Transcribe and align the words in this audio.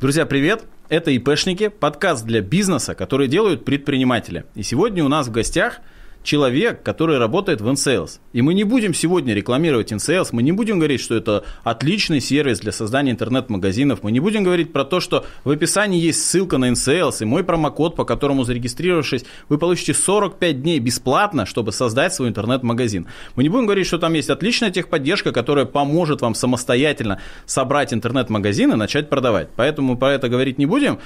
Друзья, 0.00 0.26
привет! 0.26 0.62
Это 0.88 1.10
ИПшники, 1.10 1.66
подкаст 1.66 2.24
для 2.24 2.40
бизнеса, 2.40 2.94
который 2.94 3.26
делают 3.26 3.64
предприниматели. 3.64 4.44
И 4.54 4.62
сегодня 4.62 5.04
у 5.04 5.08
нас 5.08 5.26
в 5.26 5.32
гостях– 5.32 5.80
человек, 6.28 6.82
который 6.82 7.16
работает 7.16 7.62
в 7.62 7.68
InSales. 7.68 8.20
И 8.34 8.42
мы 8.42 8.52
не 8.52 8.64
будем 8.64 8.92
сегодня 8.92 9.32
рекламировать 9.32 9.92
InSales, 9.92 10.28
мы 10.32 10.42
не 10.42 10.52
будем 10.52 10.78
говорить, 10.78 11.00
что 11.00 11.14
это 11.14 11.44
отличный 11.64 12.20
сервис 12.20 12.60
для 12.60 12.70
создания 12.70 13.12
интернет-магазинов, 13.12 14.00
мы 14.02 14.12
не 14.12 14.20
будем 14.20 14.44
говорить 14.44 14.70
про 14.70 14.84
то, 14.84 15.00
что 15.00 15.24
в 15.44 15.50
описании 15.50 15.98
есть 15.98 16.22
ссылка 16.22 16.58
на 16.58 16.70
InSales 16.70 17.16
и 17.22 17.24
мой 17.24 17.44
промокод, 17.44 17.96
по 17.96 18.04
которому 18.04 18.44
зарегистрировавшись, 18.44 19.24
вы 19.48 19.56
получите 19.56 19.94
45 19.94 20.60
дней 20.60 20.78
бесплатно, 20.80 21.46
чтобы 21.46 21.72
создать 21.72 22.12
свой 22.12 22.28
интернет-магазин. 22.28 23.06
Мы 23.34 23.42
не 23.42 23.48
будем 23.48 23.64
говорить, 23.64 23.86
что 23.86 23.96
там 23.96 24.12
есть 24.12 24.28
отличная 24.28 24.70
техподдержка, 24.70 25.32
которая 25.32 25.64
поможет 25.64 26.20
вам 26.20 26.34
самостоятельно 26.34 27.22
собрать 27.46 27.94
интернет-магазин 27.94 28.72
и 28.72 28.76
начать 28.76 29.08
продавать. 29.08 29.48
Поэтому 29.56 29.96
про 29.96 30.12
это 30.12 30.28
говорить 30.28 30.58
не 30.58 30.66
будем. 30.66 30.98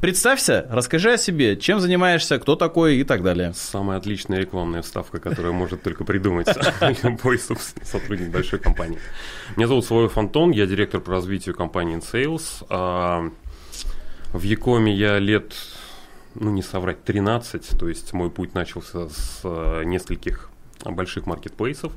Представься, 0.00 0.66
расскажи 0.70 1.12
о 1.12 1.18
себе, 1.18 1.58
чем 1.58 1.78
занимаешься, 1.78 2.38
кто 2.38 2.56
такой 2.56 2.96
и 2.96 3.04
так 3.04 3.22
далее. 3.22 3.52
Самая 3.54 3.98
отличная 3.98 4.38
рекламная 4.38 4.80
вставка, 4.80 5.20
которую 5.20 5.52
может 5.52 5.82
только 5.82 6.04
придумать 6.04 6.48
любой 7.02 7.38
сотрудник 7.38 8.30
большой 8.30 8.60
компании. 8.60 8.98
Меня 9.56 9.68
зовут 9.68 9.84
Славой 9.84 10.08
Фонтон, 10.08 10.52
я 10.52 10.66
директор 10.66 11.02
по 11.02 11.12
развитию 11.12 11.54
компании 11.54 11.98
InSales. 11.98 12.64
А, 12.70 13.30
в 14.32 14.42
Якоме 14.42 14.94
я 14.94 15.18
лет, 15.18 15.52
ну 16.34 16.50
не 16.50 16.62
соврать, 16.62 17.04
13, 17.04 17.78
то 17.78 17.86
есть 17.86 18.14
мой 18.14 18.30
путь 18.30 18.54
начался 18.54 19.10
с 19.10 19.40
э, 19.44 19.82
нескольких 19.84 20.48
больших 20.82 21.26
маркетплейсов. 21.26 21.92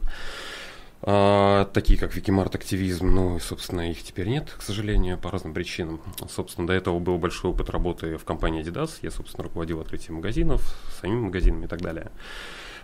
А, 1.05 1.65
такие 1.73 1.99
как 1.99 2.15
Викимарт 2.15 2.55
Активизм, 2.55 3.07
ну, 3.07 3.37
собственно, 3.39 3.91
их 3.91 4.01
теперь 4.03 4.29
нет, 4.29 4.55
к 4.57 4.61
сожалению, 4.61 5.17
по 5.17 5.29
разным 5.31 5.53
причинам. 5.53 5.99
Собственно, 6.29 6.65
до 6.65 6.73
этого 6.73 6.99
был 6.99 7.17
большой 7.17 7.51
опыт 7.51 7.69
работы 7.69 8.17
в 8.17 8.23
компании 8.23 8.63
Adidas. 8.63 8.91
Я, 9.01 9.11
собственно, 9.11 9.43
руководил 9.43 9.81
открытием 9.81 10.15
магазинов, 10.15 10.61
самими 11.01 11.19
магазинами 11.19 11.65
и 11.65 11.67
так 11.67 11.81
далее. 11.81 12.09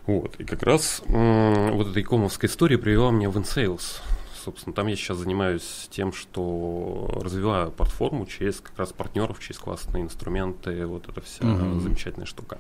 Вот. 0.06 0.36
И 0.38 0.44
как 0.44 0.64
раз 0.64 1.02
м- 1.06 1.72
вот 1.72 1.88
эта 1.88 2.02
икомовская 2.02 2.50
история 2.50 2.78
привела 2.78 3.12
меня 3.12 3.30
в 3.30 3.38
InSales. 3.38 4.02
Собственно, 4.44 4.74
там 4.74 4.88
я 4.88 4.96
сейчас 4.98 5.18
занимаюсь 5.18 5.88
тем, 5.90 6.12
что 6.12 7.20
развиваю 7.22 7.72
платформу 7.72 8.26
через 8.26 8.60
как 8.60 8.78
раз 8.78 8.92
партнеров, 8.92 9.40
через 9.40 9.60
классные 9.60 10.04
инструменты, 10.04 10.86
вот 10.86 11.08
это 11.08 11.22
вся 11.22 11.44
mm-hmm. 11.44 11.80
замечательная 11.82 12.26
штука. 12.26 12.58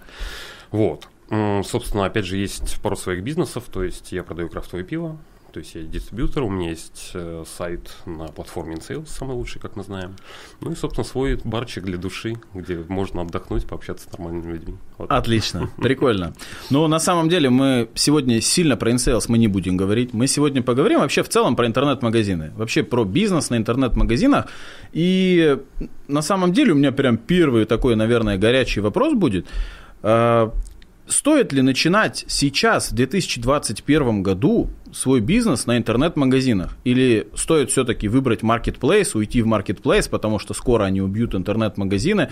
Вот. 0.72 1.08
Собственно, 1.30 2.06
опять 2.06 2.25
же, 2.25 2.38
есть 2.38 2.81
пару 2.81 2.95
своих 2.95 3.23
бизнесов, 3.23 3.66
то 3.72 3.84
есть 3.84 4.12
я 4.12 4.23
продаю 4.23 4.50
крафтовое 4.50 4.84
пиво, 4.84 5.17
то 5.52 5.59
есть 5.59 5.75
я 5.75 5.81
дистрибьютор, 5.81 6.44
у 6.44 6.50
меня 6.50 6.69
есть 6.69 7.11
э, 7.14 7.44
сайт 7.58 7.92
на 8.05 8.28
платформе 8.28 8.75
InSales, 8.75 9.08
самый 9.08 9.36
лучший, 9.36 9.59
как 9.59 9.75
мы 9.75 9.83
знаем. 9.83 10.16
Ну 10.61 10.72
и, 10.72 10.75
собственно, 10.75 11.06
свой 11.06 11.39
барчик 11.44 11.83
для 11.83 11.97
души, 11.97 12.36
где 12.53 12.78
можно 12.88 13.22
отдохнуть, 13.22 13.66
пообщаться 13.66 14.09
с 14.09 14.17
нормальными 14.17 14.53
людьми. 14.53 14.78
Вот. 14.97 15.11
Отлично, 15.11 15.69
прикольно. 15.78 16.33
Но 16.69 16.88
на 16.88 17.00
самом 17.00 17.30
деле 17.30 17.50
мы 17.50 17.89
сегодня 17.95 18.41
сильно 18.41 18.78
про 18.78 18.91
InSales 18.91 19.25
мы 19.28 19.38
не 19.38 19.47
будем 19.47 19.78
говорить. 19.78 20.14
Мы 20.14 20.28
сегодня 20.28 20.61
поговорим 20.61 21.00
вообще 21.00 21.23
в 21.23 21.30
целом 21.30 21.56
про 21.56 21.67
интернет-магазины. 21.67 22.52
Вообще 22.56 22.84
про 22.84 23.03
бизнес 23.03 23.50
на 23.50 23.58
интернет-магазинах. 23.58 24.47
И 24.94 25.58
на 26.08 26.22
самом 26.22 26.53
деле 26.53 26.73
у 26.73 26.75
меня 26.75 26.91
прям 26.91 27.17
первый 27.17 27.66
такой, 27.66 27.95
наверное, 27.95 28.38
горячий 28.38 28.81
вопрос 28.81 29.13
будет. 29.13 29.47
А, 30.02 30.53
стоит 31.08 31.53
ли 31.53 31.61
начинать 31.61 32.25
сейчас, 32.28 32.91
в 32.91 32.95
2021 32.95 34.23
году, 34.23 34.69
свой 34.94 35.22
бизнес 35.22 35.66
на 35.66 35.78
интернет-магазинах? 35.78 36.76
Или 36.84 37.28
стоит 37.36 37.72
все-таки 37.72 38.08
выбрать 38.08 38.42
marketplace, 38.42 39.12
уйти 39.16 39.42
в 39.42 39.48
marketplace, 39.48 40.09
потому 40.09 40.40
что 40.40 40.54
скоро 40.54 40.86
они 40.86 41.02
убьют 41.02 41.36
интернет-магазины, 41.36 42.30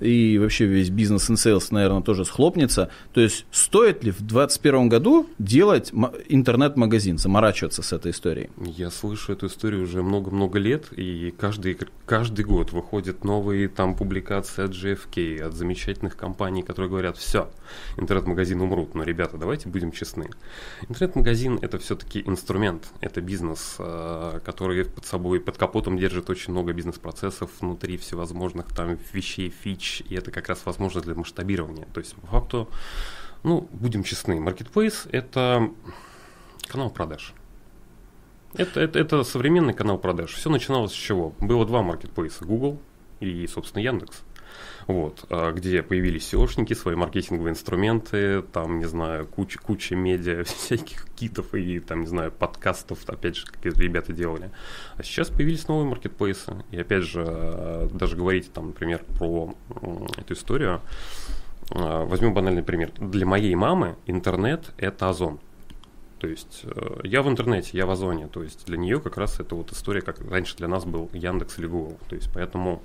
и 0.00 0.38
вообще 0.38 0.66
весь 0.66 0.90
бизнес 0.90 1.30
in 1.30 1.34
sales, 1.34 1.68
наверное, 1.70 2.02
тоже 2.02 2.24
схлопнется. 2.24 2.90
То 3.12 3.20
есть 3.20 3.46
стоит 3.50 4.04
ли 4.04 4.10
в 4.10 4.18
2021 4.18 4.88
году 4.88 5.26
делать 5.38 5.92
интернет-магазин, 6.28 7.18
заморачиваться 7.18 7.82
с 7.82 7.92
этой 7.92 8.12
историей? 8.12 8.50
Я 8.56 8.90
слышу 8.90 9.32
эту 9.32 9.46
историю 9.46 9.82
уже 9.82 10.02
много-много 10.02 10.58
лет, 10.58 10.86
и 10.92 11.32
каждый, 11.38 11.78
каждый 12.06 12.44
год 12.44 12.72
выходят 12.72 13.24
новые 13.24 13.68
там 13.68 13.94
публикации 13.94 14.64
от 14.64 14.72
GFK, 14.72 15.42
от 15.42 15.54
замечательных 15.54 16.16
компаний, 16.16 16.62
которые 16.62 16.90
говорят, 16.90 17.16
все, 17.16 17.50
интернет-магазины 17.96 18.62
умрут. 18.64 18.94
Но, 18.94 19.04
ребята, 19.04 19.36
давайте 19.36 19.68
будем 19.68 19.92
честны. 19.92 20.28
Интернет-магазин– 20.88 21.58
это 21.62 21.78
все 21.78 21.96
все-таки 22.00 22.28
инструмент, 22.28 22.88
это 23.00 23.20
бизнес, 23.20 23.76
э, 23.78 24.40
который 24.44 24.84
под 24.84 25.04
собой, 25.04 25.40
под 25.40 25.58
капотом 25.58 25.98
держит 25.98 26.30
очень 26.30 26.52
много 26.52 26.72
бизнес-процессов 26.72 27.50
внутри 27.60 27.96
всевозможных 27.96 28.74
там 28.74 28.98
вещей, 29.12 29.50
фич, 29.50 30.02
и 30.08 30.14
это 30.14 30.30
как 30.30 30.48
раз 30.48 30.64
возможность 30.64 31.06
для 31.06 31.14
масштабирования. 31.14 31.86
То 31.92 32.00
есть, 32.00 32.14
по 32.14 32.26
факту, 32.28 32.68
ну, 33.42 33.68
будем 33.72 34.02
честны, 34.02 34.38
Marketplace– 34.38 35.08
это 35.12 35.70
канал 36.68 36.90
продаж. 36.90 37.34
Это, 38.54 38.80
это, 38.80 38.98
это 38.98 39.22
современный 39.22 39.74
канал 39.74 39.98
продаж. 39.98 40.32
Все 40.32 40.50
начиналось 40.50 40.92
с 40.92 40.94
чего? 40.94 41.34
Было 41.38 41.66
два 41.66 41.82
маркетплейса– 41.82 42.44
Google 42.46 42.80
и, 43.20 43.46
собственно, 43.46 43.82
Яндекс 43.82 44.22
вот, 44.86 45.24
а, 45.30 45.52
где 45.52 45.82
появились 45.82 46.32
SEOшники, 46.32 46.74
свои 46.74 46.96
маркетинговые 46.96 47.52
инструменты, 47.52 48.42
там, 48.42 48.78
не 48.78 48.86
знаю, 48.86 49.26
куча, 49.26 49.58
куча 49.58 49.94
медиа, 49.94 50.44
всяких 50.44 51.06
китов 51.16 51.54
и, 51.54 51.80
там, 51.80 52.00
не 52.00 52.06
знаю, 52.06 52.32
подкастов, 52.32 52.98
опять 53.08 53.36
же, 53.36 53.46
как 53.46 53.64
ребята 53.64 54.12
делали. 54.12 54.50
А 54.96 55.02
сейчас 55.02 55.28
появились 55.28 55.68
новые 55.68 55.88
маркетплейсы. 55.88 56.64
И, 56.70 56.80
опять 56.80 57.04
же, 57.04 57.24
а, 57.26 57.88
даже 57.92 58.16
говорить, 58.16 58.52
там, 58.52 58.68
например, 58.68 59.04
про 59.18 59.54
эту 60.16 60.34
историю, 60.34 60.80
а, 61.70 62.04
возьмем 62.04 62.34
банальный 62.34 62.62
пример. 62.62 62.90
Для 62.98 63.26
моей 63.26 63.54
мамы 63.54 63.96
интернет– 64.06 64.72
это 64.76 65.08
Озон. 65.08 65.40
То 66.20 66.26
есть 66.26 66.64
э, 66.64 67.00
я 67.04 67.22
в 67.22 67.28
интернете, 67.28 67.70
я 67.72 67.86
в 67.86 67.90
Озоне. 67.90 68.28
То 68.28 68.42
есть 68.42 68.66
для 68.66 68.76
нее 68.76 69.00
как 69.00 69.16
раз 69.16 69.40
это 69.40 69.54
вот 69.54 69.72
история, 69.72 70.02
как 70.02 70.20
раньше 70.30 70.54
для 70.56 70.68
нас 70.68 70.84
был 70.84 71.08
Яндекс 71.14 71.58
или 71.58 71.66
Google. 71.66 71.98
То 72.10 72.14
есть 72.14 72.28
поэтому 72.32 72.82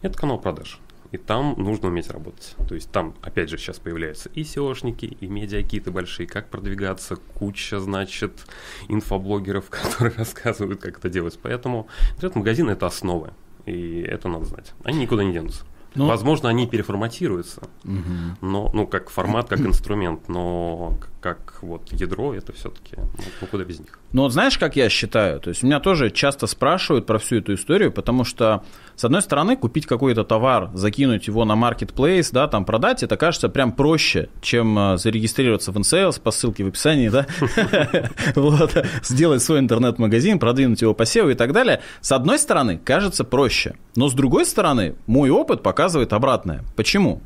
это 0.00 0.18
канал 0.18 0.38
продаж 0.38 0.80
и 1.12 1.16
там 1.16 1.54
нужно 1.56 1.88
уметь 1.88 2.10
работать. 2.10 2.54
То 2.68 2.74
есть 2.74 2.90
там, 2.90 3.14
опять 3.22 3.48
же, 3.48 3.56
сейчас 3.58 3.78
появляются 3.78 4.28
и 4.30 4.42
SEOшники, 4.42 5.06
и 5.06 5.26
медиакиты 5.26 5.90
большие, 5.90 6.26
как 6.26 6.48
продвигаться, 6.50 7.16
куча, 7.16 7.80
значит, 7.80 8.46
инфоблогеров, 8.88 9.70
которые 9.70 10.14
рассказывают, 10.16 10.80
как 10.80 10.98
это 10.98 11.08
делать. 11.08 11.38
Поэтому 11.42 11.88
интернет-магазин– 12.14 12.68
это 12.70 12.86
основы, 12.86 13.30
и 13.66 14.00
это 14.00 14.28
надо 14.28 14.44
знать. 14.44 14.72
Они 14.84 15.00
никуда 15.00 15.24
не 15.24 15.32
денутся. 15.32 15.64
Ну, 15.94 16.06
Возможно, 16.06 16.48
они 16.48 16.66
переформатируются, 16.66 17.62
угу. 17.84 18.36
но, 18.40 18.70
ну, 18.72 18.86
как 18.86 19.10
формат, 19.10 19.48
как 19.48 19.60
инструмент, 19.60 20.28
но 20.28 20.98
как 21.20 21.58
вот 21.62 21.92
ядро, 21.92 22.34
это 22.34 22.52
все-таки, 22.52 22.96
ну, 22.96 23.46
куда 23.50 23.64
без 23.64 23.80
них. 23.80 23.98
Ну, 24.12 24.22
вот 24.22 24.32
знаешь, 24.32 24.56
как 24.56 24.76
я 24.76 24.88
считаю? 24.88 25.40
То 25.40 25.50
есть, 25.50 25.62
меня 25.62 25.80
тоже 25.80 26.10
часто 26.10 26.46
спрашивают 26.46 27.06
про 27.06 27.18
всю 27.18 27.36
эту 27.36 27.54
историю, 27.54 27.92
потому 27.92 28.24
что, 28.24 28.62
с 28.94 29.04
одной 29.04 29.20
стороны, 29.20 29.56
купить 29.56 29.86
какой-то 29.86 30.24
товар, 30.24 30.70
закинуть 30.74 31.26
его 31.26 31.44
на 31.44 31.52
marketplace, 31.52 32.28
да, 32.32 32.46
там 32.46 32.64
продать, 32.64 33.02
это 33.02 33.16
кажется 33.16 33.48
прям 33.48 33.72
проще, 33.72 34.28
чем 34.40 34.78
э, 34.78 34.96
зарегистрироваться 34.96 35.72
в 35.72 35.76
InSales 35.76 36.20
по 36.20 36.30
ссылке 36.30 36.64
в 36.64 36.68
описании, 36.68 37.08
да, 37.08 37.26
вот, 38.36 38.84
сделать 39.02 39.42
свой 39.42 39.58
интернет-магазин, 39.58 40.38
продвинуть 40.38 40.82
его 40.82 40.94
по 40.94 41.02
SEO 41.02 41.32
и 41.32 41.34
так 41.34 41.52
далее. 41.52 41.82
С 42.00 42.12
одной 42.12 42.38
стороны, 42.38 42.78
кажется 42.78 43.24
проще, 43.24 43.74
но 43.96 44.08
с 44.08 44.14
другой 44.14 44.46
стороны, 44.46 44.94
мой 45.06 45.30
опыт 45.30 45.62
показывает 45.78 46.12
обратное. 46.12 46.64
Почему? 46.74 47.22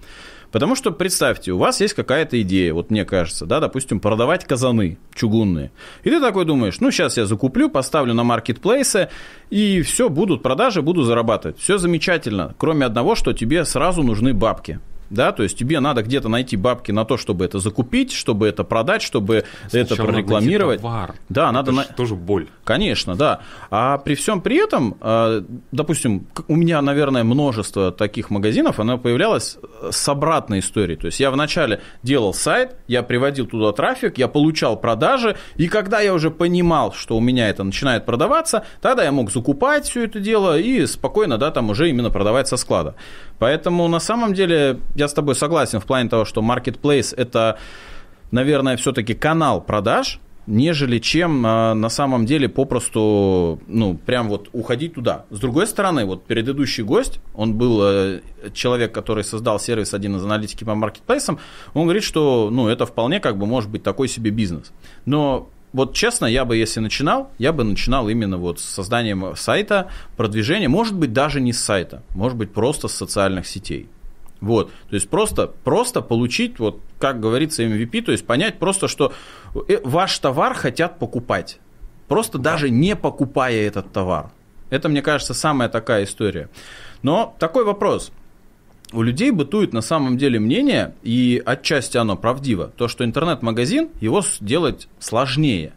Потому 0.50 0.76
что 0.76 0.90
представьте, 0.90 1.52
у 1.52 1.56
вас 1.56 1.80
есть 1.80 1.94
какая-то 1.94 2.38
идея, 2.42 2.74
вот 2.74 2.90
мне 2.90 3.06
кажется, 3.06 3.46
да, 3.46 3.60
допустим, 3.60 3.98
продавать 3.98 4.44
казаны 4.44 4.98
чугунные. 5.14 5.70
И 6.04 6.10
ты 6.10 6.20
такой 6.20 6.44
думаешь, 6.44 6.78
ну 6.78 6.90
сейчас 6.90 7.16
я 7.16 7.24
закуплю, 7.24 7.70
поставлю 7.70 8.12
на 8.12 8.24
маркетплейсы, 8.24 9.08
и 9.48 9.80
все, 9.80 10.10
будут 10.10 10.42
продажи, 10.42 10.82
буду 10.82 11.02
зарабатывать. 11.02 11.58
Все 11.58 11.78
замечательно, 11.78 12.54
кроме 12.58 12.84
одного, 12.84 13.14
что 13.14 13.32
тебе 13.32 13.64
сразу 13.64 14.02
нужны 14.02 14.34
бабки 14.34 14.81
да, 15.12 15.32
то 15.32 15.43
есть 15.43 15.56
тебе 15.59 15.81
надо 15.81 16.03
где-то 16.03 16.29
найти 16.29 16.56
бабки 16.56 16.91
на 16.91 17.05
то, 17.05 17.17
чтобы 17.17 17.44
это 17.44 17.59
закупить, 17.59 18.12
чтобы 18.12 18.49
это 18.49 18.64
продать, 18.64 19.03
чтобы 19.03 19.44
Сначала 19.69 19.82
это 19.82 19.97
прорекламировать. 19.97 20.81
Товар. 20.81 21.14
Да, 21.29 21.44
это 21.44 21.53
надо 21.53 21.73
на... 21.73 21.85
тоже 21.85 22.14
боль. 22.14 22.49
Конечно, 22.64 23.14
да. 23.14 23.41
А 23.70 23.99
при 23.99 24.14
всем 24.14 24.41
при 24.41 24.56
этом, 24.56 24.97
э, 25.00 25.43
допустим, 25.70 26.26
у 26.49 26.56
меня, 26.56 26.81
наверное, 26.82 27.25
множество 27.25 27.93
таких 27.93 28.31
магазинов, 28.31 28.81
оно 28.81 28.99
появлялось 28.99 29.59
с 29.91 30.09
обратной 30.09 30.61
историей. 30.61 30.97
То 30.97 31.06
есть 31.06 31.20
я 31.20 31.31
вначале 31.31 31.81
делал 32.03 32.32
сайт, 32.32 32.76
я 32.88 33.03
приводил 33.03 33.47
туда 33.47 33.73
трафик, 33.73 34.19
я 34.19 34.29
получал 34.29 34.76
продажи, 34.76 35.37
и 35.56 35.69
когда 35.69 36.00
я 36.00 36.15
уже 36.15 36.31
понимал, 36.31 36.93
что 36.93 37.17
у 37.17 37.20
меня 37.20 37.49
это 37.49 37.65
начинает 37.65 38.06
продаваться, 38.06 38.65
тогда 38.81 39.05
я 39.05 39.12
мог 39.12 39.31
закупать 39.31 39.87
все 39.87 40.05
это 40.05 40.20
дело 40.20 40.58
и 40.58 40.87
спокойно, 40.87 41.38
да, 41.38 41.50
там 41.50 41.70
уже 41.70 41.91
именно 41.91 42.11
продавать 42.11 42.49
со 42.49 42.56
склада. 42.56 42.94
Поэтому 43.38 43.88
на 43.88 43.99
самом 43.99 44.35
деле 44.35 44.79
я 45.02 45.08
с 45.08 45.12
тобой 45.12 45.34
согласен 45.34 45.81
в 45.81 45.84
плане 45.84 46.08
того, 46.08 46.25
что 46.25 46.40
marketplace 46.40 47.14
это, 47.16 47.58
наверное, 48.31 48.76
все-таки 48.76 49.14
канал 49.14 49.60
продаж, 49.60 50.20
нежели 50.46 50.99
чем 50.99 51.44
а, 51.44 51.75
на 51.75 51.88
самом 51.88 52.25
деле 52.26 52.49
попросту, 52.49 53.60
ну, 53.66 53.94
прям 53.94 54.28
вот 54.28 54.49
уходить 54.52 54.94
туда. 54.94 55.25
С 55.31 55.38
другой 55.38 55.66
стороны, 55.66 56.04
вот 56.04 56.25
предыдущий 56.25 56.84
гость, 56.84 57.20
он 57.34 57.54
был 57.54 57.81
э, 57.82 58.20
человек, 58.54 58.93
который 58.93 59.25
создал 59.25 59.58
сервис 59.58 59.94
один 59.94 60.16
из 60.16 60.25
аналитики 60.25 60.64
по 60.64 60.75
маркетплейсам, 60.75 61.38
он 61.75 61.82
говорит, 61.84 62.05
что, 62.05 62.48
ну, 62.50 62.69
это 62.69 62.87
вполне 62.87 63.20
как 63.20 63.37
бы 63.38 63.46
может 63.46 63.70
быть 63.70 63.82
такой 63.82 64.08
себе 64.08 64.31
бизнес. 64.31 64.72
Но 65.05 65.48
вот 65.72 65.94
честно, 65.94 66.26
я 66.26 66.44
бы, 66.44 66.56
если 66.56 66.81
начинал, 66.81 67.31
я 67.38 67.52
бы 67.52 67.64
начинал 67.64 68.08
именно 68.08 68.37
вот 68.37 68.60
с 68.60 68.64
созданием 68.64 69.34
сайта, 69.37 69.90
продвижения, 70.16 70.69
может 70.69 70.94
быть, 70.94 71.12
даже 71.12 71.40
не 71.40 71.52
с 71.52 71.60
сайта, 71.60 72.02
может 72.14 72.37
быть, 72.37 72.52
просто 72.52 72.88
с 72.88 72.93
социальных 72.94 73.46
сетей. 73.46 73.88
Вот, 74.43 74.73
то 74.91 74.97
есть 74.97 75.09
просто, 75.09 75.47
просто 75.47 76.03
получить, 76.03 76.59
вот, 76.59 76.81
как 76.99 77.21
говорится, 77.21 77.62
MVP, 77.62 78.03
то 78.03 78.11
есть 78.11 78.27
понять 78.27 78.59
просто, 78.59 78.89
что 78.89 79.12
э, 79.69 79.79
ваш 79.85 80.19
товар 80.19 80.55
хотят 80.55 80.99
покупать, 80.99 81.61
просто 82.09 82.39
да. 82.39 82.50
даже 82.50 82.69
не 82.69 82.97
покупая 82.97 83.55
этот 83.55 83.93
товар. 83.93 84.33
Это, 84.69 84.89
мне 84.89 85.00
кажется, 85.00 85.33
самая 85.33 85.69
такая 85.69 86.03
история. 86.03 86.49
Но 87.03 87.37
такой 87.39 87.65
вопрос. 87.65 88.11
У 88.93 89.03
людей 89.03 89.31
бытует 89.31 89.73
на 89.73 89.81
самом 89.81 90.19
деле 90.19 90.41
мнение, 90.41 90.97
и 91.05 91.41
отчасти 91.47 91.97
оно 91.97 92.17
правдиво, 92.17 92.73
то, 92.77 92.89
что 92.89 93.05
интернет-магазин, 93.05 93.91
его 94.00 94.23
сделать 94.23 94.89
сложнее 94.99 95.73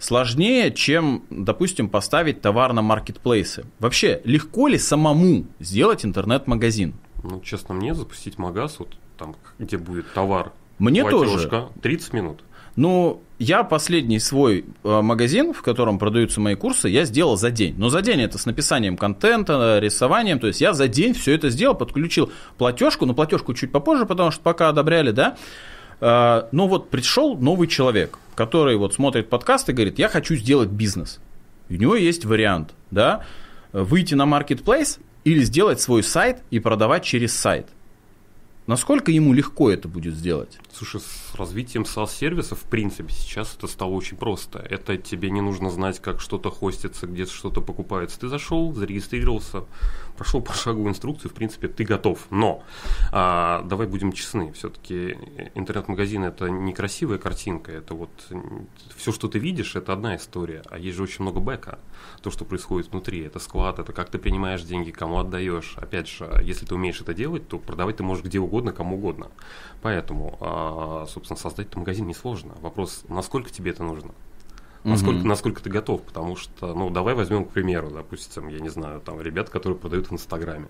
сложнее, 0.00 0.72
чем, 0.72 1.24
допустим, 1.28 1.88
поставить 1.88 2.40
товар 2.40 2.72
на 2.72 2.82
маркетплейсы. 2.82 3.64
Вообще, 3.80 4.20
легко 4.24 4.68
ли 4.68 4.78
самому 4.78 5.46
сделать 5.58 6.04
интернет-магазин? 6.04 6.94
Ну, 7.22 7.40
честно, 7.40 7.74
мне 7.74 7.94
запустить 7.94 8.38
магаз, 8.38 8.78
вот 8.78 8.96
там, 9.16 9.34
где 9.58 9.76
будет 9.76 10.12
товар, 10.12 10.52
мне 10.78 11.08
тоже. 11.08 11.68
30 11.82 12.12
минут. 12.12 12.42
Ну, 12.76 13.20
я 13.40 13.64
последний 13.64 14.20
свой 14.20 14.64
э, 14.84 15.00
магазин, 15.00 15.52
в 15.52 15.62
котором 15.62 15.98
продаются 15.98 16.40
мои 16.40 16.54
курсы, 16.54 16.88
я 16.88 17.04
сделал 17.04 17.36
за 17.36 17.50
день. 17.50 17.74
Но 17.76 17.88
за 17.88 18.02
день 18.02 18.22
это 18.22 18.38
с 18.38 18.46
написанием 18.46 18.96
контента, 18.96 19.80
рисованием. 19.80 20.38
То 20.38 20.46
есть 20.46 20.60
я 20.60 20.72
за 20.72 20.86
день 20.86 21.12
все 21.12 21.34
это 21.34 21.50
сделал, 21.50 21.74
подключил 21.74 22.30
платежку, 22.56 23.04
но 23.04 23.14
платежку 23.14 23.52
чуть 23.54 23.72
попозже, 23.72 24.06
потому 24.06 24.30
что 24.30 24.42
пока 24.42 24.68
одобряли, 24.68 25.10
да. 25.10 25.36
Э, 26.00 26.44
но 26.52 26.68
вот 26.68 26.88
пришел 26.88 27.36
новый 27.36 27.66
человек, 27.66 28.20
который 28.36 28.76
вот 28.76 28.94
смотрит 28.94 29.28
подкаст 29.28 29.68
и 29.68 29.72
говорит, 29.72 29.98
я 29.98 30.08
хочу 30.08 30.36
сделать 30.36 30.68
бизнес. 30.68 31.18
у 31.68 31.74
него 31.74 31.96
есть 31.96 32.24
вариант, 32.24 32.74
да, 32.92 33.24
выйти 33.72 34.14
на 34.14 34.22
marketplace 34.22 35.00
или 35.28 35.44
сделать 35.44 35.80
свой 35.80 36.02
сайт 36.02 36.42
и 36.50 36.58
продавать 36.58 37.04
через 37.04 37.34
сайт. 37.34 37.68
Насколько 38.66 39.10
ему 39.10 39.32
легко 39.32 39.70
это 39.70 39.88
будет 39.88 40.14
сделать? 40.14 40.58
Слушай, 40.72 41.00
с 41.00 41.34
развитием 41.34 41.84
SaaS-сервиса, 41.84 42.54
в 42.54 42.64
принципе, 42.64 43.10
сейчас 43.12 43.54
это 43.56 43.66
стало 43.66 43.92
очень 43.92 44.18
просто. 44.18 44.58
Это 44.58 44.98
тебе 44.98 45.30
не 45.30 45.40
нужно 45.40 45.70
знать, 45.70 46.00
как 46.00 46.20
что-то 46.20 46.50
хостится, 46.50 47.06
где-то 47.06 47.32
что-то 47.32 47.62
покупается. 47.62 48.20
Ты 48.20 48.28
зашел, 48.28 48.74
зарегистрировался, 48.74 49.64
прошел 50.18 50.42
пошаговую 50.42 50.90
инструкцию, 50.90 51.30
в 51.30 51.34
принципе, 51.34 51.68
ты 51.68 51.84
готов. 51.84 52.26
Но 52.30 52.62
а, 53.12 53.62
давай 53.62 53.86
будем 53.86 54.12
честны, 54.12 54.52
все-таки 54.52 55.16
интернет-магазин 55.54 56.24
это 56.24 56.50
не 56.50 56.72
красивая 56.72 57.18
картинка, 57.18 57.72
это 57.72 57.94
вот 57.94 58.10
все, 58.96 59.12
что 59.12 59.28
ты 59.28 59.38
видишь, 59.38 59.76
это 59.76 59.92
одна 59.92 60.16
история, 60.16 60.62
а 60.70 60.78
есть 60.78 60.96
же 60.96 61.04
очень 61.04 61.22
много 61.22 61.40
бэка, 61.40 61.78
то, 62.20 62.30
что 62.30 62.44
происходит 62.44 62.90
внутри, 62.90 63.20
это 63.20 63.38
склад, 63.38 63.78
это 63.78 63.92
как 63.92 64.10
ты 64.10 64.18
принимаешь 64.18 64.62
деньги, 64.62 64.90
кому 64.90 65.18
отдаешь. 65.18 65.74
Опять 65.76 66.08
же, 66.08 66.28
если 66.42 66.66
ты 66.66 66.74
умеешь 66.74 67.00
это 67.00 67.14
делать, 67.14 67.48
то 67.48 67.58
продавать 67.58 67.98
ты 67.98 68.02
можешь 68.02 68.24
где 68.24 68.40
угодно, 68.40 68.72
кому 68.72 68.96
угодно. 68.96 69.30
Поэтому, 69.82 70.36
а, 70.40 71.06
собственно, 71.08 71.38
создать 71.38 71.74
магазин 71.76 72.06
несложно. 72.06 72.54
Вопрос, 72.60 73.04
насколько 73.08 73.50
тебе 73.50 73.70
это 73.70 73.84
нужно? 73.84 74.12
Насколько, 74.84 75.20
угу. 75.20 75.28
насколько 75.28 75.62
ты 75.62 75.70
готов, 75.70 76.02
потому 76.02 76.36
что, 76.36 76.72
ну, 76.74 76.90
давай 76.90 77.14
возьмем, 77.14 77.44
к 77.44 77.50
примеру, 77.50 77.90
допустим, 77.90 78.48
я 78.48 78.60
не 78.60 78.68
знаю, 78.68 79.00
там, 79.00 79.20
ребят, 79.20 79.50
которые 79.50 79.78
продают 79.78 80.08
в 80.08 80.12
Инстаграме. 80.12 80.68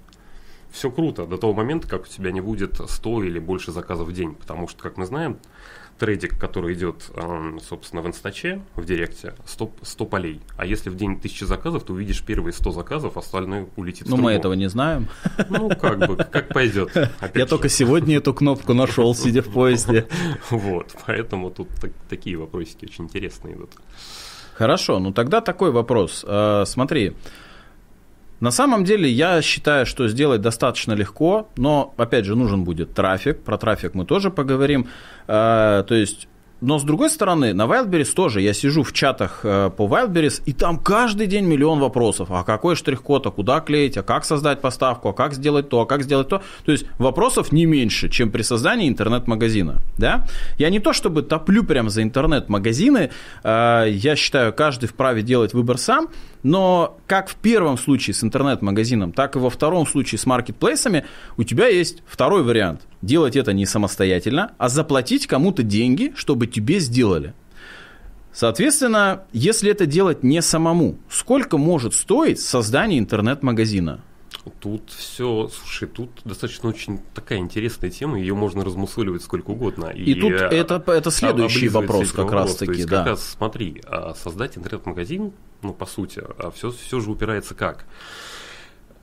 Все 0.71 0.91
круто 0.91 1.27
до 1.27 1.39
того 1.39 1.55
момента, 1.55 1.89
как 1.89 2.03
у 2.03 2.07
тебя 2.07 2.31
не 2.31 2.41
будет 2.41 2.81
100 2.85 3.25
или 3.25 3.39
больше 3.39 3.73
заказов 3.73 4.09
в 4.09 4.13
день, 4.13 4.35
потому 4.35 4.69
что, 4.69 4.83
как 4.83 4.97
мы 4.97 5.07
знаем, 5.07 5.39
трейдик, 5.99 6.39
который 6.39 6.75
идет, 6.75 7.11
собственно, 7.67 8.03
в 8.03 8.07
инстаче, 8.07 8.63
в 8.77 8.85
директе, 8.85 9.35
100, 9.47 9.73
100 9.83 10.05
полей. 10.07 10.41
А 10.57 10.65
если 10.65 10.91
в 10.91 10.97
день 10.97 11.21
тысячи 11.21 11.45
заказов, 11.45 11.85
то 11.85 11.93
увидишь 11.93 12.23
первые 12.23 12.53
100 12.53 12.71
заказов, 12.71 13.17
остальное 13.17 13.67
улетит 13.77 14.09
Ну, 14.09 14.17
мы 14.17 14.33
этого 14.33 14.55
не 14.55 14.69
знаем. 14.69 15.09
Ну, 15.49 15.69
как 15.71 15.99
бы, 15.99 16.17
как 16.17 16.49
пойдет. 16.49 16.93
Я 17.35 17.47
только 17.47 17.69
сегодня 17.69 18.17
эту 18.17 18.33
кнопку 18.33 18.75
нашел, 18.75 19.15
сидя 19.15 19.43
в 19.43 19.53
поезде. 19.53 20.07
Вот, 20.51 20.95
поэтому 21.07 21.51
тут 21.51 21.69
такие 22.09 22.37
вопросики 22.37 22.85
очень 22.85 23.05
интересные 23.05 23.55
идут. 23.55 23.71
Хорошо, 24.55 24.99
ну 24.99 25.13
тогда 25.13 25.41
такой 25.41 25.71
вопрос. 25.71 26.25
А, 26.27 26.65
смотри, 26.65 27.15
на 28.41 28.51
самом 28.51 28.85
деле 28.85 29.11
я 29.11 29.43
считаю, 29.43 29.87
что 29.87 30.09
сделать 30.09 30.41
достаточно 30.41 30.93
легко, 30.93 31.49
но 31.57 31.95
опять 31.97 32.25
же 32.25 32.37
нужен 32.37 32.65
будет 32.65 32.95
трафик. 32.95 33.43
Про 33.43 33.59
трафик 33.59 33.95
мы 33.95 34.05
тоже 34.05 34.31
поговорим. 34.31 34.87
Э, 35.27 35.85
то 35.87 35.95
есть 35.95 36.29
но 36.61 36.79
с 36.79 36.83
другой 36.83 37.09
стороны, 37.09 37.55
на 37.55 37.67
Wildberries 37.67 38.13
тоже 38.15 38.41
я 38.41 38.53
сижу 38.53 38.83
в 38.83 38.93
чатах 38.93 39.41
э, 39.45 39.71
по 39.77 39.87
Wildberries, 39.87 40.43
и 40.45 40.53
там 40.53 40.79
каждый 40.79 41.29
день 41.29 41.45
миллион 41.45 41.79
вопросов. 41.79 42.29
А 42.33 42.43
какой 42.43 42.75
штрих-код, 42.75 43.27
а 43.27 43.31
куда 43.31 43.61
клеить, 43.61 43.97
а 43.97 44.03
как 44.03 44.25
создать 44.25 44.61
поставку, 44.61 45.09
а 45.09 45.13
как 45.13 45.35
сделать 45.35 45.69
то, 45.69 45.81
а 45.81 45.87
как 45.87 46.03
сделать 46.03 46.29
то. 46.29 46.43
То 46.65 46.73
есть 46.73 46.87
вопросов 46.99 47.53
не 47.53 47.65
меньше, 47.65 48.09
чем 48.09 48.33
при 48.33 48.43
создании 48.43 48.89
интернет-магазина. 48.89 49.77
Да? 49.99 50.27
Я 50.59 50.71
не 50.71 50.81
то 50.81 50.93
чтобы 50.93 51.23
топлю 51.23 51.63
прям 51.63 51.91
за 51.91 52.03
интернет-магазины, 52.03 53.11
э, 53.45 53.85
я 53.89 54.17
считаю, 54.17 54.53
каждый 54.53 54.89
вправе 54.89 55.23
делать 55.23 55.55
выбор 55.55 55.79
сам, 55.79 56.09
но 56.43 56.99
как 57.07 57.29
в 57.29 57.37
первом 57.37 57.79
случае 57.79 58.15
с 58.15 58.23
интернет-магазином, 58.23 59.13
так 59.13 59.37
и 59.37 59.39
во 59.39 59.51
втором 59.51 59.87
случае 59.87 60.19
с 60.19 60.27
маркетплейсами 60.27 61.05
у 61.37 61.45
тебя 61.45 61.69
есть 61.69 62.03
второй 62.07 62.43
вариант. 62.43 62.83
Делать 63.03 63.37
это 63.37 63.53
не 63.53 63.67
самостоятельно, 63.67 64.53
а 64.59 64.69
заплатить 64.69 65.27
кому-то 65.27 65.63
деньги, 65.63 66.13
чтобы 66.17 66.47
тебе 66.47 66.81
сделали. 66.81 67.35
Соответственно, 68.33 69.25
если 69.33 69.71
это 69.71 69.87
делать 69.87 70.23
не 70.23 70.43
самому, 70.43 70.99
сколько 71.11 71.59
может 71.59 71.95
стоить 71.95 72.41
создание 72.41 72.99
интернет-магазина? 72.99 74.01
Тут 74.61 74.91
все, 74.91 75.49
слушай, 75.49 75.89
тут 75.89 76.11
достаточно 76.25 76.69
очень 76.69 77.01
такая 77.15 77.39
интересная 77.39 77.91
тема, 77.91 78.19
ее 78.19 78.35
можно 78.35 78.65
размусоливать 78.65 79.23
сколько 79.23 79.51
угодно. 79.51 79.87
И, 79.87 80.13
и 80.13 80.21
тут 80.21 80.33
это, 80.33 80.83
это 80.87 81.11
следующий 81.11 81.69
вопрос 81.69 82.13
как 82.13 82.33
раз 82.33 82.57
таки, 82.57 82.73
есть, 82.73 82.89
да. 82.89 82.99
Как 82.99 83.07
раз, 83.09 83.29
смотри, 83.29 83.83
а 83.87 84.15
создать 84.15 84.57
интернет-магазин, 84.57 85.33
ну, 85.63 85.75
по 85.75 85.87
сути, 85.87 86.23
все, 86.55 86.69
а 86.69 86.73
все 86.73 87.01
же 87.01 87.11
упирается 87.11 87.55
как? 87.55 87.85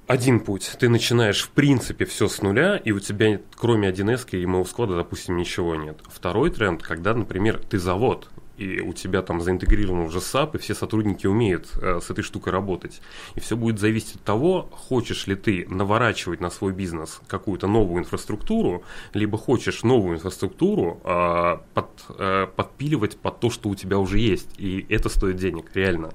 Один 0.07 0.39
путь. 0.39 0.72
Ты 0.80 0.88
начинаешь, 0.88 1.42
в 1.42 1.50
принципе, 1.50 2.06
все 2.06 2.27
с 2.27 2.42
нуля, 2.42 2.77
и 2.77 2.91
у 2.91 3.00
тебя, 3.00 3.39
кроме 3.55 3.89
1С 3.89 4.38
и 4.39 4.46
моего 4.46 4.65
склада, 4.65 4.96
допустим, 4.96 5.36
ничего 5.36 5.75
нет. 5.75 6.00
Второй 6.08 6.51
тренд, 6.51 6.84
когда, 6.84 7.15
например, 7.15 7.60
ты 7.70 7.79
завод, 7.79 8.29
и 8.58 8.80
у 8.80 8.94
тебя 8.94 9.22
там 9.22 9.42
заинтегрирован 9.42 10.00
уже 10.02 10.20
SAP, 10.20 10.56
и 10.56 10.58
все 10.58 10.74
сотрудники 10.74 11.28
умеют 11.28 11.70
э, 11.82 12.00
с 12.02 12.10
этой 12.10 12.24
штукой 12.24 12.54
работать. 12.54 13.02
И 13.36 13.40
все 13.40 13.56
будет 13.56 13.80
зависеть 13.80 14.16
от 14.16 14.24
того, 14.24 14.70
хочешь 14.72 15.28
ли 15.28 15.36
ты 15.36 15.66
наворачивать 15.70 16.42
на 16.42 16.50
свой 16.50 16.74
бизнес 16.74 17.22
какую-то 17.28 17.68
новую 17.68 18.00
инфраструктуру, 18.02 18.84
либо 19.14 19.38
хочешь 19.38 19.84
новую 19.84 20.16
инфраструктуру 20.16 21.02
э, 21.04 21.58
под, 21.74 21.88
э, 22.18 22.48
подпиливать 22.56 23.18
под 23.18 23.40
то, 23.40 23.50
что 23.50 23.70
у 23.70 23.76
тебя 23.76 24.00
уже 24.00 24.20
есть. 24.20 24.50
И 24.58 24.86
это 24.90 25.10
стоит 25.10 25.38
денег, 25.38 25.72
реально. 25.74 26.12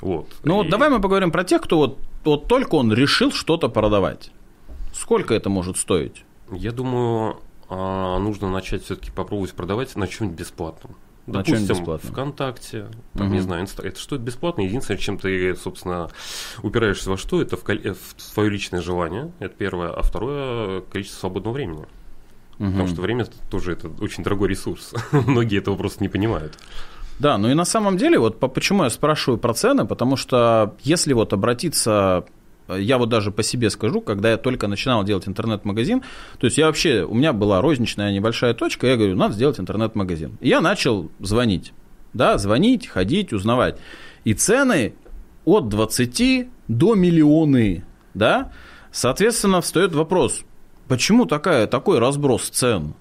Вот. 0.00 0.28
Ну 0.44 0.54
и... 0.54 0.56
вот 0.64 0.70
давай 0.70 0.90
мы 0.90 1.00
поговорим 1.00 1.30
про 1.30 1.44
тех, 1.44 1.62
кто 1.62 1.78
вот, 1.78 1.98
вот 2.24 2.48
только 2.48 2.74
он 2.74 2.92
решил 2.92 3.32
что-то 3.32 3.68
продавать. 3.68 4.30
Сколько 4.92 5.34
это 5.34 5.50
может 5.50 5.76
стоить? 5.76 6.24
Я 6.50 6.72
думаю, 6.72 7.38
а, 7.68 8.18
нужно 8.18 8.50
начать 8.50 8.84
все-таки 8.84 9.10
попробовать 9.10 9.54
продавать 9.54 9.96
на 9.96 10.06
чем-нибудь 10.06 10.38
бесплатном. 10.38 10.96
Допустим, 11.26 11.66
бесплатно? 11.66 12.10
ВКонтакте, 12.10 12.86
там, 13.14 13.28
угу. 13.28 13.34
не 13.34 13.40
знаю, 13.40 13.62
инста... 13.62 13.82
это 13.82 13.98
что 13.98 14.16
это 14.16 14.24
бесплатно. 14.24 14.60
Единственное, 14.62 14.98
чем 14.98 15.18
ты, 15.18 15.56
собственно, 15.56 16.10
упираешься 16.62 17.08
во 17.08 17.16
что, 17.16 17.40
это 17.40 17.56
в, 17.56 17.64
кол... 17.64 17.76
в 17.76 18.20
свое 18.20 18.50
личное 18.50 18.82
желание, 18.82 19.32
это 19.38 19.54
первое, 19.54 19.90
а 19.90 20.02
второе 20.02 20.82
количество 20.82 21.20
свободного 21.20 21.54
времени. 21.54 21.86
Угу. 22.58 22.70
Потому 22.70 22.88
что 22.88 23.02
время 23.02 23.26
тоже 23.50 23.72
это 23.72 23.88
очень 24.00 24.22
дорогой 24.22 24.48
ресурс. 24.48 24.92
Многие 25.12 25.58
этого 25.58 25.76
просто 25.76 26.02
не 26.02 26.08
понимают. 26.08 26.58
Да, 27.18 27.38
ну 27.38 27.48
и 27.48 27.54
на 27.54 27.64
самом 27.64 27.96
деле, 27.96 28.18
вот 28.18 28.40
почему 28.40 28.84
я 28.84 28.90
спрашиваю 28.90 29.38
про 29.38 29.54
цены, 29.54 29.86
потому 29.86 30.16
что 30.16 30.74
если 30.82 31.12
вот 31.12 31.32
обратиться 31.32 32.26
я 32.68 32.98
вот 32.98 33.08
даже 33.08 33.30
по 33.30 33.42
себе 33.42 33.70
скажу, 33.70 34.00
когда 34.00 34.30
я 34.30 34.36
только 34.36 34.68
начинал 34.68 35.04
делать 35.04 35.28
интернет-магазин, 35.28 36.02
то 36.38 36.46
есть 36.46 36.58
я 36.58 36.66
вообще, 36.66 37.04
у 37.04 37.14
меня 37.14 37.32
была 37.32 37.60
розничная 37.60 38.12
небольшая 38.12 38.54
точка, 38.54 38.86
я 38.86 38.96
говорю, 38.96 39.16
надо 39.16 39.34
сделать 39.34 39.60
интернет-магазин. 39.60 40.38
И 40.40 40.48
я 40.48 40.60
начал 40.60 41.10
звонить, 41.20 41.72
да, 42.12 42.38
звонить, 42.38 42.86
ходить, 42.86 43.32
узнавать. 43.32 43.78
И 44.24 44.34
цены 44.34 44.94
от 45.44 45.68
20 45.68 46.48
до 46.68 46.94
миллионы, 46.94 47.84
да, 48.14 48.52
соответственно, 48.92 49.60
встает 49.60 49.94
вопрос, 49.94 50.42
почему 50.88 51.26
такая, 51.26 51.66
такой 51.66 51.98
разброс 51.98 52.48
цен? 52.48 52.94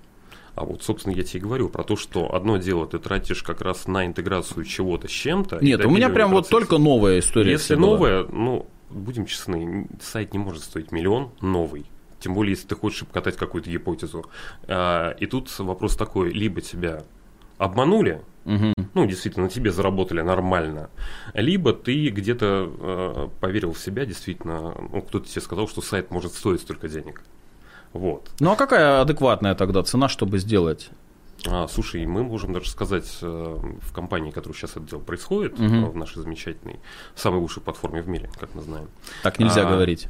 А 0.55 0.65
вот, 0.65 0.83
собственно, 0.83 1.15
я 1.15 1.23
тебе 1.23 1.39
и 1.39 1.43
говорю 1.43 1.69
про 1.69 1.83
то, 1.83 1.95
что 1.95 2.35
одно 2.35 2.57
дело 2.57 2.85
ты 2.85 2.99
тратишь 2.99 3.41
как 3.41 3.61
раз 3.61 3.87
на 3.87 4.05
интеграцию 4.05 4.63
чего-то 4.65 5.07
с 5.07 5.11
чем-то. 5.11 5.57
Нет, 5.61 5.83
у 5.83 5.89
меня 5.89 6.09
прям 6.09 6.29
процесс. 6.29 6.51
вот 6.51 6.59
только 6.59 6.77
новая 6.77 7.19
история. 7.19 7.51
Если 7.51 7.73
новая, 7.73 8.25
ну, 8.25 8.67
будем 8.89 9.25
честны, 9.25 9.87
сайт 10.01 10.33
не 10.33 10.39
может 10.39 10.63
стоить 10.63 10.91
миллион 10.91 11.31
новый. 11.41 11.85
Тем 12.19 12.35
более, 12.35 12.51
если 12.51 12.67
ты 12.67 12.75
хочешь 12.75 13.01
обкатать 13.01 13.35
какую-то 13.35 13.69
гипотезу. 13.69 14.25
А, 14.67 15.11
и 15.11 15.25
тут 15.25 15.57
вопрос 15.59 15.97
такой, 15.97 16.31
либо 16.31 16.61
тебя 16.61 17.03
обманули, 17.57 18.21
угу. 18.45 18.73
ну, 18.93 19.05
действительно, 19.05 19.49
тебе 19.49 19.71
заработали 19.71 20.21
нормально, 20.21 20.89
либо 21.33 21.73
ты 21.73 22.09
где-то 22.09 22.71
э, 22.77 23.27
поверил 23.39 23.73
в 23.73 23.79
себя, 23.79 24.05
действительно, 24.05 24.75
ну, 24.91 25.01
кто-то 25.01 25.27
тебе 25.27 25.41
сказал, 25.41 25.67
что 25.67 25.81
сайт 25.81 26.11
может 26.11 26.33
стоить 26.33 26.61
столько 26.61 26.87
денег. 26.87 27.21
Вот. 27.93 28.31
Ну, 28.39 28.51
а 28.51 28.55
какая 28.55 29.01
адекватная 29.01 29.55
тогда 29.55 29.83
цена, 29.83 30.09
чтобы 30.09 30.39
сделать? 30.39 30.89
А, 31.45 31.67
слушай, 31.67 32.05
мы 32.05 32.23
можем 32.23 32.53
даже 32.53 32.69
сказать 32.69 33.17
э, 33.21 33.25
в 33.25 33.93
компании, 33.93 34.31
которая 34.31 34.57
сейчас 34.57 34.71
это 34.71 34.81
дело 34.81 34.99
происходит, 34.99 35.53
угу. 35.59 35.91
в 35.91 35.95
нашей 35.95 36.21
замечательной, 36.21 36.79
самой 37.15 37.41
лучшей 37.41 37.61
платформе 37.61 38.01
в 38.01 38.07
мире, 38.07 38.29
как 38.39 38.55
мы 38.55 38.61
знаем. 38.61 38.89
Так 39.23 39.39
нельзя 39.39 39.67
а... 39.67 39.71
говорить. 39.71 40.07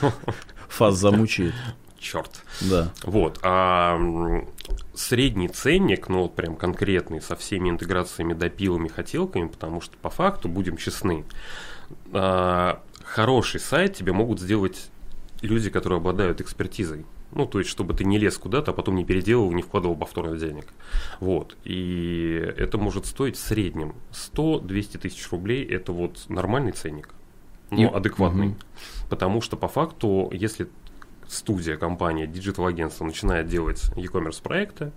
Фаз 0.68 0.96
замучает 0.96 1.54
черт. 1.98 2.42
Да. 2.60 2.92
Вот. 3.02 3.38
А 3.42 3.98
средний 4.94 5.48
ценник, 5.48 6.08
ну 6.08 6.22
вот 6.22 6.34
прям 6.34 6.56
конкретный, 6.56 7.20
со 7.20 7.36
всеми 7.36 7.70
интеграциями, 7.70 8.32
допилами, 8.32 8.88
хотелками, 8.88 9.48
потому 9.48 9.80
что 9.80 9.96
по 9.98 10.10
факту, 10.10 10.48
будем 10.48 10.76
честны, 10.76 11.24
а, 12.12 12.82
хороший 13.04 13.60
сайт 13.60 13.96
тебе 13.96 14.12
могут 14.12 14.40
сделать 14.40 14.90
люди, 15.42 15.70
которые 15.70 15.98
обладают 15.98 16.40
экспертизой. 16.40 17.04
Ну, 17.32 17.46
то 17.46 17.58
есть, 17.58 17.70
чтобы 17.70 17.94
ты 17.94 18.04
не 18.04 18.18
лез 18.18 18.38
куда-то, 18.38 18.70
а 18.70 18.74
потом 18.74 18.96
не 18.96 19.04
переделал, 19.04 19.50
не 19.52 19.62
вкладывал 19.62 19.96
повторно 19.96 20.38
денег. 20.38 20.66
Вот. 21.20 21.56
И 21.64 22.52
это 22.56 22.78
может 22.78 23.06
стоить 23.06 23.36
в 23.36 23.40
среднем 23.40 23.94
100-200 24.12 24.98
тысяч 24.98 25.30
рублей. 25.30 25.64
Это 25.64 25.92
вот 25.92 26.24
нормальный 26.28 26.72
ценник, 26.72 27.10
но 27.70 27.82
И... 27.82 27.84
адекватный. 27.84 28.48
Угу. 28.48 28.56
Потому 29.10 29.40
что 29.40 29.56
по 29.56 29.68
факту, 29.68 30.30
если 30.32 30.68
студия, 31.28 31.76
компания, 31.76 32.26
digital-агентство 32.26 33.04
начинает 33.04 33.48
делать 33.48 33.90
e-commerce 33.96 34.42
проекты, 34.42 34.92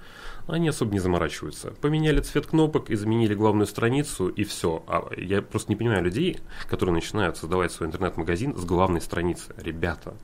они 0.47 0.69
особо 0.69 0.91
не 0.91 0.99
заморачиваются. 0.99 1.71
Поменяли 1.81 2.21
цвет 2.21 2.47
кнопок, 2.47 2.89
изменили 2.89 3.33
главную 3.33 3.67
страницу 3.67 4.27
и 4.27 4.43
все. 4.43 4.83
А 4.87 5.09
я 5.17 5.41
просто 5.41 5.71
не 5.71 5.75
понимаю 5.75 6.03
людей, 6.03 6.39
которые 6.67 6.93
начинают 6.93 7.37
создавать 7.37 7.71
свой 7.71 7.87
интернет-магазин 7.89 8.57
с 8.57 8.65
главной 8.65 9.01
страницы. 9.01 9.53
Ребята, 9.57 10.15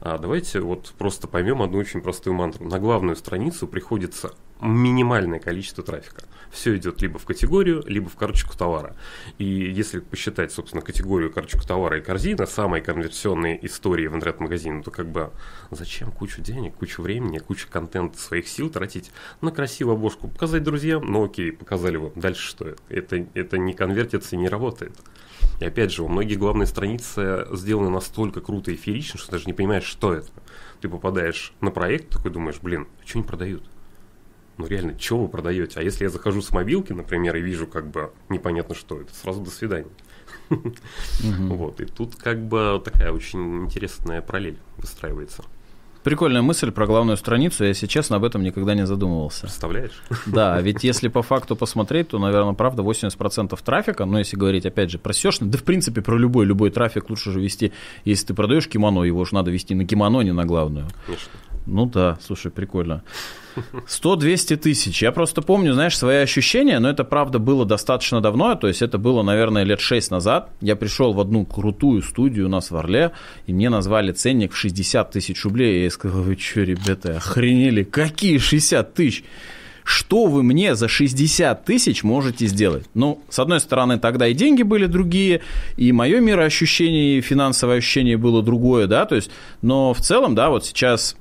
а 0.00 0.18
давайте 0.18 0.60
вот 0.60 0.92
просто 0.96 1.26
поймем 1.26 1.62
одну 1.62 1.78
очень 1.78 2.00
простую 2.00 2.34
мантру. 2.34 2.66
На 2.66 2.78
главную 2.78 3.16
страницу 3.16 3.66
приходится 3.66 4.32
минимальное 4.60 5.38
количество 5.38 5.82
трафика. 5.82 6.24
Все 6.50 6.76
идет 6.76 7.02
либо 7.02 7.18
в 7.18 7.24
категорию, 7.24 7.82
либо 7.86 8.08
в 8.08 8.16
карточку 8.16 8.56
товара. 8.56 8.96
И 9.38 9.44
если 9.44 10.00
посчитать, 10.00 10.52
собственно, 10.52 10.82
категорию, 10.82 11.32
карточку 11.32 11.66
товара 11.66 11.98
и 11.98 12.00
корзина, 12.00 12.46
самые 12.46 12.82
конверсионные 12.82 13.64
истории 13.66 14.06
в 14.06 14.14
интернет-магазине, 14.14 14.82
то 14.82 14.90
как 14.90 15.10
бы 15.10 15.30
зачем 15.70 16.10
кучу 16.10 16.40
денег, 16.40 16.74
кучу 16.74 17.02
времени, 17.02 17.38
кучу 17.38 17.68
контента 17.70 18.18
своих 18.18 18.48
сил 18.48 18.70
тратить 18.70 19.10
на 19.40 19.50
красивую 19.50 19.94
обложку? 19.94 20.28
Показать 20.28 20.62
друзьям? 20.62 21.04
Ну 21.04 21.24
окей, 21.24 21.52
показали 21.52 21.96
вам. 21.96 22.12
Дальше 22.14 22.48
что? 22.48 22.74
Это, 22.88 23.26
это 23.34 23.58
не 23.58 23.74
конвертится 23.74 24.36
и 24.36 24.38
не 24.38 24.48
работает. 24.48 24.92
И 25.60 25.64
опять 25.64 25.92
же, 25.92 26.02
у 26.02 26.08
многих 26.08 26.38
главные 26.38 26.66
страницы 26.66 27.46
сделаны 27.52 27.90
настолько 27.90 28.40
круто 28.40 28.70
и 28.70 28.76
феерично, 28.76 29.18
что 29.18 29.32
даже 29.32 29.46
не 29.46 29.52
понимаешь, 29.52 29.84
что 29.84 30.14
это. 30.14 30.28
Ты 30.80 30.88
попадаешь 30.88 31.52
на 31.60 31.70
проект, 31.70 32.10
такой 32.10 32.30
думаешь, 32.30 32.58
блин, 32.62 32.86
а 33.02 33.06
что 33.06 33.18
они 33.18 33.26
продают? 33.26 33.64
Ну 34.58 34.66
реально, 34.66 34.98
что 34.98 35.18
вы 35.18 35.28
продаете? 35.28 35.80
А 35.80 35.82
если 35.82 36.04
я 36.04 36.10
захожу 36.10 36.42
с 36.42 36.50
мобилки, 36.50 36.92
например, 36.92 37.36
и 37.36 37.40
вижу 37.40 37.66
как 37.66 37.88
бы 37.90 38.12
непонятно 38.28 38.74
что 38.74 39.00
это, 39.00 39.14
сразу 39.14 39.40
до 39.40 39.50
свидания. 39.50 39.90
Вот, 40.50 41.80
и 41.80 41.84
тут 41.84 42.16
как 42.16 42.42
бы 42.46 42.80
такая 42.84 43.12
очень 43.12 43.64
интересная 43.64 44.20
параллель 44.20 44.58
выстраивается. 44.76 45.44
Прикольная 46.04 46.42
мысль 46.42 46.70
про 46.70 46.86
главную 46.86 47.16
страницу, 47.16 47.64
я, 47.64 47.68
если 47.68 47.86
честно, 47.86 48.16
об 48.16 48.24
этом 48.24 48.42
никогда 48.42 48.74
не 48.74 48.86
задумывался. 48.86 49.42
Представляешь? 49.42 50.00
Да, 50.26 50.60
ведь 50.60 50.84
если 50.84 51.08
по 51.08 51.22
факту 51.22 51.56
посмотреть, 51.56 52.08
то, 52.08 52.18
наверное, 52.18 52.54
правда, 52.54 52.82
80% 52.82 53.58
трафика, 53.62 54.04
но 54.06 54.18
если 54.18 54.36
говорить, 54.36 54.64
опять 54.64 54.90
же, 54.90 54.98
про 54.98 55.12
SEO, 55.12 55.32
да, 55.40 55.58
в 55.58 55.64
принципе, 55.64 56.00
про 56.00 56.16
любой, 56.16 56.46
любой 56.46 56.70
трафик 56.70 57.10
лучше 57.10 57.32
же 57.32 57.40
вести, 57.40 57.72
если 58.04 58.28
ты 58.28 58.34
продаешь 58.34 58.68
кимоно, 58.68 59.02
его 59.02 59.24
же 59.24 59.34
надо 59.34 59.50
вести 59.50 59.74
на 59.74 59.84
кимоно, 59.84 60.20
не 60.22 60.32
на 60.32 60.46
главную. 60.46 60.86
Конечно. 61.04 61.30
Ну 61.68 61.84
да, 61.84 62.18
слушай, 62.24 62.50
прикольно. 62.50 63.02
100-200 63.56 64.56
тысяч. 64.56 65.02
Я 65.02 65.12
просто 65.12 65.42
помню, 65.42 65.74
знаешь, 65.74 65.98
свои 65.98 66.18
ощущения, 66.18 66.78
но 66.78 66.88
это, 66.88 67.04
правда, 67.04 67.38
было 67.38 67.66
достаточно 67.66 68.20
давно, 68.20 68.54
то 68.54 68.68
есть 68.68 68.80
это 68.80 68.96
было, 68.96 69.22
наверное, 69.22 69.64
лет 69.64 69.80
6 69.80 70.10
назад. 70.10 70.50
Я 70.60 70.76
пришел 70.76 71.12
в 71.12 71.20
одну 71.20 71.44
крутую 71.44 72.02
студию 72.02 72.46
у 72.46 72.48
нас 72.48 72.70
в 72.70 72.76
Орле, 72.76 73.12
и 73.46 73.52
мне 73.52 73.68
назвали 73.68 74.12
ценник 74.12 74.52
в 74.52 74.56
60 74.56 75.10
тысяч 75.10 75.44
рублей. 75.44 75.84
Я 75.84 75.90
сказал, 75.90 76.22
вы 76.22 76.38
что, 76.38 76.62
ребята, 76.62 77.16
охренели? 77.18 77.82
Какие 77.82 78.38
60 78.38 78.94
тысяч? 78.94 79.24
Что 79.84 80.26
вы 80.26 80.42
мне 80.42 80.74
за 80.74 80.88
60 80.88 81.64
тысяч 81.64 82.02
можете 82.02 82.46
сделать? 82.46 82.86
Ну, 82.94 83.22
с 83.28 83.38
одной 83.38 83.60
стороны, 83.60 83.98
тогда 83.98 84.26
и 84.26 84.34
деньги 84.34 84.62
были 84.62 84.86
другие, 84.86 85.40
и 85.76 85.92
мое 85.92 86.20
мироощущение, 86.20 87.18
и 87.18 87.20
финансовое 87.20 87.78
ощущение 87.78 88.16
было 88.16 88.42
другое, 88.42 88.86
да, 88.86 89.04
то 89.06 89.16
есть, 89.16 89.30
но 89.62 89.92
в 89.92 90.00
целом, 90.00 90.34
да, 90.34 90.50
вот 90.50 90.66
сейчас 90.66 91.16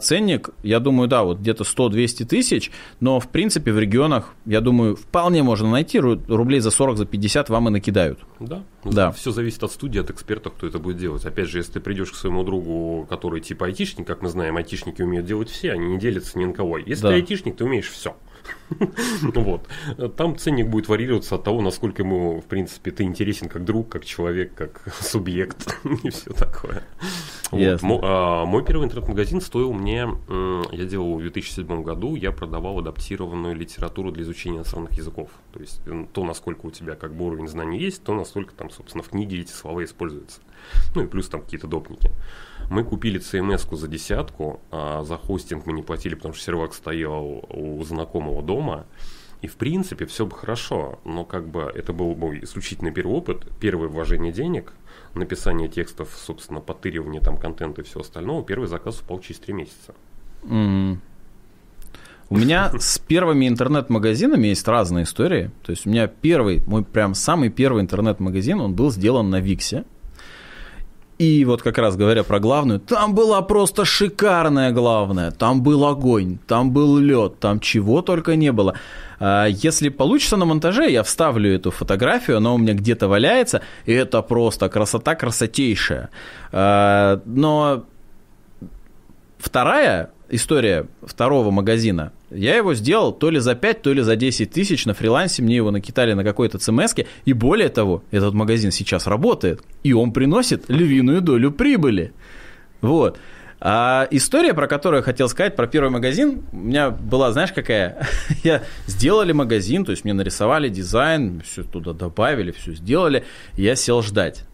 ценник, 0.00 0.50
я 0.62 0.80
думаю, 0.80 1.08
да, 1.08 1.22
вот 1.22 1.38
где-то 1.38 1.64
100-200 1.64 2.24
тысяч, 2.24 2.70
но 3.00 3.20
в 3.20 3.28
принципе 3.28 3.72
в 3.72 3.78
регионах, 3.78 4.34
я 4.46 4.60
думаю, 4.60 4.96
вполне 4.96 5.42
можно 5.42 5.70
найти, 5.70 5.98
рублей 5.98 6.60
за 6.60 6.70
40, 6.70 6.98
за 6.98 7.06
50 7.06 7.48
вам 7.48 7.68
и 7.68 7.70
накидают. 7.70 8.20
Да, 8.40 8.62
да. 8.84 9.12
Все 9.12 9.30
зависит 9.30 9.62
от 9.62 9.72
студии, 9.72 10.00
от 10.00 10.10
экспертов, 10.10 10.54
кто 10.54 10.66
это 10.66 10.78
будет 10.78 10.96
делать. 10.96 11.24
Опять 11.24 11.48
же, 11.48 11.58
если 11.58 11.72
ты 11.72 11.80
придешь 11.80 12.12
к 12.12 12.14
своему 12.14 12.44
другу, 12.44 13.06
который 13.08 13.40
типа 13.40 13.66
айтишник, 13.66 14.06
как 14.06 14.22
мы 14.22 14.28
знаем, 14.28 14.56
айтишники 14.56 15.02
умеют 15.02 15.26
делать 15.26 15.50
все, 15.50 15.72
они 15.72 15.86
не 15.86 15.98
делятся 15.98 16.38
ни 16.38 16.44
на 16.44 16.52
кого. 16.52 16.78
Если 16.78 17.02
да. 17.02 17.08
ты 17.08 17.14
айтишник, 17.14 17.56
ты 17.56 17.64
умеешь 17.64 17.88
все. 17.88 18.16
Вот. 19.34 19.66
Там 20.16 20.36
ценник 20.36 20.68
будет 20.68 20.88
варьироваться 20.88 21.36
от 21.36 21.44
того, 21.44 21.60
насколько 21.60 22.02
ему, 22.02 22.40
в 22.40 22.44
принципе, 22.44 22.90
ты 22.90 23.04
интересен 23.04 23.48
как 23.48 23.64
друг, 23.64 23.88
как 23.88 24.04
человек, 24.04 24.54
как 24.54 24.82
субъект 25.00 25.78
и 26.04 26.10
все 26.10 26.32
такое. 26.32 26.82
Вот. 27.50 27.80
А, 28.02 28.44
мой 28.44 28.64
первый 28.64 28.84
интернет-магазин 28.84 29.40
стоил 29.40 29.72
мне, 29.72 30.06
я 30.72 30.84
делал 30.84 31.16
в 31.16 31.20
2007 31.20 31.82
году, 31.82 32.14
я 32.14 32.30
продавал 32.30 32.78
адаптированную 32.78 33.56
литературу 33.56 34.10
для 34.10 34.22
изучения 34.22 34.58
иностранных 34.58 34.92
языков. 34.92 35.30
То 35.52 35.60
есть 35.60 35.80
то, 36.12 36.24
насколько 36.24 36.66
у 36.66 36.70
тебя 36.70 36.94
как 36.94 37.14
бы 37.14 37.26
уровень 37.26 37.48
знаний 37.48 37.78
есть, 37.78 38.02
то 38.02 38.14
настолько 38.14 38.52
там, 38.54 38.70
собственно, 38.70 39.02
в 39.02 39.08
книге 39.08 39.40
эти 39.40 39.52
слова 39.52 39.82
используются. 39.84 40.40
Ну 40.94 41.04
и 41.04 41.06
плюс 41.06 41.28
там 41.28 41.42
какие-то 41.42 41.66
допники. 41.66 42.10
Мы 42.70 42.84
купили 42.84 43.20
CMS-ку 43.20 43.76
за 43.76 43.88
десятку, 43.88 44.60
а 44.70 45.02
за 45.04 45.16
хостинг 45.16 45.66
мы 45.66 45.72
не 45.72 45.82
платили, 45.82 46.14
потому 46.14 46.34
что 46.34 46.44
сервак 46.44 46.74
стоял 46.74 47.44
у 47.48 47.82
знакомого 47.84 48.42
дома. 48.42 48.86
И 49.40 49.46
в 49.46 49.54
принципе 49.54 50.04
все 50.06 50.26
бы 50.26 50.34
хорошо, 50.34 50.98
но 51.04 51.24
как 51.24 51.48
бы 51.48 51.72
это 51.74 51.92
был 51.92 52.14
мой 52.16 52.40
исключительный 52.42 52.90
первый 52.90 53.12
опыт, 53.12 53.46
первое 53.60 53.88
вложение 53.88 54.32
денег, 54.32 54.72
написание 55.14 55.68
текстов, 55.68 56.10
собственно, 56.16 56.60
потыривание 56.60 57.20
там 57.20 57.38
контента 57.38 57.82
и 57.82 57.84
все 57.84 58.00
остальное. 58.00 58.42
Первый 58.42 58.66
заказ 58.66 59.00
упал 59.00 59.20
через 59.20 59.38
три 59.38 59.54
месяца. 59.54 59.94
Mm. 60.42 60.98
У 62.30 62.36
меня 62.36 62.72
с 62.78 62.98
первыми 62.98 63.48
интернет-магазинами 63.48 64.48
есть 64.48 64.66
разные 64.66 65.04
истории. 65.04 65.50
То 65.62 65.70
есть 65.70 65.86
у 65.86 65.90
меня 65.90 66.08
первый, 66.08 66.62
мой 66.66 66.84
прям 66.84 67.14
самый 67.14 67.48
первый 67.48 67.82
интернет-магазин, 67.82 68.60
он 68.60 68.74
был 68.74 68.90
сделан 68.90 69.30
на 69.30 69.40
Виксе. 69.40 69.84
И 71.18 71.44
вот 71.44 71.62
как 71.62 71.78
раз 71.78 71.96
говоря 71.96 72.22
про 72.22 72.38
главную, 72.38 72.78
там 72.78 73.12
была 73.12 73.42
просто 73.42 73.84
шикарная 73.84 74.70
главная. 74.70 75.32
Там 75.32 75.62
был 75.62 75.84
огонь, 75.84 76.38
там 76.46 76.70
был 76.70 76.96
лед, 76.98 77.40
там 77.40 77.58
чего 77.58 78.02
только 78.02 78.36
не 78.36 78.52
было. 78.52 78.74
А, 79.18 79.46
если 79.46 79.88
получится 79.88 80.36
на 80.36 80.44
монтаже, 80.44 80.88
я 80.88 81.02
вставлю 81.02 81.52
эту 81.52 81.72
фотографию, 81.72 82.36
она 82.36 82.54
у 82.54 82.58
меня 82.58 82.74
где-то 82.74 83.08
валяется, 83.08 83.62
и 83.84 83.92
это 83.92 84.22
просто 84.22 84.68
красота 84.68 85.16
красотейшая. 85.16 86.10
А, 86.52 87.20
но 87.24 87.84
вторая 89.38 90.10
история 90.30 90.86
второго 91.02 91.50
магазина. 91.50 92.12
Я 92.30 92.56
его 92.56 92.74
сделал 92.74 93.12
то 93.12 93.30
ли 93.30 93.38
за 93.38 93.54
5, 93.54 93.82
то 93.82 93.92
ли 93.92 94.02
за 94.02 94.16
10 94.16 94.50
тысяч 94.50 94.86
на 94.86 94.94
фрилансе, 94.94 95.42
мне 95.42 95.56
его 95.56 95.70
накитали 95.70 96.12
на 96.12 96.24
какой-то 96.24 96.58
цмс 96.58 96.94
и 97.24 97.32
более 97.32 97.68
того, 97.68 98.02
этот 98.10 98.34
магазин 98.34 98.70
сейчас 98.70 99.06
работает, 99.06 99.62
и 99.82 99.92
он 99.92 100.12
приносит 100.12 100.68
львиную 100.68 101.20
долю 101.20 101.50
прибыли. 101.50 102.12
Вот. 102.80 103.18
А 103.60 104.06
история, 104.12 104.54
про 104.54 104.68
которую 104.68 105.00
я 105.00 105.04
хотел 105.04 105.28
сказать, 105.28 105.56
про 105.56 105.66
первый 105.66 105.90
магазин, 105.90 106.42
у 106.52 106.56
меня 106.56 106.90
была, 106.90 107.32
знаешь, 107.32 107.52
какая? 107.52 108.06
я 108.44 108.62
сделали 108.86 109.32
магазин, 109.32 109.84
то 109.84 109.90
есть 109.90 110.04
мне 110.04 110.12
нарисовали 110.12 110.68
дизайн, 110.68 111.42
все 111.44 111.64
туда 111.64 111.92
добавили, 111.92 112.52
все 112.52 112.74
сделали, 112.74 113.24
я 113.54 113.74
сел 113.74 114.02
ждать. 114.02 114.44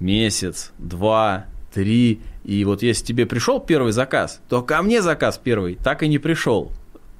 Месяц, 0.00 0.72
два, 0.78 1.46
три, 1.74 2.20
И 2.44 2.64
вот 2.64 2.82
если 2.82 3.04
тебе 3.04 3.26
пришел 3.26 3.58
первый 3.58 3.92
заказ, 3.92 4.40
то 4.48 4.62
ко 4.62 4.80
мне 4.82 5.02
заказ 5.02 5.40
первый 5.42 5.74
так 5.74 6.02
и 6.02 6.08
не 6.08 6.18
пришел. 6.18 6.70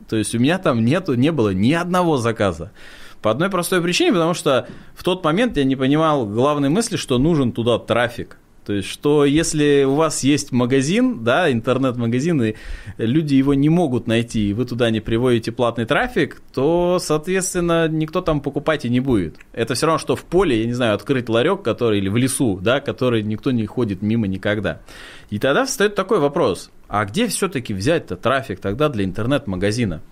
То 0.08 0.16
есть 0.16 0.34
у 0.34 0.38
меня 0.38 0.58
там 0.58 0.84
нету, 0.84 1.14
не 1.14 1.32
было 1.32 1.50
ни 1.52 1.72
одного 1.72 2.16
заказа. 2.18 2.70
По 3.20 3.30
одной 3.30 3.50
простой 3.50 3.82
причине, 3.82 4.12
потому 4.12 4.34
что 4.34 4.68
в 4.94 5.02
тот 5.02 5.24
момент 5.24 5.56
я 5.56 5.64
не 5.64 5.76
понимал 5.76 6.26
главной 6.26 6.68
мысли, 6.68 6.96
что 6.96 7.18
нужен 7.18 7.52
туда 7.52 7.78
трафик. 7.78 8.36
То 8.64 8.72
есть, 8.72 8.88
что 8.88 9.24
если 9.24 9.84
у 9.84 9.94
вас 9.94 10.24
есть 10.24 10.50
магазин, 10.50 11.22
да, 11.22 11.52
интернет-магазин, 11.52 12.42
и 12.42 12.54
люди 12.96 13.34
его 13.34 13.52
не 13.52 13.68
могут 13.68 14.06
найти, 14.06 14.48
и 14.48 14.52
вы 14.54 14.64
туда 14.64 14.90
не 14.90 15.00
приводите 15.00 15.52
платный 15.52 15.84
трафик, 15.84 16.40
то, 16.52 16.98
соответственно, 17.00 17.88
никто 17.88 18.22
там 18.22 18.40
покупать 18.40 18.84
и 18.84 18.88
не 18.88 19.00
будет. 19.00 19.36
Это 19.52 19.74
все 19.74 19.86
равно, 19.86 19.98
что 19.98 20.16
в 20.16 20.24
поле, 20.24 20.60
я 20.60 20.66
не 20.66 20.72
знаю, 20.72 20.94
открыть 20.94 21.28
ларек, 21.28 21.62
который, 21.62 21.98
или 21.98 22.08
в 22.08 22.16
лесу, 22.16 22.58
да, 22.60 22.80
который 22.80 23.22
никто 23.22 23.50
не 23.50 23.66
ходит 23.66 24.00
мимо 24.00 24.26
никогда. 24.26 24.80
И 25.28 25.38
тогда 25.38 25.66
встает 25.66 25.94
такой 25.94 26.18
вопрос, 26.18 26.70
а 26.88 27.04
где 27.04 27.26
все-таки 27.28 27.74
взять-то 27.74 28.16
трафик 28.16 28.60
тогда 28.60 28.88
для 28.88 29.04
интернет-магазина? 29.04 30.02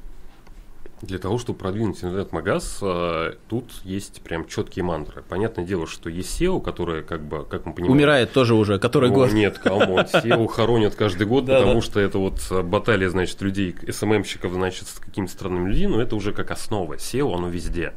Для 1.02 1.18
того, 1.18 1.36
чтобы 1.38 1.58
продвинуть 1.58 1.96
интернет-магаз, 1.96 2.78
э, 2.80 3.34
тут 3.48 3.72
есть 3.82 4.22
прям 4.22 4.46
четкие 4.46 4.84
мантры. 4.84 5.22
Понятное 5.28 5.64
дело, 5.64 5.86
что 5.88 6.08
есть 6.08 6.40
SEO, 6.40 6.62
которое, 6.62 7.02
как 7.02 7.22
бы, 7.22 7.44
как 7.44 7.66
мы 7.66 7.72
понимаем... 7.72 7.96
Умирает 7.96 8.32
тоже 8.32 8.54
уже, 8.54 8.78
который 8.78 9.10
О, 9.10 9.12
год. 9.12 9.32
Нет, 9.32 9.58
come 9.58 9.81
on, 9.81 9.98
SEO 9.98 10.46
хоронят 10.52 10.94
каждый 10.94 11.26
год, 11.26 11.46
потому 11.46 11.80
что 11.80 11.98
это 11.98 12.18
вот 12.18 12.40
баталия, 12.64 13.08
значит, 13.08 13.42
людей, 13.42 13.74
SMM-щиков, 13.88 14.52
значит, 14.52 14.86
с 14.86 15.00
какими-то 15.00 15.32
странными 15.32 15.70
людьми, 15.70 15.88
но 15.88 16.00
это 16.00 16.14
уже 16.14 16.32
как 16.32 16.52
основа. 16.52 16.94
SEO, 16.94 17.34
оно 17.34 17.48
везде. 17.48 17.94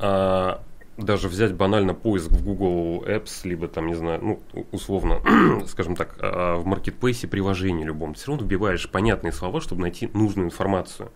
А, 0.00 0.62
даже 0.96 1.28
взять 1.28 1.54
банально 1.54 1.94
поиск 1.94 2.30
в 2.30 2.44
Google 2.44 3.04
Apps, 3.06 3.40
либо 3.44 3.68
там, 3.68 3.86
не 3.86 3.94
знаю, 3.94 4.20
ну, 4.22 4.66
условно, 4.72 5.20
скажем 5.68 5.96
так, 5.96 6.16
а, 6.18 6.56
в 6.56 6.66
маркетплейсе 6.66 7.28
приложении 7.28 7.84
любом, 7.84 8.14
все 8.14 8.32
равно 8.32 8.44
вбиваешь 8.44 8.90
понятные 8.90 9.32
слова, 9.32 9.60
чтобы 9.60 9.82
найти 9.82 10.10
нужную 10.12 10.46
информацию. 10.46 11.12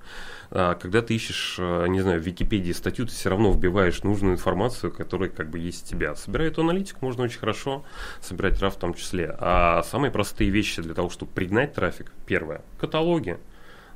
А, 0.51 0.75
когда 0.75 1.03
ты 1.03 1.15
ищешь, 1.15 1.57
а, 1.59 1.87
не 1.87 2.01
знаю, 2.01 2.21
в 2.21 2.25
Википедии 2.25 2.73
статью, 2.73 3.07
ты 3.07 3.13
все 3.13 3.31
равно 3.31 3.53
вбиваешь 3.53 4.03
нужную 4.03 4.35
информацию, 4.35 4.93
которая 4.93 5.29
как 5.29 5.51
бы 5.51 5.59
есть 5.59 5.87
у 5.87 5.89
тебя. 5.89 6.15
Собирать 6.15 6.53
эту 6.53 6.63
аналитику 6.63 7.05
можно 7.05 7.25
очень 7.25 7.39
хорошо, 7.39 7.85
собирать 8.21 8.61
RAW 8.61 8.71
в 8.71 8.77
том 8.77 8.95
числе. 8.95 9.35
А 9.39 9.83
самые 9.83 10.11
простые 10.11 10.51
вещи 10.51 10.83
для 10.83 10.95
того, 10.95 11.11
чтобы 11.11 11.33
пригнать 11.33 11.75
трафик, 11.75 12.13
первое, 12.27 12.63
каталоги. 12.79 13.39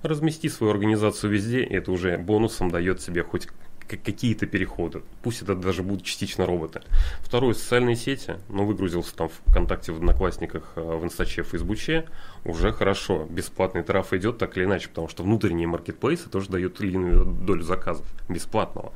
Размести 0.03 0.49
свою 0.49 0.73
организацию 0.73 1.31
везде, 1.31 1.63
и 1.63 1.75
это 1.75 1.93
уже 1.93 2.17
бонусом 2.17 2.71
дает 2.71 3.03
себе 3.03 3.23
хоть 3.23 3.49
какие-то 3.97 4.47
переходы. 4.47 5.03
Пусть 5.23 5.43
это 5.43 5.55
даже 5.55 5.83
будут 5.83 6.05
частично 6.05 6.47
роботы. 6.47 6.83
Второе, 7.21 7.55
социальные 7.55 7.97
сети. 7.97 8.37
Ну, 8.49 8.65
выгрузился 8.65 9.15
там 9.15 9.29
в 9.29 9.51
ВКонтакте, 9.51 9.93
в 9.93 9.97
Одноклассниках, 9.97 10.73
э, 10.77 10.81
в 10.81 11.05
Инстаче, 11.05 11.43
в 11.43 11.49
Фейсбуче. 11.49 12.07
Уже 12.45 12.73
хорошо. 12.73 13.27
Бесплатный 13.29 13.83
траф 13.83 14.13
идет 14.13 14.39
так 14.39 14.57
или 14.57 14.65
иначе, 14.65 14.89
потому 14.89 15.09
что 15.09 15.23
внутренние 15.23 15.67
маркетплейсы 15.67 16.31
тоже 16.31 16.49
дают 16.49 16.77
длинную 16.79 17.25
долю 17.25 17.63
заказов 17.63 18.07
бесплатного. 18.29 18.93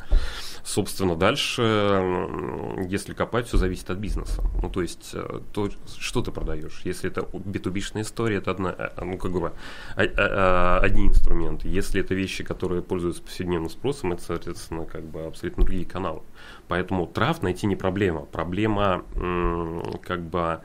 Собственно, 0.64 1.14
дальше, 1.14 1.62
если 2.88 3.12
копать, 3.12 3.46
все 3.46 3.58
зависит 3.58 3.90
от 3.90 3.98
бизнеса. 3.98 4.42
Ну, 4.62 4.70
то 4.70 4.80
есть, 4.80 5.10
э, 5.12 5.40
то, 5.52 5.68
что 5.98 6.22
ты 6.22 6.30
продаешь. 6.30 6.80
Если 6.84 7.10
это 7.10 7.20
B2B-шная 7.20 8.00
история, 8.00 8.36
это 8.36 8.52
одна, 8.52 8.74
э, 8.76 9.04
ну, 9.04 9.18
как 9.18 9.32
бы, 9.32 9.52
одни 9.94 11.08
инструменты. 11.08 11.68
Если 11.68 12.00
это 12.00 12.14
вещи, 12.14 12.44
которые 12.44 12.82
пользуются 12.82 13.22
повседневным 13.22 13.68
спросом, 13.68 14.12
это, 14.12 14.22
соответственно, 14.22 14.86
как 14.86 15.04
бы 15.04 15.24
абсолютно 15.24 15.64
другие 15.64 15.84
каналы. 15.84 16.22
Поэтому 16.68 17.06
трав 17.06 17.42
найти 17.42 17.66
не 17.66 17.76
проблема. 17.76 18.22
Проблема, 18.22 19.04
как 20.02 20.22
бы, 20.22 20.40
а, 20.40 20.62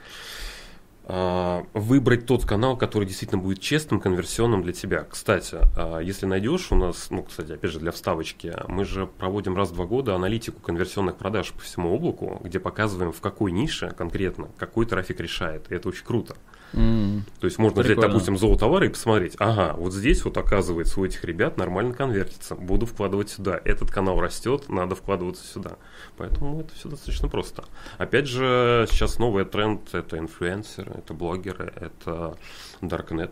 выбрать 1.74 2.28
тот 2.28 2.46
канал, 2.46 2.78
который 2.78 3.06
действительно 3.06 3.42
будет 3.42 3.60
честным, 3.60 4.00
конверсионным 4.00 4.62
для 4.62 4.74
тебя. 4.74 5.06
Кстати, 5.10 5.58
а, 5.75 6.00
если 6.00 6.28
найдешь 6.28 6.72
у 6.72 6.75
нас, 6.75 7.10
ну, 7.10 7.24
кстати, 7.24 7.54
опять 7.54 7.72
же, 7.72 7.80
для 7.80 7.92
вставочки, 7.92 8.54
мы 8.68 8.86
же 8.86 9.08
проводим 9.08 9.56
раз 9.56 9.72
в 9.72 9.74
два 9.74 9.86
года 9.86 10.13
аналитику 10.13 10.62
конверсионных 10.62 11.18
продаж 11.18 11.51
по 11.51 11.62
всему 11.62 11.94
облаку, 11.94 12.39
где 12.44 12.60
показываем, 12.60 13.12
в 13.12 13.22
какой 13.22 13.51
нише 13.51 13.89
конкретно 13.98 14.50
какой 14.58 14.86
трафик 14.86 15.20
решает. 15.20 15.72
И 15.72 15.75
это 15.75 15.89
очень 15.89 16.06
круто. 16.06 16.36
Mm. 16.73 17.21
То 17.39 17.45
есть 17.45 17.57
можно 17.57 17.81
Прикольно. 17.81 17.99
взять, 17.99 18.11
допустим, 18.11 18.38
золотовары 18.38 18.88
и 18.88 18.89
посмотреть, 18.89 19.35
ага, 19.39 19.73
вот 19.77 19.93
здесь 19.93 20.23
вот 20.23 20.38
оказывается 20.38 20.99
у 20.99 21.05
этих 21.05 21.23
ребят 21.23 21.58
нормально 21.58 21.93
конвертится, 21.93 22.55
буду 22.55 22.86
вкладывать 22.86 23.29
сюда, 23.29 23.60
этот 23.63 23.91
канал 23.91 24.19
растет, 24.19 24.69
надо 24.69 24.95
вкладываться 24.95 25.45
сюда. 25.45 25.77
Поэтому 26.17 26.62
это 26.62 26.73
все 26.75 26.89
достаточно 26.89 27.27
просто. 27.27 27.65
Опять 27.97 28.27
же, 28.27 28.88
сейчас 28.89 29.17
новый 29.17 29.45
тренд– 29.45 29.82
это 29.93 30.17
инфлюенсеры, 30.17 30.93
это 30.97 31.13
блогеры, 31.13 31.73
это 31.75 32.38
даркнет. 32.82 33.32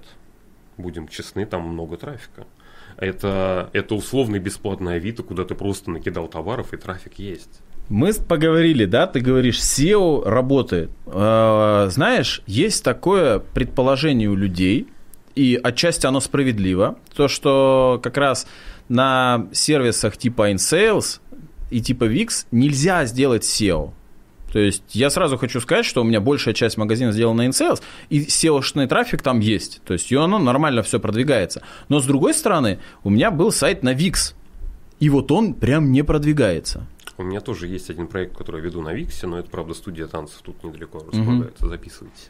Будем 0.77 1.07
честны, 1.07 1.45
там 1.45 1.63
много 1.63 1.97
трафика. 1.97 2.45
Это, 2.97 3.69
это 3.73 3.95
условный 3.95 4.39
бесплатный 4.39 4.95
авито, 4.95 5.23
куда 5.23 5.43
ты 5.43 5.55
просто 5.55 5.91
накидал 5.91 6.27
товаров 6.27 6.73
и 6.73 6.77
трафик 6.77 7.19
есть. 7.19 7.61
Мы 7.89 8.13
поговорили, 8.13 8.85
да, 8.85 9.07
ты 9.07 9.21
говоришь, 9.21 9.59
SEO 9.59 10.27
работает. 10.27 10.89
Э, 11.05 11.87
знаешь, 11.89 12.41
есть 12.45 12.83
такое 12.83 13.39
предположение 13.39 14.29
у 14.29 14.35
людей, 14.35 14.87
и 15.35 15.59
отчасти 15.61 16.05
оно 16.05 16.19
справедливо, 16.19 16.97
то, 17.15 17.27
что 17.27 17.99
как 18.03 18.17
раз 18.17 18.47
на 18.89 19.47
сервисах 19.53 20.17
типа 20.17 20.51
InSales 20.51 21.19
и 21.69 21.79
типа 21.79 22.05
VIX 22.05 22.45
нельзя 22.51 23.05
сделать 23.05 23.43
SEO. 23.43 23.91
То 24.51 24.59
есть 24.59 24.83
я 24.91 25.09
сразу 25.09 25.37
хочу 25.37 25.59
сказать, 25.61 25.85
что 25.85 26.01
у 26.01 26.03
меня 26.03 26.19
большая 26.19 26.53
часть 26.53 26.77
магазина 26.77 27.11
сделана 27.11 27.43
на 27.43 27.47
InSales, 27.49 27.81
и 28.09 28.21
SEO-шный 28.25 28.87
трафик 28.87 29.21
там 29.21 29.39
есть. 29.39 29.81
То 29.85 29.93
есть 29.93 30.11
и 30.11 30.15
оно 30.15 30.39
нормально 30.39 30.83
все 30.83 30.99
продвигается. 30.99 31.61
Но 31.89 31.99
с 31.99 32.05
другой 32.05 32.33
стороны, 32.33 32.79
у 33.03 33.09
меня 33.09 33.31
был 33.31 33.51
сайт 33.51 33.83
на 33.83 33.93
VIX, 33.93 34.33
и 34.99 35.09
вот 35.09 35.31
он 35.31 35.53
прям 35.53 35.91
не 35.91 36.03
продвигается. 36.03 36.87
У 37.17 37.23
меня 37.23 37.41
тоже 37.41 37.67
есть 37.67 37.89
один 37.89 38.07
проект, 38.07 38.37
который 38.37 38.57
я 38.57 38.65
веду 38.65 38.81
на 38.81 38.93
Виксе, 38.93 39.25
но 39.25 39.39
это, 39.39 39.49
правда, 39.49 39.73
студия 39.73 40.05
танцев 40.05 40.39
тут 40.43 40.63
недалеко 40.63 40.99
располагается. 40.99 41.65
Угу. 41.65 41.69
Записывайте. 41.69 42.29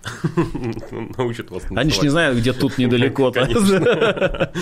Научат 1.18 1.52
вас 1.52 1.64
Они 1.76 1.92
же 1.92 2.02
не 2.02 2.10
знают, 2.10 2.38
где 2.38 2.54
тут 2.54 2.78
недалеко-то. 2.78 4.52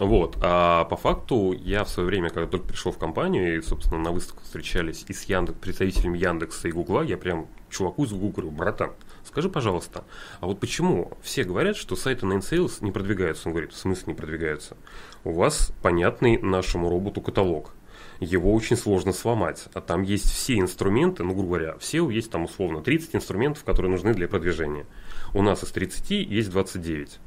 Вот. 0.00 0.36
А 0.40 0.84
по 0.84 0.96
факту 0.96 1.52
я 1.52 1.82
в 1.82 1.88
свое 1.88 2.06
время, 2.06 2.30
когда 2.30 2.46
только 2.46 2.68
пришел 2.68 2.92
в 2.92 2.98
компанию, 2.98 3.58
и, 3.58 3.62
собственно, 3.62 4.00
на 4.00 4.12
выставку 4.12 4.44
встречались 4.44 5.04
и 5.08 5.12
с 5.12 5.24
Яндекс, 5.24 5.58
представителями 5.58 6.18
Яндекса 6.18 6.68
и 6.68 6.70
Гугла, 6.70 7.02
я 7.02 7.16
прям 7.16 7.48
чуваку 7.68 8.04
из 8.04 8.12
Гугла 8.12 8.42
говорю, 8.42 8.50
братан, 8.52 8.92
скажи, 9.24 9.48
пожалуйста, 9.48 10.04
а 10.38 10.46
вот 10.46 10.60
почему 10.60 11.10
все 11.20 11.42
говорят, 11.42 11.76
что 11.76 11.96
сайты 11.96 12.26
на 12.26 12.34
InSales 12.34 12.76
не 12.80 12.92
продвигаются? 12.92 13.48
Он 13.48 13.54
говорит, 13.54 13.72
в 13.72 13.76
смысле 13.76 14.04
не 14.12 14.14
продвигаются? 14.14 14.76
У 15.24 15.32
вас 15.32 15.72
понятный 15.82 16.38
нашему 16.38 16.90
роботу 16.90 17.20
каталог 17.20 17.72
его 18.20 18.52
очень 18.52 18.76
сложно 18.76 19.12
сломать. 19.12 19.66
А 19.74 19.80
там 19.80 20.02
есть 20.02 20.30
все 20.30 20.58
инструменты, 20.58 21.24
ну, 21.24 21.34
грубо 21.34 21.56
говоря, 21.56 21.78
все 21.78 22.08
есть 22.10 22.30
там 22.30 22.44
условно 22.44 22.80
30 22.80 23.16
инструментов, 23.16 23.64
которые 23.64 23.90
нужны 23.92 24.14
для 24.14 24.28
продвижения. 24.28 24.86
У 25.34 25.42
нас 25.42 25.62
из 25.62 25.70
30 25.70 26.10
есть 26.10 26.50
29 26.50 27.18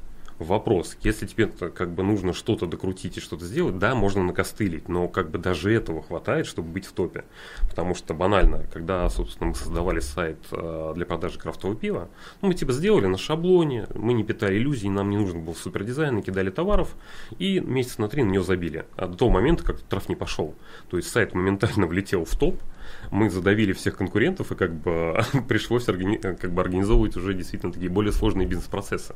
вопрос. 0.42 0.96
Если 1.02 1.26
тебе 1.26 1.46
как 1.46 1.90
бы 1.90 2.02
нужно 2.02 2.32
что-то 2.32 2.66
докрутить 2.66 3.16
и 3.16 3.20
что-то 3.20 3.44
сделать, 3.44 3.78
да, 3.78 3.94
можно 3.94 4.22
накостылить, 4.22 4.88
но 4.88 5.08
как 5.08 5.30
бы 5.30 5.38
даже 5.38 5.72
этого 5.72 6.02
хватает, 6.02 6.46
чтобы 6.46 6.68
быть 6.68 6.86
в 6.86 6.92
топе. 6.92 7.24
Потому 7.68 7.94
что 7.94 8.14
банально, 8.14 8.64
когда, 8.72 9.08
собственно, 9.08 9.50
мы 9.50 9.54
создавали 9.54 10.00
сайт 10.00 10.38
э, 10.50 10.92
для 10.94 11.06
продажи 11.06 11.38
крафтового 11.38 11.78
пива, 11.78 12.08
ну, 12.40 12.48
мы 12.48 12.54
типа 12.54 12.72
сделали 12.72 13.06
на 13.06 13.18
шаблоне, 13.18 13.86
мы 13.94 14.12
не 14.12 14.24
питали 14.24 14.56
иллюзий, 14.56 14.88
нам 14.88 15.10
не 15.10 15.16
нужен 15.16 15.44
был 15.44 15.54
супер 15.54 15.84
дизайн, 15.84 16.16
накидали 16.16 16.50
товаров 16.50 16.94
и 17.38 17.60
месяц 17.60 17.98
на 17.98 18.08
три 18.08 18.22
на 18.22 18.30
нее 18.30 18.42
забили. 18.42 18.84
А 18.96 19.06
до 19.06 19.16
того 19.16 19.30
момента, 19.30 19.64
как 19.64 19.80
траф 19.80 20.08
не 20.08 20.16
пошел. 20.16 20.54
То 20.90 20.96
есть 20.96 21.10
сайт 21.10 21.34
моментально 21.34 21.86
влетел 21.92 22.24
в 22.24 22.36
топ, 22.36 22.60
мы 23.10 23.30
задавили 23.30 23.72
всех 23.72 23.96
конкурентов, 23.96 24.52
и 24.52 24.54
как 24.54 24.74
бы 24.74 25.20
пришлось 25.48 25.88
органи- 25.88 26.18
как 26.18 26.52
бы 26.52 26.62
организовывать 26.62 27.16
уже 27.16 27.34
действительно 27.34 27.72
такие 27.72 27.90
более 27.90 28.12
сложные 28.12 28.46
бизнес-процессы. 28.46 29.14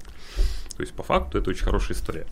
То 0.77 0.83
есть, 0.83 0.92
по 0.92 1.03
факту, 1.03 1.38
это 1.38 1.51
очень 1.51 1.64
хорошая 1.64 1.96
история. 1.96 2.27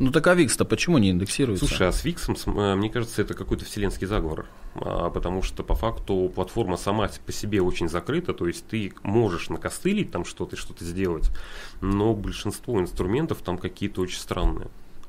Ну 0.00 0.12
так 0.12 0.28
а 0.28 0.34
Викс-то 0.34 0.64
почему 0.64 0.98
не 0.98 1.10
индексируется? 1.10 1.66
Слушай, 1.66 1.88
а 1.88 1.92
с 1.92 2.04
Виксом, 2.04 2.36
э, 2.46 2.74
мне 2.76 2.88
кажется, 2.88 3.20
это 3.20 3.34
какой-то 3.34 3.64
вселенский 3.64 4.06
заговор. 4.06 4.46
А, 4.74 5.10
потому 5.10 5.42
что 5.42 5.62
по 5.62 5.74
факту 5.74 6.30
платформа 6.34 6.76
сама 6.76 7.10
по 7.26 7.32
себе 7.32 7.60
очень 7.60 7.88
закрыта, 7.88 8.32
то 8.32 8.46
есть 8.46 8.66
ты 8.66 8.92
можешь 9.02 9.48
накостылить 9.48 10.10
там 10.10 10.24
что-то, 10.24 10.56
что-то 10.56 10.84
сделать, 10.84 11.30
но 11.80 12.14
большинство 12.14 12.80
инструментов 12.80 13.38
там 13.38 13.58
какие-то 13.58 14.02
очень 14.02 14.18
странные. 14.18 14.68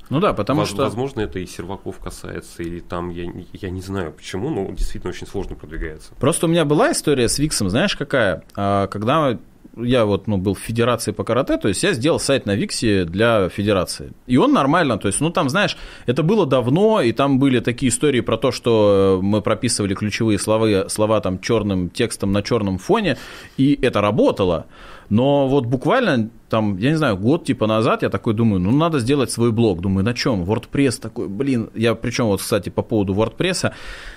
Ну 0.09 0.19
да, 0.19 0.33
потому 0.33 0.61
Воз, 0.61 0.69
что... 0.69 0.83
Возможно, 0.83 1.21
это 1.21 1.39
и 1.39 1.45
серваков 1.45 1.99
касается, 1.99 2.63
или 2.63 2.79
там, 2.79 3.09
я, 3.09 3.31
я 3.53 3.69
не 3.69 3.81
знаю 3.81 4.11
почему, 4.11 4.49
но 4.49 4.69
действительно 4.71 5.11
очень 5.11 5.27
сложно 5.27 5.55
продвигается. 5.55 6.13
Просто 6.19 6.47
у 6.47 6.49
меня 6.49 6.65
была 6.65 6.91
история 6.91 7.29
с 7.29 7.37
Виксом, 7.37 7.69
знаешь, 7.69 7.95
какая? 7.95 8.43
А, 8.55 8.87
когда 8.87 9.37
я 9.77 10.05
вот 10.05 10.27
ну, 10.27 10.37
был 10.37 10.55
в 10.55 10.59
федерации 10.59 11.11
по 11.11 11.23
карате, 11.23 11.57
то 11.57 11.67
есть 11.67 11.83
я 11.83 11.93
сделал 11.93 12.19
сайт 12.19 12.45
на 12.45 12.55
Виксе 12.55 13.05
для 13.05 13.49
федерации. 13.49 14.11
И 14.27 14.37
он 14.37 14.51
нормально, 14.51 14.97
то 14.97 15.07
есть, 15.07 15.21
ну 15.21 15.29
там, 15.29 15.49
знаешь, 15.49 15.77
это 16.05 16.23
было 16.23 16.45
давно, 16.45 17.01
и 17.01 17.11
там 17.11 17.39
были 17.39 17.59
такие 17.59 17.89
истории 17.89 18.21
про 18.21 18.37
то, 18.37 18.51
что 18.51 19.19
мы 19.21 19.41
прописывали 19.41 19.93
ключевые 19.93 20.39
слова, 20.39 20.89
слова 20.89 21.21
там 21.21 21.39
черным 21.39 21.89
текстом 21.89 22.31
на 22.31 22.41
черном 22.41 22.77
фоне, 22.77 23.17
и 23.57 23.77
это 23.81 24.01
работало. 24.01 24.65
Но 25.09 25.47
вот 25.47 25.65
буквально 25.65 26.29
там, 26.49 26.77
я 26.77 26.89
не 26.89 26.97
знаю, 26.97 27.17
год 27.17 27.45
типа 27.45 27.67
назад 27.67 28.01
я 28.01 28.09
такой 28.09 28.33
думаю, 28.33 28.59
ну 28.59 28.71
надо 28.71 28.99
сделать 28.99 29.31
свой 29.31 29.51
блог. 29.51 29.81
Думаю, 29.81 30.03
на 30.03 30.13
чем? 30.13 30.43
WordPress 30.43 31.01
такой, 31.01 31.27
блин. 31.27 31.69
Я 31.75 31.95
причем 31.95 32.25
вот, 32.25 32.41
кстати, 32.41 32.69
по 32.69 32.81
поводу 32.81 33.13
WordPress, 33.13 33.71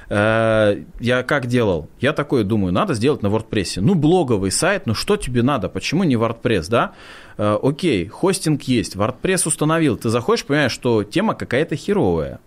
э, 0.09 0.83
я 1.01 1.23
как 1.23 1.47
делал? 1.47 1.89
Я 2.01 2.13
такой 2.13 2.45
думаю, 2.45 2.73
надо 2.73 2.95
сделать 2.95 3.23
на 3.23 3.29
WordPress. 3.29 3.81
Ну, 3.81 3.95
блоговый 3.95 4.51
сайт, 4.51 4.87
ну 4.87 4.95
что 4.95 5.17
тебе 5.17 5.43
надо? 5.43 5.69
Почему 5.69 6.05
не 6.05 6.15
WordPress, 6.15 6.67
да? 6.69 6.93
Э, 7.37 7.59
окей, 7.63 8.07
хостинг 8.09 8.63
есть, 8.63 8.97
WordPress 8.97 9.47
установил. 9.47 9.97
Ты 9.97 10.09
заходишь, 10.09 10.45
понимаешь, 10.45 10.73
что 10.73 11.05
тема 11.05 11.35
какая-то 11.35 11.77
херовая. 11.77 12.41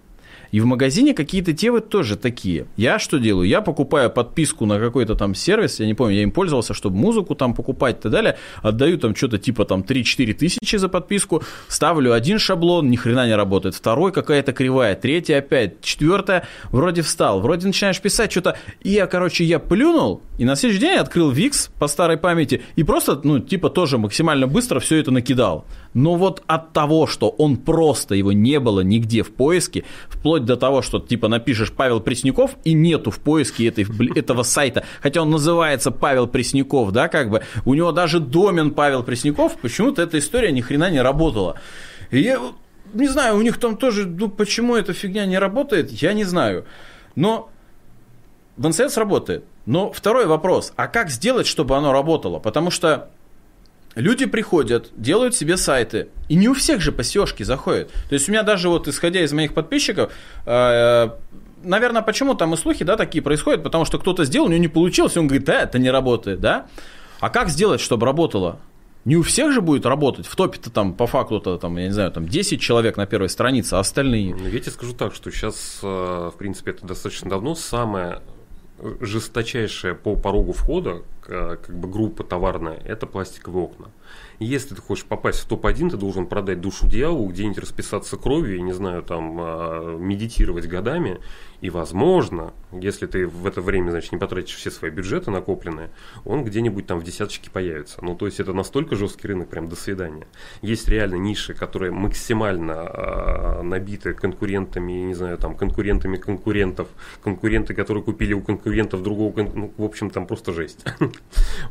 И 0.55 0.61
в 0.61 0.65
магазине 0.65 1.13
какие-то 1.13 1.51
темы 1.51 1.81
тоже 1.81 2.15
такие. 2.15 2.67
Я 2.77 2.97
что 2.97 3.17
делаю? 3.17 3.45
Я 3.45 3.59
покупаю 3.59 4.09
подписку 4.09 4.65
на 4.65 4.79
какой-то 4.79 5.15
там 5.15 5.35
сервис, 5.35 5.81
я 5.81 5.85
не 5.85 5.95
помню, 5.95 6.15
я 6.15 6.23
им 6.23 6.31
пользовался, 6.31 6.73
чтобы 6.73 6.95
музыку 6.95 7.35
там 7.35 7.53
покупать 7.53 7.97
и 7.97 8.01
так 8.03 8.11
далее. 8.13 8.37
Отдаю 8.61 8.97
там 8.97 9.13
что-то 9.17 9.37
типа 9.37 9.65
там 9.65 9.81
3-4 9.81 10.33
тысячи 10.33 10.77
за 10.77 10.87
подписку, 10.87 11.43
ставлю 11.67 12.13
один 12.13 12.39
шаблон, 12.39 12.89
ни 12.89 12.95
хрена 12.95 13.27
не 13.27 13.35
работает, 13.35 13.75
второй 13.75 14.13
какая-то 14.13 14.53
кривая, 14.53 14.95
третья 14.95 15.39
опять, 15.39 15.81
четвертая, 15.81 16.47
вроде 16.71 17.01
встал, 17.01 17.41
вроде 17.41 17.67
начинаешь 17.67 17.99
писать 17.99 18.31
что-то. 18.31 18.57
И 18.81 18.91
я, 18.91 19.07
короче, 19.07 19.43
я 19.43 19.59
плюнул, 19.59 20.21
и 20.37 20.45
на 20.45 20.55
следующий 20.55 20.79
день 20.79 20.97
открыл 20.97 21.33
Wix 21.33 21.69
по 21.77 21.87
старой 21.87 22.15
памяти 22.15 22.61
и 22.77 22.83
просто, 22.83 23.19
ну, 23.25 23.39
типа 23.39 23.69
тоже 23.69 23.97
максимально 23.97 24.47
быстро 24.47 24.79
все 24.79 24.95
это 24.95 25.11
накидал. 25.11 25.65
Но 25.93 26.15
вот 26.15 26.43
от 26.47 26.71
того, 26.71 27.07
что 27.07 27.27
он 27.27 27.57
просто, 27.57 28.15
его 28.15 28.31
не 28.31 28.61
было 28.61 28.79
нигде 28.79 29.21
в 29.21 29.33
поиске, 29.33 29.83
вплоть 30.07 30.44
до 30.45 30.55
того, 30.55 30.81
что 30.81 30.99
типа 30.99 31.27
напишешь 31.27 31.71
Павел 31.71 31.99
Пресняков 31.99 32.51
и 32.63 32.73
нету 32.73 33.11
в 33.11 33.19
поиске 33.19 33.67
этой, 33.67 33.85
этого 34.17 34.43
сайта, 34.43 34.83
хотя 35.01 35.21
он 35.21 35.31
называется 35.31 35.91
Павел 35.91 36.27
Пресняков, 36.27 36.91
да, 36.91 37.07
как 37.07 37.29
бы, 37.29 37.43
у 37.65 37.73
него 37.73 37.91
даже 37.91 38.19
домен 38.19 38.71
Павел 38.71 39.03
Пресняков, 39.03 39.57
почему-то 39.57 40.01
эта 40.01 40.19
история 40.19 40.51
ни 40.51 40.61
хрена 40.61 40.89
не 40.89 41.01
работала. 41.01 41.55
И 42.11 42.19
я 42.19 42.39
не 42.93 43.07
знаю, 43.07 43.37
у 43.37 43.41
них 43.41 43.57
там 43.57 43.77
тоже, 43.77 44.05
ну 44.05 44.29
почему 44.29 44.75
эта 44.75 44.93
фигня 44.93 45.25
не 45.25 45.37
работает, 45.37 45.91
я 45.91 46.13
не 46.13 46.23
знаю. 46.23 46.65
Но 47.15 47.49
OneSense 48.57 48.97
работает. 48.97 49.45
Но 49.65 49.91
второй 49.91 50.27
вопрос, 50.27 50.73
а 50.75 50.87
как 50.87 51.09
сделать, 51.09 51.47
чтобы 51.47 51.75
оно 51.75 51.91
работало? 51.91 52.39
Потому 52.39 52.69
что 52.69 53.09
Люди 53.95 54.25
приходят, 54.25 54.91
делают 54.97 55.35
себе 55.35 55.55
сайты, 55.55 56.09
и 56.27 56.35
не 56.35 56.49
у 56.49 56.53
всех 56.53 56.81
же 56.81 56.91
по 56.91 57.01
seo 57.01 57.43
заходят. 57.43 57.91
То 58.09 58.13
есть 58.13 58.27
у 58.27 58.31
меня 58.31 58.43
даже 58.43 58.67
вот, 58.67 58.87
исходя 58.89 59.21
из 59.21 59.31
моих 59.31 59.53
подписчиков, 59.53 60.11
э, 60.45 61.09
наверное, 61.63 62.01
почему 62.01 62.35
там 62.35 62.53
и 62.53 62.57
слухи, 62.57 62.83
да, 62.83 62.97
такие 62.97 63.21
происходят, 63.21 63.63
потому 63.63 63.85
что 63.85 63.97
кто-то 63.97 64.25
сделал, 64.25 64.47
у 64.47 64.49
него 64.49 64.59
не 64.59 64.67
получилось, 64.67 65.15
он 65.15 65.27
говорит, 65.27 65.45
да, 65.45 65.61
это 65.61 65.79
не 65.79 65.89
работает, 65.89 66.41
да. 66.41 66.67
А 67.21 67.29
как 67.29 67.49
сделать, 67.49 67.79
чтобы 67.79 68.05
работало? 68.05 68.59
Не 69.05 69.17
у 69.17 69.21
всех 69.21 69.53
же 69.53 69.61
будет 69.61 69.85
работать. 69.85 70.25
В 70.25 70.35
топе-то 70.35 70.71
там 70.71 70.93
по 70.93 71.05
факту-то 71.05 71.57
там, 71.57 71.77
я 71.77 71.85
не 71.85 71.93
знаю, 71.93 72.11
там 72.11 72.27
10 72.27 72.59
человек 72.59 72.97
на 72.97 73.05
первой 73.05 73.29
странице, 73.29 73.75
а 73.75 73.79
остальные. 73.79 74.35
Ну, 74.35 74.47
я 74.49 74.59
тебе 74.59 74.71
скажу 74.71 74.93
так, 74.93 75.13
что 75.13 75.31
сейчас, 75.31 75.79
э, 75.83 76.31
в 76.33 76.37
принципе, 76.37 76.71
это 76.71 76.87
достаточно 76.87 77.29
давно 77.29 77.55
самое 77.55 78.21
жесточайшая 78.99 79.93
по 79.93 80.15
порогу 80.15 80.51
входа, 80.51 81.03
как 81.21 81.69
бы 81.69 81.87
группа 81.87 82.23
товарная, 82.23 82.77
это 82.85 83.07
пластиковые 83.07 83.65
окна. 83.65 83.87
Если 84.39 84.75
ты 84.75 84.81
хочешь 84.81 85.05
попасть 85.05 85.39
в 85.39 85.47
топ-1, 85.47 85.91
ты 85.91 85.97
должен 85.97 86.27
продать 86.27 86.61
душу 86.61 86.87
дьяволу, 86.87 87.29
где-нибудь 87.29 87.59
расписаться 87.59 88.17
кровью, 88.17 88.57
я 88.57 88.61
не 88.61 88.73
знаю, 88.73 89.01
там, 89.01 89.37
а, 89.39 89.97
медитировать 89.97 90.67
годами, 90.67 91.19
и, 91.65 91.69
возможно, 91.71 92.53
если 92.71 93.07
ты 93.07 93.25
в 93.25 93.47
это 93.47 93.59
время, 93.59 93.89
значит, 93.89 94.11
не 94.11 94.19
потратишь 94.19 94.55
все 94.55 94.69
свои 94.69 94.91
бюджеты 94.91 95.31
накопленные, 95.31 95.89
он 96.23 96.43
где-нибудь 96.43 96.85
там 96.85 96.99
в 96.99 97.03
десяточке 97.03 97.49
появится. 97.49 98.05
Ну, 98.05 98.13
то 98.15 98.27
есть 98.27 98.39
это 98.39 98.53
настолько 98.53 98.95
жесткий 98.95 99.29
рынок, 99.29 99.49
прям 99.49 99.67
до 99.67 99.75
свидания. 99.75 100.27
Есть 100.61 100.87
реально 100.87 101.15
ниши, 101.15 101.55
которые 101.55 101.91
максимально 101.91 102.71
э, 102.71 103.61
набиты 103.63 104.13
конкурентами, 104.13 104.91
не 104.91 105.15
знаю, 105.15 105.39
там, 105.39 105.55
конкурентами 105.55 106.17
конкурентов, 106.17 106.87
конкуренты, 107.23 107.73
которые 107.73 108.03
купили 108.03 108.33
у 108.33 108.41
конкурентов 108.41 109.01
другого, 109.01 109.33
ну, 109.35 109.73
в 109.75 109.83
общем, 109.83 110.11
там 110.11 110.27
просто 110.27 110.53
жесть. 110.53 110.85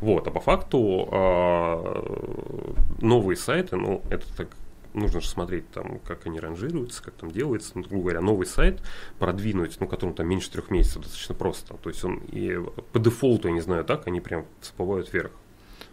Вот, 0.01 0.27
а 0.27 0.31
по 0.31 0.41
факту 0.41 1.07
а, 1.09 2.85
новые 2.99 3.37
сайты, 3.37 3.77
ну, 3.77 4.01
это 4.09 4.25
так 4.35 4.49
нужно 4.95 5.21
же 5.21 5.27
смотреть, 5.27 5.69
там, 5.71 5.99
как 5.99 6.25
они 6.25 6.39
ранжируются, 6.39 7.03
как 7.03 7.13
там 7.15 7.31
делается. 7.31 7.71
Ну, 7.75 7.83
грубо 7.83 8.03
говоря, 8.03 8.21
новый 8.21 8.47
сайт 8.47 8.81
продвинуть, 9.19 9.77
ну, 9.79 9.87
которому 9.87 10.15
там 10.15 10.27
меньше 10.27 10.51
трех 10.51 10.69
месяцев, 10.69 11.03
достаточно 11.03 11.35
просто. 11.35 11.75
То 11.75 11.89
есть 11.89 12.03
он 12.03 12.21
и 12.31 12.57
по 12.91 12.99
дефолту, 12.99 13.47
я 13.47 13.53
не 13.53 13.61
знаю, 13.61 13.83
так, 13.85 14.07
они 14.07 14.21
прям 14.21 14.45
всплывают 14.61 15.11
вверх. 15.13 15.31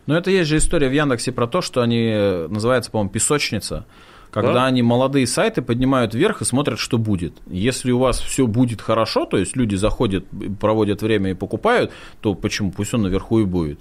Но 0.07 0.17
это 0.17 0.31
есть 0.31 0.49
же 0.49 0.57
история 0.57 0.89
в 0.89 0.93
Яндексе 0.93 1.33
про 1.33 1.47
то, 1.47 1.61
что 1.61 1.81
они, 1.81 2.11
э, 2.13 2.49
называется, 2.49 2.91
по-моему, 2.91 3.11
песочница, 3.11 3.87
когда 4.33 4.55
да? 4.55 4.65
они 4.67 4.83
молодые 4.83 5.27
сайты 5.27 5.61
поднимают 5.61 6.15
вверх 6.15 6.41
и 6.41 6.45
смотрят, 6.45 6.79
что 6.79 6.97
будет. 6.97 7.35
Если 7.47 7.93
у 7.93 7.99
вас 7.99 8.19
все 8.19 8.47
будет 8.47 8.81
хорошо, 8.81 9.27
то 9.27 9.37
есть 9.37 9.57
люди 9.57 9.75
заходят, 9.75 10.25
проводят 10.59 11.03
время 11.03 11.33
и 11.33 11.35
покупают, 11.35 11.93
то 12.21 12.35
почему? 12.35 12.73
Пусть 12.73 12.95
он 12.95 13.03
наверху 13.03 13.41
и 13.41 13.45
будет. 13.45 13.79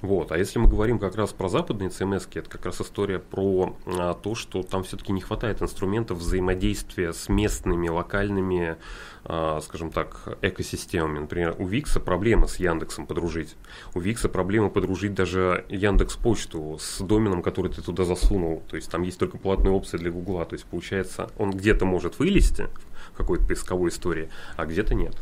Вот. 0.00 0.30
А 0.30 0.38
если 0.38 0.60
мы 0.60 0.68
говорим 0.68 0.98
как 1.00 1.16
раз 1.16 1.32
про 1.32 1.48
западные 1.48 1.88
CMS, 1.88 2.28
это 2.32 2.48
как 2.48 2.66
раз 2.66 2.80
история 2.80 3.18
про 3.18 3.76
а, 3.86 4.14
то, 4.14 4.36
что 4.36 4.62
там 4.62 4.84
все-таки 4.84 5.10
не 5.12 5.20
хватает 5.20 5.60
инструментов 5.60 6.18
взаимодействия 6.18 7.12
с 7.12 7.28
местными, 7.28 7.88
локальными, 7.88 8.76
а, 9.24 9.60
скажем 9.60 9.90
так, 9.90 10.38
экосистемами. 10.40 11.18
Например, 11.18 11.56
у 11.58 11.66
Викса 11.66 11.98
проблема 11.98 12.46
с 12.46 12.56
Яндексом 12.56 13.06
подружить. 13.06 13.56
У 13.94 14.00
Викса 14.00 14.28
проблема 14.28 14.70
подружить 14.70 15.14
даже 15.14 15.64
Яндекс 15.68 16.14
Почту 16.14 16.78
с 16.80 17.00
доменом, 17.00 17.42
который 17.42 17.72
ты 17.72 17.82
туда 17.82 18.04
засунул. 18.04 18.62
То 18.68 18.76
есть 18.76 18.90
там 18.90 19.02
есть 19.02 19.18
только 19.18 19.36
платные 19.36 19.72
опции 19.72 19.96
для 19.96 20.12
Гугла. 20.12 20.44
То 20.44 20.54
есть 20.54 20.66
получается, 20.66 21.30
он 21.38 21.50
где-то 21.50 21.84
может 21.84 22.20
вылезти 22.20 22.68
в 23.12 23.16
какой-то 23.16 23.46
поисковой 23.46 23.90
истории, 23.90 24.30
а 24.56 24.64
где-то 24.64 24.94
нет. 24.94 25.16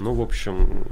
Ну, 0.00 0.14
в 0.14 0.20
общем, 0.20 0.84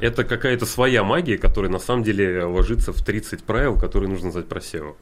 это 0.00 0.24
какая-то 0.24 0.66
своя 0.66 1.04
магия, 1.04 1.38
которая 1.38 1.70
на 1.70 1.78
самом 1.78 2.02
деле 2.02 2.44
ложится 2.44 2.92
в 2.92 3.02
30 3.02 3.44
правил, 3.44 3.78
которые 3.78 4.10
нужно 4.10 4.30
знать 4.30 4.48
про 4.48 4.60
SEO. 4.60 4.94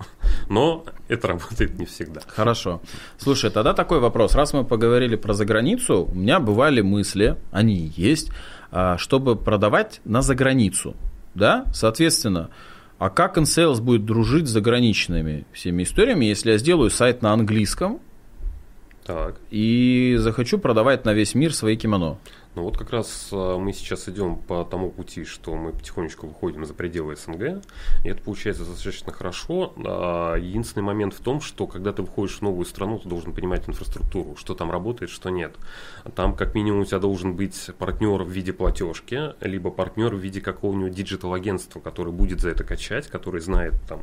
Но 0.48 0.84
это 1.08 1.28
работает 1.28 1.78
не 1.78 1.86
всегда. 1.86 2.20
Хорошо. 2.26 2.80
Слушай, 3.18 3.50
тогда 3.50 3.74
такой 3.74 4.00
вопрос. 4.00 4.34
Раз 4.34 4.52
мы 4.52 4.64
поговорили 4.64 5.16
про 5.16 5.34
заграницу, 5.34 6.08
у 6.10 6.14
меня 6.14 6.40
бывали 6.40 6.80
мысли, 6.80 7.36
они 7.50 7.92
есть, 7.96 8.30
а, 8.70 8.98
чтобы 8.98 9.36
продавать 9.36 10.00
на 10.04 10.22
заграницу. 10.22 10.94
Да? 11.34 11.64
Соответственно, 11.72 12.50
а 12.98 13.08
как 13.08 13.38
InSales 13.38 13.80
будет 13.80 14.04
дружить 14.04 14.46
с 14.46 14.50
заграничными 14.50 15.46
всеми 15.52 15.84
историями, 15.84 16.26
если 16.26 16.52
я 16.52 16.58
сделаю 16.58 16.90
сайт 16.90 17.22
на 17.22 17.32
английском 17.32 18.00
так. 19.06 19.36
и 19.50 20.16
захочу 20.18 20.58
продавать 20.58 21.06
на 21.06 21.14
весь 21.14 21.34
мир 21.34 21.54
свои 21.54 21.76
кимоно? 21.76 22.18
Ну 22.56 22.64
вот 22.64 22.76
как 22.76 22.90
раз 22.90 23.28
а, 23.32 23.58
мы 23.58 23.72
сейчас 23.72 24.08
идем 24.08 24.36
по 24.36 24.64
тому 24.64 24.90
пути, 24.90 25.24
что 25.24 25.54
мы 25.54 25.72
потихонечку 25.72 26.26
выходим 26.26 26.64
за 26.64 26.74
пределы 26.74 27.14
СНГ, 27.14 27.62
и 28.04 28.08
это 28.08 28.20
получается 28.22 28.64
достаточно 28.64 29.12
хорошо. 29.12 29.72
А, 29.84 30.34
единственный 30.34 30.82
момент 30.82 31.14
в 31.14 31.20
том, 31.20 31.40
что 31.40 31.68
когда 31.68 31.92
ты 31.92 32.02
выходишь 32.02 32.38
в 32.38 32.42
новую 32.42 32.64
страну, 32.64 32.98
ты 32.98 33.08
должен 33.08 33.32
понимать 33.32 33.68
инфраструктуру, 33.68 34.34
что 34.34 34.54
там 34.54 34.70
работает, 34.70 35.10
что 35.10 35.30
нет. 35.30 35.54
Там 36.16 36.34
как 36.34 36.56
минимум 36.56 36.80
у 36.80 36.84
тебя 36.84 36.98
должен 36.98 37.36
быть 37.36 37.70
партнер 37.78 38.22
в 38.22 38.28
виде 38.28 38.52
платежки, 38.52 39.34
либо 39.40 39.70
партнер 39.70 40.12
в 40.14 40.18
виде 40.18 40.40
какого-нибудь 40.40 40.92
digital-агентства, 40.92 41.78
который 41.78 42.12
будет 42.12 42.40
за 42.40 42.50
это 42.50 42.64
качать, 42.64 43.06
который 43.06 43.40
знает 43.40 43.74
там 43.88 44.02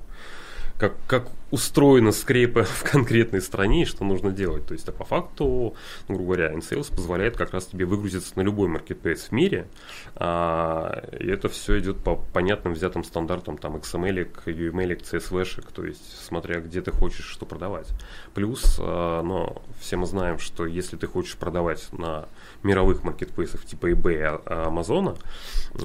как, 0.78 0.94
как 1.08 1.28
устроена 1.50 2.12
скрепа 2.12 2.64
в 2.66 2.84
конкретной 2.84 3.42
стране 3.42 3.84
и 3.84 3.86
что 3.86 4.04
нужно 4.04 4.32
делать. 4.32 4.66
То 4.66 4.74
есть, 4.74 4.88
а 4.90 4.92
по 4.92 5.06
факту, 5.06 5.76
ну, 6.08 6.16
грубо 6.16 6.36
говоря, 6.36 6.54
InSales 6.54 6.94
позволяет 6.94 7.38
как 7.38 7.52
раз 7.52 7.68
тебе 7.68 7.86
выгрузиться 7.86 8.34
на 8.36 8.42
любой 8.42 8.68
маркетплейс 8.68 9.28
в 9.30 9.32
мире, 9.32 9.68
а, 10.16 11.04
и 11.20 11.28
это 11.28 11.50
все 11.50 11.80
идет 11.80 12.04
по 12.04 12.16
понятным 12.16 12.74
взятым 12.74 13.04
стандартам, 13.04 13.58
там, 13.58 13.78
XML, 13.78 14.30
UML, 14.46 15.02
CSV, 15.02 15.72
то 15.74 15.86
есть, 15.86 16.26
смотря 16.26 16.60
где 16.60 16.82
ты 16.82 16.92
хочешь 16.92 17.26
что 17.26 17.46
продавать. 17.46 17.88
Плюс, 18.34 18.78
а, 18.80 19.22
но 19.24 19.62
все 19.80 19.98
мы 19.98 20.06
знаем, 20.06 20.40
что 20.40 20.66
если 20.66 20.98
ты 20.98 21.08
хочешь 21.08 21.38
продавать 21.38 21.88
на 21.92 22.28
мировых 22.64 23.04
маркетплейсах 23.04 23.66
типа 23.66 23.92
eBay, 23.92 24.42
а, 24.46 24.70
Amazon, 24.70 25.18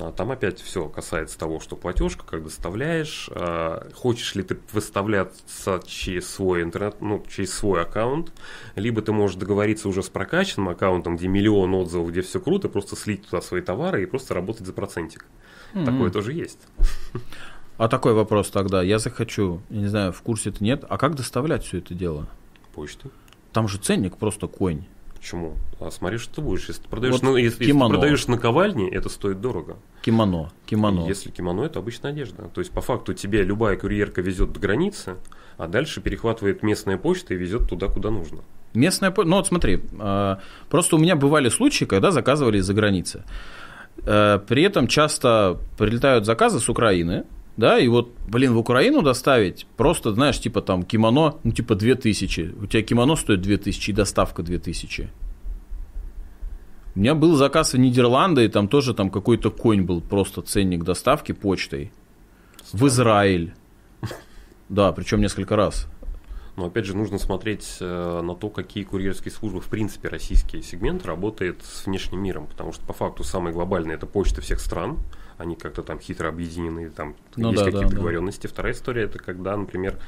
а, 0.01 0.13
там 0.13 0.33
опять 0.33 0.61
все 0.61 0.89
касается 0.89 1.39
того, 1.39 1.61
что 1.61 1.77
платежка, 1.77 2.25
как 2.27 2.43
доставляешь, 2.43 3.29
а, 3.33 3.89
хочешь 3.95 4.35
ли 4.35 4.43
ты 4.43 4.57
выставляться 4.83 5.81
через 5.87 6.29
свой 6.29 6.63
интернет, 6.63 6.97
ну, 7.01 7.25
через 7.35 7.55
свой 7.55 7.83
аккаунт, 7.83 8.33
либо 8.75 9.01
ты 9.01 9.13
можешь 9.13 9.37
договориться 9.37 9.89
уже 9.89 10.03
с 10.03 10.09
прокачанным 10.09 10.69
аккаунтом, 10.69 11.17
где 11.17 11.29
миллион 11.29 11.75
отзывов, 11.75 12.11
где 12.11 12.23
все 12.23 12.41
круто, 12.41 12.69
просто 12.69 12.97
слить 12.97 13.25
туда 13.27 13.41
свои 13.41 13.63
товары 13.63 14.03
и 14.03 14.07
просто 14.07 14.35
работать 14.35 14.67
за 14.67 14.73
процентик. 14.73 15.25
Mm-hmm. 15.73 15.85
Такое 15.85 16.11
тоже 16.11 16.33
есть. 16.33 16.59
А 17.79 17.89
такой 17.89 18.13
вопрос 18.13 18.51
тогда. 18.51 18.83
Я 18.83 18.99
захочу, 18.99 19.63
я 19.71 19.81
не 19.81 19.87
знаю, 19.87 20.13
в 20.13 20.21
курсе 20.21 20.51
это 20.51 20.63
нет, 20.63 20.85
а 20.89 20.99
как 20.99 21.15
доставлять 21.15 21.65
все 21.65 21.79
это 21.79 21.95
дело? 21.95 22.29
Почту. 22.75 23.11
Там 23.53 23.67
же 23.69 23.79
ценник 23.79 24.17
просто 24.19 24.47
конь. 24.47 24.85
Почему? 25.23 25.55
А 25.79 25.93
смотри, 25.93 26.19
что 26.19 26.35
ты 26.35 26.41
будешь. 26.41 26.67
Если 26.67 26.83
ты 26.83 26.89
продаешь, 26.89 27.13
Вот 27.15 27.23
ну, 27.23 27.37
если, 27.37 27.65
если 27.65 27.79
ты 27.79 27.89
продаешь 27.89 28.27
наковальни, 28.27 28.91
это 28.91 29.09
стоит 29.09 29.41
дорого. 29.41 29.77
Кимоно, 30.03 30.51
кимоно. 30.67 31.07
Если 31.07 31.31
кимоно, 31.31 31.61
это 31.63 31.79
обычная 31.79 32.11
одежда. 32.11 32.51
То 32.53 32.61
есть, 32.61 32.73
по 32.73 32.81
факту, 32.81 33.15
тебе 33.15 33.45
любая 33.45 33.77
курьерка 33.77 34.21
везет 34.21 34.53
до 34.53 34.59
границы, 34.59 35.15
а 35.59 35.69
дальше 35.69 36.01
перехватывает 36.01 36.65
местная 36.65 36.99
почта 36.99 37.35
и 37.35 37.37
везет 37.37 37.69
туда, 37.69 37.87
куда 37.87 38.11
нужно. 38.11 38.41
Местная, 38.75 39.13
по- 39.13 39.23
ну 39.23 39.37
вот 39.37 39.47
смотри, 39.47 39.81
э, 40.01 40.37
просто 40.69 40.97
у 40.97 40.99
меня 40.99 41.15
бывали 41.15 41.51
случаи, 41.51 41.85
когда 41.85 42.11
заказывали 42.11 42.59
из-за 42.59 42.75
границы. 42.75 43.23
Э, 44.05 44.41
При 44.49 44.65
этом 44.65 44.89
часто 44.89 45.57
прилетают 45.79 46.27
заказы 46.27 46.59
с 46.59 46.69
Украины, 46.69 47.25
да, 47.57 47.79
и 47.79 47.89
вот, 47.89 48.13
блин, 48.29 48.55
в 48.55 48.59
Украину 48.59 49.03
доставить 49.03 49.67
просто, 49.77 50.13
знаешь, 50.13 50.41
типа 50.41 50.63
там 50.63 50.83
кимоно, 50.83 51.37
ну 51.45 51.53
типа 51.53 51.75
2000, 51.75 52.55
у 52.63 52.67
тебя 52.67 52.83
кимоно 52.83 53.17
стоит 53.17 53.43
2000 53.43 53.91
и 53.91 53.93
доставка 53.93 54.43
2000. 54.43 55.11
У 56.95 56.99
меня 56.99 57.15
был 57.15 57.37
заказ 57.37 57.73
в 57.73 57.79
Нидерланды, 57.79 58.45
и 58.45 58.49
там 58.49 58.69
тоже 58.69 58.95
там 58.95 59.11
какой-то 59.11 59.51
конь 59.51 59.83
был, 59.83 60.01
просто 60.01 60.43
ценник 60.43 60.85
доставки 60.85 61.33
почтой. 61.33 61.91
В 62.73 62.87
Израиль. 62.87 63.55
Да, 64.69 64.93
причем 64.93 65.21
несколько 65.21 65.57
раз. 65.57 65.87
Но 66.57 66.67
опять 66.67 66.85
же, 66.85 66.97
нужно 66.97 67.19
смотреть 67.19 67.79
э, 67.81 68.21
на 68.23 68.35
то, 68.35 68.51
какие 68.51 68.85
курьерские 68.85 69.33
службы, 69.33 69.61
в 69.61 69.69
принципе, 69.69 70.09
российский 70.09 70.61
сегмент 70.61 71.07
работает 71.07 71.63
с 71.63 71.87
внешним 71.87 72.23
миром. 72.23 72.47
Потому 72.47 72.73
что 72.73 72.85
по 72.85 72.93
факту 72.93 73.25
самый 73.25 73.53
глобальный 73.53 73.95
это 73.95 74.07
почта 74.07 74.43
всех 74.43 74.61
стран. 74.61 74.99
Они 75.39 75.57
как-то 75.57 75.83
там 75.83 75.99
хитро 75.99 76.29
объединены, 76.29 76.91
там 76.91 77.15
Ну 77.37 77.51
есть 77.51 77.61
да, 77.61 77.67
какие-то 77.67 77.89
да, 77.89 77.91
да. 77.91 77.97
договоренности. 77.97 78.47
Вторая 78.47 78.73
история 78.73 79.05
это 79.05 79.19
когда, 79.19 79.57
например, 79.57 79.99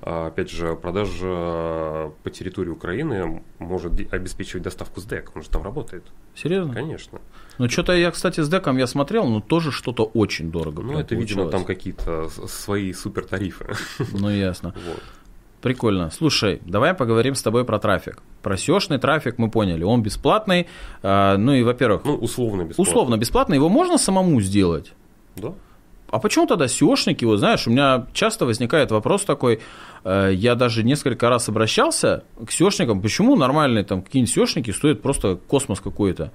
а, 0.00 0.28
опять 0.28 0.50
же, 0.50 0.74
продажа 0.76 2.12
по 2.22 2.30
территории 2.30 2.70
Украины 2.70 3.42
может 3.58 3.92
обеспечивать 4.12 4.62
доставку 4.62 5.00
с 5.00 5.04
ДЭК. 5.04 5.32
Он 5.34 5.42
же 5.42 5.48
там 5.48 5.62
работает. 5.62 6.04
Серьезно? 6.34 6.72
Конечно. 6.72 7.20
Ну, 7.58 7.68
что-то 7.68 7.92
я, 7.92 8.10
кстати, 8.10 8.40
с 8.40 8.48
деком 8.48 8.78
я 8.78 8.86
смотрел, 8.86 9.26
но 9.26 9.40
тоже 9.40 9.72
что-то 9.72 10.04
очень 10.04 10.50
дорого. 10.50 10.82
Ну, 10.82 10.98
это, 10.98 11.14
видимо, 11.14 11.42
получалось. 11.42 11.52
там 11.52 11.64
какие-то 11.64 12.28
свои 12.28 12.92
супер 12.92 13.24
тарифы. 13.24 13.66
Ну, 14.12 14.30
ясно. 14.30 14.74
Вот. 14.88 15.02
Прикольно. 15.62 16.10
Слушай, 16.10 16.60
давай 16.64 16.94
поговорим 16.94 17.34
с 17.34 17.42
тобой 17.42 17.64
про 17.64 17.78
трафик. 17.78 18.22
Про 18.42 18.54
SEO-шный 18.54 18.98
трафик 18.98 19.38
мы 19.38 19.50
поняли, 19.50 19.82
он 19.82 20.02
бесплатный. 20.02 20.68
А, 21.02 21.36
Ну 21.36 21.52
и, 21.52 21.62
во-первых, 21.62 22.02
Ну, 22.04 22.14
условно 22.14 22.62
бесплатно. 22.62 22.82
условно 22.90 23.16
бесплатно, 23.16 23.54
его 23.54 23.68
можно 23.68 23.98
самому 23.98 24.40
сделать? 24.40 24.92
Да. 25.36 25.54
А 26.10 26.18
почему 26.20 26.46
тогда 26.46 26.66
SEOшники, 26.66 27.24
вот 27.26 27.38
знаешь, 27.38 27.66
у 27.66 27.70
меня 27.70 28.06
часто 28.14 28.46
возникает 28.46 28.90
вопрос 28.90 29.24
такой, 29.24 29.60
э, 30.04 30.30
я 30.32 30.54
даже 30.54 30.82
несколько 30.82 31.28
раз 31.28 31.48
обращался 31.48 32.22
к 32.38 32.48
SEOшникам, 32.50 33.02
почему 33.02 33.36
нормальные 33.36 33.84
там 33.84 34.00
какие-нибудь 34.02 34.34
SEOшники 34.34 34.72
стоят 34.72 35.02
просто 35.02 35.36
космос 35.48 35.80
какой-то? 35.80 36.32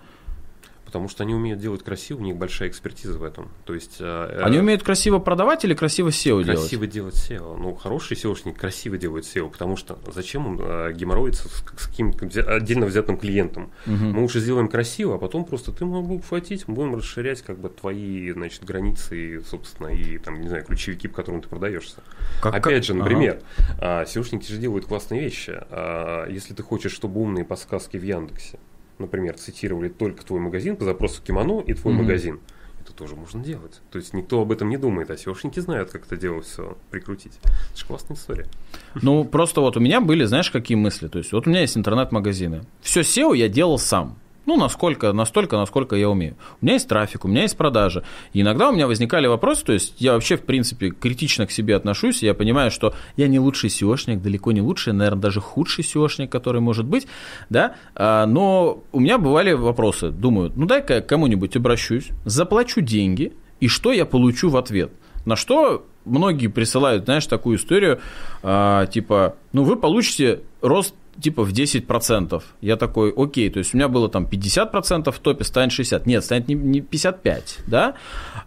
Потому 0.93 1.09
что 1.09 1.23
они 1.23 1.33
умеют 1.33 1.59
делать 1.59 1.81
красиво, 1.83 2.19
у 2.19 2.21
них 2.21 2.35
большая 2.35 2.69
экспертиза 2.69 3.17
в 3.17 3.23
этом. 3.23 3.49
То 3.65 3.73
есть 3.73 3.97
э, 3.99 4.41
Они 4.43 4.57
э, 4.57 4.59
умеют 4.59 4.83
красиво 4.83 5.17
продавать 5.17 5.65
или 5.65 5.73
красиво 5.73 6.09
SEO 6.09 6.43
делать? 6.43 6.59
красиво 6.59 6.85
делать 6.85 7.15
SEO. 7.15 7.57
Ну, 7.57 7.73
хороший 7.73 8.15
SEOшник 8.15 8.53
красиво 8.53 8.95
делает 8.99 9.25
SEO, 9.25 9.49
потому 9.49 9.75
что 9.75 9.97
зачем 10.13 10.45
он 10.45 10.59
э, 10.61 10.93
геморроится 10.93 11.47
с, 11.49 11.53
с 11.77 11.87
каким-то 11.87 12.27
отдельно 12.53 12.85
взятым 12.85 13.17
клиентом? 13.17 13.71
Мы 13.87 14.21
лучше 14.21 14.39
сделаем 14.39 14.67
красиво, 14.67 15.15
а 15.15 15.17
потом 15.17 15.45
просто 15.45 15.71
ты 15.71 15.83
могу 15.83 16.19
хватить, 16.21 16.65
будем 16.67 16.95
расширять 16.95 17.41
как 17.41 17.57
бы 17.57 17.69
твои, 17.69 18.31
значит, 18.31 18.63
границы, 18.63 19.41
собственно, 19.49 19.87
и 19.87 20.19
там, 20.19 20.41
не 20.41 20.47
знаю, 20.47 20.63
ключевики, 20.63 21.07
по 21.07 21.15
которым 21.15 21.41
ты 21.41 21.49
продаешься. 21.49 22.03
Как- 22.39 22.53
Опять 22.53 22.85
же, 22.85 22.93
ага. 22.93 23.01
например, 23.01 23.41
а, 23.81 24.03
SEOшники 24.03 24.45
же 24.47 24.59
делают 24.59 24.85
классные 24.85 25.21
вещи. 25.21 25.53
А, 25.71 26.27
Если 26.29 26.53
ты 26.53 26.61
хочешь, 26.61 26.91
чтобы 26.91 27.19
умные 27.19 27.45
подсказки 27.45 27.97
в 27.97 28.03
Яндексе, 28.03 28.59
например, 28.99 29.37
цитировали 29.37 29.89
только 29.89 30.25
твой 30.25 30.39
магазин 30.39 30.75
по 30.75 30.85
запросу 30.85 31.21
кимоно 31.23 31.61
и 31.61 31.73
твой 31.73 31.93
Мгм. 31.93 32.03
магазин, 32.03 32.39
это 32.81 32.93
тоже 32.93 33.15
можно 33.15 33.43
делать. 33.43 33.81
То 33.91 33.97
есть 33.97 34.13
никто 34.13 34.41
об 34.41 34.51
этом 34.51 34.69
не 34.69 34.77
думает, 34.77 35.09
а 35.09 35.13
SEOшники 35.13 35.59
знают, 35.61 35.91
как 35.91 36.05
это 36.05 36.17
дело 36.17 36.41
все 36.41 36.77
прикрутить. 36.91 37.33
Это 37.43 37.79
же 37.79 37.85
классная 37.85 38.17
история. 38.17 38.45
Ну, 39.01 39.23
просто 39.25 39.61
вот 39.61 39.77
у 39.77 39.79
меня 39.79 40.01
были, 40.01 40.25
знаешь, 40.25 40.51
какие 40.51 40.75
мысли? 40.77 41.07
То 41.07 41.17
есть, 41.19 41.31
вот 41.31 41.47
у 41.47 41.49
меня 41.49 41.61
есть 41.61 41.77
интернет-магазины. 41.77 42.63
Все 42.81 43.01
SEO 43.01 43.35
я 43.35 43.47
делал 43.47 43.77
сам. 43.79 44.17
Ну, 44.45 44.57
насколько, 44.57 45.13
настолько, 45.13 45.55
насколько 45.57 45.95
я 45.95 46.09
умею. 46.09 46.35
У 46.61 46.65
меня 46.65 46.73
есть 46.73 46.87
трафик, 46.87 47.23
у 47.23 47.27
меня 47.27 47.43
есть 47.43 47.55
продажи. 47.55 48.03
И 48.33 48.41
иногда 48.41 48.69
у 48.69 48.73
меня 48.73 48.87
возникали 48.87 49.27
вопросы, 49.27 49.63
то 49.63 49.73
есть 49.73 49.95
я 49.99 50.13
вообще, 50.13 50.35
в 50.35 50.41
принципе, 50.41 50.89
критично 50.89 51.47
к 51.47 51.51
себе 51.51 51.75
отношусь, 51.75 52.23
я 52.23 52.33
понимаю, 52.33 52.69
что 52.69 52.93
я 53.15 53.27
не 53.27 53.39
лучший 53.39 53.69
SEOшник, 53.69 54.17
далеко 54.17 54.51
не 54.51 54.61
лучший, 54.61 54.93
наверное, 54.93 55.21
даже 55.21 55.39
худший 55.39 55.83
SEOшник, 55.83 56.27
который 56.27 56.61
может 56.61 56.85
быть, 56.85 57.07
да, 57.49 57.75
А, 57.95 58.25
но 58.25 58.83
у 58.91 58.99
меня 58.99 59.17
бывали 59.17 59.53
вопросы, 59.53 60.09
думаю, 60.09 60.51
ну 60.55 60.65
дай-ка 60.65 61.01
кому-нибудь 61.01 61.55
обращусь, 61.55 62.09
заплачу 62.25 62.81
деньги, 62.81 63.33
и 63.59 63.67
что 63.67 63.93
я 63.93 64.05
получу 64.05 64.49
в 64.49 64.57
ответ? 64.57 64.91
На 65.25 65.35
что 65.37 65.85
многие 66.05 66.47
присылают, 66.47 67.05
знаешь, 67.05 67.25
такую 67.27 67.57
историю, 67.57 68.01
а, 68.41 68.87
типа, 68.87 69.35
ну 69.53 69.63
вы 69.63 69.77
получите 69.77 70.41
рост 70.61 70.95
типа 71.21 71.43
в 71.43 71.51
10%. 71.51 72.43
Я 72.61 72.75
такой, 72.75 73.13
окей, 73.15 73.49
то 73.49 73.59
есть 73.59 73.73
у 73.73 73.77
меня 73.77 73.87
было 73.87 74.09
там 74.09 74.25
50% 74.25 75.11
в 75.11 75.19
топе, 75.19 75.43
станет 75.43 75.71
60. 75.71 76.05
Нет, 76.05 76.23
станет 76.23 76.47
не, 76.47 76.55
не 76.55 76.81
55, 76.81 77.59
да? 77.67 77.95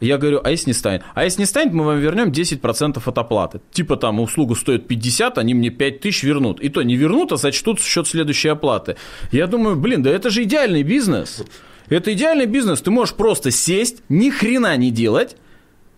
Я 0.01 0.19
говорю, 0.19 0.41
а 0.43 0.51
если 0.51 0.71
не 0.71 0.75
станет? 0.75 1.03
А 1.15 1.25
если 1.25 1.41
не 1.41 1.47
станет, 1.47 1.73
мы 1.73 1.85
вам 1.85 1.99
вернем 1.99 2.29
10% 2.31 3.03
от 3.05 3.19
оплаты. 3.19 3.61
Типа 3.73 3.97
там 3.97 4.21
услуга 4.21 4.55
стоит 4.55 4.87
50, 4.87 5.39
они 5.39 5.55
мне 5.55 5.71
5 5.71 6.01
тысяч 6.01 6.23
вернут. 6.23 6.61
И 6.61 6.69
то 6.69 6.83
не 6.83 6.97
вернут, 6.97 7.33
а 7.33 7.37
зачтут 7.37 7.81
в 7.81 7.87
счет 7.87 8.07
следующей 8.07 8.49
оплаты. 8.49 8.97
Я 9.33 9.47
думаю, 9.47 9.77
блин, 9.77 10.03
да 10.03 10.11
это 10.11 10.31
же 10.31 10.43
идеальный 10.43 10.83
бизнес. 10.83 11.45
Это 11.89 12.13
идеальный 12.13 12.47
бизнес. 12.47 12.81
Ты 12.81 12.91
можешь 12.91 13.15
просто 13.15 13.51
сесть, 13.51 14.03
ни 14.09 14.31
хрена 14.31 14.77
не 14.77 14.91
делать, 14.91 15.37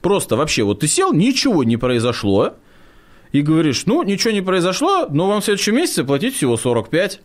Просто 0.00 0.36
вообще, 0.36 0.62
вот 0.62 0.80
ты 0.80 0.86
сел, 0.86 1.12
ничего 1.12 1.64
не 1.64 1.76
произошло, 1.76 2.54
и 3.32 3.42
говоришь, 3.42 3.86
ну, 3.86 4.02
ничего 4.02 4.32
не 4.32 4.42
произошло, 4.42 5.06
но 5.10 5.28
вам 5.28 5.40
в 5.40 5.44
следующем 5.44 5.76
месяце 5.76 6.04
платить 6.04 6.34
всего 6.34 6.56
45. 6.56 7.20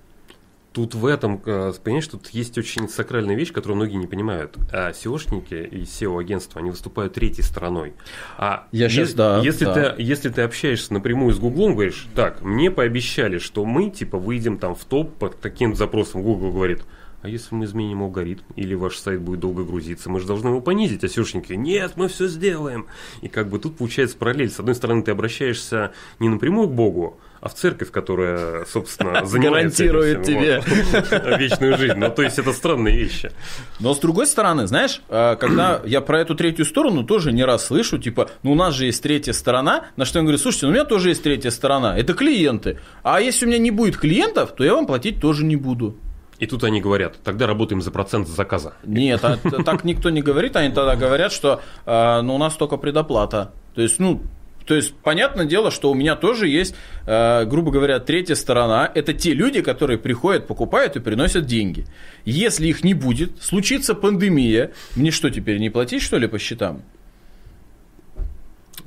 Тут 0.73 0.95
в 0.95 1.05
этом, 1.05 1.39
э, 1.45 1.71
понимаешь, 1.83 2.07
тут 2.07 2.29
есть 2.29 2.57
очень 2.57 2.89
сакральная 2.89 3.35
вещь, 3.35 3.51
которую 3.51 3.75
многие 3.75 3.97
не 3.97 4.07
понимают. 4.07 4.57
А 4.71 4.89
SEOшники 4.89 5.67
и 5.67 5.83
SEO-агентства, 5.83 6.61
они 6.61 6.71
выступают 6.71 7.13
третьей 7.13 7.43
стороной. 7.43 7.93
А 8.39 8.65
Я 8.71 8.89
щас, 8.89 9.11
е- 9.11 9.15
да, 9.15 9.39
если, 9.43 9.65
да. 9.65 9.91
Ты, 9.91 10.01
если 10.01 10.29
ты 10.29 10.41
общаешься 10.41 10.91
напрямую 10.91 11.31
с 11.35 11.37
Гуглом, 11.37 11.73
говоришь, 11.75 12.07
так, 12.15 12.41
мне 12.41 12.71
пообещали, 12.71 13.37
что 13.37 13.65
мы, 13.65 13.91
типа, 13.91 14.17
выйдем 14.17 14.57
там 14.57 14.73
в 14.73 14.83
топ 14.83 15.13
под 15.13 15.39
таким 15.39 15.75
запросом. 15.75 16.23
Google 16.23 16.51
говорит, 16.51 16.81
а 17.23 17.29
если 17.29 17.55
мы 17.55 17.63
изменим 17.63 18.03
алгоритм, 18.03 18.43
или 18.57 18.75
ваш 18.75 18.97
сайт 18.97 19.21
будет 19.21 19.39
долго 19.39 19.63
грузиться, 19.63 20.09
мы 20.09 20.19
же 20.19 20.27
должны 20.27 20.49
его 20.49 20.59
понизить, 20.59 21.05
а 21.05 21.07
SEOшники, 21.07 21.55
нет, 21.55 21.93
мы 21.95 22.09
все 22.09 22.27
сделаем. 22.27 22.87
И 23.21 23.29
как 23.29 23.47
бы 23.47 23.59
тут 23.59 23.77
получается 23.77 24.17
параллель. 24.17 24.51
С 24.51 24.59
одной 24.59 24.75
стороны, 24.75 25.03
ты 25.03 25.11
обращаешься 25.11 25.93
не 26.19 26.27
напрямую 26.27 26.67
к 26.67 26.73
Богу, 26.73 27.17
а 27.39 27.47
в 27.47 27.53
церковь, 27.53 27.91
которая, 27.91 28.65
собственно, 28.65 29.25
занимается 29.25 29.85
Гарантирует 29.85 30.23
тебе. 30.23 30.63
вот, 30.65 31.39
вечную 31.39 31.77
жизнь. 31.77 31.95
Ну, 31.95 32.09
то 32.09 32.23
есть, 32.23 32.37
это 32.39 32.51
странные 32.51 32.97
вещи. 32.97 33.31
Но 33.79 33.93
с 33.93 33.99
другой 33.99 34.27
стороны, 34.27 34.67
знаешь, 34.67 35.01
э, 35.07 35.37
когда 35.39 35.81
я 35.85 36.01
про 36.01 36.19
эту 36.19 36.35
третью 36.35 36.65
сторону 36.65 37.05
тоже 37.05 37.31
не 37.31 37.45
раз 37.45 37.67
слышу, 37.67 37.99
типа, 37.99 38.31
ну 38.43 38.51
у 38.51 38.55
нас 38.55 38.73
же 38.73 38.85
есть 38.85 39.01
третья 39.01 39.31
сторона, 39.31 39.85
на 39.95 40.03
что 40.03 40.19
я 40.19 40.23
говорю, 40.23 40.37
слушайте, 40.37 40.65
ну 40.65 40.73
у 40.73 40.75
меня 40.75 40.83
тоже 40.83 41.07
есть 41.07 41.23
третья 41.23 41.51
сторона, 41.51 41.97
это 41.97 42.13
клиенты. 42.13 42.79
А 43.01 43.21
если 43.21 43.45
у 43.45 43.47
меня 43.47 43.59
не 43.59 43.71
будет 43.71 43.95
клиентов, 43.95 44.53
то 44.57 44.65
я 44.65 44.73
вам 44.75 44.85
платить 44.85 45.21
тоже 45.21 45.45
не 45.45 45.55
буду. 45.55 45.97
И 46.39 46.47
тут 46.47 46.63
они 46.63 46.81
говорят, 46.81 47.17
тогда 47.23 47.47
работаем 47.47 47.81
за 47.81 47.91
процент 47.91 48.27
заказа. 48.27 48.73
Нет, 48.83 49.23
а 49.23 49.37
так 49.37 49.83
никто 49.83 50.09
не 50.09 50.21
говорит, 50.21 50.55
они 50.55 50.73
тогда 50.73 50.95
говорят, 50.95 51.31
что 51.31 51.61
э, 51.85 52.21
ну, 52.21 52.35
у 52.35 52.37
нас 52.37 52.55
только 52.55 52.77
предоплата. 52.77 53.51
То 53.75 53.81
есть, 53.81 53.99
ну, 53.99 54.21
то 54.65 54.75
есть, 54.75 54.93
понятное 54.95 55.45
дело, 55.45 55.71
что 55.71 55.91
у 55.91 55.93
меня 55.93 56.15
тоже 56.15 56.47
есть, 56.47 56.75
э, 57.05 57.45
грубо 57.45 57.71
говоря, 57.71 57.99
третья 57.99 58.35
сторона. 58.35 58.89
Это 58.93 59.13
те 59.13 59.33
люди, 59.33 59.61
которые 59.61 59.97
приходят, 59.97 60.47
покупают 60.47 60.95
и 60.95 60.99
приносят 60.99 61.45
деньги. 61.45 61.85
Если 62.25 62.67
их 62.67 62.83
не 62.83 62.93
будет, 62.93 63.41
случится 63.41 63.93
пандемия, 63.93 64.71
мне 64.95 65.11
что 65.11 65.29
теперь, 65.29 65.59
не 65.59 65.69
платить, 65.69 66.01
что 66.01 66.17
ли, 66.17 66.27
по 66.27 66.39
счетам? 66.39 66.81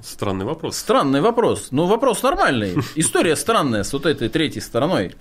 Странный 0.03 0.45
вопрос. 0.45 0.77
Странный 0.77 1.21
вопрос. 1.21 1.69
Ну, 1.73 1.87
вопрос 1.87 2.23
нормальный. 2.23 2.75
История 2.95 3.37
странная 3.37 3.83
с 3.83 3.93
вот 3.93 4.07
этой 4.07 4.29
третьей 4.29 4.61
стороной. 4.61 5.15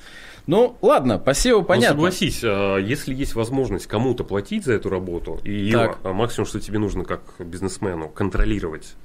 Ну, 0.48 0.78
ладно, 0.82 1.18
по 1.18 1.32
SEO 1.32 1.60
Ну, 1.60 1.64
понятно. 1.64 1.96
согласись, 1.96 2.42
а, 2.44 2.78
если 2.78 3.14
есть 3.14 3.34
возможность 3.36 3.88
кому-то 3.88 4.24
платить 4.24 4.66
за 4.66 4.74
эту 4.74 4.90
работу, 4.90 5.40
и 5.44 5.52
ее, 5.52 5.78
Так. 5.78 6.00
а 6.04 6.14
максимум, 6.14 6.46
что 6.48 6.60
тебе 6.60 6.78
нужно 6.80 7.04
как 7.04 7.22
бизнесмену, 7.40 8.10
контролировать 8.10 8.96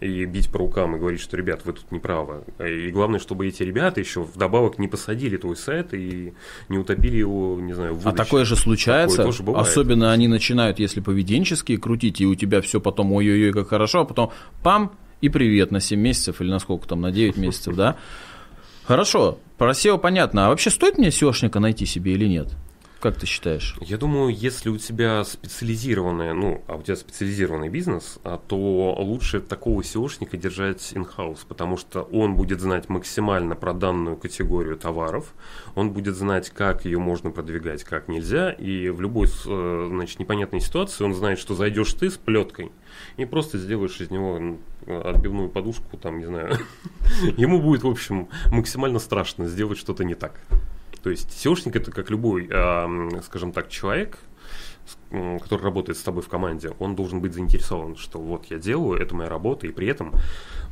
и 0.00 0.24
бить 0.24 0.50
по 0.50 0.58
рукам 0.58 0.96
и 0.96 0.98
говорить, 0.98 1.20
что, 1.20 1.36
ребят, 1.36 1.60
вы 1.64 1.74
тут 1.74 1.90
не 1.92 1.98
правы. 2.00 2.42
И 2.58 2.90
главное, 2.90 3.20
чтобы 3.20 3.46
эти 3.46 3.62
ребята 3.62 4.00
еще 4.00 4.22
вдобавок 4.22 4.78
не 4.78 4.88
посадили 4.88 5.36
твой 5.36 5.56
сайт 5.56 5.94
и 5.94 6.34
не 6.68 6.78
утопили 6.78 7.16
его, 7.18 7.58
не 7.60 7.72
знаю, 7.74 7.94
в 7.94 8.06
А 8.06 8.12
такое 8.12 8.44
же 8.44 8.56
случается. 8.56 9.18
Такое 9.18 9.32
тоже 9.32 9.42
бывает. 9.42 9.66
Особенно 9.68 10.12
они 10.12 10.26
начинают, 10.28 10.78
если 10.78 11.00
поведенческие 11.00 11.78
крутить, 11.78 12.20
и 12.20 12.26
у 12.26 12.34
тебя 12.34 12.60
все 12.60 12.80
потом 12.80 13.12
ой-ой-ой, 13.12 13.52
как 13.52 13.68
хорошо, 13.68 14.00
а 14.00 14.04
потом 14.04 14.32
пам, 14.62 14.92
и 15.20 15.28
привет 15.28 15.70
на 15.70 15.80
7 15.80 15.98
месяцев 15.98 16.40
или 16.40 16.50
на 16.50 16.58
сколько 16.58 16.88
там, 16.88 17.00
на 17.00 17.10
9 17.12 17.36
месяцев, 17.36 17.74
да? 17.76 17.96
Хорошо, 18.84 19.38
про 19.58 19.70
SEO 19.70 19.98
понятно. 19.98 20.46
А 20.46 20.48
вообще 20.48 20.70
стоит 20.70 20.98
мне 20.98 21.08
SEOшника 21.08 21.60
найти 21.60 21.86
себе 21.86 22.12
или 22.12 22.26
нет? 22.26 22.48
Как 23.04 23.16
ты 23.16 23.26
считаешь? 23.26 23.76
Я 23.82 23.98
думаю, 23.98 24.34
если 24.34 24.70
у 24.70 24.78
тебя 24.78 25.22
специализированный, 25.24 26.32
ну, 26.32 26.64
а 26.66 26.76
у 26.76 26.82
тебя 26.82 26.96
специализированный 26.96 27.68
бизнес, 27.68 28.18
а, 28.24 28.38
то 28.38 28.94
лучше 28.98 29.42
такого 29.42 29.82
SEOшника 29.82 30.38
держать 30.38 30.94
in-house, 30.94 31.40
потому 31.46 31.76
что 31.76 32.00
он 32.00 32.34
будет 32.34 32.62
знать 32.62 32.88
максимально 32.88 33.56
про 33.56 33.74
данную 33.74 34.16
категорию 34.16 34.78
товаров, 34.78 35.34
он 35.74 35.90
будет 35.90 36.16
знать, 36.16 36.48
как 36.48 36.86
ее 36.86 36.98
можно 36.98 37.30
продвигать, 37.30 37.84
как 37.84 38.08
нельзя, 38.08 38.52
и 38.52 38.88
в 38.88 39.02
любой, 39.02 39.26
э, 39.26 39.86
значит, 39.90 40.18
непонятной 40.18 40.60
ситуации 40.60 41.04
он 41.04 41.12
знает, 41.12 41.38
что 41.38 41.54
зайдешь 41.54 41.92
ты 41.92 42.08
с 42.08 42.16
плеткой 42.16 42.72
и 43.18 43.26
просто 43.26 43.58
сделаешь 43.58 44.00
из 44.00 44.08
него 44.10 44.56
отбивную 44.86 45.50
подушку, 45.50 45.98
там, 45.98 46.20
не 46.20 46.24
знаю. 46.24 46.56
Ему 47.36 47.60
будет, 47.60 47.82
в 47.82 47.88
общем, 47.88 48.28
максимально 48.50 48.98
страшно 48.98 49.46
сделать 49.46 49.76
что-то 49.76 50.04
не 50.04 50.14
так. 50.14 50.40
То 51.04 51.10
есть 51.10 51.28
SEOшник 51.28 51.76
это 51.76 51.92
как 51.92 52.10
любой, 52.10 52.46
скажем 53.22 53.52
так, 53.52 53.68
человек, 53.68 54.18
который 55.10 55.62
работает 55.62 55.98
с 55.98 56.02
тобой 56.02 56.22
в 56.22 56.28
команде, 56.28 56.70
он 56.78 56.96
должен 56.96 57.20
быть 57.20 57.34
заинтересован, 57.34 57.94
что 57.96 58.18
вот 58.18 58.46
я 58.46 58.58
делаю, 58.58 58.98
это 59.00 59.14
моя 59.14 59.28
работа, 59.28 59.66
и 59.66 59.70
при 59.70 59.86
этом 59.86 60.12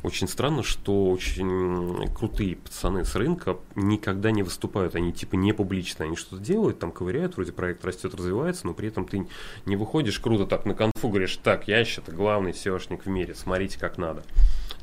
очень 0.01 0.27
странно, 0.27 0.63
что 0.63 1.11
очень 1.11 2.11
крутые 2.15 2.55
пацаны 2.55 3.05
с 3.05 3.15
рынка 3.15 3.57
никогда 3.75 4.31
не 4.31 4.41
выступают, 4.41 4.95
они 4.95 5.13
типа 5.13 5.35
не 5.35 5.53
публично, 5.53 6.05
они 6.05 6.15
что-то 6.15 6.41
делают, 6.41 6.79
там 6.79 6.91
ковыряют, 6.91 7.35
вроде 7.35 7.51
проект 7.51 7.85
растет, 7.85 8.15
развивается, 8.15 8.65
но 8.65 8.73
при 8.73 8.87
этом 8.87 9.05
ты 9.05 9.27
не 9.65 9.75
выходишь 9.75 10.19
круто 10.19 10.47
так 10.47 10.65
на 10.65 10.73
конфу, 10.73 11.09
говоришь, 11.09 11.37
так, 11.43 11.67
я 11.67 11.85
считаю 11.85 12.17
главный 12.17 12.51
SEOшник 12.51 13.03
в 13.05 13.07
мире, 13.07 13.35
смотрите 13.35 13.79
как 13.79 13.99
надо. 13.99 14.23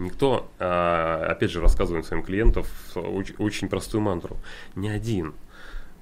Никто, 0.00 0.50
а, 0.58 1.26
опять 1.28 1.50
же, 1.50 1.60
рассказываем 1.60 2.02
своим 2.02 2.22
клиентам 2.22 2.64
очень 3.38 3.68
простую 3.68 4.00
мантру. 4.00 4.38
Ни 4.74 4.88
один 4.88 5.34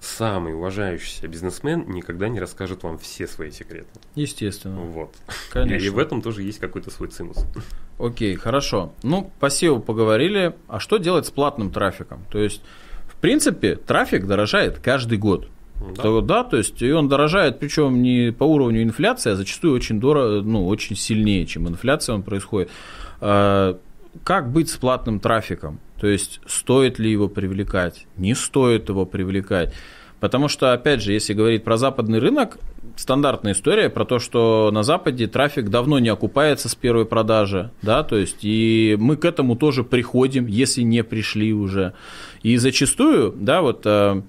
самый 0.00 0.54
уважающийся 0.54 1.26
бизнесмен 1.26 1.84
никогда 1.88 2.28
не 2.28 2.38
расскажет 2.38 2.84
вам 2.84 2.98
все 2.98 3.26
свои 3.26 3.50
секреты. 3.50 3.88
Естественно. 4.14 4.76
Вот. 4.76 5.14
Конечно. 5.50 5.84
И 5.84 5.88
в 5.88 5.98
этом 5.98 6.22
тоже 6.22 6.44
есть 6.44 6.60
какой-то 6.60 6.92
свой 6.92 7.08
цимус. 7.08 7.44
Окей, 7.98 8.36
хорошо. 8.36 8.92
Ну, 9.02 9.32
по 9.40 9.46
SEO 9.46 9.80
поговорили. 9.80 10.54
А 10.68 10.78
что 10.78 10.98
делать 10.98 11.26
с 11.26 11.30
платным 11.32 11.72
трафиком? 11.72 12.24
То 12.30 12.38
есть, 12.38 12.62
в 13.08 13.16
принципе, 13.16 13.74
трафик 13.74 14.26
дорожает 14.26 14.78
каждый 14.78 15.18
год. 15.18 15.48
Да. 15.96 16.02
То, 16.02 16.20
да, 16.20 16.44
то 16.44 16.56
есть 16.56 16.80
и 16.82 16.92
он 16.92 17.08
дорожает, 17.08 17.58
причем 17.58 18.02
не 18.02 18.32
по 18.32 18.44
уровню 18.44 18.82
инфляции, 18.82 19.32
а 19.32 19.36
зачастую 19.36 19.74
очень 19.74 20.00
дорого, 20.00 20.42
ну, 20.42 20.66
очень 20.66 20.96
сильнее, 20.96 21.46
чем 21.46 21.68
инфляция 21.68 22.14
он 22.14 22.22
происходит. 22.22 22.70
Как 24.24 24.50
быть 24.50 24.70
с 24.70 24.76
платным 24.76 25.20
трафиком? 25.20 25.80
То 26.00 26.06
есть 26.06 26.40
стоит 26.46 26.98
ли 26.98 27.10
его 27.10 27.28
привлекать, 27.28 28.06
не 28.16 28.34
стоит 28.34 28.88
его 28.88 29.04
привлекать. 29.04 29.74
Потому 30.20 30.48
что, 30.48 30.72
опять 30.72 31.00
же, 31.00 31.12
если 31.12 31.32
говорить 31.32 31.62
про 31.62 31.76
западный 31.76 32.18
рынок, 32.18 32.58
стандартная 32.96 33.52
история 33.52 33.88
про 33.88 34.04
то, 34.04 34.18
что 34.18 34.70
на 34.72 34.82
Западе 34.82 35.28
трафик 35.28 35.68
давно 35.68 36.00
не 36.00 36.08
окупается 36.08 36.68
с 36.68 36.74
первой 36.74 37.04
продажи, 37.04 37.70
да, 37.82 38.02
то 38.02 38.16
есть 38.16 38.38
и 38.42 38.96
мы 38.98 39.16
к 39.16 39.24
этому 39.24 39.54
тоже 39.54 39.84
приходим, 39.84 40.46
если 40.46 40.82
не 40.82 41.04
пришли 41.04 41.52
уже. 41.52 41.92
И 42.42 42.56
зачастую, 42.56 43.32
да, 43.36 43.62
вот 43.62 43.82
э, 43.84 44.22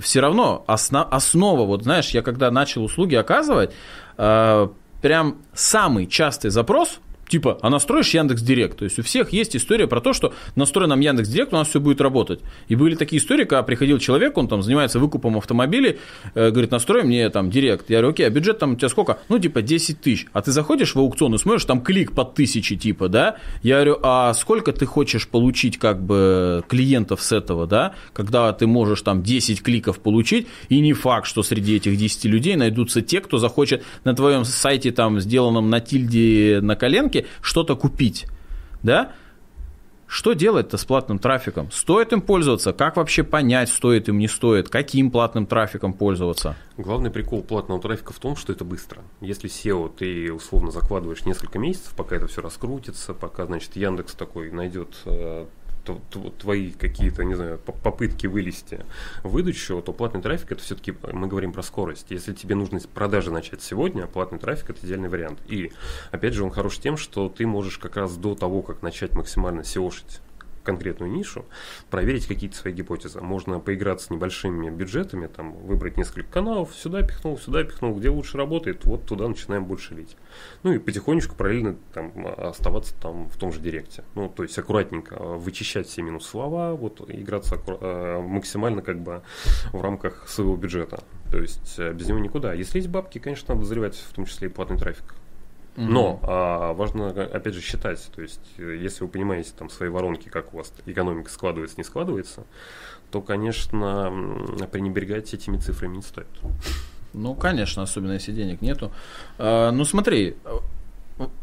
все 0.00 0.20
равно 0.20 0.64
основ, 0.66 1.06
основа, 1.10 1.64
вот 1.64 1.84
знаешь, 1.84 2.10
я 2.10 2.20
когда 2.20 2.50
начал 2.50 2.84
услуги 2.84 3.14
оказывать, 3.14 3.70
э, 4.18 4.68
прям 5.00 5.38
самый 5.54 6.06
частый 6.06 6.50
запрос– 6.50 7.00
Типа, 7.32 7.56
а 7.62 7.70
настроишь 7.70 8.12
Яндекс 8.12 8.42
Директ. 8.42 8.76
То 8.76 8.84
есть 8.84 8.98
у 8.98 9.02
всех 9.02 9.32
есть 9.32 9.56
история 9.56 9.86
про 9.86 10.02
то, 10.02 10.12
что 10.12 10.34
настрой 10.54 10.86
нам 10.86 11.00
Яндекс 11.00 11.30
Директ, 11.30 11.54
у 11.54 11.56
нас 11.56 11.66
все 11.66 11.80
будет 11.80 12.02
работать. 12.02 12.40
И 12.68 12.74
были 12.74 12.94
такие 12.94 13.22
истории, 13.22 13.44
когда 13.44 13.62
приходил 13.62 13.98
человек, 13.98 14.36
он 14.36 14.48
там 14.48 14.62
занимается 14.62 14.98
выкупом 14.98 15.38
автомобилей, 15.38 15.98
э, 16.34 16.50
говорит, 16.50 16.72
настрой 16.72 17.04
мне 17.04 17.30
там 17.30 17.48
Директ. 17.48 17.88
Я 17.88 18.00
говорю, 18.00 18.10
окей, 18.10 18.26
а 18.26 18.30
бюджет 18.30 18.58
там 18.58 18.72
у 18.72 18.76
тебя 18.76 18.90
сколько? 18.90 19.18
Ну, 19.30 19.38
типа 19.38 19.62
10 19.62 20.02
тысяч. 20.02 20.26
А 20.34 20.42
ты 20.42 20.52
заходишь 20.52 20.94
в 20.94 20.98
аукцион 20.98 21.34
и 21.34 21.38
смотришь, 21.38 21.64
там 21.64 21.80
клик 21.80 22.12
под 22.12 22.34
тысячи, 22.34 22.76
типа, 22.76 23.08
да? 23.08 23.36
Я 23.62 23.76
говорю, 23.76 23.98
а 24.02 24.34
сколько 24.34 24.74
ты 24.74 24.84
хочешь 24.84 25.26
получить 25.26 25.78
как 25.78 26.02
бы 26.02 26.62
клиентов 26.68 27.22
с 27.22 27.32
этого, 27.32 27.66
да? 27.66 27.94
Когда 28.12 28.52
ты 28.52 28.66
можешь 28.66 29.00
там 29.00 29.22
10 29.22 29.62
кликов 29.62 30.00
получить, 30.00 30.48
и 30.68 30.80
не 30.80 30.92
факт, 30.92 31.26
что 31.26 31.42
среди 31.42 31.76
этих 31.76 31.96
10 31.96 32.26
людей 32.26 32.56
найдутся 32.56 33.00
те, 33.00 33.22
кто 33.22 33.38
захочет 33.38 33.84
на 34.04 34.14
твоем 34.14 34.44
сайте 34.44 34.90
там, 34.90 35.18
сделанном 35.18 35.70
на 35.70 35.80
тильде 35.80 36.60
на 36.60 36.76
коленке, 36.76 37.21
что-то 37.40 37.76
купить, 37.76 38.26
да, 38.82 39.12
что 40.12 40.34
делать-то 40.34 40.76
с 40.76 40.84
платным 40.84 41.18
трафиком? 41.18 41.70
Стоит 41.70 42.12
им 42.12 42.20
пользоваться? 42.20 42.74
Как 42.74 42.98
вообще 42.98 43.22
понять, 43.22 43.70
стоит 43.70 44.10
им, 44.10 44.18
не 44.18 44.28
стоит? 44.28 44.68
Каким 44.68 45.10
платным 45.10 45.46
трафиком 45.46 45.94
пользоваться? 45.94 46.54
Главный 46.76 47.10
прикол 47.10 47.42
платного 47.42 47.80
трафика 47.80 48.12
в 48.12 48.18
том, 48.18 48.36
что 48.36 48.52
это 48.52 48.62
быстро. 48.62 49.00
Если 49.22 49.48
SEO 49.48 49.90
ты 49.90 50.30
условно 50.30 50.70
закладываешь 50.70 51.24
несколько 51.24 51.58
месяцев, 51.58 51.94
пока 51.96 52.16
это 52.16 52.26
все 52.26 52.42
раскрутится, 52.42 53.14
пока, 53.14 53.46
значит, 53.46 53.74
Яндекс 53.74 54.12
такой 54.12 54.50
найдет 54.50 54.94
э, 55.06 55.46
твои 56.38 56.70
какие-то, 56.70 57.24
не 57.24 57.34
знаю, 57.34 57.58
попытки 57.58 58.26
вылезти 58.26 58.84
в 59.22 59.30
выдачу, 59.30 59.82
то 59.82 59.92
платный 59.92 60.22
трафик 60.22 60.52
это 60.52 60.62
все-таки 60.62 60.94
мы 61.12 61.26
говорим 61.26 61.52
про 61.52 61.62
скорость. 61.62 62.06
Если 62.10 62.32
тебе 62.32 62.54
нужно 62.54 62.80
продажи 62.94 63.30
начать 63.30 63.62
сегодня, 63.62 64.06
платный 64.06 64.38
трафик 64.38 64.70
это 64.70 64.86
идеальный 64.86 65.08
вариант. 65.08 65.40
И 65.46 65.72
опять 66.10 66.34
же 66.34 66.44
он 66.44 66.50
хорош 66.50 66.78
тем, 66.78 66.96
что 66.96 67.28
ты 67.28 67.46
можешь 67.46 67.78
как 67.78 67.96
раз 67.96 68.16
до 68.16 68.34
того, 68.34 68.62
как 68.62 68.82
начать 68.82 69.14
максимально 69.14 69.60
SEO-шить 69.60 70.20
конкретную 70.62 71.10
нишу, 71.10 71.44
проверить 71.90 72.26
какие-то 72.26 72.56
свои 72.56 72.72
гипотезы. 72.72 73.20
Можно 73.20 73.60
поиграться 73.60 74.06
с 74.06 74.10
небольшими 74.10 74.70
бюджетами, 74.70 75.26
там, 75.26 75.52
выбрать 75.52 75.96
несколько 75.96 76.30
каналов, 76.30 76.74
сюда 76.74 77.02
пихнул, 77.02 77.38
сюда 77.38 77.64
пихнул, 77.64 77.94
где 77.96 78.08
лучше 78.08 78.36
работает, 78.36 78.84
вот 78.84 79.06
туда 79.06 79.28
начинаем 79.28 79.64
больше 79.64 79.94
лить. 79.94 80.16
Ну 80.62 80.72
и 80.72 80.78
потихонечку 80.78 81.34
параллельно 81.36 81.76
там, 81.92 82.12
оставаться 82.36 82.94
там 83.00 83.28
в 83.28 83.36
том 83.36 83.52
же 83.52 83.60
директе. 83.60 84.04
Ну, 84.14 84.28
то 84.28 84.42
есть 84.42 84.58
аккуратненько 84.58 85.16
вычищать 85.16 85.86
все 85.86 86.02
минус 86.02 86.26
слова, 86.26 86.72
вот 86.72 87.00
играться 87.08 87.56
аккура- 87.56 88.20
максимально 88.20 88.82
как 88.82 89.00
бы 89.00 89.22
в 89.72 89.80
рамках 89.80 90.28
своего 90.28 90.56
бюджета. 90.56 91.04
То 91.30 91.38
есть 91.38 91.78
э, 91.78 91.92
без 91.92 92.08
него 92.08 92.18
никуда. 92.18 92.52
Если 92.52 92.78
есть 92.78 92.90
бабки, 92.90 93.18
конечно, 93.18 93.54
надо 93.54 93.66
заливать 93.66 93.96
в 93.96 94.12
том 94.12 94.26
числе 94.26 94.48
и 94.48 94.50
платный 94.50 94.78
трафик. 94.78 95.14
Но 95.76 96.20
а, 96.22 96.74
важно, 96.74 97.08
опять 97.08 97.54
же, 97.54 97.62
считать. 97.62 98.10
То 98.14 98.20
есть, 98.20 98.40
э, 98.58 98.76
если 98.76 99.04
вы 99.04 99.10
понимаете 99.10 99.52
там 99.56 99.70
свои 99.70 99.88
воронки, 99.88 100.28
как 100.28 100.52
у 100.52 100.58
вас 100.58 100.72
экономика 100.84 101.30
складывается, 101.30 101.76
не 101.78 101.84
складывается, 101.84 102.44
то, 103.10 103.22
конечно, 103.22 104.12
пренебрегать 104.70 105.32
этими 105.32 105.56
цифрами 105.56 105.96
не 105.96 106.02
стоит. 106.02 106.28
Ну, 107.14 107.34
конечно, 107.34 107.82
особенно 107.82 108.12
если 108.12 108.32
денег 108.32 108.60
нету. 108.60 108.92
А, 109.38 109.70
ну, 109.70 109.84
смотри, 109.84 110.36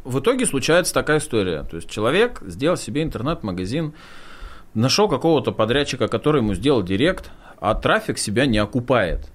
в 0.04 0.20
итоге 0.20 0.46
случается 0.46 0.94
такая 0.94 1.20
история. 1.20 1.64
То 1.64 1.78
есть 1.78 1.90
человек 1.90 2.42
сделал 2.46 2.78
себе 2.78 3.04
интернет-магазин, 3.04 3.94
нашел 4.74 5.08
какого-то 5.08 5.52
подрядчика, 5.52 6.08
который 6.08 6.42
ему 6.42 6.54
сделал 6.54 6.84
директ, 6.84 7.32
а 7.60 7.76
трафик 7.76 8.18
себя 8.18 8.46
не 8.46 8.58
окупает. 8.58 9.30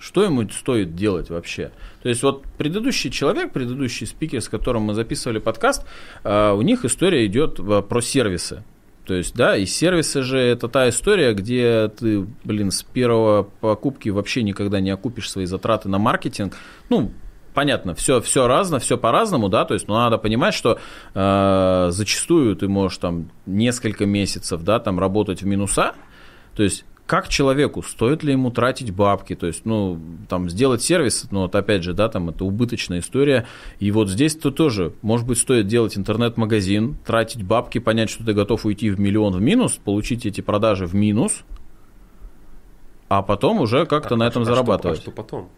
Что 0.00 0.24
ему 0.24 0.48
стоит 0.48 0.94
делать 0.94 1.28
вообще? 1.28 1.72
То 2.02 2.08
есть 2.08 2.22
вот 2.22 2.44
предыдущий 2.56 3.10
человек, 3.10 3.52
предыдущий 3.52 4.06
спикер, 4.06 4.40
с 4.40 4.48
которым 4.48 4.84
мы 4.84 4.94
записывали 4.94 5.38
подкаст, 5.38 5.84
э, 6.24 6.52
у 6.52 6.62
них 6.62 6.86
история 6.86 7.26
идет 7.26 7.60
про 7.86 8.00
сервисы. 8.00 8.64
То 9.04 9.14
есть, 9.14 9.34
да, 9.34 9.56
и 9.56 9.66
сервисы 9.66 10.22
же 10.22 10.38
это 10.38 10.68
та 10.68 10.88
история, 10.88 11.34
где 11.34 11.88
ты, 11.88 12.26
блин, 12.44 12.70
с 12.70 12.82
первого 12.82 13.42
покупки 13.42 14.08
вообще 14.08 14.42
никогда 14.42 14.80
не 14.80 14.90
окупишь 14.90 15.30
свои 15.30 15.44
затраты 15.44 15.90
на 15.90 15.98
маркетинг. 15.98 16.56
Ну, 16.88 17.12
понятно, 17.52 17.94
все, 17.94 18.22
все 18.22 18.46
разно, 18.46 18.78
все 18.78 18.96
по-разному, 18.96 19.50
да, 19.50 19.66
то 19.66 19.74
есть, 19.74 19.86
но 19.86 19.98
надо 19.98 20.16
понимать, 20.16 20.54
что 20.54 20.78
э, 21.14 21.88
зачастую 21.90 22.56
ты 22.56 22.68
можешь 22.68 22.98
там 22.98 23.30
несколько 23.44 24.06
месяцев, 24.06 24.62
да, 24.62 24.78
там 24.78 24.98
работать 24.98 25.42
в 25.42 25.46
минуса, 25.46 25.94
то 26.54 26.62
есть 26.62 26.84
как 27.10 27.26
человеку, 27.26 27.82
стоит 27.82 28.22
ли 28.22 28.30
ему 28.30 28.52
тратить 28.52 28.92
бабки, 28.92 29.34
то 29.34 29.48
есть, 29.48 29.64
ну, 29.64 30.00
там, 30.28 30.48
сделать 30.48 30.80
сервис, 30.80 31.26
ну, 31.32 31.40
вот 31.40 31.56
опять 31.56 31.82
же, 31.82 31.92
да, 31.92 32.08
там, 32.08 32.28
это 32.28 32.44
убыточная 32.44 33.00
история, 33.00 33.48
и 33.80 33.90
вот 33.90 34.08
здесь-то 34.08 34.52
тоже, 34.52 34.92
может 35.02 35.26
быть, 35.26 35.38
стоит 35.38 35.66
делать 35.66 35.98
интернет-магазин, 35.98 36.98
тратить 37.04 37.42
бабки, 37.42 37.78
понять, 37.78 38.10
что 38.10 38.24
ты 38.24 38.32
готов 38.32 38.64
уйти 38.64 38.90
в 38.90 39.00
миллион 39.00 39.32
в 39.32 39.40
минус, 39.40 39.72
получить 39.72 40.24
эти 40.24 40.40
продажи 40.40 40.86
в 40.86 40.94
минус, 40.94 41.42
а 43.08 43.22
потом 43.22 43.60
уже 43.60 43.86
как-то 43.86 44.14
а, 44.14 44.16
на 44.16 44.28
этом 44.28 44.42
а 44.42 44.44
зарабатывать. 44.44 45.00
Что, 45.00 45.10
а 45.10 45.12
что 45.12 45.22
потом? 45.22 45.48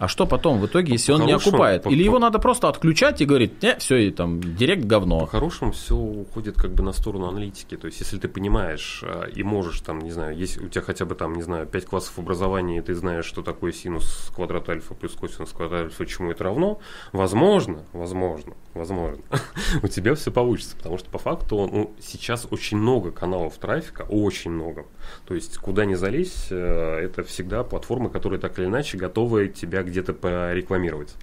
А 0.00 0.08
что 0.08 0.26
потом 0.26 0.60
в 0.60 0.66
итоге, 0.66 0.94
если 0.94 1.12
он 1.12 1.26
не 1.26 1.32
окупает? 1.32 1.86
Или 1.86 2.02
его 2.02 2.18
надо 2.18 2.38
просто 2.38 2.70
отключать 2.70 3.20
и 3.20 3.26
говорить, 3.26 3.62
не, 3.62 3.76
все, 3.76 3.96
и 3.96 4.10
там 4.10 4.40
директ 4.40 4.84
говно. 4.84 5.20
По-хорошему 5.20 5.72
все 5.72 5.94
уходит 5.94 6.56
как 6.56 6.72
бы 6.72 6.82
на 6.82 6.92
сторону 6.92 7.28
аналитики. 7.28 7.76
То 7.76 7.86
есть, 7.86 8.00
если 8.00 8.16
ты 8.16 8.26
понимаешь 8.26 9.04
а, 9.04 9.24
и 9.24 9.42
можешь, 9.42 9.78
там, 9.82 9.98
не 9.98 10.10
знаю, 10.10 10.34
если 10.34 10.64
у 10.64 10.68
тебя 10.70 10.80
хотя 10.80 11.04
бы 11.04 11.14
там, 11.14 11.34
не 11.34 11.42
знаю, 11.42 11.66
5 11.66 11.84
классов 11.84 12.18
образования, 12.18 12.78
и 12.78 12.80
ты 12.80 12.94
знаешь, 12.94 13.26
что 13.26 13.42
такое 13.42 13.72
синус 13.72 14.32
квадрат 14.34 14.70
альфа 14.70 14.94
плюс 14.94 15.12
косинус 15.12 15.50
квадрат 15.50 15.82
альфа, 15.82 16.06
чему 16.06 16.30
это 16.30 16.44
равно, 16.44 16.80
возможно, 17.12 17.84
возможно, 17.92 18.54
возможно, 18.72 19.22
у 19.82 19.88
тебя 19.88 20.14
все 20.14 20.30
получится. 20.30 20.76
Потому 20.78 20.96
что 20.96 21.10
по 21.10 21.18
факту 21.18 21.68
ну, 21.70 21.94
сейчас 22.00 22.48
очень 22.50 22.78
много 22.78 23.10
каналов 23.10 23.58
трафика, 23.58 24.06
очень 24.08 24.50
много. 24.50 24.86
То 25.26 25.34
есть, 25.34 25.58
куда 25.58 25.84
ни 25.84 25.92
залезь, 25.92 26.46
э, 26.50 27.00
это 27.04 27.22
всегда 27.22 27.64
платформы, 27.64 28.08
которые 28.08 28.40
так 28.40 28.58
или 28.58 28.64
иначе 28.64 28.96
готовы 28.96 29.48
тебя 29.48 29.82
где-то 29.90 30.14
порекламировать. 30.14 31.14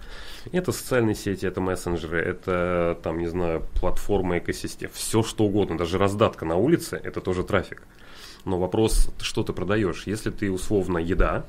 Это 0.51 0.71
социальные 0.71 1.15
сети, 1.15 1.45
это 1.45 1.59
мессенджеры, 1.59 2.19
это, 2.19 2.97
там, 3.03 3.17
не 3.17 3.27
знаю, 3.27 3.65
платформа, 3.73 4.37
экосистема, 4.37 4.91
все 4.93 5.23
что 5.23 5.45
угодно, 5.45 5.77
даже 5.77 5.97
раздатка 5.97 6.45
на 6.45 6.55
улице, 6.55 6.99
это 7.03 7.19
тоже 7.19 7.43
трафик. 7.43 7.83
Но 8.45 8.59
вопрос, 8.59 9.09
что 9.19 9.43
ты 9.43 9.51
продаешь. 9.51 10.03
Если 10.05 10.31
ты 10.31 10.49
условно 10.49 10.99
еда, 10.99 11.45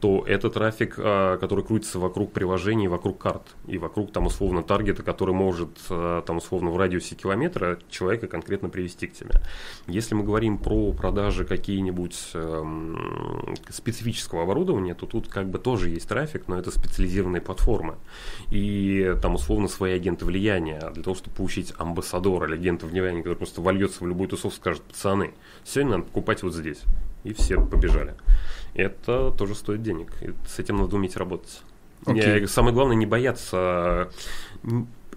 то 0.00 0.24
это 0.26 0.50
трафик, 0.50 0.96
а, 0.98 1.38
который 1.38 1.64
крутится 1.64 1.98
вокруг 1.98 2.32
приложений, 2.32 2.88
вокруг 2.88 3.18
карт 3.18 3.42
и 3.66 3.78
вокруг 3.78 4.12
там 4.12 4.26
условно 4.26 4.62
таргета, 4.62 5.02
который 5.02 5.34
может 5.34 5.70
а, 5.88 6.22
там 6.22 6.36
условно 6.36 6.70
в 6.70 6.76
радиусе 6.76 7.14
километра 7.14 7.78
человека 7.88 8.26
конкретно 8.26 8.68
привести 8.68 9.06
к 9.06 9.14
тебе. 9.14 9.40
Если 9.86 10.14
мы 10.14 10.24
говорим 10.24 10.58
про 10.58 10.92
продажи 10.92 11.44
какие-нибудь 11.44 12.30
эм, 12.34 13.54
специфического 13.70 14.42
оборудования, 14.42 14.94
то 14.94 15.06
тут 15.06 15.28
как 15.28 15.48
бы 15.48 15.58
тоже 15.58 15.88
есть 15.88 16.08
трафик, 16.08 16.46
но 16.46 16.58
это 16.58 16.70
специализированные 16.70 17.40
платформы. 17.40 17.96
И 18.50 19.14
там 19.22 19.34
условно 19.34 19.68
свои 19.68 19.92
агенты 19.92 20.26
влияния. 20.26 20.90
Для 20.92 21.02
того, 21.02 21.16
чтобы 21.16 21.36
получить 21.36 21.72
амбассадора 21.78 22.46
или 22.46 22.54
агента 22.54 22.86
влияния, 22.86 23.22
который 23.22 23.36
просто 23.36 23.62
вольется 23.62 24.04
в 24.04 24.06
любую 24.06 24.28
тусовку, 24.28 24.56
скажет, 24.56 24.82
пацаны, 24.82 25.32
сегодня 25.64 25.92
надо 25.92 26.04
покупать 26.04 26.42
вот 26.42 26.54
здесь. 26.54 26.82
И 27.24 27.32
все 27.32 27.60
побежали 27.60 28.14
это 28.82 29.30
тоже 29.32 29.54
стоит 29.54 29.82
денег. 29.82 30.12
И 30.22 30.32
с 30.46 30.58
этим 30.58 30.76
надо 30.76 30.96
уметь 30.96 31.16
работать. 31.16 31.62
Okay. 32.04 32.40
Не, 32.40 32.46
самое 32.46 32.74
главное 32.74 32.96
не 32.96 33.06
бояться 33.06 34.10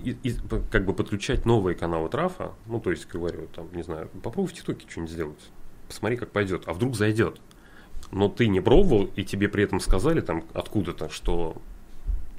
и, 0.03 0.15
и, 0.23 0.35
как 0.71 0.85
бы 0.85 0.93
подключать 0.93 1.45
новые 1.45 1.75
каналы 1.75 2.09
трафа. 2.09 2.53
Ну, 2.67 2.79
то 2.79 2.91
есть, 2.91 3.07
говорю, 3.07 3.47
там, 3.55 3.67
не 3.73 3.83
знаю, 3.83 4.09
попробуй 4.23 4.49
в 4.49 4.53
ТикТоке 4.53 4.85
что-нибудь 4.89 5.11
сделать. 5.11 5.49
Посмотри, 5.87 6.17
как 6.17 6.31
пойдет. 6.31 6.63
А 6.67 6.73
вдруг 6.73 6.95
зайдет. 6.95 7.39
Но 8.11 8.29
ты 8.29 8.47
не 8.47 8.61
пробовал, 8.61 9.09
и 9.15 9.23
тебе 9.23 9.49
при 9.49 9.63
этом 9.63 9.79
сказали 9.79 10.21
там 10.21 10.45
откуда-то, 10.53 11.09
что 11.09 11.57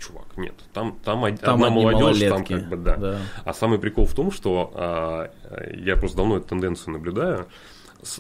чувак, 0.01 0.37
нет, 0.37 0.55
там, 0.73 0.99
там, 1.05 1.37
там 1.37 1.63
одна 1.63 1.71
молодежь, 1.71 2.29
там 2.29 2.45
как 2.45 2.69
бы, 2.69 2.77
да. 2.77 2.97
да. 2.97 3.19
А 3.45 3.53
самый 3.53 3.79
прикол 3.79 4.07
в 4.07 4.15
том, 4.15 4.33
что 4.33 4.73
а, 4.75 5.31
я 5.73 5.97
просто 5.97 6.17
давно 6.17 6.39
эту 6.39 6.49
тенденцию 6.49 6.95
наблюдаю. 6.95 7.47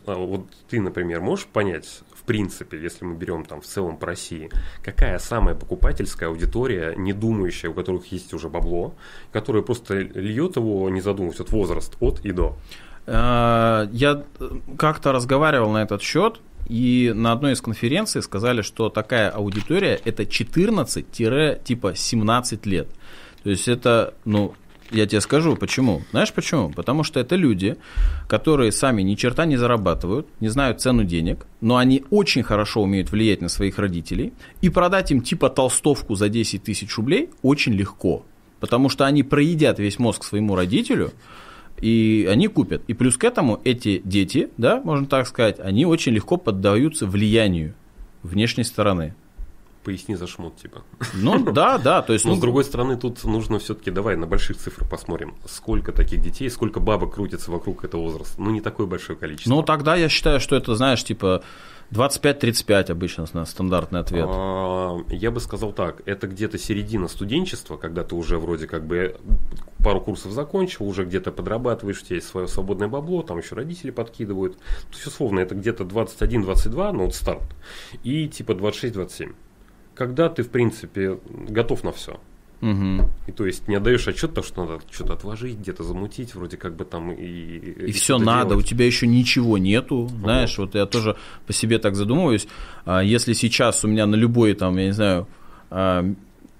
А, 0.06 0.14
вот 0.14 0.46
ты, 0.68 0.80
например, 0.80 1.22
можешь 1.22 1.46
понять, 1.46 2.02
в 2.20 2.22
принципе, 2.24 2.78
если 2.78 3.06
мы 3.06 3.14
берем 3.14 3.44
там 3.44 3.60
в 3.60 3.64
целом 3.64 3.96
по 3.96 4.06
России, 4.06 4.50
какая 4.84 5.18
самая 5.18 5.54
покупательская 5.54 6.28
аудитория, 6.28 6.94
не 6.96 7.12
думающая, 7.12 7.70
у 7.70 7.74
которых 7.74 8.12
есть 8.12 8.34
уже 8.34 8.48
бабло, 8.48 8.94
которая 9.32 9.62
просто 9.62 9.98
льет 9.98 10.56
его, 10.56 10.90
не 10.90 11.00
задумываясь, 11.00 11.38
вот 11.38 11.50
возраст 11.50 11.96
от 12.00 12.20
и 12.24 12.32
до? 12.32 12.56
Э, 13.06 13.88
я 13.90 14.22
как-то 14.76 15.12
разговаривал 15.12 15.72
на 15.72 15.82
этот 15.82 16.02
счет, 16.02 16.40
и 16.68 17.12
на 17.14 17.32
одной 17.32 17.52
из 17.52 17.62
конференций 17.62 18.22
сказали, 18.22 18.62
что 18.62 18.90
такая 18.90 19.30
аудитория 19.30 19.98
это 20.04 20.24
14-типа 20.24 21.94
17 21.96 22.66
лет. 22.66 22.88
То 23.42 23.50
есть 23.50 23.66
это, 23.66 24.12
ну, 24.26 24.54
я 24.90 25.06
тебе 25.06 25.20
скажу, 25.20 25.56
почему. 25.56 26.02
Знаешь 26.10 26.32
почему? 26.32 26.70
Потому 26.70 27.04
что 27.04 27.20
это 27.20 27.36
люди, 27.36 27.76
которые 28.28 28.72
сами 28.72 29.02
ни 29.02 29.14
черта 29.14 29.44
не 29.44 29.56
зарабатывают, 29.56 30.26
не 30.40 30.48
знают 30.48 30.80
цену 30.80 31.04
денег, 31.04 31.46
но 31.60 31.76
они 31.76 32.04
очень 32.10 32.42
хорошо 32.42 32.82
умеют 32.82 33.10
влиять 33.10 33.40
на 33.40 33.48
своих 33.48 33.78
родителей, 33.78 34.32
и 34.60 34.68
продать 34.68 35.10
им 35.10 35.22
типа 35.22 35.50
толстовку 35.50 36.14
за 36.14 36.28
10 36.28 36.62
тысяч 36.62 36.96
рублей 36.96 37.30
очень 37.42 37.72
легко. 37.72 38.24
Потому 38.58 38.88
что 38.88 39.06
они 39.06 39.22
проедят 39.22 39.78
весь 39.78 39.98
мозг 39.98 40.24
своему 40.24 40.54
родителю, 40.54 41.12
и 41.80 42.28
они 42.30 42.48
купят. 42.48 42.82
И 42.88 42.94
плюс 42.94 43.16
к 43.16 43.24
этому 43.24 43.60
эти 43.64 44.02
дети, 44.04 44.50
да, 44.58 44.80
можно 44.84 45.06
так 45.06 45.26
сказать, 45.26 45.58
они 45.60 45.86
очень 45.86 46.12
легко 46.12 46.36
поддаются 46.36 47.06
влиянию 47.06 47.74
внешней 48.22 48.64
стороны 48.64 49.14
поясни 49.82 50.14
за 50.14 50.26
шмот, 50.26 50.56
типа. 50.56 50.82
Ну 51.14 51.38
да, 51.52 51.78
да, 51.78 52.02
то 52.02 52.12
есть. 52.12 52.24
Но 52.24 52.32
ну... 52.32 52.36
с 52.36 52.40
другой 52.40 52.64
стороны, 52.64 52.96
тут 52.96 53.24
нужно 53.24 53.58
все-таки 53.58 53.90
давай 53.90 54.16
на 54.16 54.26
больших 54.26 54.58
цифрах 54.58 54.88
посмотрим, 54.88 55.34
сколько 55.46 55.92
таких 55.92 56.20
детей, 56.20 56.48
сколько 56.50 56.80
бабок 56.80 57.14
крутится 57.14 57.50
вокруг 57.50 57.84
этого 57.84 58.02
возраста. 58.02 58.40
Ну 58.40 58.50
не 58.50 58.60
такое 58.60 58.86
большое 58.86 59.18
количество. 59.18 59.50
Ну 59.50 59.62
тогда 59.62 59.96
я 59.96 60.08
считаю, 60.08 60.40
что 60.40 60.56
это, 60.56 60.74
знаешь, 60.74 61.02
типа 61.04 61.42
25-35 61.92 62.92
обычно 62.92 63.26
стандартный 63.44 64.00
ответ. 64.00 64.26
А, 64.28 64.98
я 65.08 65.30
бы 65.30 65.40
сказал 65.40 65.72
так, 65.72 66.02
это 66.06 66.28
где-то 66.28 66.56
середина 66.56 67.08
студенчества, 67.08 67.76
когда 67.76 68.04
ты 68.04 68.14
уже 68.14 68.38
вроде 68.38 68.66
как 68.66 68.86
бы 68.86 69.16
пару 69.82 70.00
курсов 70.00 70.32
закончил, 70.32 70.86
уже 70.86 71.04
где-то 71.04 71.32
подрабатываешь, 71.32 72.00
у 72.00 72.04
тебя 72.04 72.16
есть 72.16 72.28
свое 72.28 72.46
свободное 72.46 72.88
бабло, 72.88 73.22
там 73.22 73.38
еще 73.38 73.56
родители 73.56 73.90
подкидывают. 73.90 74.56
То 74.56 74.94
есть, 74.94 75.06
условно, 75.06 75.40
это 75.40 75.54
где-то 75.54 75.82
21-22, 75.84 76.92
ну 76.92 77.04
вот 77.06 77.14
старт, 77.14 77.42
и 78.04 78.28
типа 78.28 78.52
26-27 78.52 79.34
когда 80.00 80.30
ты, 80.30 80.42
в 80.42 80.48
принципе, 80.48 81.18
готов 81.28 81.84
на 81.84 81.92
все. 81.92 82.18
Угу. 82.62 83.10
И 83.26 83.32
то 83.32 83.44
есть 83.44 83.68
не 83.68 83.74
отдаешь 83.74 84.08
отчет, 84.08 84.32
то, 84.32 84.42
что 84.42 84.64
надо 84.64 84.82
что-то 84.90 85.12
отложить, 85.12 85.58
где-то 85.58 85.82
замутить, 85.82 86.34
вроде 86.34 86.56
как 86.56 86.74
бы 86.74 86.86
там 86.86 87.12
и. 87.12 87.22
И, 87.22 87.88
и 87.88 87.92
все 87.92 88.16
надо, 88.16 88.50
делать. 88.50 88.64
у 88.64 88.66
тебя 88.66 88.86
еще 88.86 89.06
ничего 89.06 89.58
нету. 89.58 90.08
Знаешь, 90.20 90.56
вот 90.56 90.74
я 90.74 90.86
тоже 90.86 91.16
по 91.46 91.52
себе 91.52 91.78
так 91.78 91.96
задумываюсь. 91.96 92.48
А 92.86 93.02
если 93.02 93.34
сейчас 93.34 93.84
у 93.84 93.88
меня 93.88 94.06
на 94.06 94.14
любой 94.14 94.54
там, 94.54 94.78
я 94.78 94.86
не 94.86 94.92
знаю, 94.92 95.26
а, 95.68 96.02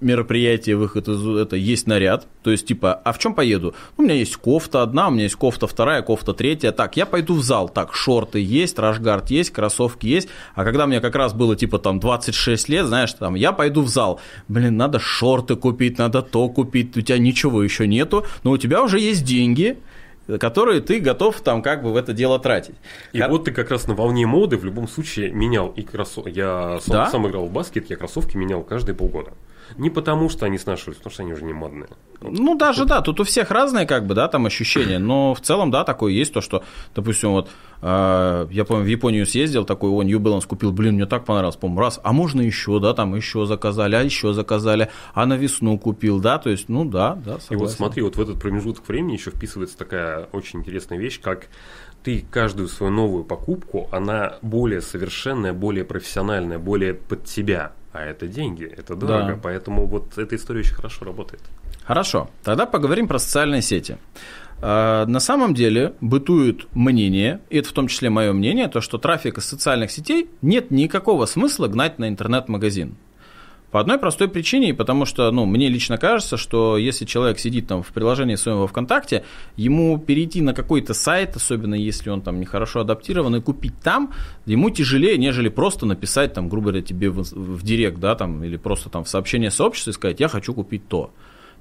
мероприятие, 0.01 0.75
выход 0.75 1.07
из 1.07 1.25
это 1.25 1.55
есть 1.55 1.87
наряд. 1.87 2.27
То 2.43 2.51
есть, 2.51 2.65
типа, 2.65 2.93
а 2.93 3.13
в 3.13 3.19
чем 3.19 3.33
поеду? 3.33 3.73
У 3.97 4.01
меня 4.01 4.15
есть 4.15 4.35
кофта 4.35 4.81
одна, 4.81 5.07
у 5.07 5.11
меня 5.11 5.23
есть 5.23 5.35
кофта 5.35 5.67
вторая, 5.67 6.01
кофта 6.01 6.33
третья. 6.33 6.71
Так, 6.71 6.97
я 6.97 7.05
пойду 7.05 7.35
в 7.35 7.43
зал. 7.43 7.69
Так, 7.69 7.93
шорты 7.93 8.39
есть, 8.39 8.79
рашгард 8.79 9.29
есть, 9.29 9.51
кроссовки 9.51 10.07
есть. 10.07 10.29
А 10.55 10.63
когда 10.63 10.87
мне 10.87 10.99
как 10.99 11.15
раз 11.15 11.33
было, 11.33 11.55
типа, 11.55 11.79
там, 11.79 11.99
26 11.99 12.69
лет, 12.69 12.87
знаешь, 12.87 13.13
там, 13.13 13.35
я 13.35 13.51
пойду 13.51 13.81
в 13.81 13.87
зал. 13.87 14.19
Блин, 14.47 14.77
надо 14.77 14.99
шорты 14.99 15.55
купить, 15.55 15.97
надо 15.97 16.21
то 16.21 16.49
купить. 16.49 16.97
У 16.97 17.01
тебя 17.01 17.17
ничего 17.17 17.63
еще 17.63 17.87
нету, 17.87 18.25
но 18.43 18.51
у 18.51 18.57
тебя 18.57 18.81
уже 18.83 18.99
есть 18.99 19.23
деньги 19.23 19.77
которые 20.39 20.81
ты 20.81 20.99
готов 20.99 21.41
там 21.41 21.61
как 21.61 21.83
бы 21.83 21.91
в 21.91 21.95
это 21.95 22.13
дело 22.13 22.39
тратить. 22.39 22.75
И 23.11 23.19
как... 23.19 23.31
вот 23.31 23.45
ты 23.45 23.51
как 23.51 23.71
раз 23.71 23.87
на 23.87 23.95
волне 23.95 24.25
моды 24.25 24.57
в 24.57 24.63
любом 24.63 24.87
случае 24.87 25.31
менял 25.31 25.69
и 25.69 25.81
кроссовки. 25.81 26.29
Я 26.29 26.79
сам, 26.81 26.93
да? 26.93 27.09
сам 27.09 27.27
играл 27.27 27.47
в 27.47 27.51
баскет, 27.51 27.89
я 27.89 27.95
кроссовки 27.95 28.37
менял 28.37 28.63
каждые 28.63 28.95
полгода. 28.95 29.31
Не 29.77 29.89
потому, 29.89 30.29
что 30.29 30.45
они 30.45 30.57
снашиваются, 30.57 31.01
потому 31.03 31.13
что 31.13 31.23
они 31.23 31.33
уже 31.33 31.43
не 31.43 31.53
модные. 31.53 31.89
Ну, 32.21 32.55
даже 32.55 32.85
да, 32.85 33.01
тут 33.01 33.19
у 33.19 33.23
всех 33.23 33.49
разные, 33.51 33.85
как 33.85 34.05
бы, 34.05 34.13
да, 34.13 34.27
там 34.27 34.45
ощущения, 34.45 34.99
но 34.99 35.33
в 35.33 35.41
целом, 35.41 35.71
да, 35.71 35.83
такое 35.83 36.13
есть, 36.13 36.33
то, 36.33 36.41
что, 36.41 36.63
допустим, 36.93 37.31
вот, 37.31 37.49
э, 37.81 38.47
я 38.51 38.65
помню, 38.65 38.83
в 38.83 38.87
Японию 38.87 39.25
съездил, 39.25 39.65
такой, 39.65 39.89
о, 39.89 40.03
New 40.03 40.19
Balance 40.19 40.45
купил, 40.45 40.71
блин, 40.71 40.95
мне 40.95 41.07
так 41.07 41.25
понравилось, 41.25 41.55
по 41.55 41.67
раз, 41.79 41.99
а 42.03 42.13
можно 42.13 42.41
еще, 42.41 42.79
да, 42.79 42.93
там 42.93 43.15
еще 43.15 43.45
заказали, 43.45 43.95
а 43.95 44.01
еще 44.01 44.33
заказали, 44.33 44.89
а 45.13 45.25
на 45.25 45.35
весну 45.35 45.79
купил, 45.79 46.19
да, 46.19 46.37
то 46.37 46.51
есть, 46.51 46.69
ну, 46.69 46.85
да, 46.85 47.15
да, 47.15 47.39
согласен. 47.39 47.53
И 47.53 47.55
вот 47.55 47.71
смотри, 47.71 48.01
вот 48.03 48.15
в 48.17 48.21
этот 48.21 48.39
промежуток 48.39 48.87
времени 48.87 49.13
еще 49.13 49.31
вписывается 49.31 49.77
такая 49.77 50.27
очень 50.31 50.59
интересная 50.59 50.99
вещь, 50.99 51.19
как 51.19 51.47
ты 52.03 52.25
каждую 52.29 52.67
свою 52.67 52.91
новую 52.91 53.23
покупку, 53.23 53.87
она 53.91 54.37
более 54.41 54.81
совершенная, 54.81 55.53
более 55.53 55.85
профессиональная, 55.85 56.59
более 56.59 56.93
под 56.93 57.25
тебя. 57.25 57.73
А 57.93 58.03
это 58.03 58.27
деньги, 58.27 58.63
это 58.63 58.95
дорого, 58.95 59.33
да. 59.33 59.39
поэтому 59.41 59.85
вот 59.85 60.17
эта 60.17 60.35
история 60.35 60.61
очень 60.61 60.75
хорошо 60.75 61.05
работает. 61.05 61.41
Хорошо, 61.83 62.29
тогда 62.43 62.65
поговорим 62.65 63.07
про 63.07 63.19
социальные 63.19 63.61
сети. 63.61 63.97
А, 64.61 65.05
на 65.07 65.19
самом 65.19 65.53
деле 65.53 65.93
бытует 65.99 66.67
мнение, 66.73 67.41
и 67.49 67.57
это 67.57 67.69
в 67.69 67.73
том 67.73 67.87
числе 67.87 68.09
мое 68.09 68.31
мнение, 68.31 68.67
то, 68.67 68.79
что 68.79 68.97
трафик 68.97 69.39
из 69.39 69.45
социальных 69.45 69.91
сетей 69.91 70.29
нет 70.41 70.71
никакого 70.71 71.25
смысла 71.25 71.67
гнать 71.67 71.99
на 71.99 72.07
интернет-магазин. 72.07 72.95
По 73.71 73.79
одной 73.79 73.97
простой 73.97 74.27
причине, 74.27 74.73
потому 74.73 75.05
что, 75.05 75.31
ну, 75.31 75.45
мне 75.45 75.69
лично 75.69 75.97
кажется, 75.97 76.35
что 76.35 76.77
если 76.77 77.05
человек 77.05 77.39
сидит 77.39 77.67
там 77.67 77.83
в 77.83 77.87
приложении 77.87 78.35
своего 78.35 78.67
ВКонтакте, 78.67 79.23
ему 79.55 79.97
перейти 79.97 80.41
на 80.41 80.53
какой-то 80.53 80.93
сайт, 80.93 81.37
особенно 81.37 81.75
если 81.75 82.09
он 82.09 82.21
там 82.21 82.41
нехорошо 82.41 82.81
адаптирован, 82.81 83.37
и 83.37 83.41
купить 83.41 83.79
там, 83.81 84.13
ему 84.45 84.69
тяжелее, 84.71 85.17
нежели 85.17 85.47
просто 85.47 85.85
написать 85.85 86.33
там, 86.33 86.49
грубо 86.49 86.71
говоря, 86.71 86.81
тебе 86.81 87.09
в, 87.09 87.21
в 87.21 87.63
директ, 87.63 87.97
да, 87.97 88.15
там, 88.15 88.43
или 88.43 88.57
просто 88.57 88.89
там 88.89 89.05
в 89.05 89.09
сообщение 89.09 89.51
сообщества 89.51 89.91
и 89.91 89.93
сказать, 89.93 90.19
я 90.19 90.27
хочу 90.27 90.53
купить 90.53 90.87
то. 90.89 91.13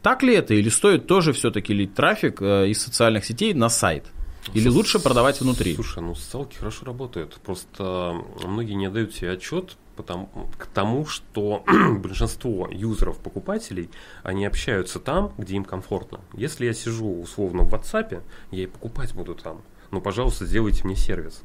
Так 0.03 0.25
ли 0.25 0.35
это, 0.35 0.55
или 0.55 0.69
стоит 0.69 1.07
тоже 1.07 1.33
все-таки 1.33 1.73
лить 1.73 1.95
трафик 1.95 2.43
э, 2.43 2.69
из 2.69 2.83
социальных 2.83 3.25
сетей 3.25 3.55
на 3.55 3.69
сайт? 3.69 4.07
Или 4.55 4.69
лучше 4.69 4.99
продавать 4.99 5.41
внутри? 5.41 5.75
Слушай, 5.75 6.03
ну 6.03 6.15
социалки 6.15 6.57
хорошо 6.57 6.87
работают. 6.87 7.35
Просто 7.45 8.23
многие 8.45 8.75
не 8.75 8.91
дают 8.91 9.15
себе 9.15 9.33
отчет 9.33 9.77
потому, 9.97 10.31
к 10.59 10.67
тому, 10.67 11.07
что 11.07 11.65
большинство 11.99 12.69
юзеров, 12.71 13.19
покупателей, 13.19 13.91
они 14.23 14.47
общаются 14.47 14.99
там, 14.99 15.33
где 15.39 15.57
им 15.57 15.65
комфортно. 15.65 16.21
Если 16.35 16.67
я 16.67 16.73
сижу 16.73 17.21
условно 17.21 17.65
в 17.65 17.75
WhatsApp, 17.75 18.23
я 18.51 18.63
и 18.63 18.67
покупать 18.67 19.15
буду 19.15 19.35
там. 19.35 19.63
Ну, 19.91 20.01
пожалуйста, 20.01 20.47
сделайте 20.47 20.85
мне 20.85 20.97
сервис. 20.97 21.43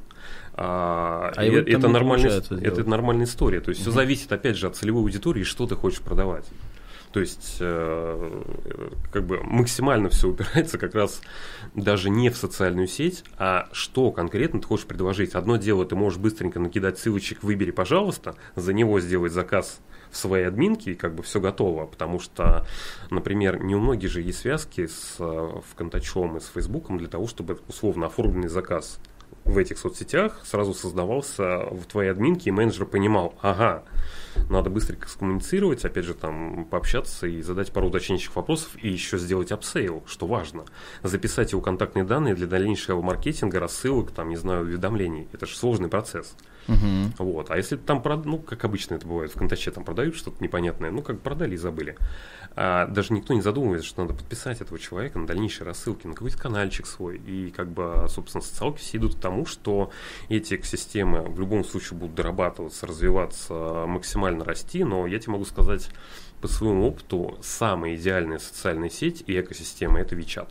А, 0.54 1.32
а 1.36 1.44
это, 1.44 1.70
это, 1.70 1.88
нормальная, 1.88 2.42
это 2.50 2.84
нормальная 2.84 3.26
история. 3.26 3.60
То 3.60 3.70
есть 3.70 3.82
угу. 3.82 3.92
все 3.92 4.00
зависит, 4.00 4.32
опять 4.32 4.58
же, 4.58 4.68
от 4.68 4.76
целевой 4.76 5.02
аудитории, 5.02 5.44
что 5.44 5.68
ты 5.68 5.76
хочешь 5.76 6.00
продавать. 6.00 6.46
То 7.16 7.22
есть, 7.22 7.60
э, 7.62 8.42
как 9.10 9.26
бы 9.26 9.42
максимально 9.42 10.10
все 10.10 10.28
упирается 10.28 10.78
как 10.78 10.96
раз 10.96 11.22
даже 11.74 12.10
не 12.10 12.30
в 12.30 12.36
социальную 12.36 12.88
сеть, 12.88 13.24
а 13.38 13.70
что 13.72 14.12
конкретно 14.12 14.60
ты 14.60 14.68
хочешь 14.68 14.86
предложить. 14.86 15.34
Одно 15.34 15.56
дело, 15.56 15.86
ты 15.86 15.96
можешь 15.96 16.20
быстренько 16.20 16.60
накидать 16.60 17.00
ссылочек 17.00 17.42
«Выбери, 17.42 17.72
пожалуйста», 17.72 18.36
за 18.58 18.74
него 18.74 19.00
сделать 19.00 19.32
заказ 19.32 19.80
в 20.12 20.18
своей 20.18 20.44
админке, 20.44 20.92
и 20.92 20.96
как 20.96 21.16
бы 21.16 21.24
все 21.24 21.40
готово. 21.40 21.86
Потому 21.86 22.20
что, 22.20 22.68
например, 23.10 23.64
не 23.64 23.76
у 23.76 23.80
многих 23.80 24.12
же 24.12 24.22
есть 24.22 24.40
связки 24.40 24.86
с 24.86 25.16
э, 25.18 25.62
ВКонтачом 25.72 26.36
и 26.36 26.42
с 26.42 26.48
Фейсбуком 26.48 26.98
для 26.98 27.08
того, 27.08 27.28
чтобы 27.28 27.62
условно 27.70 28.08
оформленный 28.08 28.50
заказ 28.50 29.00
в 29.46 29.60
этих 29.60 29.78
соцсетях 29.78 30.42
сразу 30.44 30.74
создавался 30.74 31.60
в 31.72 31.86
твоей 31.86 32.10
админке, 32.10 32.50
и 32.50 32.52
менеджер 32.52 32.86
понимал, 32.86 33.36
ага, 33.42 33.84
надо 34.50 34.70
быстренько 34.70 35.08
скоммуницировать, 35.08 35.86
опять 35.86 36.06
же, 36.06 36.16
там, 36.16 36.66
пообщаться 36.66 37.28
и 37.28 37.42
задать 37.42 37.72
пару 37.72 37.88
уточняющих 37.88 38.36
вопросов, 38.36 38.72
и 38.82 38.90
еще 38.90 39.18
сделать 39.20 39.52
upsell, 39.52 40.04
что 40.08 40.26
важно. 40.26 40.66
Записать 41.04 41.52
его 41.52 41.62
контактные 41.62 42.04
данные 42.04 42.34
для 42.34 42.48
дальнейшего 42.48 43.02
маркетинга, 43.02 43.60
рассылок, 43.60 44.12
там, 44.12 44.30
не 44.30 44.36
знаю, 44.36 44.64
уведомлений. 44.64 45.30
Это 45.32 45.46
же 45.46 45.56
сложный 45.56 45.90
процесс. 45.90 46.36
Угу. 46.68 47.24
Вот. 47.24 47.52
А 47.52 47.58
если 47.58 47.76
там, 47.76 48.02
ну, 48.26 48.40
как 48.40 48.66
обычно 48.66 48.96
это 48.96 49.08
бывает, 49.08 49.32
в 49.32 49.38
контаче 49.38 49.72
там 49.72 49.84
продают 49.84 50.16
что-то 50.16 50.44
непонятное, 50.44 50.92
ну, 50.92 51.02
как 51.02 51.22
продали 51.22 51.54
и 51.54 51.58
забыли. 51.58 51.96
А 52.56 52.88
даже 52.88 53.14
никто 53.14 53.34
не 53.34 53.42
задумывается, 53.42 53.88
что 53.88 54.02
надо 54.02 54.14
подписать 54.14 54.62
этого 54.62 54.80
человека 54.80 55.20
на 55.20 55.28
дальнейшие 55.28 55.66
рассылки, 55.66 56.08
на 56.08 56.14
какой-то 56.14 56.38
каналчик 56.38 56.88
свой. 56.88 57.18
И, 57.18 57.52
как 57.52 57.70
бы, 57.70 58.06
собственно, 58.10 58.42
социалки 58.42 58.80
все 58.80 58.98
идут 58.98 59.16
к 59.16 59.20
тому, 59.20 59.46
что 59.46 59.92
эти 60.30 60.56
экосистемы 60.56 61.22
в 61.22 61.40
любом 61.40 61.64
случае 61.64 62.00
будут 62.00 62.16
дорабатываться, 62.16 62.88
развиваться, 62.88 63.54
максимально 63.88 64.44
расти, 64.46 64.84
но 64.84 65.06
я 65.06 65.20
тебе 65.20 65.34
могу 65.34 65.46
сказать 65.46 65.90
по 66.42 66.48
своему 66.48 66.88
опыту, 66.88 67.38
самая 67.42 67.96
идеальная 67.96 68.40
социальная 68.40 68.90
сеть 68.90 69.24
и 69.28 69.40
экосистема– 69.40 70.00
это 70.02 70.16
WeChat. 70.16 70.50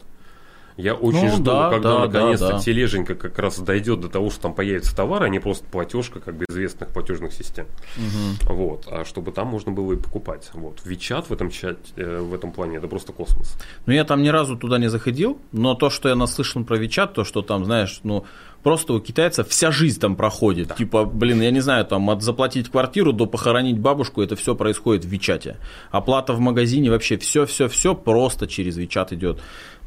Я 0.77 0.95
очень 0.95 1.29
ну, 1.29 1.37
жду, 1.37 1.45
да, 1.45 1.70
когда 1.70 1.93
да, 1.93 2.07
наконец-то 2.07 2.49
да, 2.49 2.53
да. 2.55 2.59
тележенька 2.59 3.14
как 3.14 3.39
раз 3.39 3.61
дойдет 3.61 4.01
до 4.01 4.09
того, 4.09 4.31
что 4.31 4.43
там 4.43 4.55
появится 4.55 4.95
товар, 4.95 5.22
а 5.22 5.29
не 5.29 5.39
просто 5.39 5.64
платежка 5.66 6.18
как 6.18 6.37
бы 6.37 6.47
известных 6.49 6.89
платежных 6.89 7.33
систем. 7.33 7.66
Угу. 7.97 8.55
Вот, 8.55 8.89
а 8.91 9.05
чтобы 9.05 9.31
там 9.31 9.47
можно 9.49 9.70
было 9.70 9.93
и 9.93 9.97
покупать. 9.97 10.51
Вот. 10.53 10.81
Вичат 10.85 11.31
в 11.31 11.33
этом 11.33 11.51
чате, 11.51 11.79
э, 11.97 12.18
в 12.18 12.35
этом 12.35 12.51
плане 12.51 12.79
это 12.79 12.89
просто 12.89 13.12
космос. 13.12 13.57
Ну, 13.87 13.93
я 13.93 14.05
там 14.05 14.22
ни 14.22 14.29
разу 14.29 14.57
туда 14.57 14.79
не 14.79 14.89
заходил, 14.89 15.39
но 15.53 15.75
то, 15.75 15.91
что 15.91 16.09
я 16.09 16.16
наслышан 16.16 16.64
про 16.64 16.77
Вичат, 16.77 17.14
то, 17.14 17.22
что 17.22 17.43
там, 17.43 17.64
знаешь, 17.64 18.01
ну, 18.03 18.25
просто 18.64 18.95
у 18.95 19.01
китайцев 19.01 19.49
вся 19.49 19.70
жизнь 19.70 20.01
там 20.01 20.16
проходит. 20.16 20.68
Да. 20.68 20.75
Типа, 20.75 21.05
блин, 21.05 21.41
я 21.41 21.53
не 21.53 21.61
знаю, 21.61 21.85
там 21.85 22.11
от 22.11 22.22
заплатить 22.22 22.68
квартиру 22.68 23.12
до 23.12 23.27
похоронить 23.27 23.79
бабушку, 23.79 24.22
это 24.22 24.35
все 24.35 24.57
происходит 24.57 25.05
в 25.05 25.09
Вичате. 25.09 25.59
Оплата 25.93 26.33
в 26.33 26.41
магазине, 26.41 26.91
вообще 26.91 27.16
все-все-все 27.16 27.95
просто 27.95 28.49
через 28.49 28.77
Вичат 28.77 29.12
идет. 29.12 29.41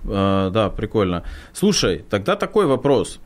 А, 0.07 0.49
да, 0.49 0.69
прикольно. 0.69 1.23
Слушай, 1.53 2.03
тогда 2.09 2.35
такой 2.35 2.65
вопрос. 2.65 3.19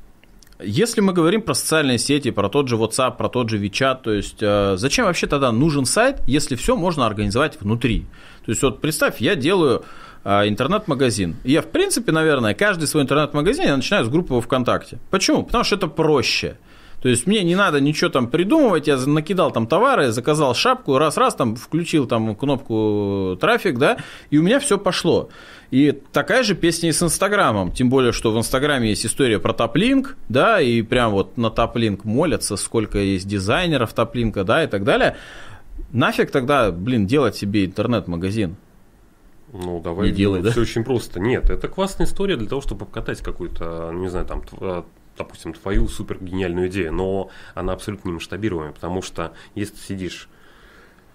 Если 0.63 1.01
мы 1.01 1.13
говорим 1.13 1.41
про 1.41 1.55
социальные 1.55 1.97
сети, 1.97 2.29
про 2.29 2.47
тот 2.47 2.67
же 2.67 2.75
WhatsApp, 2.75 3.17
про 3.17 3.29
тот 3.29 3.49
же 3.49 3.57
WeChat, 3.57 4.01
то 4.03 4.11
есть 4.13 4.37
э, 4.41 4.75
зачем 4.77 5.05
вообще 5.05 5.25
тогда 5.25 5.51
нужен 5.51 5.85
сайт, 5.85 6.21
если 6.27 6.55
все 6.55 6.75
можно 6.75 7.07
организовать 7.07 7.59
внутри? 7.59 8.05
То 8.45 8.51
есть 8.51 8.61
вот 8.61 8.79
представь, 8.79 9.21
я 9.21 9.35
делаю 9.35 9.83
э, 10.23 10.47
интернет-магазин. 10.47 11.35
Я, 11.43 11.63
в 11.63 11.67
принципе, 11.67 12.11
наверное, 12.11 12.53
каждый 12.53 12.87
свой 12.87 13.03
интернет-магазин 13.03 13.65
я 13.65 13.75
начинаю 13.75 14.05
с 14.05 14.09
группы 14.09 14.39
ВКонтакте. 14.39 14.99
Почему? 15.09 15.43
Потому 15.43 15.63
что 15.63 15.77
это 15.77 15.87
проще. 15.87 16.57
То 17.01 17.09
есть 17.09 17.25
мне 17.25 17.43
не 17.43 17.55
надо 17.55 17.81
ничего 17.81 18.09
там 18.11 18.27
придумывать, 18.27 18.87
я 18.87 18.95
накидал 18.97 19.51
там 19.51 19.65
товары, 19.65 20.11
заказал 20.11 20.53
шапку, 20.53 20.99
раз-раз 20.99 21.33
там 21.33 21.55
включил 21.55 22.05
там 22.05 22.35
кнопку 22.35 23.37
трафик, 23.41 23.79
да, 23.79 23.97
и 24.29 24.37
у 24.37 24.43
меня 24.43 24.59
все 24.59 24.77
пошло. 24.77 25.29
И 25.71 25.93
такая 26.11 26.43
же 26.43 26.53
песня 26.53 26.89
и 26.89 26.91
с 26.91 27.01
Инстаграмом, 27.01 27.71
тем 27.71 27.89
более, 27.89 28.11
что 28.11 28.33
в 28.33 28.37
Инстаграме 28.37 28.89
есть 28.89 29.05
история 29.05 29.39
про 29.39 29.53
топлинк, 29.53 30.17
да, 30.27 30.59
и 30.59 30.81
прям 30.81 31.13
вот 31.13 31.37
на 31.37 31.49
топлинк 31.49 32.03
молятся, 32.03 32.57
сколько 32.57 32.99
есть 32.99 33.25
дизайнеров 33.25 33.93
топлинка, 33.93 34.43
да, 34.43 34.65
и 34.65 34.67
так 34.67 34.83
далее. 34.83 35.15
Нафиг 35.93 36.29
тогда, 36.29 36.71
блин, 36.71 37.07
делать 37.07 37.37
себе 37.37 37.63
интернет-магазин? 37.65 38.57
Ну, 39.53 39.79
давай. 39.79 40.09
Не 40.09 40.13
делай, 40.13 40.41
да? 40.41 40.51
Все 40.51 40.61
очень 40.61 40.83
просто. 40.83 41.21
Нет, 41.21 41.49
это 41.49 41.69
классная 41.69 42.05
история 42.05 42.35
для 42.35 42.49
того, 42.49 42.61
чтобы 42.61 42.85
покатать 42.85 43.21
какую-то, 43.21 43.91
не 43.93 44.09
знаю, 44.09 44.25
там, 44.25 44.43
допустим, 45.17 45.53
твою 45.53 45.87
супер 45.87 46.17
гениальную 46.21 46.67
идею, 46.67 46.93
но 46.93 47.29
она 47.55 47.71
абсолютно 47.71 48.09
не 48.09 48.15
масштабируемая, 48.15 48.73
потому 48.73 49.01
что 49.01 49.31
если 49.55 49.75
ты 49.75 49.81
сидишь 49.81 50.27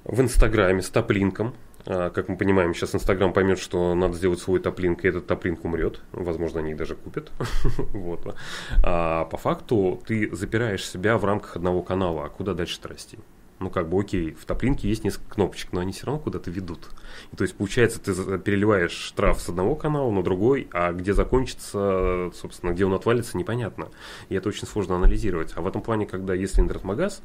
в 0.05 0.19
Инстаграме 0.21 0.81
с 0.81 0.89
топлинком, 0.89 1.49
а, 1.49 1.66
как 1.87 2.29
мы 2.29 2.37
понимаем, 2.37 2.75
сейчас 2.75 2.95
Инстаграм 2.95 3.33
поймет, 3.33 3.59
что 3.59 3.95
надо 3.95 4.15
сделать 4.15 4.41
свой 4.41 4.61
топлинк, 4.61 5.05
и 5.05 5.09
этот 5.09 5.27
топлинк 5.27 5.65
умрет. 5.65 6.01
Возможно, 6.13 6.61
они 6.61 6.73
их 6.73 6.77
даже 6.77 6.97
купят. 6.97 7.31
вот. 7.93 8.35
А 8.83 9.25
по 9.27 9.37
факту 9.37 10.03
ты 10.07 10.35
запираешь 10.35 10.85
себя 10.89 11.17
в 11.17 11.25
рамках 11.25 11.57
одного 11.57 11.83
канала. 11.83 12.25
А 12.25 12.29
куда 12.29 12.55
дальше-то 12.55 12.89
расти? 12.89 13.19
Ну, 13.59 13.71
как 13.71 13.89
бы, 13.89 13.99
окей, 13.99 14.35
в 14.35 14.45
топлинке 14.45 14.87
есть 14.89 15.03
несколько 15.03 15.35
кнопочек, 15.35 15.73
но 15.73 15.81
они 15.81 15.93
все 15.93 16.07
равно 16.07 16.21
куда-то 16.21 16.51
ведут. 16.51 16.89
И, 17.33 17.37
то 17.37 17.43
есть, 17.43 17.57
получается, 17.57 17.99
ты 18.01 18.13
переливаешь 18.39 18.93
штраф 18.93 19.41
с 19.41 19.49
одного 19.49 19.75
канала 19.77 20.11
на 20.11 20.23
другой, 20.23 20.69
а 20.73 20.93
где 20.93 21.15
закончится, 21.15 22.31
собственно, 22.35 22.73
где 22.73 22.85
он 22.85 22.93
отвалится, 22.93 23.39
непонятно. 23.39 23.89
И 24.29 24.35
это 24.35 24.51
очень 24.51 24.67
сложно 24.67 24.97
анализировать. 24.97 25.53
А 25.55 25.63
в 25.63 25.67
этом 25.67 25.81
плане, 25.81 26.05
когда 26.05 26.35
если 26.35 26.61
интернет-магаз, 26.61 27.23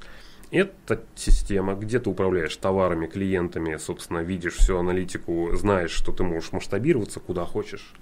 это 0.52 1.04
система, 1.16 1.76
где 1.76 2.00
ты 2.00 2.10
управляешь 2.10 2.56
товарами, 2.58 3.08
клиентами, 3.08 3.78
собственно, 3.78 4.20
видишь 4.20 4.56
всю 4.56 4.78
аналитику, 4.78 5.50
знаешь, 5.54 5.92
что 5.92 6.12
ты 6.12 6.24
можешь 6.24 6.52
масштабироваться 6.52 7.20
куда 7.20 7.46
хочешь. 7.46 7.94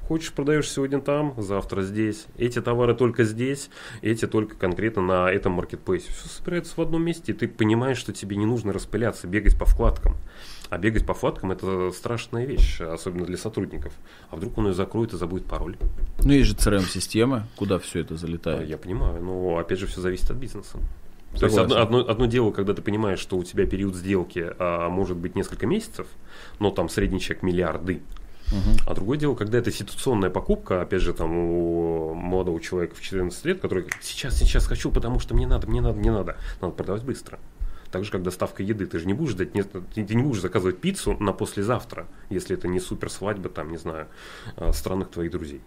Хочешь, 0.00 0.32
продаешь 0.32 0.70
сегодня 0.70 1.02
там, 1.02 1.34
завтра 1.36 1.82
здесь. 1.82 2.26
Эти 2.38 2.62
товары 2.62 2.94
только 2.94 3.24
здесь, 3.24 3.68
эти 4.00 4.26
только 4.26 4.56
конкретно 4.56 5.02
на 5.02 5.30
этом 5.30 5.52
маркетплейсе. 5.52 6.10
Все 6.10 6.28
собирается 6.28 6.72
в 6.76 6.80
одном 6.80 7.02
месте, 7.02 7.32
и 7.32 7.34
ты 7.34 7.46
понимаешь, 7.46 7.98
что 7.98 8.14
тебе 8.14 8.36
не 8.36 8.46
нужно 8.46 8.72
распыляться, 8.72 9.26
бегать 9.26 9.58
по 9.58 9.66
вкладкам. 9.66 10.16
А 10.70 10.78
бегать 10.78 11.04
по 11.04 11.12
вкладкам 11.12 11.52
это 11.52 11.90
страшная 11.90 12.46
вещь, 12.46 12.80
особенно 12.80 13.26
для 13.26 13.36
сотрудников. 13.36 13.92
А 14.30 14.36
вдруг 14.36 14.56
он 14.56 14.68
ее 14.68 14.72
закроет 14.72 15.12
и 15.12 15.18
забудет 15.18 15.46
пароль? 15.46 15.76
Ну, 16.24 16.32
есть 16.32 16.48
же 16.48 16.54
CRM-система, 16.54 17.46
куда 17.56 17.78
все 17.78 18.00
это 18.00 18.16
залетает. 18.16 18.66
Я 18.66 18.78
понимаю, 18.78 19.22
но 19.22 19.58
опять 19.58 19.78
же 19.78 19.86
все 19.86 20.00
зависит 20.00 20.30
от 20.30 20.38
бизнеса. 20.38 20.78
То 21.36 21.46
есть 21.46 21.58
одно, 21.58 21.76
одно, 21.76 21.98
одно 22.08 22.26
дело, 22.26 22.50
когда 22.50 22.74
ты 22.74 22.82
понимаешь, 22.82 23.18
что 23.18 23.36
у 23.36 23.44
тебя 23.44 23.66
период 23.66 23.94
сделки 23.94 24.50
а, 24.58 24.88
может 24.88 25.16
быть 25.16 25.36
несколько 25.36 25.66
месяцев, 25.66 26.06
но 26.58 26.70
там 26.70 26.88
средний 26.88 27.20
чек 27.20 27.42
миллиарды, 27.42 28.02
Угу. 28.50 28.78
А 28.86 28.94
другое 28.94 29.18
дело, 29.18 29.34
когда 29.34 29.58
это 29.58 29.70
ситуационная 29.70 30.30
покупка, 30.30 30.80
опять 30.80 31.02
же, 31.02 31.12
там 31.12 31.36
у 31.36 32.14
молодого 32.14 32.60
человека 32.60 32.94
в 32.94 33.00
14 33.02 33.44
лет, 33.44 33.60
который 33.60 33.86
сейчас, 34.00 34.38
сейчас 34.38 34.66
хочу, 34.66 34.90
потому 34.90 35.20
что 35.20 35.34
мне 35.34 35.46
надо, 35.46 35.66
мне 35.66 35.80
надо, 35.80 35.98
мне 35.98 36.10
надо. 36.10 36.36
Надо 36.60 36.72
продавать 36.72 37.04
быстро. 37.04 37.38
Так 37.90 38.04
же, 38.04 38.10
как 38.10 38.22
доставка 38.22 38.62
еды. 38.62 38.86
Ты 38.86 38.98
же 38.98 39.06
не 39.06 39.14
будешь 39.14 39.32
ждать, 39.32 39.52
ты 39.52 40.14
не 40.14 40.22
будешь 40.22 40.40
заказывать 40.40 40.78
пиццу 40.78 41.16
на 41.20 41.32
послезавтра, 41.32 42.06
если 42.30 42.56
это 42.56 42.68
не 42.68 42.80
супер 42.80 43.10
свадьба, 43.10 43.48
там, 43.48 43.70
не 43.70 43.78
знаю, 43.78 44.08
а, 44.56 44.72
странных 44.72 45.10
твоих 45.10 45.30
друзей. 45.30 45.60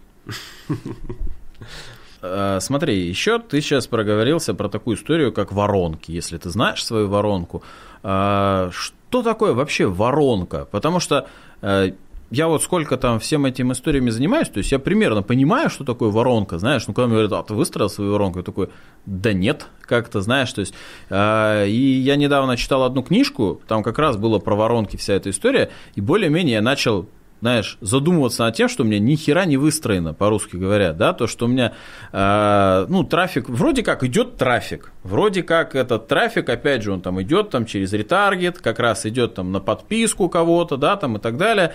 Э, 2.22 2.58
смотри, 2.60 3.06
еще 3.06 3.38
ты 3.38 3.60
сейчас 3.60 3.86
проговорился 3.86 4.54
про 4.54 4.68
такую 4.68 4.96
историю, 4.96 5.32
как 5.32 5.52
воронки. 5.52 6.12
Если 6.12 6.38
ты 6.38 6.50
знаешь 6.50 6.84
свою 6.84 7.08
воронку, 7.08 7.62
э, 8.02 8.70
что 8.72 9.22
такое 9.22 9.52
вообще 9.52 9.86
воронка? 9.86 10.66
Потому 10.70 11.00
что 11.00 11.26
э, 11.62 11.92
я 12.30 12.48
вот 12.48 12.62
сколько 12.62 12.96
там 12.96 13.18
всем 13.18 13.44
этим 13.44 13.72
историями 13.72 14.10
занимаюсь, 14.10 14.48
то 14.48 14.58
есть 14.58 14.72
я 14.72 14.78
примерно 14.78 15.22
понимаю, 15.22 15.68
что 15.68 15.84
такое 15.84 16.10
воронка, 16.10 16.58
знаешь, 16.58 16.86
ну 16.86 16.94
когда 16.94 17.08
мне 17.08 17.16
говорят, 17.16 17.32
а 17.32 17.42
ты 17.42 17.54
выстроил 17.54 17.90
свою 17.90 18.12
воронку, 18.12 18.38
я 18.38 18.44
такой, 18.44 18.70
да 19.04 19.32
нет, 19.32 19.66
как-то, 19.82 20.22
знаешь, 20.22 20.52
то 20.52 20.60
есть, 20.60 20.72
э, 21.10 21.66
и 21.68 22.00
я 22.00 22.16
недавно 22.16 22.56
читал 22.56 22.84
одну 22.84 23.02
книжку, 23.02 23.60
там 23.66 23.82
как 23.82 23.98
раз 23.98 24.16
было 24.16 24.38
про 24.38 24.54
воронки 24.54 24.96
вся 24.96 25.14
эта 25.14 25.28
история, 25.28 25.70
и 25.96 26.00
более-менее 26.00 26.54
я 26.54 26.62
начал 26.62 27.06
знаешь, 27.42 27.76
задумываться 27.80 28.44
над 28.44 28.54
тем, 28.54 28.68
что 28.68 28.84
у 28.84 28.86
меня 28.86 29.00
ни 29.00 29.16
хера 29.16 29.46
не 29.46 29.56
выстроено, 29.56 30.14
по-русски 30.14 30.54
говоря, 30.54 30.92
да, 30.92 31.12
то, 31.12 31.26
что 31.26 31.46
у 31.46 31.48
меня, 31.48 31.72
э, 32.12 32.86
ну, 32.88 33.02
трафик, 33.02 33.48
вроде 33.48 33.82
как 33.82 34.04
идет 34.04 34.36
трафик, 34.36 34.92
вроде 35.02 35.42
как 35.42 35.74
этот 35.74 36.06
трафик, 36.06 36.48
опять 36.48 36.84
же, 36.84 36.92
он 36.92 37.00
там 37.00 37.20
идет 37.20 37.50
там 37.50 37.66
через 37.66 37.92
ретаргет, 37.92 38.60
как 38.60 38.78
раз 38.78 39.06
идет 39.06 39.34
там 39.34 39.50
на 39.50 39.58
подписку 39.58 40.28
кого-то, 40.28 40.76
да, 40.76 40.94
там 40.94 41.16
и 41.16 41.20
так 41.20 41.36
далее. 41.36 41.74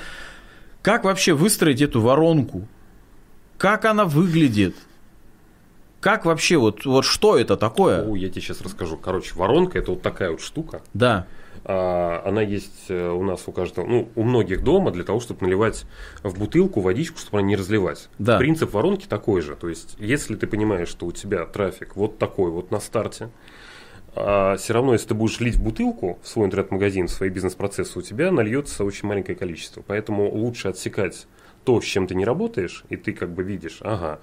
Как 0.81 1.03
вообще 1.03 1.33
выстроить 1.33 1.81
эту 1.81 1.99
воронку? 1.99 2.65
Как 3.57 3.83
она 3.83 4.05
выглядит? 4.05 4.73
Как 5.99 6.23
вообще, 6.23 6.55
вот, 6.55 6.85
вот 6.85 7.03
что 7.03 7.37
это 7.37 7.57
такое? 7.57 8.05
О, 8.07 8.15
я 8.15 8.29
тебе 8.29 8.41
сейчас 8.41 8.61
расскажу. 8.61 8.95
Короче, 8.95 9.35
воронка 9.35 9.79
это 9.79 9.91
вот 9.91 10.01
такая 10.01 10.31
вот 10.31 10.39
штука. 10.39 10.81
Да. 10.93 11.27
А, 11.63 12.21
она 12.25 12.41
есть 12.41 12.85
э, 12.89 13.09
у 13.09 13.23
нас 13.23 13.43
у 13.47 13.51
каждого, 13.51 13.85
ну, 13.85 14.09
у 14.15 14.23
многих 14.23 14.63
дома 14.63 14.91
для 14.91 15.03
того, 15.03 15.19
чтобы 15.19 15.45
наливать 15.45 15.85
в 16.23 16.37
бутылку 16.37 16.81
водичку, 16.81 17.19
чтобы 17.19 17.39
она 17.39 17.47
не 17.47 17.55
разливать. 17.55 18.09
Да. 18.19 18.37
Принцип 18.37 18.73
воронки 18.73 19.07
такой 19.07 19.41
же. 19.41 19.55
То 19.55 19.69
есть, 19.69 19.95
если 19.99 20.35
ты 20.35 20.47
понимаешь, 20.47 20.87
что 20.89 21.05
у 21.05 21.11
тебя 21.11 21.45
трафик 21.45 21.95
вот 21.95 22.17
такой 22.17 22.51
вот 22.51 22.71
на 22.71 22.79
старте, 22.79 23.29
а 24.15 24.55
все 24.57 24.73
равно, 24.73 24.93
если 24.93 25.09
ты 25.09 25.13
будешь 25.13 25.39
лить 25.39 25.57
в 25.57 25.63
бутылку 25.63 26.17
в 26.23 26.27
свой 26.27 26.47
интернет-магазин, 26.47 27.07
в 27.07 27.11
свои 27.11 27.29
бизнес-процессы, 27.29 27.99
у 27.99 28.01
тебя 28.01 28.31
нальется 28.31 28.83
очень 28.83 29.07
маленькое 29.07 29.37
количество. 29.37 29.83
Поэтому 29.85 30.29
лучше 30.31 30.69
отсекать 30.69 31.27
то, 31.65 31.81
с 31.81 31.83
чем 31.83 32.07
ты 32.07 32.15
не 32.15 32.25
работаешь, 32.25 32.83
и 32.89 32.95
ты 32.95 33.13
как 33.13 33.31
бы 33.31 33.43
видишь, 33.43 33.79
ага, 33.81 34.19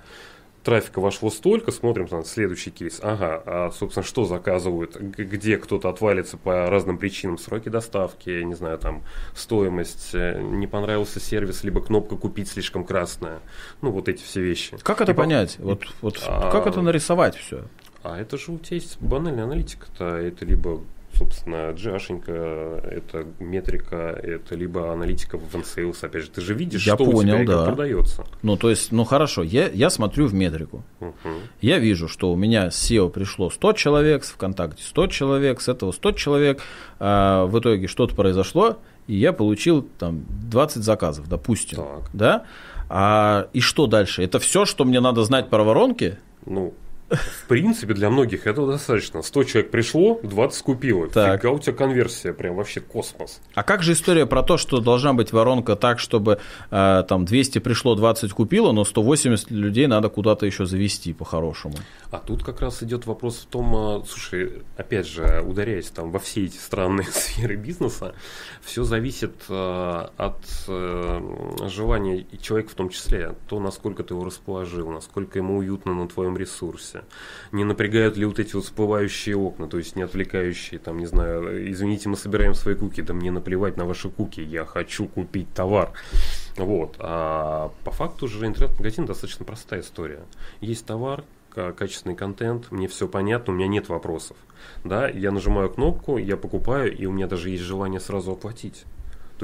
трафика 0.65 1.01
вошло 1.01 1.31
столько, 1.31 1.71
смотрим 1.71 2.09
там 2.09 2.25
следующий 2.25 2.71
кейс. 2.71 2.99
Ага, 3.03 3.43
а, 3.47 3.71
собственно, 3.71 4.05
что 4.05 4.25
заказывают, 4.25 4.97
где 4.97 5.59
кто-то 5.59 5.89
отвалится 5.89 6.37
по 6.37 6.67
разным 6.67 6.99
причинам, 6.99 7.39
сроки 7.39 7.69
доставки, 7.69 8.43
не 8.43 8.55
знаю, 8.55 8.79
там, 8.79 9.03
стоимость, 9.35 10.11
э, 10.15 10.41
не 10.41 10.67
понравился 10.67 11.21
сервис, 11.21 11.62
либо 11.62 11.83
кнопка 11.83 12.17
купить 12.17 12.49
слишком 12.49 12.85
красная. 12.85 13.41
Ну, 13.83 13.91
вот 13.91 14.09
эти 14.09 14.23
все 14.23 14.41
вещи. 14.43 14.77
Как 14.83 15.01
это 15.01 15.12
и 15.12 15.15
понять? 15.15 15.57
По... 15.59 15.65
Вот, 15.65 15.87
вот 16.01 16.23
а... 16.27 16.51
как 16.51 16.67
это 16.67 16.81
нарисовать 16.81 17.37
все? 17.37 17.65
А 18.03 18.19
это 18.19 18.37
же 18.37 18.53
у 18.53 18.59
тебя 18.59 18.77
есть 18.77 19.01
банальная 19.01 19.45
аналитика-то, 19.45 20.17
это 20.17 20.45
либо 20.45 20.83
собственно, 21.17 21.73
GH, 21.73 22.89
это 22.89 23.27
метрика, 23.39 24.19
это 24.23 24.55
либо 24.55 24.93
аналитика 24.93 25.39
в 25.39 25.55
OneSales, 25.55 25.97
опять 26.03 26.25
же, 26.25 26.31
ты 26.31 26.41
же 26.41 26.55
видишь, 26.55 26.87
я 26.87 26.95
что 26.95 27.05
понял, 27.05 27.37
у 27.37 27.45
тебя 27.45 27.57
да. 27.57 27.65
продается. 27.67 28.25
Ну, 28.43 28.57
то 28.57 28.71
есть, 28.71 28.93
ну 28.93 29.05
хорошо, 29.05 29.43
я, 29.43 29.69
я 29.69 29.91
смотрю 29.91 30.27
в 30.27 30.35
метрику. 30.35 30.85
Угу. 31.01 31.31
Я 31.61 31.79
вижу, 31.79 32.09
что 32.09 32.33
у 32.33 32.37
меня 32.37 32.71
с 32.71 32.91
SEO 32.91 33.11
пришло 33.11 33.51
100 33.51 33.73
человек, 33.75 34.25
с 34.25 34.31
ВКонтакте 34.31 34.83
100 34.83 35.07
человек, 35.09 35.61
с 35.61 35.69
этого 35.69 35.93
100 35.93 36.12
человек, 36.12 36.61
а 36.99 37.47
в 37.47 37.59
итоге 37.59 37.87
что-то 37.87 38.15
произошло, 38.15 38.79
и 39.07 39.15
я 39.17 39.33
получил 39.33 39.83
там 39.83 40.25
20 40.51 40.83
заказов, 40.83 41.29
допустим. 41.29 41.79
Так. 41.79 42.11
Да? 42.12 42.45
А, 42.89 43.49
и 43.53 43.61
что 43.61 43.87
дальше? 43.87 44.23
Это 44.23 44.39
все, 44.39 44.65
что 44.65 44.85
мне 44.85 45.01
надо 45.01 45.25
знать 45.25 45.51
про 45.51 45.62
воронки? 45.65 46.19
Ну, 46.47 46.75
в 47.11 47.47
принципе, 47.49 47.95
для 47.95 48.11
многих 48.11 48.47
этого 48.47 48.73
достаточно. 48.73 49.23
100 49.23 49.45
человек 49.45 49.71
пришло, 49.71 50.19
20 50.23 50.63
купило. 50.63 51.09
Так. 51.09 51.41
Фига 51.41 51.53
у 51.53 51.59
тебя 51.59 51.75
конверсия, 51.75 52.33
прям 52.33 52.57
вообще 52.57 52.81
космос. 52.81 53.41
А 53.55 53.63
как 53.63 53.83
же 53.83 53.93
история 53.93 54.27
про 54.27 54.43
то, 54.43 54.57
что 54.57 54.81
должна 54.81 55.13
быть 55.13 55.33
воронка 55.33 55.77
так, 55.77 55.99
чтобы 55.99 56.41
э, 56.71 57.05
там 57.07 57.25
200 57.25 57.59
пришло, 57.59 57.95
20 57.95 58.33
купило, 58.33 58.73
но 58.73 58.85
180 58.85 59.51
людей 59.51 59.87
надо 59.87 60.09
куда-то 60.09 60.47
еще 60.47 60.65
завести 60.65 61.13
по-хорошему? 61.13 61.75
А 62.11 62.19
тут 62.19 62.43
как 62.43 62.61
раз 62.61 62.83
идет 62.83 63.07
вопрос 63.07 63.37
в 63.37 63.47
том, 63.47 64.01
э, 64.01 64.05
слушай, 64.09 64.63
опять 64.77 65.07
же, 65.07 65.45
ударяясь 65.47 65.91
там 65.91 66.11
во 66.11 66.19
все 66.19 66.45
эти 66.45 66.57
странные 66.57 67.07
сферы 67.13 67.57
бизнеса, 67.57 68.15
все 68.63 68.85
зависит 68.85 69.35
э, 69.49 70.09
от 70.17 70.41
э, 70.69 71.69
желания 71.69 72.27
человека 72.41 72.71
в 72.71 72.75
том 72.75 72.89
числе, 72.89 73.35
то, 73.49 73.61
насколько 73.61 74.03
ты 74.03 74.15
его 74.15 74.25
расположил, 74.25 74.91
насколько 74.91 75.39
ему 75.39 75.59
уютно 75.59 75.95
на 75.95 76.09
твоем 76.09 76.37
ресурсе 76.37 76.93
офисе? 76.95 77.05
Не 77.53 77.64
напрягают 77.64 78.16
ли 78.16 78.24
вот 78.24 78.38
эти 78.38 78.55
вот 78.55 78.64
всплывающие 78.64 79.36
окна, 79.36 79.68
то 79.68 79.78
есть 79.78 79.97
не 79.97 80.03
отвлекающие, 80.03 80.78
там, 80.80 80.99
не 80.99 81.07
знаю, 81.07 81.70
извините, 81.70 82.09
мы 82.09 82.16
собираем 82.16 82.55
свои 82.55 82.74
куки, 82.74 83.03
да 83.03 83.14
мне 83.14 83.30
наплевать 83.30 83.76
на 83.76 83.84
ваши 83.84 84.09
куки, 84.09 84.40
я 84.40 84.64
хочу 84.64 85.07
купить 85.07 85.53
товар. 85.55 85.92
Вот. 86.57 86.97
А 86.99 87.72
по 87.84 87.90
факту 87.90 88.28
же 88.28 88.47
интернет-магазин 88.47 89.07
достаточно 89.07 89.45
простая 89.45 89.80
история. 89.80 90.20
Есть 90.61 90.86
товар, 90.86 91.24
качественный 91.55 92.16
контент, 92.16 92.70
мне 92.70 92.88
все 92.88 93.09
понятно, 93.09 93.53
у 93.53 93.57
меня 93.57 93.68
нет 93.68 93.88
вопросов. 93.88 94.36
Да, 94.82 95.09
я 95.09 95.30
нажимаю 95.30 95.70
кнопку, 95.70 96.16
я 96.16 96.36
покупаю, 96.36 96.97
и 96.97 97.07
у 97.07 97.12
меня 97.12 97.26
даже 97.26 97.51
есть 97.51 97.62
желание 97.62 98.01
сразу 98.01 98.32
оплатить. 98.32 98.84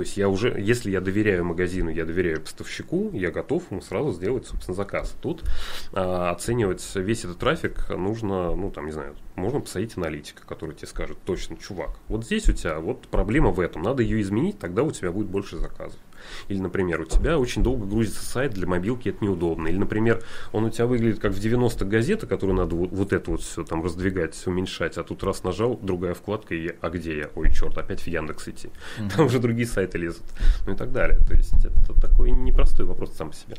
То 0.01 0.05
есть 0.05 0.17
я 0.17 0.31
уже, 0.31 0.59
если 0.59 0.91
я 0.91 1.03
доверяю 1.03 1.45
магазину, 1.45 1.91
я 1.91 2.07
доверяю 2.07 2.41
поставщику, 2.41 3.11
я 3.13 3.31
готов 3.31 3.71
ему 3.71 3.83
сразу 3.83 4.13
сделать, 4.13 4.47
собственно, 4.47 4.75
заказ. 4.75 5.15
Тут 5.21 5.45
а, 5.93 6.31
оценивать 6.31 6.83
весь 6.95 7.27
этот 7.27 7.37
трафик 7.37 7.91
нужно, 7.91 8.57
ну, 8.57 8.71
там, 8.71 8.87
не 8.87 8.93
знаю, 8.93 9.15
можно 9.35 9.61
посадить 9.61 9.99
аналитика, 9.99 10.47
который 10.47 10.75
тебе 10.75 10.89
скажет, 10.89 11.19
точно, 11.27 11.59
чувак, 11.59 11.99
вот 12.09 12.25
здесь 12.25 12.49
у 12.49 12.55
тебя 12.55 12.79
вот 12.79 13.09
проблема 13.09 13.51
в 13.51 13.61
этом, 13.61 13.83
надо 13.83 14.03
ее 14.03 14.23
изменить, 14.23 14.59
тогда 14.59 14.85
у 14.85 14.91
тебя 14.91 15.13
будет 15.13 15.27
больше 15.27 15.59
заказов. 15.59 15.99
Или, 16.49 16.59
например, 16.59 17.01
у 17.01 17.05
тебя 17.05 17.39
очень 17.39 17.63
долго 17.63 17.87
грузится 17.87 18.25
сайт 18.25 18.53
для 18.53 18.67
мобилки, 18.67 19.09
это 19.09 19.25
неудобно. 19.25 19.69
Или, 19.69 19.79
например, 19.79 20.23
он 20.53 20.65
у 20.65 20.71
тебя 20.71 20.87
выглядит 20.87 21.21
как 21.21 21.33
в 21.33 21.39
90-х 21.39 21.85
газета, 21.87 22.27
которую 22.27 22.57
надо 22.57 22.77
вот, 22.77 22.91
вот 22.91 23.13
это 23.13 23.31
вот 23.31 23.43
все 23.43 23.65
там 23.65 23.83
раздвигать, 23.83 24.41
уменьшать, 24.47 24.99
а 24.99 25.05
тут 25.05 25.23
раз 25.23 25.45
нажал, 25.45 25.79
другая 25.81 26.15
вкладка, 26.15 26.55
и 26.55 26.75
а 26.81 26.91
где 26.91 27.19
я? 27.19 27.31
Ой, 27.35 27.53
черт, 27.53 27.77
опять 27.79 28.01
в 28.01 28.07
Яндекс 28.07 28.49
идти. 28.49 28.69
Mm-hmm. 28.69 29.17
Там 29.17 29.27
уже 29.27 29.39
другие 29.39 29.67
сайты 29.67 29.99
лезут. 29.99 30.25
Ну 30.67 30.75
и 30.75 30.77
так 30.77 30.93
далее. 30.93 31.19
То 31.27 31.35
есть 31.35 31.65
это 31.65 32.01
такой 32.01 32.31
непростой 32.31 32.87
вопрос 32.87 33.13
сам 33.17 33.31
по 33.31 33.37
себе. 33.37 33.57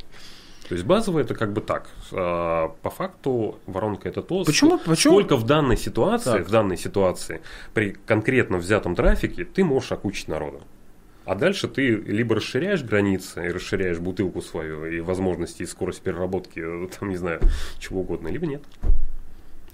То 0.72 0.76
есть 0.76 0.88
базово 0.88 1.20
это 1.20 1.36
как 1.36 1.52
бы 1.52 1.60
так. 1.60 1.90
А, 2.14 2.70
по 2.82 2.90
факту 2.90 3.60
воронка 3.66 4.08
это 4.08 4.22
то, 4.22 4.46
почему, 4.46 4.80
почему? 4.80 5.16
сколько 5.16 5.36
в 5.36 5.46
данной 5.46 5.76
ситуации, 5.76 6.32
так. 6.32 6.48
в 6.48 6.50
данной 6.50 6.78
ситуации 6.78 7.42
при 7.74 7.92
конкретно 7.92 8.58
взятом 8.58 8.96
трафике 8.96 9.44
ты 9.44 9.66
можешь 9.66 9.92
окучить 9.92 10.30
народа. 10.30 10.62
А 11.32 11.36
дальше 11.36 11.70
ты 11.70 11.96
либо 11.96 12.36
расширяешь 12.36 12.84
границы 12.84 13.46
и 13.48 13.52
расширяешь 13.52 14.00
бутылку 14.00 14.42
свою 14.42 14.86
и 14.86 15.00
возможности 15.00 15.64
и 15.64 15.66
скорость 15.66 16.02
переработки, 16.02 16.60
э, 16.60 16.90
там, 17.00 17.08
не 17.08 17.16
знаю, 17.16 17.40
чего 17.80 18.02
угодно, 18.02 18.28
либо 18.28 18.46
нет. 18.46 18.62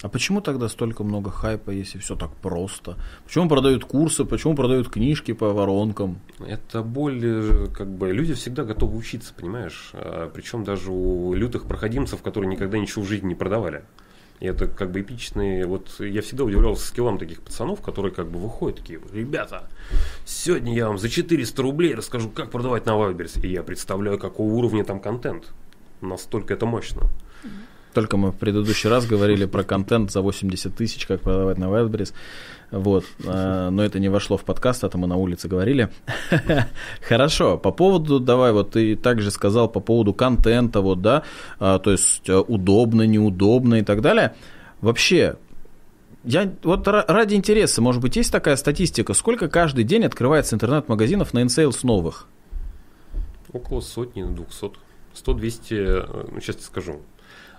А 0.03 0.07
почему 0.07 0.41
тогда 0.41 0.69
столько 0.69 1.03
много 1.03 1.31
хайпа, 1.31 1.71
если 1.71 1.97
все 1.97 2.15
так 2.15 2.29
просто? 2.43 2.95
Почему 3.25 3.49
продают 3.49 3.85
курсы, 3.85 4.23
почему 4.23 4.53
продают 4.53 4.89
книжки 4.89 5.33
по 5.33 5.51
воронкам? 5.51 6.19
Это 6.45 6.83
более, 6.83 7.69
как 7.69 7.87
бы, 7.87 8.11
люди 8.11 8.35
всегда 8.35 8.63
готовы 8.63 8.95
учиться, 8.95 9.33
понимаешь? 9.35 9.89
А, 9.93 10.29
Причем 10.31 10.63
даже 10.63 10.91
у 10.91 11.33
лютых 11.33 11.65
проходимцев, 11.65 12.21
которые 12.21 12.51
никогда 12.51 12.77
ничего 12.77 13.03
в 13.03 13.07
жизни 13.07 13.29
не 13.29 13.35
продавали. 13.35 13.81
И 14.39 14.45
это 14.45 14.67
как 14.67 14.91
бы 14.91 15.01
эпичные, 15.01 15.65
вот 15.65 15.99
я 15.99 16.21
всегда 16.21 16.43
удивлялся 16.43 16.85
скиллам 16.85 17.17
таких 17.17 17.41
пацанов, 17.41 17.81
которые 17.81 18.13
как 18.13 18.29
бы 18.29 18.37
выходят 18.39 18.79
такие, 18.79 18.99
ребята, 19.11 19.67
сегодня 20.25 20.75
я 20.75 20.87
вам 20.87 20.99
за 20.99 21.09
400 21.09 21.61
рублей 21.61 21.95
расскажу, 21.95 22.29
как 22.29 22.51
продавать 22.51 22.85
на 22.85 22.91
Wildberries. 22.91 23.41
И 23.41 23.51
я 23.51 23.63
представляю, 23.63 24.19
какого 24.19 24.53
уровня 24.53 24.83
там 24.83 24.99
контент. 24.99 25.53
Настолько 26.01 26.53
это 26.53 26.67
мощно. 26.67 27.09
Только 27.97 28.15
мы 28.15 28.31
в 28.31 28.35
предыдущий 28.35 28.91
раз 28.91 29.07
говорили 29.07 29.45
про 29.45 29.63
контент 29.63 30.11
за 30.11 30.21
80 30.21 30.75
тысяч, 30.75 31.07
как 31.07 31.21
продавать 31.21 31.57
на 31.57 31.65
Wildberries. 31.65 32.13
Вот. 32.69 33.05
А, 33.25 33.71
но 33.71 33.83
это 33.83 33.97
не 33.97 34.07
вошло 34.07 34.37
в 34.37 34.43
подкаст, 34.43 34.83
это 34.83 34.99
мы 34.99 35.07
на 35.07 35.15
улице 35.15 35.47
говорили. 35.47 35.89
Хорошо. 37.01 37.57
По 37.57 37.71
поводу, 37.71 38.19
давай, 38.19 38.51
вот 38.51 38.69
ты 38.69 38.95
также 38.95 39.31
сказал 39.31 39.67
по 39.67 39.79
поводу 39.79 40.13
контента, 40.13 40.81
вот, 40.81 41.01
да, 41.01 41.23
а, 41.59 41.79
то 41.79 41.89
есть 41.91 42.29
э, 42.29 42.37
удобно, 42.37 43.01
неудобно 43.01 43.79
и 43.79 43.81
так 43.81 44.01
далее. 44.01 44.35
Вообще, 44.79 45.37
я 46.23 46.53
вот 46.61 46.87
ради 46.87 47.33
интереса, 47.33 47.81
может 47.81 48.03
быть, 48.03 48.15
есть 48.15 48.31
такая 48.31 48.57
статистика, 48.57 49.15
сколько 49.15 49.49
каждый 49.49 49.85
день 49.85 50.05
открывается 50.05 50.53
интернет-магазинов 50.53 51.33
на 51.33 51.39
InSales 51.39 51.79
новых? 51.81 52.27
Около 53.51 53.81
сотни, 53.81 54.21
двухсот. 54.21 54.77
100-200, 55.15 55.59
э, 55.71 56.27
ну, 56.31 56.39
сейчас 56.41 56.63
скажу, 56.63 57.01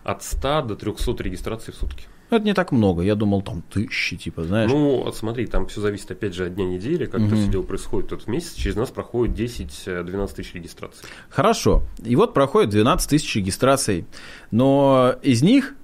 от 0.08 0.22
100 0.22 0.62
до 0.62 0.74
300 0.74 1.22
регистраций 1.22 1.74
в 1.74 1.76
сутки. 1.76 2.04
Это 2.30 2.44
не 2.44 2.54
так 2.54 2.72
много, 2.72 3.02
я 3.02 3.14
думал, 3.14 3.42
там 3.42 3.62
тысячи, 3.62 4.16
типа, 4.16 4.44
знаешь. 4.44 4.70
Ну, 4.70 5.02
вот 5.04 5.16
смотри, 5.16 5.46
там 5.46 5.66
все 5.66 5.80
зависит, 5.80 6.10
опять 6.10 6.34
же, 6.34 6.46
от 6.46 6.54
дня 6.54 6.66
недели, 6.66 7.06
как 7.06 7.20
угу. 7.20 7.26
это 7.26 7.36
все 7.36 7.50
дело 7.50 7.62
происходит. 7.62 8.10
Тут 8.10 8.22
в 8.22 8.26
месяц 8.26 8.54
через 8.54 8.76
нас 8.76 8.90
проходит 8.90 9.38
10-12 9.38 10.34
тысяч 10.34 10.54
регистраций. 10.54 11.06
Хорошо, 11.28 11.82
и 12.04 12.16
вот 12.16 12.34
проходит 12.34 12.70
12 12.70 13.10
тысяч 13.10 13.36
регистраций, 13.36 14.06
но 14.50 15.14
из 15.22 15.42
них 15.42 15.74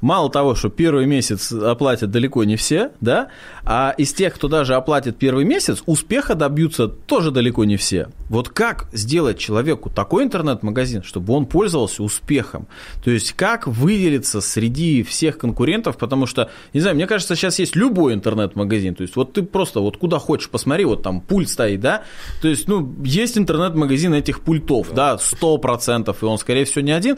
мало 0.00 0.30
того, 0.30 0.54
что 0.54 0.68
первый 0.68 1.06
месяц 1.06 1.52
оплатят 1.52 2.10
далеко 2.10 2.44
не 2.44 2.56
все, 2.56 2.90
да, 3.00 3.28
а 3.64 3.94
из 3.96 4.12
тех, 4.12 4.34
кто 4.34 4.48
даже 4.48 4.74
оплатит 4.74 5.16
первый 5.16 5.44
месяц, 5.44 5.82
успеха 5.86 6.34
добьются 6.34 6.88
тоже 6.88 7.30
далеко 7.30 7.64
не 7.64 7.76
все. 7.76 8.08
Вот 8.28 8.48
как 8.48 8.88
сделать 8.92 9.38
человеку 9.38 9.90
такой 9.90 10.24
интернет-магазин, 10.24 11.02
чтобы 11.02 11.32
он 11.32 11.46
пользовался 11.46 12.02
успехом? 12.02 12.66
То 13.02 13.10
есть 13.10 13.32
как 13.32 13.66
выделиться 13.66 14.40
среди 14.40 15.02
всех 15.02 15.38
конкурентов, 15.38 15.96
потому 15.96 16.26
что, 16.26 16.50
не 16.72 16.80
знаю, 16.80 16.96
мне 16.96 17.06
кажется, 17.06 17.34
сейчас 17.36 17.58
есть 17.58 17.76
любой 17.76 18.14
интернет-магазин, 18.14 18.94
то 18.94 19.02
есть 19.02 19.16
вот 19.16 19.32
ты 19.32 19.42
просто 19.42 19.80
вот 19.80 19.96
куда 19.96 20.18
хочешь, 20.18 20.48
посмотри, 20.48 20.84
вот 20.84 21.02
там 21.02 21.20
пульт 21.20 21.48
стоит, 21.48 21.80
да, 21.80 22.02
то 22.42 22.48
есть, 22.48 22.68
ну, 22.68 22.94
есть 23.04 23.38
интернет-магазин 23.38 24.14
этих 24.14 24.40
пультов, 24.40 24.92
да, 24.94 25.18
сто 25.18 25.58
процентов, 25.58 26.22
и 26.22 26.26
он, 26.26 26.38
скорее 26.38 26.64
всего, 26.64 26.82
не 26.82 26.92
один, 26.92 27.16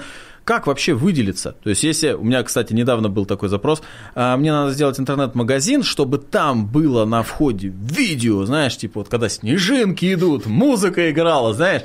как 0.51 0.67
вообще 0.67 0.95
выделиться? 0.95 1.55
То 1.63 1.71
есть, 1.71 1.85
если 1.85 2.11
у 2.11 2.25
меня, 2.25 2.43
кстати, 2.43 2.73
недавно 2.73 3.09
был 3.09 3.25
такой 3.25 3.49
запрос, 3.49 3.83
а, 4.17 4.37
мне 4.37 4.51
надо 4.51 4.73
сделать 4.73 4.99
интернет-магазин, 4.99 5.85
чтобы 5.85 6.19
там 6.19 6.67
было 6.67 7.05
на 7.05 7.23
входе 7.23 7.69
видео, 7.69 8.45
знаешь, 8.47 8.77
типа 8.77 8.99
вот 8.99 9.09
когда 9.09 9.29
снежинки 9.29 10.13
идут, 10.13 10.47
музыка 10.47 11.09
играла, 11.13 11.55
знаешь, 11.55 11.83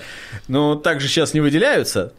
но 0.47 0.74
также 0.74 1.07
сейчас 1.07 1.36
не 1.36 1.41
выделяются, 1.41 2.13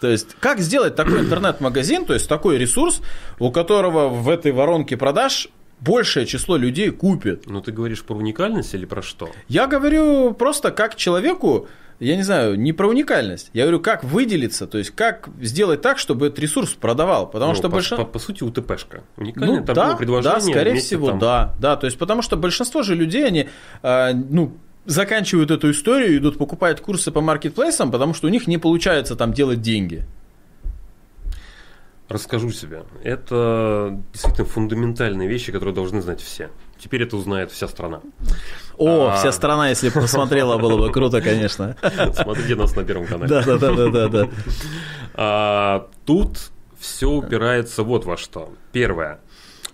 То 0.00 0.06
есть, 0.06 0.36
как 0.38 0.60
сделать 0.60 0.94
такой 0.94 1.18
интернет-магазин, 1.18 2.04
то 2.04 2.14
есть 2.14 2.28
такой 2.28 2.58
ресурс, 2.58 3.00
у 3.40 3.50
которого 3.50 4.08
в 4.08 4.28
этой 4.28 4.52
воронке 4.52 4.96
продаж 4.96 5.48
большее 5.80 6.26
число 6.26 6.56
людей 6.56 6.90
купит. 6.90 7.46
Ну, 7.46 7.60
ты 7.60 7.72
говоришь 7.72 8.04
про 8.04 8.14
уникальность 8.14 8.72
или 8.72 8.84
про 8.84 9.02
что? 9.02 9.30
Я 9.48 9.66
говорю 9.66 10.32
просто 10.32 10.70
как 10.70 10.94
человеку, 10.94 11.66
я 12.00 12.16
не 12.16 12.22
знаю, 12.22 12.58
не 12.58 12.72
про 12.72 12.88
уникальность. 12.88 13.50
Я 13.52 13.64
говорю, 13.64 13.80
как 13.80 14.04
выделиться, 14.04 14.66
то 14.66 14.78
есть 14.78 14.90
как 14.90 15.28
сделать 15.40 15.82
так, 15.82 15.98
чтобы 15.98 16.26
этот 16.26 16.38
ресурс 16.38 16.70
продавал. 16.74 17.28
Потому 17.28 17.52
ну, 17.52 17.56
что 17.56 17.68
по, 17.68 17.74
большинство... 17.74 18.04
по, 18.04 18.12
по 18.12 18.18
сути, 18.18 18.44
УТПшка. 18.44 19.02
Уникальное 19.16 19.60
ну, 19.60 19.74
да, 19.74 19.96
предложение. 19.96 20.34
Да, 20.34 20.40
скорее 20.40 20.74
всего, 20.76 21.08
там... 21.08 21.18
да. 21.18 21.54
Да, 21.58 21.76
то 21.76 21.86
есть 21.86 21.98
потому 21.98 22.22
что 22.22 22.36
большинство 22.36 22.82
же 22.82 22.94
людей, 22.94 23.26
они, 23.26 23.48
э, 23.82 24.12
ну, 24.12 24.56
заканчивают 24.84 25.50
эту 25.50 25.72
историю, 25.72 26.16
идут 26.18 26.38
покупать 26.38 26.80
курсы 26.80 27.10
по 27.10 27.20
маркетплейсам, 27.20 27.90
потому 27.90 28.14
что 28.14 28.28
у 28.28 28.30
них 28.30 28.46
не 28.46 28.58
получается 28.58 29.16
там 29.16 29.32
делать 29.32 29.60
деньги. 29.60 30.04
Расскажу 32.08 32.50
себе. 32.52 32.84
Это 33.02 34.00
действительно 34.12 34.46
фундаментальные 34.46 35.28
вещи, 35.28 35.52
которые 35.52 35.74
должны 35.74 36.00
знать 36.00 36.22
все. 36.22 36.48
Теперь 36.78 37.02
это 37.02 37.16
узнает 37.16 37.50
вся 37.50 37.68
страна. 37.68 38.00
О, 38.76 39.08
а... 39.08 39.16
вся 39.16 39.32
страна, 39.32 39.70
если 39.70 39.88
посмотрела, 39.88 40.58
было 40.58 40.76
бы 40.76 40.92
круто, 40.92 41.20
конечно. 41.20 41.76
Смотрите 42.14 42.54
нас 42.54 42.76
на 42.76 42.84
Первом 42.84 43.06
канале. 43.06 43.28
Да, 43.28 43.42
да, 43.42 43.58
да, 43.58 43.88
да, 43.88 44.08
да. 44.08 44.28
А, 45.14 45.88
тут 46.06 46.50
все 46.78 47.10
упирается 47.10 47.82
вот 47.82 48.04
во 48.04 48.16
что. 48.16 48.52
Первое. 48.72 49.20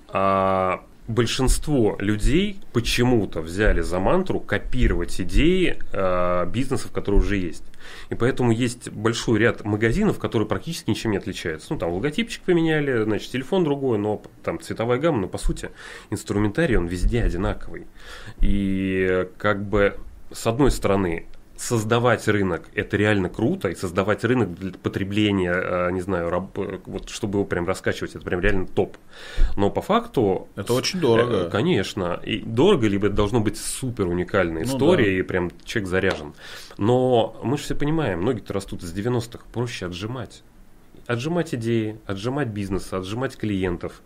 А, 0.08 0.84
большинство 1.06 1.96
людей 1.98 2.60
почему-то 2.72 3.40
взяли 3.40 3.82
за 3.82 3.98
мантру 3.98 4.40
копировать 4.40 5.20
идеи 5.20 5.78
э, 5.92 6.46
бизнесов, 6.46 6.92
которые 6.92 7.20
уже 7.20 7.36
есть. 7.36 7.64
И 8.10 8.14
поэтому 8.14 8.52
есть 8.52 8.90
большой 8.90 9.38
ряд 9.38 9.64
магазинов, 9.64 10.18
которые 10.18 10.48
практически 10.48 10.90
ничем 10.90 11.12
не 11.12 11.16
отличаются. 11.16 11.72
Ну, 11.72 11.78
там 11.78 11.92
логотипчик 11.92 12.42
поменяли, 12.42 13.04
значит, 13.04 13.30
телефон 13.30 13.64
другой, 13.64 13.98
но 13.98 14.22
там 14.42 14.60
цветовая 14.60 14.98
гамма, 14.98 15.22
но 15.22 15.28
по 15.28 15.38
сути 15.38 15.70
инструментарий, 16.10 16.76
он 16.76 16.86
везде 16.86 17.22
одинаковый. 17.22 17.86
И 18.40 19.28
как 19.38 19.64
бы 19.64 19.98
с 20.32 20.46
одной 20.46 20.70
стороны, 20.70 21.26
создавать 21.56 22.26
рынок 22.26 22.68
это 22.74 22.96
реально 22.96 23.28
круто, 23.28 23.68
и 23.68 23.74
создавать 23.74 24.24
рынок 24.24 24.54
для 24.54 24.72
потребления, 24.72 25.52
э, 25.52 25.90
не 25.92 26.00
знаю, 26.00 26.28
раб, 26.28 26.58
вот 26.86 27.08
чтобы 27.08 27.38
его 27.38 27.44
прям 27.44 27.66
раскачивать, 27.66 28.16
это 28.16 28.24
прям 28.24 28.40
реально 28.40 28.66
топ. 28.66 28.96
Но 29.56 29.70
по 29.70 29.80
факту... 29.80 30.48
Это 30.56 30.72
очень 30.72 31.00
дорого. 31.00 31.46
Э, 31.46 31.50
конечно. 31.50 32.20
И 32.24 32.40
дорого, 32.40 32.88
либо 32.88 33.06
это 33.06 33.16
должно 33.16 33.40
быть 33.40 33.56
супер 33.56 34.08
уникальная 34.08 34.64
ну, 34.64 34.68
история, 34.68 35.04
да. 35.04 35.10
и 35.10 35.22
прям 35.22 35.50
человек 35.64 35.88
заряжен. 35.88 36.34
Но 36.76 37.40
мы 37.42 37.56
же 37.56 37.64
все 37.64 37.74
понимаем, 37.74 38.24
ноги-то 38.24 38.52
растут 38.52 38.82
из 38.82 38.92
90-х, 38.92 39.44
проще 39.52 39.86
отжимать. 39.86 40.42
Отжимать 41.06 41.54
идеи, 41.54 41.98
отжимать 42.06 42.48
бизнес, 42.48 42.92
отжимать 42.92 43.36
клиентов. 43.36 44.02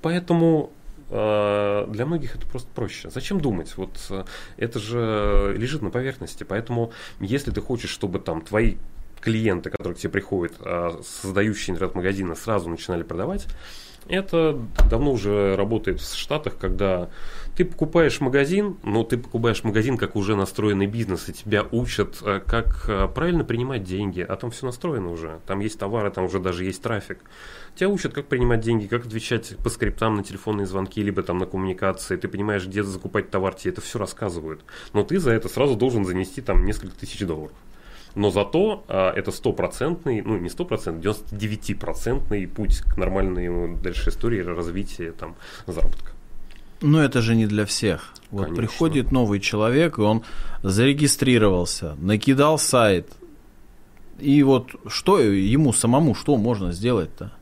Поэтому 0.00 0.72
Э, 1.14 1.86
для 1.88 2.06
многих 2.06 2.36
это 2.36 2.46
просто 2.46 2.70
проще. 2.74 3.10
Зачем 3.10 3.38
думать? 3.38 3.76
Вот 3.76 3.98
э, 4.08 4.24
это 4.56 4.78
же 4.78 5.54
лежит 5.58 5.82
на 5.82 5.90
поверхности. 5.90 6.42
Поэтому, 6.42 6.92
если 7.20 7.50
ты 7.50 7.60
хочешь, 7.60 7.90
чтобы 7.90 8.18
там 8.18 8.40
твои 8.40 8.76
клиенты, 9.20 9.68
которые 9.68 9.94
к 9.94 9.98
тебе 9.98 10.10
приходят, 10.10 10.54
э, 10.60 10.90
создающие 11.04 11.74
интернет-магазины, 11.74 12.34
сразу 12.34 12.70
начинали 12.70 13.02
продавать, 13.02 13.46
это 14.08 14.58
давно 14.90 15.12
уже 15.12 15.56
работает 15.56 16.00
в 16.00 16.16
Штатах, 16.16 16.56
когда 16.58 17.10
ты 17.56 17.64
покупаешь 17.64 18.20
магазин, 18.20 18.78
но 18.82 19.04
ты 19.04 19.18
покупаешь 19.18 19.62
магазин 19.62 19.98
как 19.98 20.16
уже 20.16 20.36
настроенный 20.36 20.86
бизнес, 20.86 21.28
и 21.28 21.32
тебя 21.32 21.64
учат, 21.70 22.22
как 22.46 23.12
правильно 23.14 23.44
принимать 23.44 23.84
деньги, 23.84 24.20
а 24.20 24.36
там 24.36 24.50
все 24.50 24.66
настроено 24.66 25.10
уже. 25.10 25.40
Там 25.46 25.60
есть 25.60 25.78
товары, 25.78 26.10
там 26.10 26.24
уже 26.24 26.38
даже 26.38 26.64
есть 26.64 26.82
трафик. 26.82 27.18
Тебя 27.74 27.88
учат, 27.88 28.12
как 28.12 28.26
принимать 28.26 28.60
деньги, 28.60 28.86
как 28.86 29.06
отвечать 29.06 29.56
по 29.62 29.68
скриптам 29.68 30.16
на 30.16 30.24
телефонные 30.24 30.66
звонки, 30.66 31.02
либо 31.02 31.22
там 31.22 31.38
на 31.38 31.46
коммуникации. 31.46 32.16
Ты 32.16 32.28
понимаешь, 32.28 32.66
где 32.66 32.82
закупать 32.82 33.30
товар, 33.30 33.54
тебе 33.54 33.72
это 33.72 33.80
все 33.80 33.98
рассказывают. 33.98 34.64
Но 34.92 35.02
ты 35.04 35.18
за 35.18 35.32
это 35.32 35.48
сразу 35.48 35.76
должен 35.76 36.04
занести 36.04 36.40
там 36.40 36.64
несколько 36.64 36.96
тысяч 36.96 37.20
долларов. 37.26 37.56
Но 38.14 38.30
зато 38.30 38.84
а, 38.88 39.12
это 39.12 39.30
стопроцентный, 39.30 40.22
ну 40.22 40.38
не 40.38 40.48
стопроцентный, 40.48 41.12
99-процентный 41.12 42.46
путь 42.46 42.78
к 42.80 42.96
нормальной 42.96 43.76
дальше 43.76 44.10
истории 44.10 44.40
развития 44.40 45.12
там 45.12 45.34
заработка. 45.66 46.12
Но 46.82 47.02
это 47.02 47.22
же 47.22 47.36
не 47.36 47.46
для 47.46 47.64
всех. 47.64 48.12
Вот 48.30 48.44
Конечно. 48.44 48.56
приходит 48.56 49.12
новый 49.12 49.40
человек, 49.40 49.98
и 49.98 50.02
он 50.02 50.24
зарегистрировался, 50.62 51.96
накидал 52.00 52.58
сайт. 52.58 53.08
И 54.18 54.42
вот 54.42 54.70
что 54.88 55.18
ему 55.20 55.72
самому, 55.72 56.14
что 56.14 56.36
можно 56.36 56.72
сделать-то? 56.72 57.32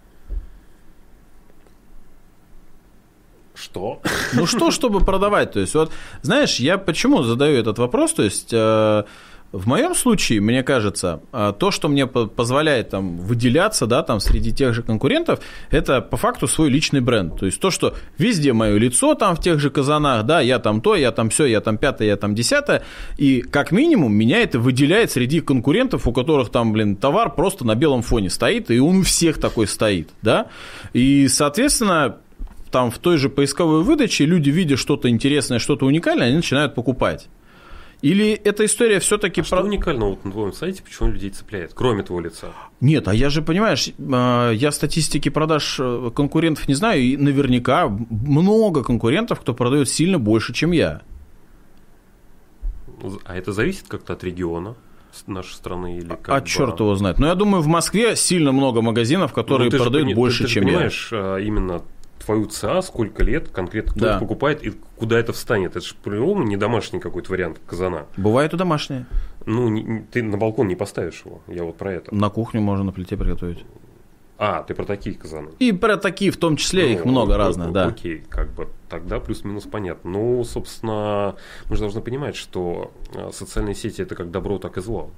Что? 3.54 4.00
Ну 4.32 4.46
что, 4.46 4.70
чтобы 4.70 5.00
продавать? 5.00 5.52
То 5.52 5.60
есть, 5.60 5.74
вот, 5.74 5.92
знаешь, 6.22 6.56
я 6.60 6.78
почему 6.78 7.22
задаю 7.22 7.58
этот 7.58 7.78
вопрос? 7.78 8.14
То 8.14 8.22
есть, 8.22 8.50
э, 8.52 9.04
в 9.52 9.66
моем 9.66 9.94
случае, 9.94 10.40
мне 10.40 10.62
кажется, 10.62 11.20
э, 11.32 11.52
то, 11.58 11.70
что 11.72 11.88
мне 11.88 12.06
позволяет 12.06 12.90
там 12.90 13.18
выделяться, 13.18 13.86
да, 13.86 14.02
там 14.02 14.20
среди 14.20 14.52
тех 14.52 14.74
же 14.74 14.82
конкурентов, 14.82 15.40
это 15.70 16.00
по 16.00 16.16
факту 16.16 16.46
свой 16.46 16.70
личный 16.70 17.00
бренд. 17.00 17.36
То 17.38 17.46
есть 17.46 17.60
то, 17.60 17.70
что 17.70 17.94
везде 18.16 18.52
мое 18.52 18.78
лицо 18.78 19.14
там 19.14 19.34
в 19.34 19.40
тех 19.40 19.58
же 19.58 19.70
казанах, 19.70 20.24
да, 20.24 20.40
я 20.40 20.60
там 20.60 20.80
то, 20.80 20.94
я 20.94 21.10
там 21.10 21.30
все, 21.30 21.46
я 21.46 21.60
там 21.60 21.78
пятое, 21.78 22.08
я 22.08 22.16
там 22.16 22.34
десятое, 22.34 22.84
и 23.16 23.42
как 23.42 23.72
минимум 23.72 24.14
меня 24.14 24.40
это 24.40 24.60
выделяет 24.60 25.10
среди 25.10 25.40
конкурентов, 25.40 26.06
у 26.06 26.12
которых 26.12 26.50
там, 26.50 26.72
блин, 26.72 26.94
товар 26.94 27.34
просто 27.34 27.66
на 27.66 27.74
белом 27.74 28.02
фоне 28.02 28.30
стоит, 28.30 28.70
и 28.70 28.78
он 28.78 28.98
у 28.98 29.02
всех 29.02 29.40
такой 29.40 29.66
стоит, 29.66 30.10
да, 30.22 30.46
и, 30.92 31.26
соответственно, 31.26 32.18
там 32.70 32.92
в 32.92 32.98
той 32.98 33.16
же 33.16 33.28
поисковой 33.28 33.82
выдаче 33.82 34.26
люди, 34.26 34.50
видя 34.50 34.76
что-то 34.76 35.08
интересное, 35.08 35.58
что-то 35.58 35.86
уникальное, 35.86 36.28
они 36.28 36.36
начинают 36.36 36.76
покупать. 36.76 37.28
Или 38.02 38.30
эта 38.32 38.64
история 38.64 38.98
все-таки... 38.98 39.40
А 39.40 39.44
про... 39.44 39.46
что 39.46 39.62
уникального 39.62 40.10
вот 40.10 40.24
на 40.24 40.32
твоем 40.32 40.52
сайте, 40.52 40.82
почему 40.82 41.10
людей 41.10 41.30
цепляет, 41.30 41.72
кроме 41.74 42.02
твоего 42.02 42.24
лица? 42.24 42.48
Нет, 42.80 43.08
а 43.08 43.14
я 43.14 43.28
же, 43.28 43.42
понимаешь, 43.42 43.90
а, 44.12 44.50
я 44.52 44.72
статистики 44.72 45.28
продаж 45.28 45.76
э, 45.78 46.10
конкурентов 46.14 46.66
не 46.66 46.74
знаю, 46.74 47.02
и 47.02 47.16
наверняка 47.16 47.88
много 47.88 48.82
конкурентов, 48.82 49.40
кто 49.40 49.52
продает 49.52 49.88
сильно 49.88 50.18
больше, 50.18 50.54
чем 50.54 50.72
я. 50.72 51.02
А 53.24 53.36
это 53.36 53.52
зависит 53.52 53.86
как-то 53.88 54.14
от 54.14 54.24
региона? 54.24 54.76
нашей 55.26 55.54
страны 55.54 55.98
или 55.98 56.08
как 56.08 56.28
А 56.28 56.40
бы... 56.40 56.46
черт 56.46 56.78
его 56.78 56.94
знает. 56.94 57.18
Но 57.18 57.26
я 57.26 57.34
думаю, 57.34 57.62
в 57.62 57.66
Москве 57.66 58.14
сильно 58.14 58.52
много 58.52 58.80
магазинов, 58.80 59.32
которые 59.32 59.68
ну, 59.70 59.78
продают 59.78 60.08
же, 60.08 60.14
больше, 60.14 60.38
ты, 60.38 60.44
ты 60.44 60.54
чем 60.54 60.64
понимаешь, 60.64 61.08
я. 61.10 61.18
понимаешь, 61.18 61.46
именно 61.46 61.82
твою 62.24 62.46
ЦА, 62.46 62.82
сколько 62.82 63.22
лет 63.22 63.48
конкретно 63.48 63.92
кто 63.92 64.00
да. 64.00 64.18
покупает 64.18 64.62
и 64.64 64.72
куда 64.96 65.18
это 65.18 65.32
встанет. 65.32 65.76
Это 65.76 65.86
же 65.86 65.94
по-любому 66.02 66.44
не 66.44 66.56
домашний 66.56 67.00
какой-то 67.00 67.30
вариант 67.30 67.60
казана. 67.66 68.06
Бывает 68.16 68.52
и 68.54 68.56
домашние. 68.56 69.06
Ну, 69.46 69.68
не, 69.68 70.02
ты 70.12 70.22
на 70.22 70.36
балкон 70.36 70.68
не 70.68 70.76
поставишь 70.76 71.22
его. 71.24 71.40
Я 71.48 71.64
вот 71.64 71.76
про 71.76 71.92
это. 71.92 72.14
На 72.14 72.28
кухню 72.30 72.60
можно 72.60 72.84
на 72.84 72.92
плите 72.92 73.16
приготовить. 73.16 73.64
А, 74.42 74.62
ты 74.62 74.74
про 74.74 74.84
такие 74.84 75.16
казаны. 75.16 75.50
И 75.58 75.70
про 75.70 75.98
такие 75.98 76.30
в 76.30 76.38
том 76.38 76.56
числе, 76.56 76.84
ну, 76.84 76.92
их 76.92 77.04
много 77.04 77.32
ну, 77.32 77.38
разных, 77.38 77.72
да. 77.72 77.86
Окей, 77.88 78.22
как 78.28 78.50
бы 78.54 78.68
тогда 78.88 79.20
плюс-минус 79.20 79.64
понятно. 79.64 80.12
Ну, 80.12 80.44
собственно, 80.44 81.36
мы 81.68 81.76
же 81.76 81.82
должны 81.82 82.00
понимать, 82.00 82.36
что 82.36 82.90
а, 83.14 83.30
социальные 83.32 83.74
сети 83.74 84.00
это 84.00 84.14
как 84.14 84.30
добро, 84.30 84.58
так 84.58 84.78
и 84.78 84.80
зло. 84.80 85.10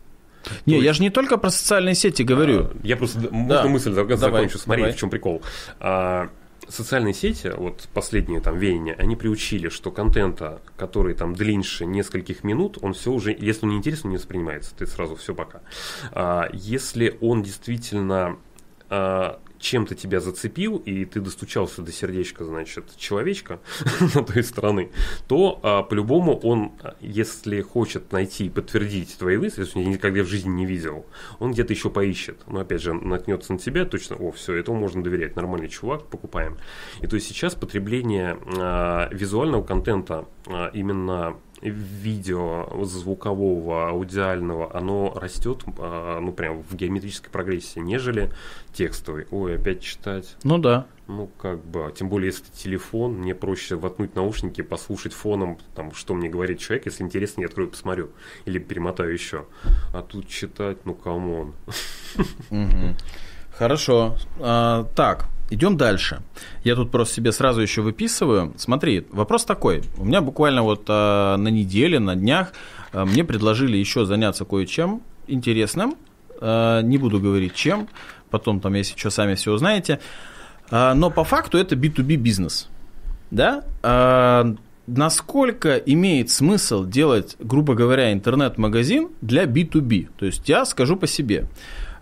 Не, 0.66 0.74
есть, 0.74 0.86
я 0.86 0.92
же 0.92 1.03
не 1.03 1.11
только 1.11 1.38
про 1.38 1.50
социальные 1.50 1.94
сети 1.94 2.22
говорю. 2.22 2.64
А, 2.64 2.76
я 2.82 2.96
просто, 2.96 3.20
да. 3.20 3.28
можно 3.30 3.68
мысль 3.68 3.92
закончу, 3.92 4.20
давай, 4.20 4.50
смотри, 4.50 4.82
давай. 4.82 4.96
в 4.96 4.98
чем 4.98 5.09
прикол. 5.09 5.40
А, 5.78 6.28
социальные 6.72 7.14
сети, 7.14 7.52
вот 7.56 7.88
последние 7.92 8.40
там 8.40 8.58
веяния, 8.58 8.94
они 8.94 9.14
приучили, 9.16 9.68
что 9.68 9.90
контента, 9.90 10.60
который 10.76 11.14
там 11.14 11.34
длиннее 11.34 11.52
нескольких 11.86 12.44
минут, 12.44 12.78
он 12.80 12.94
все 12.94 13.12
уже, 13.12 13.36
если 13.38 13.66
он 13.66 13.72
не 13.72 13.76
интересен, 13.78 14.10
не 14.10 14.16
воспринимается, 14.16 14.74
ты 14.74 14.86
сразу 14.86 15.16
все 15.16 15.34
пока. 15.34 15.60
А, 16.12 16.48
если 16.52 17.16
он 17.20 17.42
действительно 17.42 18.38
а, 18.88 19.40
чем-то 19.62 19.94
тебя 19.94 20.20
зацепил, 20.20 20.76
и 20.76 21.04
ты 21.04 21.20
достучался 21.20 21.82
до 21.82 21.92
сердечка, 21.92 22.44
значит, 22.44 22.96
человечка 22.96 23.60
на 24.14 24.24
той 24.24 24.42
стороны, 24.42 24.90
то 25.28 25.60
а, 25.62 25.82
по-любому 25.82 26.36
он, 26.38 26.72
если 27.00 27.60
хочет 27.62 28.12
найти 28.12 28.46
и 28.46 28.50
подтвердить 28.50 29.16
твои 29.16 29.36
мысли, 29.38 29.62
если 29.62 29.78
он 29.78 29.90
никогда 29.90 30.22
в 30.22 30.26
жизни 30.26 30.50
не 30.50 30.66
видел, 30.66 31.06
он 31.38 31.52
где-то 31.52 31.72
еще 31.72 31.90
поищет. 31.90 32.40
Но 32.46 32.60
опять 32.60 32.82
же, 32.82 32.92
наткнется 32.92 33.52
на 33.52 33.58
тебя, 33.58 33.84
точно, 33.84 34.16
о, 34.16 34.32
все, 34.32 34.54
этому 34.54 34.78
можно 34.78 35.02
доверять, 35.02 35.36
нормальный 35.36 35.68
чувак, 35.68 36.06
покупаем. 36.06 36.58
И 37.00 37.06
то 37.06 37.14
есть 37.14 37.28
сейчас 37.28 37.54
потребление 37.54 38.38
а, 38.58 39.08
визуального 39.12 39.62
контента 39.62 40.26
а, 40.46 40.70
именно 40.74 41.36
видео, 41.70 42.84
звукового, 42.84 43.88
аудиального, 43.88 44.76
оно 44.76 45.12
растет, 45.14 45.64
а, 45.78 46.20
ну, 46.20 46.32
прям 46.32 46.62
в 46.62 46.74
геометрической 46.74 47.30
прогрессии, 47.30 47.80
нежели 47.80 48.30
текстовый. 48.72 49.26
Ой, 49.30 49.56
опять 49.56 49.80
читать. 49.80 50.36
Ну 50.42 50.58
да. 50.58 50.86
Ну, 51.08 51.28
как 51.38 51.64
бы, 51.64 51.92
тем 51.96 52.08
более, 52.08 52.28
если 52.28 52.44
телефон, 52.52 53.14
мне 53.14 53.34
проще 53.34 53.76
воткнуть 53.76 54.14
наушники, 54.14 54.62
послушать 54.62 55.12
фоном, 55.12 55.58
там, 55.74 55.92
что 55.92 56.14
мне 56.14 56.28
говорит 56.28 56.58
человек, 56.58 56.86
если 56.86 57.02
интересно, 57.02 57.42
я 57.42 57.48
открою, 57.48 57.70
посмотрю, 57.70 58.10
или 58.44 58.58
перемотаю 58.58 59.12
еще. 59.12 59.46
А 59.92 60.02
тут 60.02 60.28
читать, 60.28 60.78
ну, 60.84 60.94
come 60.94 61.29
on. 61.29 61.55
Хорошо. 63.52 64.16
А, 64.40 64.84
так, 64.96 65.28
идем 65.53 65.76
дальше. 65.76 66.22
Я 66.64 66.74
тут 66.74 66.90
просто 66.90 67.14
себе 67.14 67.32
сразу 67.32 67.61
еще 67.61 67.82
выписываю. 67.82 68.53
Смотри, 68.57 69.07
вопрос 69.11 69.44
такой. 69.44 69.82
У 69.98 70.05
меня 70.05 70.20
буквально 70.20 70.62
вот 70.62 70.84
а, 70.88 71.36
на 71.36 71.48
неделе, 71.48 71.98
на 71.98 72.16
днях 72.16 72.53
а, 72.92 73.05
мне 73.05 73.24
предложили 73.24 73.76
еще 73.76 74.05
заняться 74.05 74.44
кое-чем 74.44 75.03
интересным. 75.26 75.96
А, 76.40 76.80
не 76.80 76.98
буду 76.98 77.20
говорить 77.20 77.55
чем. 77.55 77.88
Потом 78.30 78.61
там, 78.61 78.74
если 78.74 78.98
что, 78.98 79.11
сами 79.11 79.34
все 79.34 79.53
узнаете. 79.53 80.00
А, 80.70 80.94
но 80.94 81.11
по 81.11 81.24
факту 81.24 81.59
это 81.59 81.74
B2B 81.74 82.16
бизнес. 82.16 82.68
Да? 83.30 83.64
А, 83.82 84.55
насколько 84.86 85.76
имеет 85.76 86.30
смысл 86.30 86.84
делать, 86.84 87.36
грубо 87.38 87.74
говоря, 87.74 88.12
интернет-магазин 88.12 89.11
для 89.20 89.44
B2B? 89.44 90.09
То 90.18 90.26
есть 90.26 90.48
я 90.48 90.64
скажу 90.64 90.96
по 90.96 91.07
себе. 91.07 91.44
Э, 91.44 91.46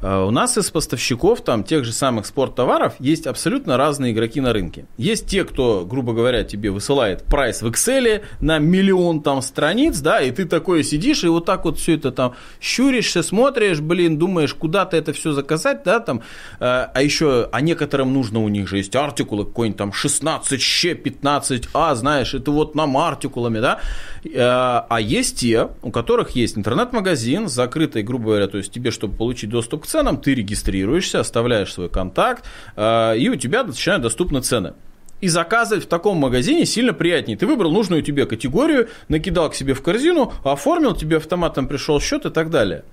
у 0.03 0.30
нас 0.30 0.57
из 0.57 0.70
поставщиков 0.70 1.42
там 1.42 1.64
тех 1.64 1.84
же 1.84 1.92
самых 1.92 2.26
спорттоваров 2.26 2.94
есть 2.98 3.26
абсолютно 3.26 3.76
разные 3.76 4.12
игроки 4.12 4.40
на 4.40 4.53
рынке. 4.53 4.86
Есть 4.96 5.26
те, 5.26 5.44
кто, 5.44 5.84
грубо 5.84 6.12
говоря, 6.12 6.44
тебе 6.44 6.70
высылает 6.70 7.24
прайс 7.24 7.62
в 7.62 7.66
Excel 7.66 8.22
на 8.40 8.59
миллион 8.59 9.22
там 9.22 9.42
страниц, 9.42 9.98
да, 9.98 10.20
и 10.20 10.30
ты 10.30 10.44
такой 10.44 10.84
сидишь 10.84 11.24
и 11.24 11.28
вот 11.28 11.44
так 11.44 11.64
вот 11.64 11.78
все 11.78 11.94
это 11.96 12.12
там 12.12 12.34
щуришься, 12.61 13.22
смотришь, 13.22 13.80
блин, 13.80 14.18
думаешь, 14.18 14.55
куда 14.55 14.86
ты 14.86 14.96
это 14.96 15.12
все 15.12 15.32
заказать, 15.32 15.82
да, 15.84 16.01
там, 16.01 16.18
э, 16.18 16.20
а 16.61 17.03
еще, 17.03 17.48
а 17.53 17.61
некоторым 17.61 18.12
нужно, 18.12 18.40
у 18.40 18.48
них 18.48 18.68
же 18.68 18.78
есть 18.78 18.94
артикулы 18.96 19.44
какой-нибудь 19.44 19.78
там 19.78 19.92
16 19.92 20.61
щ 20.61 20.94
15 20.94 21.68
а, 21.74 21.94
знаешь, 21.94 22.34
это 22.34 22.51
вот 22.51 22.74
нам 22.74 22.96
артикулами, 22.96 23.61
да, 23.61 23.80
э, 24.24 24.30
а 24.34 24.98
есть 25.01 25.38
те, 25.38 25.68
у 25.82 25.90
которых 25.90 26.30
есть 26.30 26.57
интернет-магазин 26.57 27.48
закрытый, 27.48 28.03
грубо 28.03 28.26
говоря, 28.26 28.48
то 28.48 28.59
есть 28.59 28.72
тебе, 28.72 28.90
чтобы 28.90 29.16
получить 29.16 29.51
доступ 29.51 29.84
к 29.84 29.89
ценам, 29.91 30.20
ты 30.20 30.34
регистрируешься, 30.34 31.20
оставляешь 31.20 31.72
свой 31.72 31.88
контакт, 31.88 32.45
э, 32.76 33.18
и 33.18 33.28
у 33.28 33.36
тебя 33.36 33.64
начинают 33.64 34.03
доступны 34.03 34.41
цены. 34.41 34.74
И 35.20 35.28
заказывать 35.28 35.84
в 35.84 35.88
таком 35.88 36.16
магазине 36.16 36.64
сильно 36.64 36.95
приятнее. 36.95 37.36
Ты 37.36 37.47
выбрал 37.47 37.72
нужную 37.72 38.03
тебе 38.03 38.24
категорию, 38.24 38.88
накидал 39.09 39.51
к 39.51 39.55
себе 39.55 39.74
в 39.74 39.82
корзину, 39.82 40.32
оформил, 40.45 40.95
тебе 40.95 41.18
автоматом 41.18 41.68
пришел 41.68 42.01
счет 42.01 42.24
и 42.24 42.30
так 42.30 42.49
далее. 42.49 42.84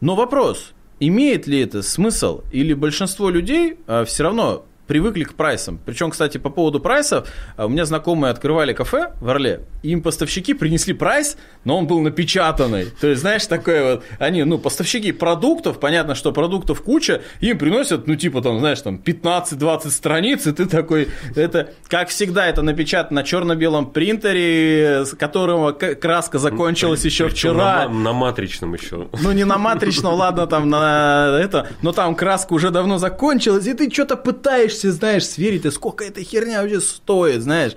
Но 0.00 0.16
вопрос, 0.16 0.72
имеет 0.98 1.46
ли 1.46 1.60
это 1.60 1.82
смысл, 1.82 2.42
или 2.50 2.74
большинство 2.74 3.30
людей 3.30 3.78
э, 3.86 4.04
все 4.06 4.24
равно 4.24 4.64
привыкли 4.90 5.22
к 5.22 5.34
прайсам. 5.34 5.78
Причем, 5.86 6.10
кстати, 6.10 6.36
по 6.36 6.50
поводу 6.50 6.80
прайсов, 6.80 7.28
а, 7.56 7.66
у 7.66 7.68
меня 7.68 7.84
знакомые 7.84 8.32
открывали 8.32 8.72
кафе 8.72 9.12
в 9.20 9.28
Орле, 9.28 9.60
им 9.84 10.02
поставщики 10.02 10.52
принесли 10.52 10.94
прайс, 10.94 11.36
но 11.62 11.78
он 11.78 11.86
был 11.86 12.00
напечатанный. 12.00 12.86
То 13.00 13.06
есть, 13.06 13.20
знаешь, 13.20 13.46
такое 13.46 13.84
вот, 13.84 14.04
они, 14.18 14.42
ну, 14.42 14.58
поставщики 14.58 15.12
продуктов, 15.12 15.78
понятно, 15.78 16.16
что 16.16 16.32
продуктов 16.32 16.82
куча, 16.82 17.22
им 17.38 17.56
приносят, 17.56 18.08
ну, 18.08 18.16
типа, 18.16 18.42
там, 18.42 18.58
знаешь, 18.58 18.80
там, 18.80 18.96
15-20 18.96 19.90
страниц, 19.90 20.48
и 20.48 20.52
ты 20.52 20.66
такой, 20.66 21.06
это, 21.36 21.68
как 21.86 22.08
всегда, 22.08 22.48
это 22.48 22.62
напечатано 22.62 23.20
на 23.20 23.24
черно-белом 23.24 23.92
принтере, 23.92 25.04
с 25.04 25.16
которого 25.16 25.70
краска 25.70 26.40
закончилась 26.40 27.04
еще 27.04 27.28
вчера. 27.28 27.86
На, 27.86 27.88
на 27.88 28.12
матричном 28.12 28.74
еще. 28.74 29.08
Ну, 29.22 29.30
не 29.30 29.44
на 29.44 29.56
матричном, 29.56 30.14
ладно, 30.14 30.48
там, 30.48 30.68
на 30.68 31.38
это, 31.40 31.68
но 31.80 31.92
там 31.92 32.16
краска 32.16 32.54
уже 32.54 32.70
давно 32.70 32.98
закончилась, 32.98 33.68
и 33.68 33.74
ты 33.74 33.88
что-то 33.88 34.16
пытаешься 34.16 34.79
пытаешься, 34.80 34.92
знаешь, 34.92 35.26
сверить, 35.26 35.64
и 35.64 35.70
сколько 35.70 36.04
эта 36.04 36.22
херня 36.22 36.62
вообще 36.62 36.80
стоит, 36.80 37.42
знаешь. 37.42 37.72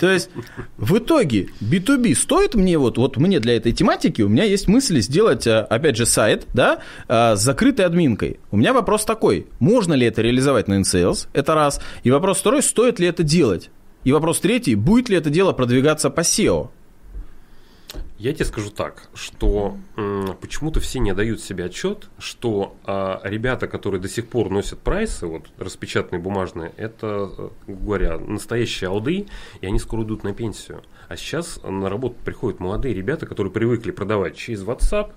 То 0.00 0.10
есть, 0.10 0.30
в 0.76 0.98
итоге, 0.98 1.48
B2B 1.60 2.14
стоит 2.14 2.54
мне, 2.54 2.78
вот, 2.78 2.98
вот 2.98 3.16
мне 3.16 3.40
для 3.40 3.56
этой 3.56 3.72
тематики, 3.72 4.22
у 4.22 4.28
меня 4.28 4.44
есть 4.44 4.68
мысль 4.68 5.00
сделать, 5.00 5.46
э, 5.46 5.58
опять 5.58 5.96
же, 5.96 6.06
сайт, 6.06 6.46
да, 6.54 6.78
э, 7.08 7.36
с 7.36 7.40
закрытой 7.40 7.82
админкой. 7.82 8.38
У 8.50 8.56
меня 8.56 8.72
вопрос 8.72 9.04
такой, 9.04 9.46
можно 9.58 9.94
ли 9.94 10.06
это 10.06 10.22
реализовать 10.22 10.68
на 10.68 10.80
InSales, 10.80 11.28
это 11.32 11.54
раз. 11.54 11.80
И 12.04 12.10
вопрос 12.10 12.38
второй, 12.38 12.62
стоит 12.62 12.98
ли 13.00 13.06
это 13.06 13.22
делать? 13.22 13.70
И 14.04 14.12
вопрос 14.12 14.40
третий, 14.40 14.76
будет 14.76 15.08
ли 15.08 15.16
это 15.16 15.30
дело 15.30 15.52
продвигаться 15.52 16.10
по 16.10 16.20
SEO? 16.20 16.70
Я 18.18 18.32
тебе 18.32 18.44
скажу 18.44 18.70
так, 18.70 19.08
что 19.14 19.76
почему-то 20.40 20.80
все 20.80 20.98
не 20.98 21.12
дают 21.14 21.40
себе 21.40 21.66
отчет, 21.66 22.08
что 22.18 22.74
а, 22.84 23.20
ребята, 23.24 23.68
которые 23.68 24.00
до 24.00 24.08
сих 24.08 24.28
пор 24.28 24.50
носят 24.50 24.80
прайсы, 24.80 25.26
вот 25.26 25.44
распечатанные 25.58 26.20
бумажные, 26.20 26.72
это, 26.76 27.30
э, 27.36 27.48
говоря, 27.66 28.18
настоящие 28.18 28.88
алды, 28.88 29.26
и 29.60 29.66
они 29.66 29.78
скоро 29.78 30.02
идут 30.02 30.24
на 30.24 30.32
пенсию. 30.32 30.82
А 31.08 31.16
сейчас 31.16 31.60
на 31.62 31.88
работу 31.88 32.16
приходят 32.24 32.58
молодые 32.58 32.94
ребята, 32.94 33.26
которые 33.26 33.52
привыкли 33.52 33.90
продавать 33.90 34.36
через 34.36 34.64
WhatsApp, 34.64 35.12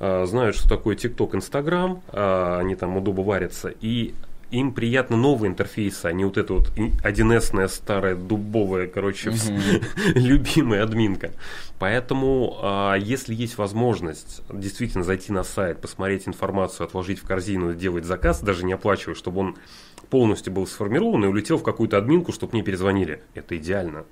а, 0.00 0.24
знают, 0.26 0.56
что 0.56 0.68
такое 0.68 0.96
TikTok, 0.96 1.32
Instagram, 1.32 2.02
а, 2.08 2.58
они 2.60 2.74
там 2.74 2.96
удобно 2.96 3.22
варятся, 3.22 3.68
и 3.80 4.14
им 4.50 4.72
приятно 4.72 5.16
новые 5.16 5.50
интерфейсы, 5.50 6.06
а 6.06 6.12
не 6.12 6.24
вот 6.24 6.38
эта 6.38 6.54
вот 6.54 6.70
1С 6.76 7.68
старая 7.68 8.14
дубовая, 8.14 8.86
короче, 8.86 9.32
любимая 10.14 10.82
админка. 10.82 11.32
Поэтому, 11.78 12.58
а, 12.62 12.94
если 12.94 13.34
есть 13.34 13.58
возможность 13.58 14.42
действительно 14.52 15.04
зайти 15.04 15.32
на 15.32 15.44
сайт, 15.44 15.80
посмотреть 15.80 16.26
информацию, 16.26 16.86
отложить 16.86 17.18
в 17.18 17.26
корзину, 17.26 17.72
сделать 17.72 18.04
заказ, 18.04 18.40
даже 18.40 18.64
не 18.64 18.72
оплачивая, 18.72 19.14
чтобы 19.14 19.40
он 19.40 19.56
полностью 20.10 20.52
был 20.52 20.66
сформирован 20.66 21.24
и 21.24 21.28
улетел 21.28 21.58
в 21.58 21.62
какую-то 21.62 21.98
админку, 21.98 22.32
чтобы 22.32 22.54
мне 22.54 22.62
перезвонили, 22.62 23.22
это 23.34 23.56
идеально. 23.56 24.04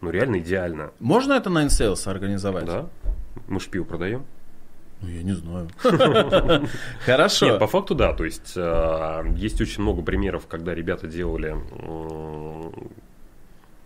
Ну, 0.00 0.10
реально 0.10 0.38
идеально. 0.38 0.92
Можно 1.00 1.32
это 1.34 1.50
на 1.50 1.64
InSales 1.64 2.08
организовать? 2.08 2.64
Да. 2.64 2.88
Мы 3.46 3.60
шпил 3.60 3.84
продаем. 3.84 4.24
Ну, 5.00 5.08
я 5.08 5.22
не 5.22 5.32
знаю. 5.32 5.68
Хорошо. 7.04 7.46
Нет, 7.46 7.58
по 7.58 7.66
факту 7.66 7.94
да. 7.94 8.12
То 8.12 8.24
есть 8.24 8.54
э, 8.56 9.22
есть 9.36 9.60
очень 9.60 9.82
много 9.82 10.02
примеров, 10.02 10.46
когда 10.48 10.74
ребята 10.74 11.06
делали 11.06 11.56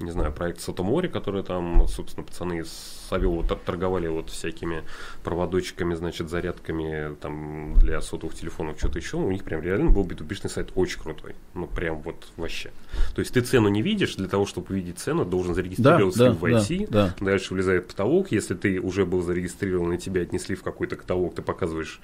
не 0.03 0.11
знаю, 0.11 0.33
проект 0.33 0.61
Сатомори, 0.61 1.09
который 1.09 1.43
там, 1.43 1.87
собственно, 1.89 2.25
пацаны 2.25 2.65
с 2.65 3.09
Авилова 3.11 3.45
торговали 3.57 4.09
вот 4.09 4.31
всякими 4.31 4.85
проводочками, 5.23 5.95
значит, 5.95 6.29
зарядками 6.29 7.15
там 7.17 7.75
для 7.75 8.01
сотовых 8.01 8.35
телефонов, 8.35 8.79
что-то 8.79 8.99
еще. 8.99 9.17
У 9.17 9.31
них 9.31 9.45
прям 9.45 9.63
реально 9.63 9.91
был 9.91 10.05
b 10.05 10.15
сайт 10.49 10.73
очень 10.75 11.01
крутой. 11.01 11.35
Ну, 11.55 11.67
прям 11.67 12.01
вот 12.03 12.29
вообще. 12.37 12.71
То 13.15 13.21
есть 13.21 13.33
ты 13.35 13.41
цену 13.41 13.69
не 13.69 13.83
видишь, 13.83 14.17
для 14.17 14.29
того, 14.29 14.47
чтобы 14.47 14.69
увидеть 14.71 14.99
цену, 14.99 15.25
должен 15.25 15.55
зарегистрироваться 15.55 16.19
да, 16.19 16.31
да, 16.31 16.35
в 16.35 16.45
IT, 16.45 16.87
да, 16.91 17.15
да. 17.19 17.25
дальше 17.25 17.55
влезает 17.55 17.89
потолок. 17.89 18.33
Если 18.33 18.55
ты 18.55 18.81
уже 18.81 19.07
был 19.07 19.23
зарегистрирован 19.23 19.93
и 19.93 19.99
тебя 19.99 20.23
отнесли 20.23 20.55
в 20.55 20.63
какой-то 20.63 20.97
каталог, 20.97 21.35
ты 21.35 21.43
показываешь, 21.43 22.01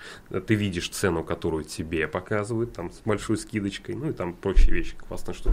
ты 0.47 0.55
видишь 0.55 0.89
цену, 0.91 1.25
которую 1.25 1.65
тебе 1.65 2.07
показывают, 2.09 2.73
там, 2.73 2.91
с 2.91 3.01
большой 3.05 3.39
скидочкой, 3.39 3.95
ну 3.95 4.11
и 4.11 4.13
там 4.13 4.35
прочие 4.35 4.75
вещи. 4.75 4.95
Классно, 4.97 5.35
что 5.35 5.53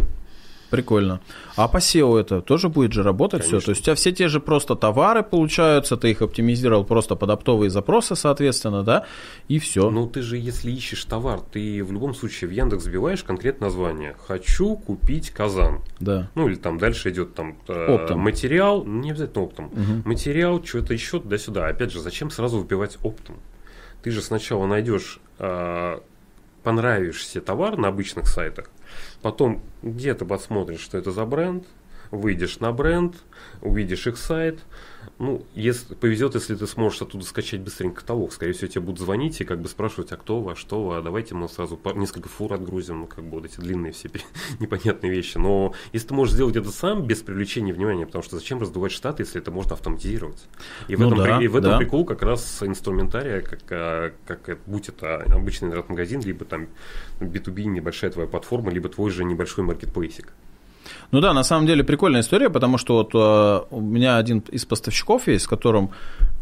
Прикольно. 0.70 1.22
А 1.56 1.68
по 1.68 1.78
SEO 1.78 2.20
это 2.20 2.42
тоже 2.42 2.70
будет 2.70 2.94
же 2.94 3.04
работать 3.04 3.44
все? 3.44 3.60
То 3.60 3.70
есть 3.70 3.82
у 3.82 3.84
тебя 3.86 3.96
все 3.96 4.12
те 4.12 4.28
же 4.28 4.40
просто 4.40 4.76
товары 4.76 5.24
получаются, 5.24 5.96
ты 5.98 6.12
их 6.12 6.22
оптимизировал 6.22 6.84
просто 6.84 7.16
под 7.16 7.30
оптовые 7.30 7.70
запросы, 7.70 8.16
соответственно, 8.16 8.84
да, 8.84 9.06
и 9.48 9.60
все. 9.60 9.90
Ну 9.90 10.08
ты 10.08 10.22
же, 10.22 10.38
если 10.38 10.72
ищешь 10.72 11.06
товар, 11.06 11.42
ты 11.42 11.84
в 11.84 11.92
любом 11.92 12.14
случае 12.14 12.50
в 12.50 12.52
Яндекс 12.52 12.84
забиваешь 12.84 13.24
конкретное 13.24 13.70
название. 13.70 14.16
Хочу 14.28 14.76
купить 14.76 15.30
казан. 15.30 15.82
Да. 16.00 16.30
Ну 16.36 16.48
или 16.48 16.56
там 16.56 16.78
дальше 16.78 17.10
идет 17.12 17.36
там 17.36 17.58
э, 17.68 17.96
оптом. 17.96 18.20
материал, 18.20 18.84
не 18.86 19.12
обязательно 19.12 19.44
оптом. 19.44 19.66
Угу. 19.68 20.10
Материал, 20.10 20.64
что-то 20.64 20.94
еще 20.94 21.20
туда-сюда. 21.20 21.68
Опять 21.68 21.92
же, 21.92 22.00
зачем 22.00 22.30
сразу 22.30 22.60
выбивать 22.60 22.98
оптом? 23.04 23.36
Ты 24.04 24.12
же 24.12 24.22
сначала 24.22 24.66
найдешь 24.68 25.20
понравишься 26.66 27.42
товар 27.42 27.78
на 27.78 27.90
обычных 27.90 28.28
сайтах, 28.28 28.70
Потом 29.22 29.62
где-то 29.84 30.26
посмотришь, 30.26 30.82
что 30.82 30.98
это 30.98 31.12
за 31.12 31.26
бренд, 31.26 31.66
выйдешь 32.10 32.60
на 32.60 32.72
бренд, 32.72 33.16
увидишь 33.62 34.08
их 34.08 34.18
сайт. 34.18 34.60
Ну, 35.20 35.46
если 35.54 35.96
повезет, 35.96 36.36
если 36.36 36.56
ты 36.56 36.68
сможешь 36.68 37.02
оттуда 37.02 37.26
скачать 37.26 37.62
быстренько 37.62 38.02
каталог, 38.02 38.34
скорее 38.34 38.54
всего, 38.54 38.68
тебе 38.68 38.82
будут 38.82 39.00
звонить 39.00 39.40
и 39.42 39.46
как 39.46 39.62
бы 39.62 39.68
спрашивать, 39.68 40.12
а 40.12 40.18
кто 40.18 40.42
вы, 40.42 40.54
а 40.54 40.56
что 40.56 40.84
вы, 40.84 40.98
а 40.98 41.02
давайте 41.02 41.36
мы 41.36 41.48
сразу 41.48 41.80
несколько 41.96 42.30
фур 42.30 42.54
отгрузим, 42.54 43.02
ну, 43.02 43.08
как 43.08 43.24
бы 43.24 43.32
вот 43.32 43.46
эти 43.46 43.60
длинные 43.60 43.92
все 43.92 44.10
непонятные 44.60 45.12
вещи. 45.12 45.38
Но 45.38 45.74
если 45.94 46.10
ты 46.10 46.14
можешь 46.14 46.34
сделать 46.34 46.56
это 46.56 46.70
сам, 46.72 47.06
без 47.06 47.22
привлечения 47.22 47.74
внимания, 47.74 48.06
потому 48.06 48.24
что 48.24 48.38
зачем 48.38 48.60
раздувать 48.60 48.92
штаты, 48.92 49.24
если 49.24 49.42
это 49.42 49.52
можно 49.52 49.74
автоматизировать? 49.74 50.48
И 50.88 50.96
в 50.96 51.00
ну 51.00 51.08
этом, 51.08 51.18
да, 51.20 51.42
и 51.42 51.48
в 51.48 51.56
этом 51.56 51.72
да. 51.72 51.78
прикол 51.78 52.06
как 52.06 52.22
раз 52.22 52.62
инструментария, 52.62 53.42
как, 53.42 53.62
а, 53.72 54.14
как 54.26 54.60
будь 54.66 54.90
это 54.90 55.18
обычный 55.18 55.68
интернет-магазин, 55.68 56.22
либо 56.22 56.46
там 56.46 56.68
B2B, 57.20 57.66
небольшая 57.66 58.12
твоя 58.12 58.28
платформа, 58.28 58.72
либо 58.72 58.90
твой 58.90 59.12
же 59.12 59.24
небольшой 59.24 59.64
маркетплейсик. 59.64 60.34
Ну 61.12 61.22
да, 61.22 61.34
на 61.34 61.44
самом 61.44 61.68
деле 61.68 61.84
прикольная 61.84 62.22
история, 62.22 62.50
потому 62.50 62.78
что 62.78 62.96
вот 62.96 63.12
э, 63.14 63.76
у 63.76 63.82
меня 63.82 64.18
один 64.18 64.40
из 64.52 64.66
поставщиков 64.66 65.28
есть, 65.28 65.46
с 65.46 65.48
которым 65.48 65.92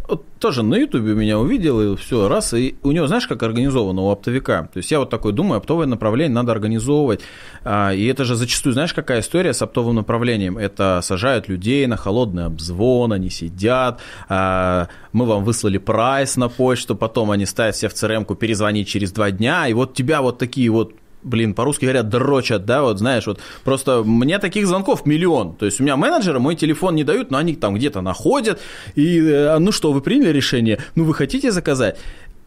вот 0.07 0.25
тоже 0.39 0.63
на 0.63 0.75
Ютубе 0.75 1.13
меня 1.13 1.39
увидел, 1.39 1.81
и 1.81 1.95
все, 1.95 2.27
раз, 2.27 2.53
и 2.53 2.75
у 2.83 2.91
него, 2.91 3.07
знаешь, 3.07 3.27
как 3.27 3.41
организовано 3.43 4.01
у 4.01 4.09
оптовика? 4.09 4.69
То 4.73 4.77
есть 4.77 4.91
я 4.91 4.99
вот 4.99 5.09
такой 5.09 5.31
думаю, 5.31 5.59
оптовое 5.59 5.85
направление 5.85 6.33
надо 6.33 6.51
организовывать, 6.51 7.21
а, 7.63 7.93
и 7.93 8.05
это 8.07 8.25
же 8.25 8.35
зачастую, 8.35 8.73
знаешь, 8.73 8.93
какая 8.93 9.21
история 9.21 9.53
с 9.53 9.61
оптовым 9.61 9.95
направлением? 9.95 10.57
Это 10.57 10.99
сажают 11.01 11.47
людей 11.47 11.87
на 11.87 11.95
холодный 11.95 12.45
обзвон, 12.45 13.13
они 13.13 13.29
сидят, 13.29 14.01
а, 14.27 14.87
мы 15.13 15.25
вам 15.25 15.45
выслали 15.45 15.77
прайс 15.77 16.35
на 16.35 16.49
почту, 16.49 16.95
потом 16.95 17.31
они 17.31 17.45
ставят 17.45 17.77
себе 17.77 17.89
в 17.89 17.93
CRM-ку 17.93 18.35
перезвонить 18.35 18.89
через 18.89 19.11
два 19.11 19.31
дня, 19.31 19.67
и 19.67 19.73
вот 19.73 19.93
тебя 19.93 20.21
вот 20.21 20.37
такие 20.37 20.69
вот 20.69 20.93
блин, 21.23 21.53
по-русски 21.53 21.85
говорят, 21.85 22.09
дрочат, 22.09 22.65
да, 22.65 22.81
вот 22.81 22.99
знаешь, 22.99 23.25
вот 23.27 23.39
просто 23.63 24.03
мне 24.03 24.39
таких 24.39 24.67
звонков 24.67 25.05
миллион. 25.05 25.55
То 25.55 25.65
есть 25.65 25.79
у 25.79 25.83
меня 25.83 25.95
менеджеры 25.97 26.39
мой 26.39 26.55
телефон 26.55 26.95
не 26.95 27.03
дают, 27.03 27.31
но 27.31 27.37
они 27.37 27.55
там 27.55 27.75
где-то 27.75 28.01
находят, 28.01 28.59
и 28.95 29.19
э, 29.19 29.57
ну 29.59 29.71
что, 29.71 29.91
вы 29.91 30.01
приняли 30.01 30.29
решение? 30.29 30.79
Ну 30.95 31.03
вы 31.05 31.13
хотите 31.13 31.51
заказать? 31.51 31.97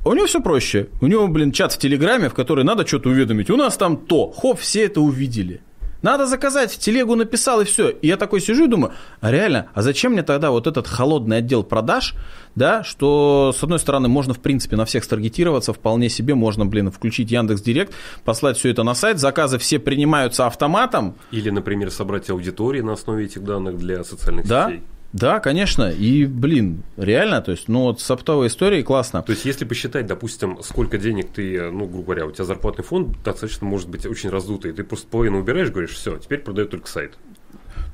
У 0.05 0.15
него 0.15 0.27
все 0.27 0.41
проще. 0.41 0.87
У 1.01 1.09
него, 1.09 1.27
блин, 1.27 1.51
чат 1.51 1.73
в 1.73 1.79
Телеграме, 1.79 2.29
в 2.29 2.35
который 2.35 2.63
надо 2.63 2.87
что-то 2.87 3.09
уведомить. 3.09 3.51
У 3.51 3.57
нас 3.57 3.77
там 3.77 3.97
то. 3.97 4.31
Хоп, 4.31 4.61
все 4.61 4.85
это 4.85 5.01
увидели. 5.01 5.61
Надо 6.07 6.27
заказать, 6.27 6.71
в 6.71 6.79
телегу 6.79 7.17
написал 7.17 7.63
и 7.63 7.65
все. 7.65 7.89
И 7.89 8.07
я 8.07 8.17
такой 8.17 8.41
сижу 8.41 8.67
и 8.67 8.69
думаю, 8.69 8.93
а 9.21 9.33
реально, 9.33 9.67
а 9.75 9.83
зачем 9.83 10.13
мне 10.13 10.23
тогда 10.23 10.53
вот 10.53 10.69
этот 10.69 10.87
холодный 10.87 11.39
отдел 11.39 11.65
продаж, 11.65 12.15
да, 12.55 12.85
что 12.85 13.53
с 13.53 13.61
одной 13.65 13.81
стороны 13.81 14.07
можно 14.07 14.33
в 14.33 14.39
принципе 14.39 14.77
на 14.77 14.85
всех 14.85 15.03
старгетироваться, 15.03 15.73
вполне 15.73 16.09
себе 16.09 16.37
можно, 16.37 16.65
блин, 16.65 16.93
включить 16.93 17.33
Яндекс 17.33 17.61
Директ, 17.61 17.93
послать 18.25 18.57
все 18.57 18.69
это 18.71 18.85
на 18.85 18.95
сайт, 18.95 19.19
заказы 19.19 19.59
все 19.59 19.81
принимаются 19.81 20.47
автоматом. 20.47 21.17
Или, 21.33 21.51
например, 21.51 21.91
собрать 21.91 22.31
аудитории 22.31 22.83
на 22.83 22.93
основе 22.93 23.25
этих 23.25 23.43
данных 23.43 23.77
для 23.77 24.05
социальных 24.05 24.47
да? 24.47 24.67
сетей. 24.69 24.85
Да, 25.17 25.41
конечно. 25.41 25.91
И, 25.91 26.27
блин, 26.27 26.83
реально, 26.99 27.41
то 27.41 27.51
есть, 27.51 27.69
ну 27.69 27.85
вот 27.85 28.03
с 28.03 28.11
оптовой 28.11 28.49
историей 28.49 28.83
классно. 28.83 29.23
То 29.23 29.33
есть, 29.33 29.47
если 29.47 29.65
посчитать, 29.65 30.07
допустим, 30.07 30.59
сколько 30.63 30.99
денег 30.99 31.31
ты, 31.31 31.71
ну, 31.71 31.87
грубо 31.87 32.05
говоря, 32.05 32.27
у 32.27 32.33
тебя 32.33 32.45
зарплатный 32.45 32.85
фонд 32.85 33.17
достаточно 33.25 33.67
может 33.67 33.89
быть 33.89 34.05
очень 34.05 34.29
раздутый, 34.29 34.73
ты 34.73 34.85
просто 34.85 35.09
половину 35.09 35.39
убираешь, 35.39 35.71
говоришь, 35.71 35.93
все, 35.93 36.19
теперь 36.19 36.41
продает 36.41 36.71
только 36.71 36.87
сайт. 36.87 37.15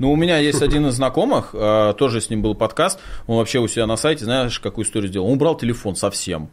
Ну, 0.00 0.10
у 0.10 0.16
меня 0.16 0.38
есть 0.38 0.62
один 0.62 0.88
из 0.88 0.94
знакомых, 0.94 1.50
а, 1.54 1.92
тоже 1.92 2.20
с 2.20 2.28
ним 2.28 2.42
был 2.42 2.56
подкаст, 2.56 2.98
он 3.28 3.36
вообще 3.36 3.60
у 3.60 3.68
себя 3.68 3.86
на 3.86 3.96
сайте, 3.96 4.24
знаешь, 4.24 4.58
какую 4.58 4.84
историю 4.84 5.08
сделал? 5.08 5.28
Он 5.28 5.34
убрал 5.34 5.56
телефон 5.56 5.94
совсем 5.94 6.50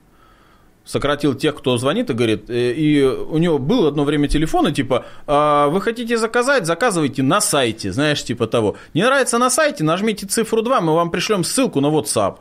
сократил 0.89 1.35
тех, 1.35 1.55
кто 1.55 1.77
звонит 1.77 2.09
и 2.09 2.13
говорит, 2.13 2.49
э, 2.49 2.73
и 2.73 3.03
у 3.03 3.37
него 3.37 3.59
было 3.59 3.89
одно 3.89 4.03
время 4.05 4.27
телефон, 4.27 4.67
и 4.67 4.71
типа, 4.71 5.05
«А, 5.27 5.67
вы 5.67 5.81
хотите 5.81 6.17
заказать, 6.17 6.65
заказывайте 6.65 7.21
на 7.21 7.41
сайте, 7.41 7.91
знаешь, 7.91 8.23
типа 8.23 8.47
того. 8.47 8.75
Не 8.95 9.03
нравится 9.03 9.37
на 9.37 9.51
сайте, 9.51 9.83
нажмите 9.83 10.25
цифру 10.25 10.63
2, 10.63 10.81
мы 10.81 10.95
вам 10.95 11.11
пришлем 11.11 11.43
ссылку 11.43 11.79
на 11.79 11.87
WhatsApp. 11.87 12.37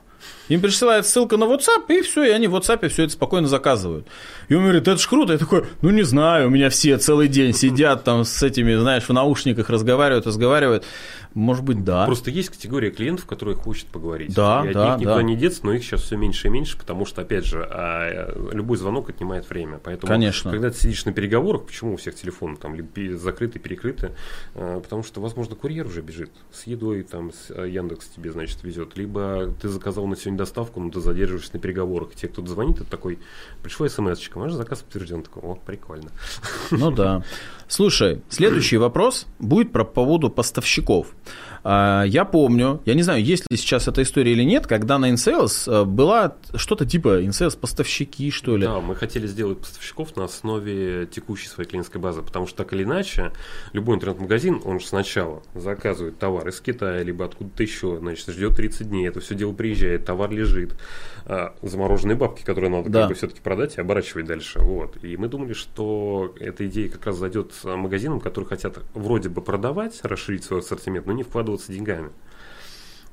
Им 0.48 0.60
присылают 0.60 1.06
ссылку 1.06 1.36
на 1.36 1.44
WhatsApp, 1.44 1.84
и 1.88 2.02
все, 2.02 2.24
и 2.24 2.30
они 2.30 2.48
в 2.48 2.54
WhatsApp 2.54 2.88
все 2.88 3.04
это 3.04 3.12
спокойно 3.12 3.48
заказывают. 3.48 4.06
И 4.48 4.54
он 4.54 4.62
говорит, 4.62 4.88
это 4.88 4.96
ж 4.96 5.06
круто. 5.06 5.32
Я 5.32 5.38
такой, 5.38 5.64
ну 5.82 5.90
не 5.90 6.02
знаю, 6.02 6.48
у 6.48 6.50
меня 6.50 6.70
все 6.70 6.96
целый 6.98 7.28
день 7.28 7.52
сидят 7.52 8.04
там 8.04 8.24
с 8.24 8.42
этими, 8.42 8.74
знаешь, 8.74 9.04
в 9.04 9.12
наушниках 9.12 9.68
разговаривают, 9.68 10.26
разговаривают. 10.26 10.84
Может 11.34 11.62
быть, 11.62 11.84
да. 11.84 12.06
Просто 12.06 12.30
есть 12.30 12.48
категория 12.48 12.90
клиентов, 12.90 13.26
которые 13.26 13.54
хочет 13.54 13.86
поговорить. 13.86 14.34
Да, 14.34 14.62
и 14.64 14.68
от 14.68 14.74
да, 14.74 14.90
них 14.90 15.00
никуда 15.00 15.16
да. 15.16 15.22
не 15.22 15.36
деться, 15.36 15.60
но 15.62 15.72
их 15.72 15.84
сейчас 15.84 16.02
все 16.02 16.16
меньше 16.16 16.48
и 16.48 16.50
меньше, 16.50 16.78
потому 16.78 17.04
что, 17.04 17.22
опять 17.22 17.44
же, 17.44 17.68
а, 17.70 18.34
любой 18.52 18.78
звонок 18.78 19.10
отнимает 19.10 19.48
время. 19.48 19.78
Поэтому, 19.82 20.10
Конечно. 20.10 20.50
когда 20.50 20.70
ты 20.70 20.78
сидишь 20.78 21.04
на 21.04 21.12
переговорах, 21.12 21.66
почему 21.66 21.94
у 21.94 21.96
всех 21.96 22.14
телефоны 22.14 22.56
там 22.56 22.76
закрыты, 23.16 23.58
перекрыты? 23.58 24.12
А, 24.54 24.80
Потому 24.80 25.02
что, 25.02 25.20
возможно, 25.20 25.54
курьер 25.54 25.86
уже 25.86 26.00
бежит 26.00 26.30
с 26.50 26.66
едой, 26.66 27.02
там, 27.02 27.30
с 27.32 27.50
а, 27.50 27.64
Яндекс 27.64 28.08
тебе, 28.08 28.32
значит, 28.32 28.62
везет. 28.62 28.96
Либо 28.96 29.54
ты 29.60 29.68
заказал 29.68 30.06
на 30.06 30.16
сегодня 30.16 30.37
доставку, 30.38 30.80
но 30.80 30.90
ты 30.90 31.00
задерживаешься 31.00 31.50
на 31.54 31.60
переговорах. 31.60 32.12
И 32.12 32.16
те, 32.16 32.28
кто 32.28 32.44
звонит, 32.46 32.80
это 32.80 32.90
такой, 32.90 33.18
пришло 33.62 33.86
смс-очка, 33.86 34.38
ваш 34.40 34.52
заказ 34.52 34.80
подтвержден. 34.80 35.22
Такой, 35.22 35.42
о, 35.42 35.54
прикольно. 35.56 36.10
Ну 36.70 36.90
да. 36.90 37.22
Слушай, 37.68 38.22
следующий 38.30 38.76
вопрос 38.78 39.26
будет 39.38 39.72
про 39.72 39.84
поводу 39.84 40.30
поставщиков. 40.30 41.08
А, 41.64 42.04
Я 42.04 42.24
помню, 42.24 42.80
я 42.86 42.94
не 42.94 43.02
знаю, 43.02 43.22
есть 43.22 43.44
ли 43.50 43.56
сейчас 43.56 43.88
эта 43.88 44.02
история 44.02 44.32
или 44.32 44.44
нет, 44.44 44.66
когда 44.66 44.98
на 44.98 45.10
InSales 45.10 45.70
э, 45.70 45.84
была 45.84 46.36
что-то 46.54 46.86
типа 46.86 47.20
InSales 47.22 47.58
поставщики, 47.58 48.30
что 48.30 48.56
ли. 48.56 48.64
Да, 48.64 48.80
мы 48.80 48.94
хотели 48.94 49.26
сделать 49.26 49.58
поставщиков 49.58 50.16
на 50.16 50.24
основе 50.24 51.06
текущей 51.06 51.48
своей 51.48 51.68
клиентской 51.68 52.00
базы, 52.00 52.22
потому 52.22 52.46
что 52.46 52.58
так 52.58 52.72
или 52.72 52.84
иначе, 52.84 53.32
любой 53.72 53.96
интернет-магазин, 53.96 54.62
он 54.64 54.80
же 54.80 54.86
сначала 54.86 55.42
заказывает 55.54 56.18
товар 56.18 56.48
из 56.48 56.60
Китая, 56.60 57.02
либо 57.02 57.24
откуда-то 57.24 57.62
еще, 57.62 57.98
значит, 57.98 58.28
ждет 58.28 58.56
30 58.56 58.88
дней, 58.88 59.08
это 59.08 59.20
все 59.20 59.34
дело 59.34 59.52
приезжает, 59.52 60.04
товар 60.04 60.27
лежит, 60.36 60.74
а, 61.26 61.54
замороженные 61.62 62.16
бабки, 62.16 62.42
которые 62.44 62.70
надо 62.70 62.88
Да. 62.90 63.00
как 63.00 63.08
бы 63.10 63.14
все-таки 63.14 63.40
продать 63.40 63.76
и 63.76 63.80
оборачивать 63.80 64.26
дальше. 64.26 64.58
Вот. 64.60 65.02
И 65.04 65.16
мы 65.16 65.28
думали, 65.28 65.52
что 65.52 66.34
эта 66.40 66.66
идея 66.66 66.88
как 66.88 67.06
раз 67.06 67.16
зайдет 67.16 67.52
магазинам, 67.64 68.20
которые 68.20 68.48
хотят 68.48 68.78
вроде 68.94 69.28
бы 69.28 69.40
продавать, 69.42 70.00
расширить 70.02 70.44
свой 70.44 70.60
ассортимент, 70.60 71.06
но 71.06 71.12
не 71.12 71.22
вкладываться 71.22 71.72
деньгами. 71.72 72.10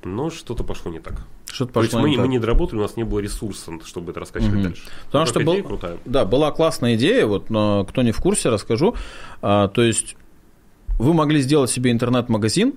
Но 0.04 0.30
что-то 0.30 0.64
пошло 0.64 0.92
не 0.92 1.00
так. 1.00 1.16
Что-то 1.52 1.74
То 1.74 1.80
есть 1.82 1.94
пошло 1.94 2.06
мы, 2.08 2.12
не 2.12 2.18
мы 2.18 2.28
не 2.28 2.38
доработали, 2.38 2.78
у 2.80 2.82
нас 2.84 2.96
не 2.96 3.04
было 3.04 3.20
ресурса, 3.20 3.72
чтобы 3.86 4.12
это 4.12 4.20
раскачивать 4.20 4.54
Мгм. 4.54 4.64
дальше. 4.64 4.84
Потому 5.08 5.22
Но 5.24 5.26
что 5.26 5.40
был- 5.40 5.64
крутая. 5.64 5.98
Да, 6.06 6.26
была 6.26 6.52
классная 6.52 6.96
идея, 6.96 7.26
вот, 7.26 7.50
но 7.50 7.86
кто 7.86 8.04
не 8.04 8.12
в 8.12 8.18
курсе, 8.20 8.50
расскажу. 8.50 8.96
А, 9.42 9.68
то 9.70 9.82
есть 9.82 10.16
вы 11.00 11.14
могли 11.14 11.42
сделать 11.42 11.72
себе 11.72 11.92
интернет-магазин, 11.92 12.76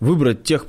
выбрать 0.00 0.42
тех, 0.42 0.66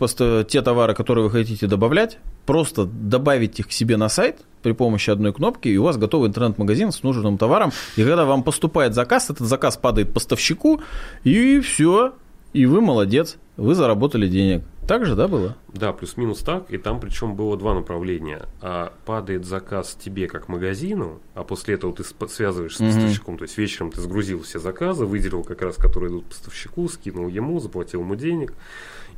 те 0.48 0.62
товары, 0.62 0.94
которые 0.94 1.26
вы 1.26 1.32
хотите 1.32 1.68
добавлять, 1.68 2.20
просто 2.46 2.86
добавить 2.86 3.60
их 3.60 3.68
к 3.68 3.72
себе 3.72 3.98
на 3.98 4.10
сайт 4.10 4.38
при 4.62 4.72
помощи 4.72 5.10
одной 5.10 5.34
кнопки, 5.34 5.68
и 5.68 5.78
у 5.78 5.84
вас 5.84 5.98
готовый 5.98 6.30
интернет-магазин 6.30 6.92
с 6.92 7.04
нужным 7.04 7.38
товаром. 7.38 7.72
И 7.96 8.04
когда 8.04 8.26
вам 8.26 8.44
поступает 8.44 8.94
заказ, 8.94 9.30
этот 9.30 9.48
заказ 9.48 9.78
падает 9.78 10.14
поставщику, 10.14 10.82
и 11.24 11.60
все, 11.60 12.14
и 12.54 12.66
вы 12.66 12.82
молодец, 12.82 13.38
вы 13.58 13.76
заработали 13.76 14.28
денег. 14.28 14.64
Так 14.88 15.04
же, 15.08 15.16
да, 15.16 15.28
было? 15.28 15.56
Да, 15.74 15.94
плюс-минус 15.94 16.40
так, 16.40 16.70
и 16.72 16.78
там 16.78 17.00
причем 17.00 17.36
было 17.36 17.58
два 17.58 17.74
направления. 17.74 18.44
А 18.62 18.94
падает 19.06 19.44
заказ 19.44 19.98
тебе 20.00 20.28
как 20.28 20.48
магазину, 20.48 21.22
а 21.34 21.44
после 21.44 21.74
этого 21.74 21.92
ты 21.96 22.04
связываешься 22.28 22.78
с 22.78 22.82
Мгм. 22.82 22.94
поставщиком, 22.94 23.38
то 23.40 23.44
есть 23.46 23.58
вечером 23.58 23.90
ты 23.92 24.00
сгрузил 24.00 24.44
все 24.44 24.60
заказы, 24.60 25.06
выделил 25.08 25.44
как 25.44 25.64
раз, 25.64 25.76
которые 25.78 26.12
идут 26.12 26.26
поставщику, 26.26 26.88
скинул 26.88 27.28
ему, 27.30 27.60
заплатил 27.60 28.02
ему 28.02 28.14
денег, 28.16 28.54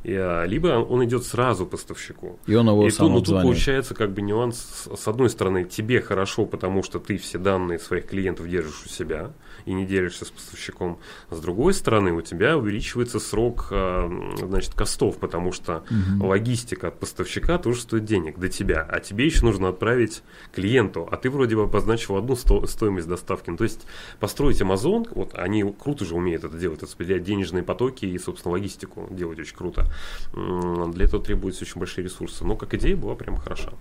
либо 0.08 0.68
он 0.78 1.04
идет 1.04 1.24
сразу 1.24 1.66
поставщику. 1.66 2.38
И 2.46 2.54
он 2.54 2.68
его 2.68 2.86
И 2.86 2.90
сам 2.90 3.06
тут, 3.06 3.14
ну, 3.14 3.22
тут 3.22 3.42
получается 3.42 3.94
как 3.94 4.12
бы 4.12 4.22
нюанс. 4.22 4.88
С 4.94 5.08
одной 5.08 5.30
стороны, 5.30 5.64
тебе 5.64 6.00
хорошо, 6.00 6.46
потому 6.46 6.82
что 6.82 6.98
ты 6.98 7.16
все 7.16 7.38
данные 7.38 7.78
своих 7.78 8.06
клиентов 8.06 8.48
держишь 8.48 8.84
у 8.86 8.88
себя 8.88 9.32
и 9.68 9.72
не 9.74 9.84
делишься 9.84 10.24
с 10.24 10.30
поставщиком. 10.30 10.98
С 11.30 11.40
другой 11.40 11.74
стороны, 11.74 12.12
у 12.12 12.22
тебя 12.22 12.56
увеличивается 12.56 13.20
срок 13.20 13.68
а, 13.70 14.10
значит, 14.38 14.74
костов, 14.74 15.18
потому 15.18 15.52
что 15.52 15.84
логистика 16.20 16.88
от 16.88 16.98
поставщика 16.98 17.58
тоже 17.58 17.82
стоит 17.82 18.04
денег 18.04 18.38
до 18.38 18.48
тебя, 18.48 18.86
а 18.88 19.00
тебе 19.00 19.26
еще 19.26 19.44
нужно 19.44 19.68
отправить 19.68 20.22
клиенту, 20.52 21.06
а 21.10 21.16
ты 21.16 21.28
вроде 21.28 21.56
бы 21.56 21.64
обозначил 21.64 22.16
одну 22.16 22.34
сто- 22.34 22.66
стоимость 22.66 23.08
доставки. 23.08 23.50
Ну, 23.50 23.56
то 23.56 23.64
есть 23.64 23.86
построить 24.20 24.60
Amazon, 24.62 25.06
вот 25.14 25.34
они 25.34 25.62
круто 25.78 26.04
же 26.04 26.14
умеют 26.14 26.44
это 26.44 26.56
делать, 26.56 26.82
распределять 26.82 27.24
денежные 27.24 27.62
потоки 27.62 28.06
и, 28.06 28.18
собственно, 28.18 28.52
логистику 28.52 29.08
делать 29.10 29.38
очень 29.38 29.56
круто. 29.56 29.86
Для 30.32 31.04
этого 31.04 31.22
требуются 31.22 31.64
очень 31.64 31.78
большие 31.78 32.04
ресурсы. 32.04 32.44
Но 32.44 32.56
как 32.56 32.72
идея 32.74 32.96
была 32.96 33.14
прям 33.14 33.36
хороша. 33.36 33.72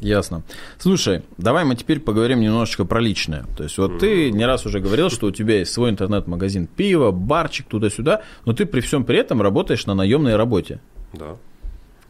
Ясно. 0.00 0.42
Слушай, 0.78 1.22
давай 1.36 1.64
мы 1.64 1.76
теперь 1.76 2.00
поговорим 2.00 2.40
немножечко 2.40 2.84
про 2.84 3.00
личное. 3.00 3.44
То 3.56 3.64
есть 3.64 3.76
вот 3.76 3.98
ты 3.98 4.30
не 4.30 4.46
раз 4.46 4.64
уже 4.64 4.80
говорил, 4.80 5.10
что 5.10 5.26
у 5.26 5.30
тебя 5.30 5.58
есть 5.58 5.72
свой 5.72 5.90
интернет-магазин 5.90 6.66
пива, 6.66 7.10
барчик 7.10 7.66
туда-сюда, 7.66 8.22
но 8.46 8.52
ты 8.54 8.64
при 8.64 8.80
всем 8.80 9.04
при 9.04 9.18
этом 9.18 9.42
работаешь 9.42 9.86
на 9.86 9.94
наемной 9.94 10.36
работе. 10.36 10.80
Да. 11.12 11.36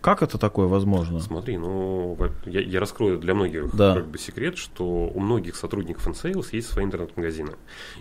Как 0.01 0.23
это 0.23 0.39
такое 0.39 0.67
возможно? 0.67 1.21
Смотри, 1.21 1.59
ну, 1.59 2.17
я, 2.47 2.61
я 2.61 2.81
раскрою 2.81 3.19
для 3.19 3.35
многих 3.35 3.75
Да. 3.77 3.95
как 3.97 4.07
бы 4.07 4.17
секрет, 4.19 4.57
что 4.57 4.85
у 4.85 5.21
многих 5.21 5.57
сотрудников 5.57 6.07
InSales 6.09 6.47
есть 6.53 6.69
свои 6.71 6.85
интернет-магазины. 6.87 7.53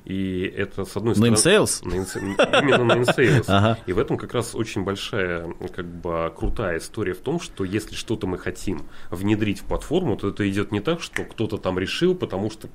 И 0.05 0.43
это, 0.55 0.85
с 0.85 0.95
одной 0.95 1.15
На 1.15 1.35
стороны... 1.35 1.35
InSales? 1.65 1.85
На 1.87 1.95
инс- 1.95 2.15
Именно 2.61 2.83
на 2.85 2.93
InSales. 3.01 3.43
Ага. 3.47 3.77
И 3.85 3.91
в 3.91 3.99
этом 3.99 4.17
как 4.17 4.33
раз 4.33 4.55
очень 4.55 4.83
большая, 4.85 5.53
как 5.75 5.85
бы, 5.85 6.31
крутая 6.37 6.77
история 6.77 7.13
в 7.13 7.19
том, 7.19 7.39
что 7.41 7.65
если 7.65 7.95
что-то 7.95 8.27
мы 8.27 8.37
хотим 8.37 8.83
внедрить 9.11 9.59
в 9.59 9.63
платформу, 9.65 10.15
то 10.15 10.29
это 10.29 10.49
идет 10.49 10.71
не 10.71 10.79
так, 10.79 11.01
что 11.01 11.23
кто-то 11.25 11.57
там 11.57 11.77
решил, 11.77 12.15
потому 12.15 12.49
что 12.49 12.69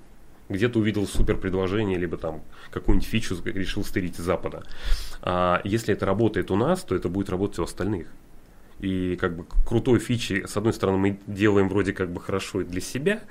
где-то 0.51 0.79
увидел 0.79 1.07
супер 1.07 1.39
предложение, 1.39 1.97
либо 1.99 2.19
там 2.19 2.43
какую-нибудь 2.71 3.09
фичу 3.09 3.37
решил 3.45 3.83
стырить 3.85 4.19
из 4.19 4.25
Запада. 4.25 4.65
А 5.23 5.63
если 5.65 5.95
это 5.95 6.05
работает 6.05 6.51
у 6.51 6.57
нас, 6.57 6.83
то 6.85 6.95
это 6.95 7.09
будет 7.09 7.31
работать 7.31 7.59
у 7.61 7.63
остальных. 7.63 8.09
И 8.85 9.17
как 9.17 9.37
бы 9.37 9.47
крутой 9.67 9.99
фичи, 9.99 10.45
с 10.47 10.57
одной 10.57 10.75
стороны, 10.75 10.99
мы 10.99 11.21
делаем 11.27 11.69
вроде 11.69 11.93
как 11.93 12.13
бы 12.13 12.21
хорошо 12.21 12.61
и 12.61 12.65
для 12.65 12.81
себя, 12.81 13.23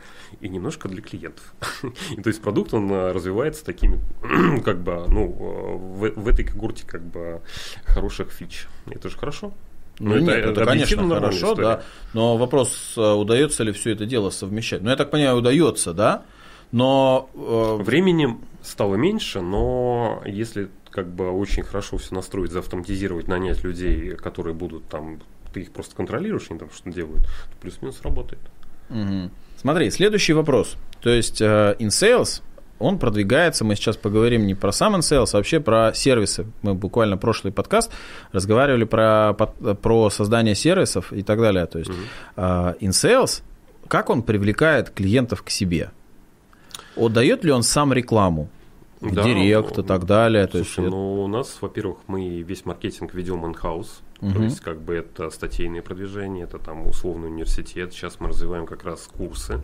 и 0.42 0.50
немножко 0.50 0.90
для 0.90 1.02
клиентов. 1.02 1.54
и, 2.18 2.22
то 2.22 2.30
есть 2.30 2.42
продукт, 2.42 2.74
он 2.74 2.92
э, 2.92 3.12
развивается 3.12 3.64
такими, 3.64 4.00
как 4.66 4.82
бы, 4.82 5.06
ну, 5.08 5.28
в, 5.28 6.10
в 6.10 6.28
этой 6.28 6.44
когорте 6.44 6.86
как 6.88 7.04
бы 7.04 7.42
хороших 7.86 8.32
фич. 8.32 8.68
Это 8.90 9.10
же 9.10 9.18
хорошо. 9.18 9.54
Ну, 10.00 10.16
ну 10.16 10.22
нет, 10.22 10.38
это, 10.38 10.50
это 10.62 10.66
конечно, 10.66 11.08
хорошо, 11.08 11.52
история. 11.52 11.64
да. 11.64 11.84
Но 12.14 12.38
вопрос, 12.38 12.98
удается 12.98 13.64
ли 13.64 13.72
все 13.72 13.92
это 13.92 14.08
дело 14.08 14.32
совмещать. 14.32 14.82
Ну, 14.82 14.90
я 14.90 14.96
так 14.96 15.12
понимаю, 15.12 15.38
удается, 15.38 15.94
да. 15.94 16.26
Но 16.72 17.30
э... 17.36 17.84
времени 17.84 18.40
стало 18.64 18.96
меньше, 18.96 19.42
но 19.42 20.24
если 20.26 20.70
как 20.90 21.08
бы 21.08 21.32
очень 21.32 21.64
хорошо 21.64 21.98
все 21.98 22.16
настроить, 22.16 22.52
заавтоматизировать, 22.52 23.28
нанять 23.28 23.64
людей, 23.64 24.12
которые 24.12 24.54
будут 24.54 24.88
там, 24.88 25.20
ты 25.54 25.62
их 25.62 25.72
просто 25.72 25.96
контролируешь, 25.96 26.48
они 26.50 26.60
там 26.60 26.70
что 26.72 26.90
делают, 26.90 27.24
то 27.24 27.58
плюс-минус 27.62 28.02
работает. 28.02 28.42
Угу. 28.90 29.30
Смотри, 29.58 29.90
следующий 29.92 30.34
вопрос. 30.34 30.76
То 31.02 31.10
есть 31.10 31.42
э, 31.42 31.76
InSales, 31.80 32.42
он 32.80 33.00
продвигается, 33.00 33.64
мы 33.64 33.76
сейчас 33.76 33.96
поговорим 33.96 34.46
не 34.46 34.56
про 34.56 34.72
сам 34.72 34.96
InSales, 34.96 35.30
а 35.34 35.38
вообще 35.38 35.60
про 35.60 35.94
сервисы. 35.94 36.48
Мы 36.62 36.74
буквально 36.74 37.18
прошлый 37.18 37.54
подкаст 37.54 37.92
разговаривали 38.32 38.84
про, 38.84 39.34
про 39.34 40.10
создание 40.10 40.56
сервисов 40.56 41.14
и 41.14 41.24
так 41.24 41.40
далее. 41.40 41.66
То 41.66 41.80
есть 41.80 41.92
угу. 41.92 41.98
э, 42.38 42.74
InSales, 42.82 43.42
как 43.88 44.10
он 44.10 44.24
привлекает 44.24 44.90
клиентов 44.90 45.44
к 45.44 45.50
себе? 45.50 45.92
Отдает 46.96 47.44
ли 47.44 47.52
он 47.52 47.64
сам 47.64 47.94
рекламу? 47.94 48.50
в 49.04 49.14
да, 49.14 49.24
директ 49.24 49.78
и 49.78 49.84
так 49.84 50.06
далее. 50.06 50.48
Слушай, 50.50 50.76
то 50.76 50.82
есть, 50.82 50.92
ну 50.92 51.24
у 51.24 51.28
нас, 51.28 51.58
во-первых, 51.62 51.98
мы 52.08 52.42
весь 52.42 52.66
маркетинг 52.66 53.14
ведем 53.14 53.46
in-house, 53.46 54.02
Угу. 54.22 54.34
То 54.34 54.44
есть, 54.44 54.62
как 54.62 54.82
бы 54.82 54.94
это 54.96 55.30
статейные 55.30 55.82
продвижения, 55.82 56.44
это 56.44 56.58
там 56.58 56.88
условный 56.88 57.28
университет. 57.28 57.94
Сейчас 57.94 58.20
мы 58.20 58.30
развиваем 58.30 58.66
как 58.66 58.84
раз 58.84 59.10
курсы 59.18 59.60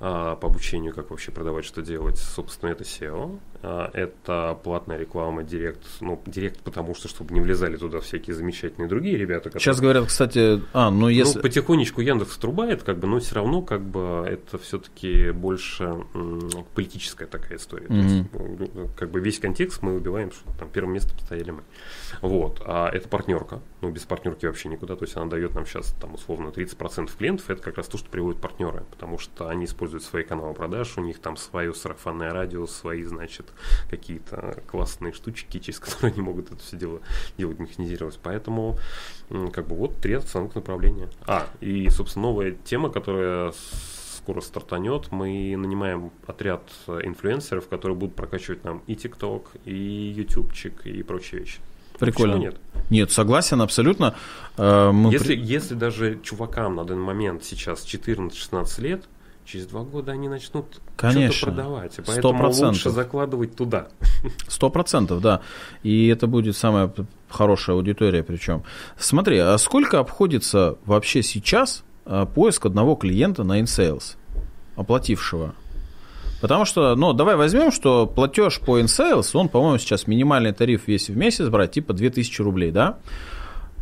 а, 0.00 0.36
по 0.36 0.48
обучению, 0.48 0.94
как 0.94 1.10
вообще 1.10 1.32
продавать, 1.32 1.64
что 1.64 1.82
делать. 1.82 2.18
Собственно, 2.18 2.70
это 2.70 2.84
SEO. 2.84 3.38
А, 3.60 3.90
это 3.92 4.56
платная 4.62 4.98
реклама, 4.98 5.42
директ. 5.42 5.84
Ну, 6.00 6.20
директ, 6.26 6.60
потому 6.60 6.94
что, 6.94 7.08
чтобы 7.08 7.34
не 7.34 7.40
влезали 7.40 7.76
туда 7.76 8.00
всякие 8.00 8.36
замечательные 8.36 8.88
другие 8.88 9.16
ребята. 9.16 9.44
Которые... 9.44 9.60
Сейчас 9.62 9.80
говорят, 9.80 10.06
кстати, 10.06 10.62
а, 10.72 10.90
ну 10.90 11.08
если... 11.08 11.38
Ну, 11.38 11.42
потихонечку 11.42 12.00
Яндекс 12.00 12.36
трубает, 12.36 12.84
как 12.84 12.98
бы, 12.98 13.08
но 13.08 13.18
все 13.18 13.34
равно, 13.34 13.62
как 13.62 13.82
бы, 13.82 14.24
это 14.28 14.58
все-таки 14.58 15.32
больше 15.32 16.04
м- 16.14 16.48
политическая 16.74 17.26
такая 17.26 17.58
история. 17.58 17.86
Угу. 17.86 17.94
То 17.94 18.02
есть, 18.02 18.74
ну, 18.74 18.90
как 18.96 19.10
бы 19.10 19.20
весь 19.20 19.40
контекст 19.40 19.82
мы 19.82 19.96
убиваем, 19.96 20.30
что 20.30 20.44
там 20.56 20.68
первым 20.68 20.94
местом 20.94 21.18
стояли 21.18 21.50
мы. 21.50 21.62
Вот. 22.22 22.62
А 22.64 22.88
это 22.88 23.08
партнерка. 23.08 23.60
Ну, 23.80 23.90
без 23.90 24.04
партнерки 24.04 24.46
вообще 24.46 24.68
никуда. 24.68 24.96
То 24.96 25.04
есть 25.04 25.16
она 25.16 25.26
дает 25.26 25.54
нам 25.54 25.66
сейчас 25.66 25.94
там 26.00 26.14
условно 26.14 26.48
30% 26.48 27.16
клиентов. 27.16 27.48
Это 27.50 27.62
как 27.62 27.76
раз 27.76 27.86
то, 27.86 27.98
что 27.98 28.08
приводят 28.10 28.40
партнеры. 28.40 28.84
Потому 28.90 29.18
что 29.18 29.48
они 29.48 29.66
используют 29.66 30.02
свои 30.02 30.24
каналы 30.24 30.54
продаж, 30.54 30.96
у 30.96 31.00
них 31.00 31.18
там 31.20 31.36
свое 31.36 31.72
сарафанное 31.74 32.32
радио, 32.32 32.66
свои, 32.66 33.04
значит, 33.04 33.46
какие-то 33.88 34.62
классные 34.66 35.12
штучки, 35.12 35.58
через 35.58 35.78
которые 35.78 36.12
они 36.12 36.22
могут 36.22 36.50
это 36.50 36.60
все 36.62 36.76
дело 36.76 37.00
делать, 37.36 37.58
механизировать. 37.58 38.18
Поэтому 38.22 38.78
как 39.52 39.66
бы 39.66 39.76
вот 39.76 39.96
три 40.00 40.14
основных 40.14 40.54
направления. 40.54 41.08
А, 41.26 41.46
и, 41.60 41.88
собственно, 41.90 42.26
новая 42.26 42.52
тема, 42.52 42.90
которая 42.90 43.52
скоро 44.28 44.40
стартанет, 44.40 45.10
мы 45.10 45.54
нанимаем 45.56 46.10
отряд 46.26 46.62
инфлюенсеров, 46.86 47.68
которые 47.68 47.96
будут 47.96 48.14
прокачивать 48.14 48.64
нам 48.64 48.82
и 48.86 48.94
ТикТок, 48.94 49.52
и 49.64 49.74
ютубчик, 49.74 50.86
и 50.86 51.02
прочие 51.02 51.40
вещи. 51.40 51.60
Прикольно. 51.98 52.34
Почему 52.34 52.50
нет? 52.50 52.60
Нет, 52.90 53.10
согласен 53.10 53.60
абсолютно. 53.60 54.14
Э, 54.56 54.90
мы 54.90 55.12
если, 55.12 55.34
при... 55.36 55.42
если 55.42 55.74
даже 55.74 56.18
чувакам 56.22 56.76
на 56.76 56.84
данный 56.84 57.04
момент 57.04 57.44
сейчас 57.44 57.84
14-16 57.84 58.80
лет, 58.80 59.04
через 59.44 59.66
два 59.66 59.82
года 59.82 60.12
они 60.12 60.28
начнут 60.28 60.80
Конечно. 60.96 61.32
что-то 61.32 61.52
продавать. 61.52 61.98
И 61.98 62.02
поэтому 62.02 62.48
100%. 62.48 62.66
лучше 62.66 62.90
закладывать 62.90 63.56
туда. 63.56 63.88
Сто 64.48 64.70
процентов, 64.70 65.20
да. 65.20 65.40
И 65.82 66.08
это 66.08 66.26
будет 66.26 66.56
самая 66.56 66.92
хорошая 67.28 67.76
аудитория 67.76 68.22
причем. 68.22 68.62
Смотри, 68.98 69.38
а 69.38 69.56
сколько 69.58 69.98
обходится 69.98 70.76
вообще 70.84 71.22
сейчас 71.22 71.84
э, 72.06 72.26
поиск 72.34 72.66
одного 72.66 72.94
клиента 72.94 73.44
на 73.44 73.60
InSales, 73.60 74.16
оплатившего? 74.76 75.54
Потому 76.40 76.64
что, 76.64 76.94
ну, 76.94 77.12
давай 77.12 77.36
возьмем, 77.36 77.72
что 77.72 78.06
платеж 78.06 78.60
по 78.60 78.78
InSales, 78.78 79.30
он, 79.34 79.48
по-моему, 79.48 79.78
сейчас 79.78 80.06
минимальный 80.06 80.52
тариф, 80.52 80.86
если 80.86 81.12
в 81.12 81.16
месяц 81.16 81.48
брать, 81.48 81.72
типа 81.72 81.92
2000 81.92 82.42
рублей, 82.42 82.70
да? 82.70 82.98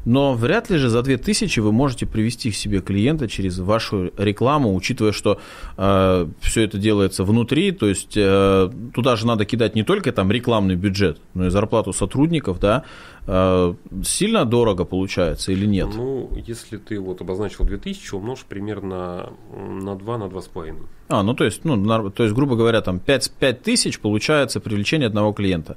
Но 0.07 0.35
вряд 0.35 0.71
ли 0.71 0.79
же 0.79 0.89
за 0.89 1.03
2000 1.03 1.59
вы 1.59 1.73
можете 1.73 2.07
привести 2.07 2.53
к 2.53 2.55
себе 2.55 2.81
клиента 2.81 3.29
через 3.29 3.59
вашу 3.59 4.13
рекламу, 4.17 4.73
учитывая, 4.75 5.11
что 5.11 5.41
э, 5.77 6.27
все 6.41 6.63
это 6.63 6.79
делается 6.79 7.25
внутри, 7.25 7.73
то 7.73 7.89
есть 7.89 8.17
э, 8.17 8.71
туда 8.95 9.17
же 9.17 9.27
надо 9.27 9.45
кидать 9.45 9.75
не 9.75 9.83
только 9.83 10.13
там 10.13 10.31
рекламный 10.31 10.77
бюджет, 10.77 11.19
но 11.35 11.47
и 11.47 11.51
зарплату 11.51 11.93
сотрудников, 11.93 12.61
да, 12.61 12.85
э, 13.27 13.75
сильно 14.05 14.45
дорого 14.45 14.85
получается 14.85 15.51
или 15.51 15.67
нет? 15.67 15.89
Ну, 15.93 16.31
если 16.37 16.77
ты 16.77 17.01
вот 17.01 17.21
обозначил 17.21 17.65
2000, 17.65 18.15
умножь 18.15 18.45
примерно 18.49 19.33
на 19.57 19.97
2, 19.97 20.19
на 20.19 20.25
2,5. 20.29 20.87
А, 21.09 21.25
ну 21.25 21.35
то 21.35 21.45
есть, 21.45 21.65
ну, 21.65 22.11
то 22.11 22.23
есть, 22.23 22.35
грубо 22.35 22.55
говоря, 22.55 22.81
там 22.81 23.01
5, 23.01 23.33
5 23.41 23.63
тысяч 23.63 23.99
получается 23.99 24.61
привлечение 24.61 25.09
одного 25.09 25.33
клиента. 25.33 25.77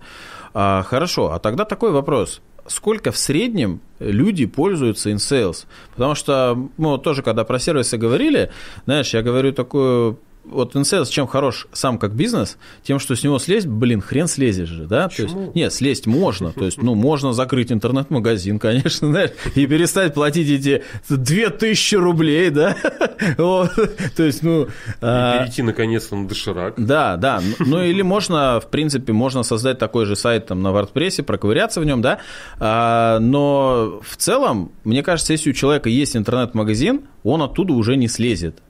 А, 0.53 0.84
хорошо, 0.84 1.32
а 1.32 1.39
тогда 1.39 1.65
такой 1.65 1.91
вопрос 1.91 2.41
сколько 2.70 3.11
в 3.11 3.17
среднем 3.17 3.82
люди 3.99 4.45
пользуются 4.45 5.11
InSales. 5.11 5.65
Потому 5.91 6.15
что 6.15 6.70
вот 6.78 7.03
тоже, 7.03 7.22
когда 7.22 7.43
про 7.43 7.59
сервисы 7.59 7.97
говорили, 7.97 8.51
знаешь, 8.86 9.13
я 9.13 9.22
говорю 9.22 9.51
такую 9.51 10.20
вот 10.50 10.76
NCS 10.76 11.10
чем 11.10 11.28
хорош 11.28 11.68
сам 11.74 11.97
как 11.97 12.14
бизнес, 12.14 12.58
тем, 12.84 13.00
что 13.00 13.16
с 13.16 13.24
него 13.24 13.39
слезть, 13.39 13.68
блин, 13.68 14.02
хрен 14.02 14.28
слезешь 14.28 14.70
же, 14.70 14.86
да? 14.86 15.08
Почему? 15.08 15.28
То 15.28 15.39
есть, 15.39 15.56
нет, 15.56 15.74
слезть 15.74 16.08
можно, 16.08 16.52
то 16.52 16.66
есть, 16.66 16.82
ну, 16.82 16.95
можно 16.95 17.34
закрыть 17.34 17.72
интернет-магазин, 17.72 18.60
конечно, 18.60 19.08
знаешь, 19.10 19.32
и 19.56 19.66
перестать 19.68 20.14
платить 20.14 20.50
эти 20.50 20.84
2000 21.10 21.95
рублей, 21.95 22.50
да? 22.50 22.76
Вот, 23.38 23.74
то 24.16 24.24
есть, 24.24 24.43
ну... 24.43 24.64
И 24.64 24.68
а... 25.02 25.39
перейти, 25.39 25.62
наконец-то, 25.62 26.16
на 26.16 26.28
доширак. 26.28 26.76
Да, 26.78 27.18
да, 27.18 27.41
ну, 27.60 27.84
или 27.84 28.02
можно, 28.02 28.60
в 28.60 28.68
принципе, 28.70 29.14
можно 29.14 29.43
создать 29.43 29.78
такой 29.78 30.06
же 30.06 30.16
сайт 30.16 30.47
там 30.47 30.62
на 30.62 30.70
WordPress, 30.70 31.24
проковыряться 31.24 31.82
в 31.82 31.86
нем, 31.86 32.02
да, 32.02 32.20
а, 32.60 33.20
но 33.20 34.02
в 34.06 34.18
целом, 34.18 34.72
мне 34.84 35.04
кажется, 35.04 35.34
если 35.34 35.50
у 35.50 35.54
человека 35.54 35.89
есть 35.89 36.16
интернет-магазин, 36.16 37.02
он 37.24 37.41
оттуда 37.41 37.74
уже 37.74 37.95
не 37.95 38.08
слезет. 38.08 38.62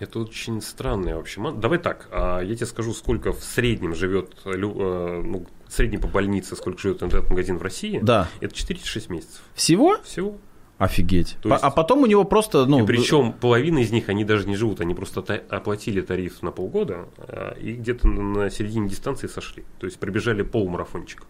Это 0.00 0.18
очень 0.18 0.62
странная 0.62 1.14
вообще. 1.14 1.40
Давай 1.52 1.78
так, 1.78 2.08
а, 2.10 2.40
я 2.40 2.56
тебе 2.56 2.66
скажу, 2.66 2.94
сколько 2.94 3.32
в 3.32 3.42
среднем 3.44 3.94
живет, 3.94 4.32
э, 4.46 4.56
ну, 4.56 5.46
средний 5.68 5.98
по 5.98 6.08
больнице, 6.08 6.56
сколько 6.56 6.80
живет 6.80 7.02
интернет-магазин 7.02 7.58
в 7.58 7.62
России. 7.62 8.00
Да. 8.02 8.28
Это 8.40 8.54
4-6 8.54 9.12
месяцев. 9.12 9.42
Всего? 9.54 9.98
Всего. 10.02 10.38
Офигеть. 10.78 11.36
есть, 11.44 11.62
а 11.62 11.70
потом 11.70 12.04
у 12.04 12.06
него 12.06 12.24
просто, 12.24 12.64
ну... 12.64 12.86
Причем 12.86 13.34
половина 13.34 13.80
из 13.80 13.90
них, 13.90 14.08
они 14.08 14.24
даже 14.24 14.48
не 14.48 14.56
живут, 14.56 14.80
они 14.80 14.94
просто 14.94 15.20
оплатили 15.50 16.00
тариф 16.00 16.40
на 16.40 16.52
полгода 16.52 17.06
а, 17.18 17.54
и 17.58 17.74
где-то 17.74 18.08
на 18.08 18.48
середине 18.48 18.88
дистанции 18.88 19.26
сошли. 19.26 19.64
То 19.78 19.84
есть 19.84 19.98
пробежали 19.98 20.40
полумарафончик, 20.40 21.24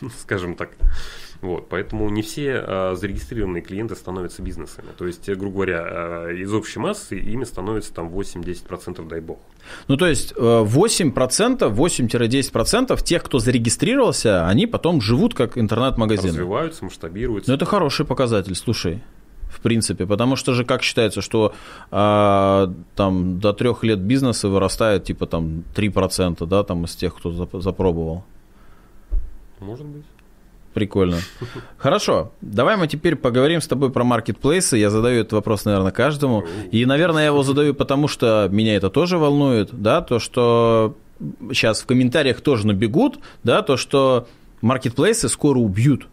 скажем 0.20 0.54
так. 0.54 0.70
Вот, 1.40 1.68
поэтому 1.68 2.08
не 2.08 2.22
все 2.22 2.54
а, 2.56 2.94
зарегистрированные 2.94 3.62
клиенты 3.62 3.94
становятся 3.94 4.42
бизнесами. 4.42 4.88
То 4.96 5.06
есть, 5.06 5.28
грубо 5.28 5.56
говоря, 5.56 5.82
а, 5.84 6.30
из 6.30 6.52
общей 6.52 6.78
массы 6.78 7.18
ими 7.18 7.44
становится 7.44 7.92
там 7.92 8.08
8-10%, 8.08 9.06
дай 9.08 9.20
бог. 9.20 9.38
Ну, 9.88 9.96
то 9.96 10.06
есть 10.06 10.32
8%, 10.36 11.70
8-10% 11.70 13.02
тех, 13.02 13.22
кто 13.22 13.38
зарегистрировался, 13.38 14.46
они 14.46 14.66
потом 14.66 15.00
живут 15.00 15.34
как 15.34 15.58
интернет-магазины. 15.58 16.28
Развиваются, 16.28 16.84
масштабируются. 16.84 17.50
Ну, 17.50 17.56
это 17.56 17.64
хороший 17.64 18.06
показатель, 18.06 18.54
слушай 18.54 19.02
в 19.56 19.60
принципе, 19.60 20.06
потому 20.06 20.36
что 20.36 20.52
же 20.52 20.64
как 20.64 20.82
считается, 20.82 21.22
что 21.22 21.54
а, 21.90 22.72
там 22.94 23.40
до 23.40 23.52
трех 23.52 23.84
лет 23.84 23.98
бизнеса 24.00 24.48
вырастает 24.48 25.04
типа 25.04 25.26
там 25.26 25.64
3%, 25.74 26.46
да, 26.46 26.62
там 26.62 26.84
из 26.84 26.94
тех, 26.94 27.14
кто 27.14 27.30
запробовал. 27.60 28.24
Может 29.60 29.86
быть. 29.86 30.04
Прикольно. 30.76 31.16
Хорошо, 31.78 32.32
давай 32.42 32.76
мы 32.76 32.86
теперь 32.86 33.16
поговорим 33.16 33.62
с 33.62 33.66
тобой 33.66 33.90
про 33.90 34.04
маркетплейсы. 34.04 34.76
Я 34.76 34.90
задаю 34.90 35.22
этот 35.22 35.32
вопрос, 35.32 35.64
наверное, 35.64 35.90
каждому. 35.90 36.44
И, 36.70 36.84
наверное, 36.84 37.22
я 37.22 37.26
его 37.28 37.42
задаю, 37.42 37.72
потому 37.72 38.08
что 38.08 38.46
меня 38.52 38.76
это 38.76 38.90
тоже 38.90 39.16
волнует, 39.16 39.70
да, 39.72 40.02
то, 40.02 40.18
что 40.18 40.94
сейчас 41.50 41.80
в 41.80 41.86
комментариях 41.86 42.42
тоже 42.42 42.66
набегут, 42.66 43.20
да, 43.42 43.62
то, 43.62 43.78
что 43.78 44.28
маркетплейсы 44.60 45.30
скоро 45.30 45.58
убьют 45.58 46.08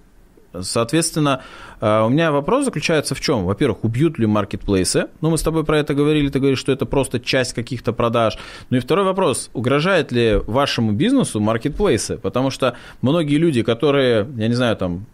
Соответственно, 0.61 1.41
э, 1.81 2.01
у 2.03 2.09
меня 2.09 2.31
вопрос 2.31 2.65
заключается 2.65 3.15
в 3.15 3.19
чем? 3.19 3.45
Во-первых, 3.45 3.83
убьют 3.83 4.19
ли 4.19 4.25
маркетплейсы? 4.25 5.07
Ну, 5.21 5.29
мы 5.31 5.37
с 5.37 5.41
тобой 5.41 5.63
про 5.63 5.79
это 5.79 5.93
говорили, 5.93 6.29
ты 6.29 6.39
говоришь, 6.39 6.59
что 6.59 6.71
это 6.71 6.85
просто 6.85 7.19
часть 7.19 7.53
каких-то 7.53 7.93
продаж. 7.93 8.37
Ну 8.69 8.77
и 8.77 8.79
второй 8.79 9.05
вопрос, 9.05 9.49
угрожает 9.53 10.11
ли 10.11 10.39
вашему 10.45 10.91
бизнесу 10.91 11.39
маркетплейсы? 11.39 12.17
Потому 12.17 12.49
что 12.49 12.75
многие 13.01 13.37
люди, 13.37 13.63
которые, 13.63 14.27
я 14.37 14.47
не 14.47 14.53
знаю, 14.53 14.75
там, 14.77 15.05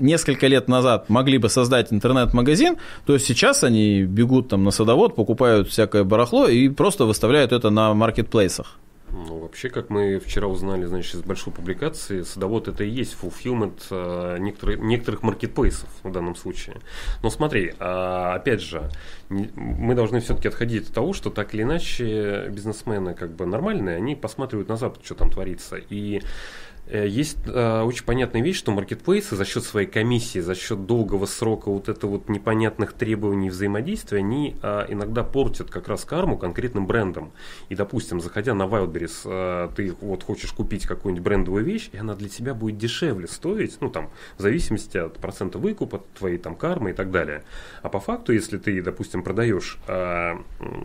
несколько 0.00 0.46
лет 0.46 0.68
назад 0.68 1.08
могли 1.08 1.38
бы 1.38 1.48
создать 1.48 1.92
интернет-магазин, 1.92 2.76
то 3.06 3.18
сейчас 3.18 3.64
они 3.64 4.02
бегут 4.02 4.48
там 4.48 4.64
на 4.64 4.70
садовод, 4.70 5.14
покупают 5.14 5.68
всякое 5.68 6.04
барахло 6.04 6.48
и 6.48 6.68
просто 6.68 7.04
выставляют 7.04 7.52
это 7.52 7.70
на 7.70 7.94
маркетплейсах. 7.94 8.78
Ну, 9.12 9.38
вообще, 9.38 9.68
как 9.68 9.90
мы 9.90 10.18
вчера 10.18 10.46
узнали, 10.46 10.84
значит, 10.84 11.14
из 11.16 11.22
большой 11.22 11.52
публикации, 11.52 12.22
садовод 12.22 12.68
это 12.68 12.84
и 12.84 12.88
есть 12.88 13.16
fulfillment 13.20 13.80
э, 13.90 14.38
некоторых, 14.38 14.78
некоторых 14.80 15.22
маркетплейсов 15.22 15.88
в 16.02 16.12
данном 16.12 16.36
случае. 16.36 16.76
Но 17.22 17.30
смотри, 17.30 17.74
а, 17.78 18.34
опять 18.34 18.60
же, 18.60 18.88
мы 19.28 19.94
должны 19.94 20.20
все-таки 20.20 20.48
отходить 20.48 20.88
от 20.88 20.94
того, 20.94 21.12
что 21.12 21.30
так 21.30 21.54
или 21.54 21.62
иначе 21.62 22.48
бизнесмены 22.50 23.14
как 23.14 23.34
бы 23.34 23.46
нормальные, 23.46 23.96
они 23.96 24.14
посматривают 24.14 24.68
на 24.68 24.76
Запад, 24.76 25.04
что 25.04 25.14
там 25.14 25.30
творится. 25.30 25.76
И 25.76 26.20
Э, 26.20 26.69
есть 26.98 27.38
э, 27.46 27.82
очень 27.82 28.04
понятная 28.04 28.42
вещь, 28.42 28.58
что 28.58 28.72
маркетплейсы 28.72 29.36
за 29.36 29.44
счет 29.44 29.64
своей 29.64 29.86
комиссии, 29.86 30.40
за 30.40 30.54
счет 30.54 30.86
долгого 30.86 31.26
срока 31.26 31.70
вот 31.70 31.88
это 31.88 32.06
вот 32.06 32.28
непонятных 32.28 32.92
требований 32.94 33.50
взаимодействия, 33.50 34.18
они 34.18 34.56
э, 34.60 34.86
иногда 34.88 35.22
портят 35.22 35.70
как 35.70 35.88
раз 35.88 36.04
карму 36.04 36.36
конкретным 36.36 36.86
брендом. 36.86 37.32
И, 37.68 37.74
допустим, 37.74 38.20
заходя 38.20 38.54
на 38.54 38.64
Wildberries, 38.64 39.20
э, 39.24 39.68
ты 39.76 39.94
вот 40.00 40.24
хочешь 40.24 40.52
купить 40.52 40.86
какую-нибудь 40.86 41.24
брендовую 41.24 41.64
вещь, 41.64 41.90
и 41.92 41.98
она 41.98 42.14
для 42.14 42.28
тебя 42.28 42.54
будет 42.54 42.78
дешевле 42.78 43.28
стоить, 43.28 43.78
ну 43.80 43.90
там, 43.90 44.10
в 44.36 44.42
зависимости 44.42 44.96
от 44.98 45.18
процента 45.18 45.58
выкупа, 45.58 46.02
твоей 46.18 46.38
там 46.38 46.56
кармы 46.56 46.90
и 46.90 46.92
так 46.92 47.10
далее. 47.10 47.44
А 47.82 47.88
по 47.88 48.00
факту, 48.00 48.32
если 48.32 48.58
ты, 48.58 48.82
допустим, 48.82 49.22
продаешь, 49.22 49.78
э, 49.86 50.34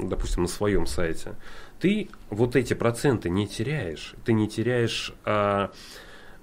допустим, 0.03 0.44
на 0.44 0.48
своем 0.48 0.86
сайте, 0.86 1.36
ты 1.80 2.10
вот 2.30 2.56
эти 2.56 2.73
проценты 2.73 3.30
не 3.30 3.47
теряешь. 3.47 4.15
Ты 4.26 4.34
не 4.34 4.47
теряешь 4.47 5.14
а, 5.23 5.72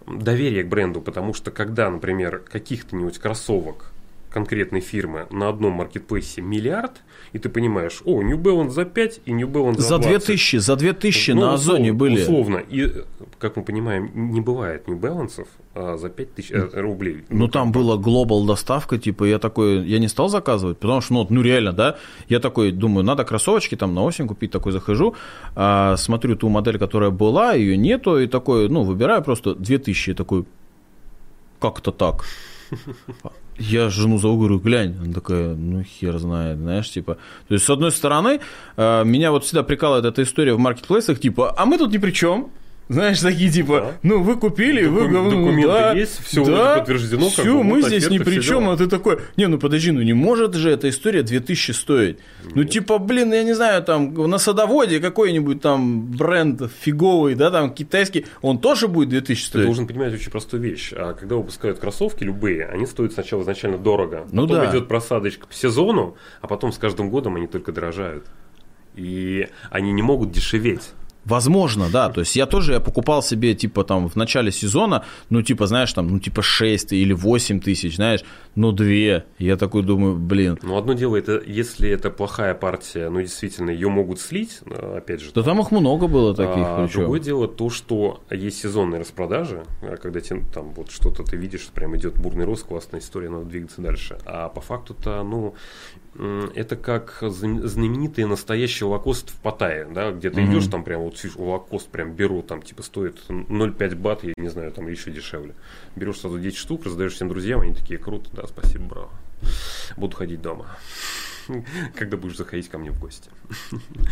доверие 0.06 0.64
к 0.64 0.68
бренду, 0.68 1.00
потому 1.00 1.34
что 1.34 1.50
когда, 1.50 1.90
например, 1.90 2.38
каких-то-нибудь 2.40 3.18
кроссовок 3.18 3.92
конкретной 4.30 4.80
фирмы 4.80 5.26
на 5.30 5.48
одном 5.48 5.74
маркетплейсе 5.74 6.40
миллиард, 6.40 7.02
и 7.32 7.38
ты 7.38 7.48
понимаешь, 7.48 8.02
о, 8.04 8.22
New 8.22 8.38
Balance 8.38 8.70
за 8.70 8.84
5 8.84 9.20
и 9.24 9.32
New 9.32 9.48
Balance 9.48 9.80
за 9.80 9.98
20. 9.98 10.04
За 10.04 10.09
2000, 10.09 10.56
за 10.59 10.76
2000 10.76 11.30
ну, 11.32 11.40
на 11.40 11.54
Озоне 11.54 11.92
были. 11.92 12.22
Условно. 12.22 12.59
И, 12.59 12.92
как 13.38 13.56
мы 13.56 13.62
понимаем, 13.62 14.10
не 14.14 14.40
бывает 14.40 14.86
New 14.86 14.98
Balance 14.98 15.46
а, 15.74 15.96
за 15.96 16.10
5000 16.10 16.50
э, 16.52 16.80
рублей. 16.80 17.24
Ну, 17.30 17.38
ну 17.38 17.48
там 17.48 17.72
была 17.72 17.96
глобал 17.96 18.44
доставка, 18.44 18.98
типа, 18.98 19.24
я 19.24 19.38
такой, 19.38 19.86
я 19.86 19.98
не 19.98 20.09
стал 20.09 20.28
заказывать, 20.28 20.78
потому 20.78 21.00
что, 21.00 21.14
ну, 21.14 21.26
ну, 21.30 21.42
реально, 21.42 21.72
да, 21.72 21.96
я 22.28 22.38
такой 22.38 22.72
думаю, 22.72 23.04
надо 23.04 23.24
кроссовочки 23.24 23.76
там 23.76 23.94
на 23.94 24.02
осень 24.02 24.28
купить, 24.28 24.50
такой 24.50 24.72
захожу, 24.72 25.14
а, 25.54 25.96
смотрю 25.96 26.36
ту 26.36 26.48
модель, 26.50 26.78
которая 26.78 27.10
была, 27.10 27.54
ее 27.54 27.78
нету, 27.78 28.18
и 28.18 28.26
такой, 28.26 28.68
ну, 28.68 28.82
выбираю 28.82 29.22
просто 29.22 29.54
2000, 29.54 30.14
такой, 30.14 30.44
как-то 31.59 31.92
так. 31.92 32.24
Я 33.58 33.90
жену 33.90 34.18
зову, 34.18 34.38
говорю, 34.38 34.58
глянь. 34.58 34.96
Она 35.00 35.12
такая, 35.12 35.54
ну 35.54 35.82
хер 35.82 36.18
знает, 36.18 36.58
знаешь, 36.58 36.90
типа. 36.90 37.18
То 37.48 37.54
есть, 37.54 37.66
с 37.66 37.70
одной 37.70 37.92
стороны, 37.92 38.40
э, 38.76 39.04
меня 39.04 39.30
вот 39.30 39.44
всегда 39.44 39.62
прикалывает 39.62 40.04
эта 40.04 40.22
история 40.22 40.54
в 40.54 40.58
маркетплейсах, 40.58 41.20
типа, 41.20 41.54
а 41.56 41.66
мы 41.66 41.78
тут 41.78 41.92
ни 41.92 41.98
при 41.98 42.12
чем. 42.12 42.50
Знаешь, 42.93 43.20
такие 43.20 43.51
типа, 43.51 43.81
да. 43.81 43.93
ну 44.02 44.23
вы 44.23 44.36
купили, 44.36 44.85
Докум, 44.85 45.24
вы 45.24 45.31
документы 45.31 45.66
да, 45.66 45.93
есть, 45.93 46.24
все 46.24 46.44
да, 46.44 46.78
подтверждено. 46.78 47.28
Все, 47.28 47.62
мы 47.62 47.82
здесь 47.82 48.09
ни 48.10 48.19
при 48.19 48.40
чем, 48.40 48.69
а 48.69 48.77
ты 48.77 48.86
такой, 48.86 49.20
не, 49.36 49.47
ну 49.48 49.59
подожди, 49.59 49.90
ну 49.90 50.02
не 50.02 50.12
может 50.12 50.55
же 50.55 50.70
эта 50.70 50.89
история 50.89 51.23
2000 51.23 51.70
стоить. 51.73 52.19
Нет. 52.44 52.55
Ну 52.55 52.64
типа, 52.64 52.98
блин, 52.98 53.32
я 53.32 53.43
не 53.43 53.55
знаю, 53.55 53.82
там 53.82 54.12
на 54.14 54.39
садоводе 54.39 55.01
какой-нибудь 55.01 55.60
там 55.60 56.02
бренд 56.06 56.62
фиговый, 56.81 57.35
да, 57.35 57.51
там 57.51 57.73
китайский, 57.73 58.27
он 58.43 58.59
тоже 58.59 58.89
будет 58.89 59.09
2000 59.09 59.44
стоить. 59.44 59.62
Ты 59.62 59.66
должен 59.66 59.86
понимать 59.86 60.12
очень 60.12 60.31
простую 60.31 60.62
вещь. 60.62 60.93
А 60.94 61.14
когда 61.14 61.36
выпускают 61.36 61.78
кроссовки 61.78 62.24
любые, 62.24 62.66
они 62.66 62.86
стоят 62.86 63.12
сначала 63.12 63.43
изначально 63.43 63.78
дорого, 63.78 64.27
ну, 64.31 64.43
потом 64.43 64.64
да. 64.64 64.70
идет 64.70 64.89
просадочка 64.89 65.47
по 65.47 65.55
сезону, 65.55 66.16
а 66.40 66.47
потом 66.47 66.73
с 66.73 66.78
каждым 66.78 67.10
годом 67.10 67.36
они 67.36 67.47
только 67.47 67.73
дорожают. 67.73 68.27
И 68.94 69.48
они 69.70 69.93
не 69.93 70.02
могут 70.02 70.32
дешеветь. 70.32 70.93
Возможно, 71.24 71.89
да. 71.90 72.09
То 72.09 72.20
есть 72.20 72.36
я 72.36 72.47
тоже 72.47 72.73
я 72.74 72.81
покупал 72.81 73.23
себе, 73.23 73.55
типа, 73.55 73.85
там, 73.85 74.09
в 74.09 74.16
начале 74.16 74.51
сезона, 74.51 75.05
ну, 75.31 75.43
типа, 75.43 75.66
знаешь, 75.66 75.93
там, 75.93 76.09
ну, 76.09 76.19
типа, 76.19 76.43
6 76.43 76.93
или 76.93 77.12
8 77.12 77.61
тысяч, 77.61 77.97
знаешь, 77.97 78.24
ну, 78.55 78.73
2. 78.73 78.86
Я 79.39 79.57
такой 79.57 79.82
думаю, 79.82 80.16
блин. 80.16 80.59
Ну, 80.62 80.77
одно 80.77 80.94
дело, 80.94 81.16
это 81.16 81.40
если 81.47 81.89
это 81.89 82.11
плохая 82.11 82.55
партия, 82.55 83.09
ну, 83.09 83.20
действительно, 83.20 83.70
ее 83.70 83.89
могут 83.89 84.20
слить, 84.20 84.61
опять 84.66 85.20
же. 85.20 85.31
Да 85.35 85.43
там, 85.43 85.61
их 85.61 85.70
много 85.70 86.09
было 86.09 86.35
таких. 86.35 86.65
А, 86.66 86.89
другое 86.93 87.20
дело 87.20 87.49
то, 87.49 87.70
что 87.70 88.23
есть 88.31 88.61
сезонные 88.61 89.01
распродажи, 89.01 89.62
а 89.82 89.97
когда 89.97 90.20
тебе 90.20 90.43
там 90.53 90.73
вот 90.74 90.90
что-то 90.90 91.23
ты 91.23 91.36
видишь, 91.36 91.69
прям 91.74 91.97
идет 91.97 92.19
бурный 92.19 92.44
рост, 92.44 92.65
классная 92.65 93.01
история, 93.01 93.31
надо 93.31 93.44
двигаться 93.44 93.81
дальше. 93.81 94.19
А 94.24 94.49
по 94.49 94.61
факту-то, 94.61 95.23
ну, 95.23 95.55
это 96.14 96.76
как 96.76 97.18
знаменитый 97.22 98.26
настоящий 98.26 98.84
лакост 98.84 99.30
в 99.30 99.36
Паттайе, 99.36 99.86
да, 99.86 100.10
где 100.12 100.30
ты 100.30 100.40
mm-hmm. 100.40 100.51
идешь, 100.51 100.66
там 100.66 100.84
прям 100.84 101.02
вот 101.02 101.16
лакост 101.36 101.89
прям 101.89 102.12
беру, 102.12 102.43
там 102.43 102.62
типа 102.62 102.82
стоит 102.82 103.18
0,5 103.28 103.94
бат, 103.97 104.22
я 104.24 104.34
не 104.36 104.48
знаю, 104.48 104.72
там 104.72 104.89
еще 104.89 105.10
дешевле. 105.10 105.55
Берешь 105.97 106.20
сразу 106.20 106.39
10 106.39 106.56
штук, 106.56 106.84
раздаешь 106.84 107.14
всем 107.14 107.28
друзьям, 107.28 107.60
они 107.62 107.74
такие, 107.74 107.98
круто, 107.98 108.28
да, 108.32 108.47
спасибо, 108.47 108.84
браво. 108.84 109.10
Буду 109.97 110.16
ходить 110.16 110.43
дома. 110.43 110.66
когда 111.94 112.16
будешь 112.16 112.36
заходить 112.36 112.69
ко 112.69 112.78
мне 112.78 112.90
в 112.90 113.01
гости. 113.01 113.31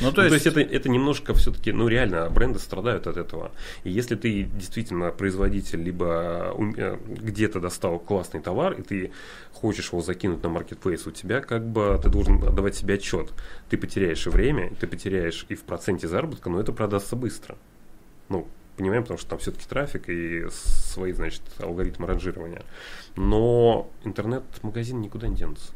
Ну, 0.00 0.12
то, 0.12 0.22
ну, 0.22 0.28
есть... 0.28 0.28
то 0.28 0.34
есть 0.34 0.46
это, 0.46 0.60
это 0.60 0.88
немножко 0.88 1.34
все-таки, 1.34 1.72
ну 1.72 1.88
реально, 1.88 2.28
бренды 2.30 2.58
страдают 2.58 3.06
от 3.06 3.16
этого. 3.16 3.52
И 3.84 3.90
если 3.90 4.16
ты 4.16 4.42
действительно 4.42 5.10
производитель, 5.10 5.82
либо 5.82 6.54
э, 6.76 6.98
где-то 7.06 7.60
достал 7.60 7.98
классный 7.98 8.40
товар, 8.40 8.74
и 8.74 8.82
ты 8.82 9.12
хочешь 9.52 9.92
его 9.92 10.02
закинуть 10.02 10.42
на 10.42 10.48
маркетплейс, 10.48 11.06
у 11.06 11.10
тебя 11.10 11.40
как 11.40 11.66
бы 11.66 11.98
ты 12.02 12.08
должен 12.08 12.42
отдавать 12.42 12.76
себе 12.76 12.94
отчет. 12.94 13.32
Ты 13.68 13.76
потеряешь 13.76 14.26
и 14.26 14.30
время, 14.30 14.72
ты 14.80 14.86
потеряешь 14.86 15.46
и 15.48 15.54
в 15.54 15.62
проценте 15.62 16.08
заработка, 16.08 16.50
но 16.50 16.60
это 16.60 16.72
продастся 16.72 17.16
быстро. 17.16 17.56
Ну, 18.28 18.46
понимаем, 18.76 19.02
потому 19.02 19.18
что 19.18 19.30
там 19.30 19.38
все-таки 19.38 19.66
трафик 19.68 20.08
и 20.08 20.46
свои, 20.50 21.12
значит, 21.12 21.42
алгоритмы 21.58 22.06
ранжирования. 22.06 22.62
Но 23.16 23.90
интернет-магазин 24.04 25.00
никуда 25.00 25.28
не 25.28 25.36
денутся 25.36 25.72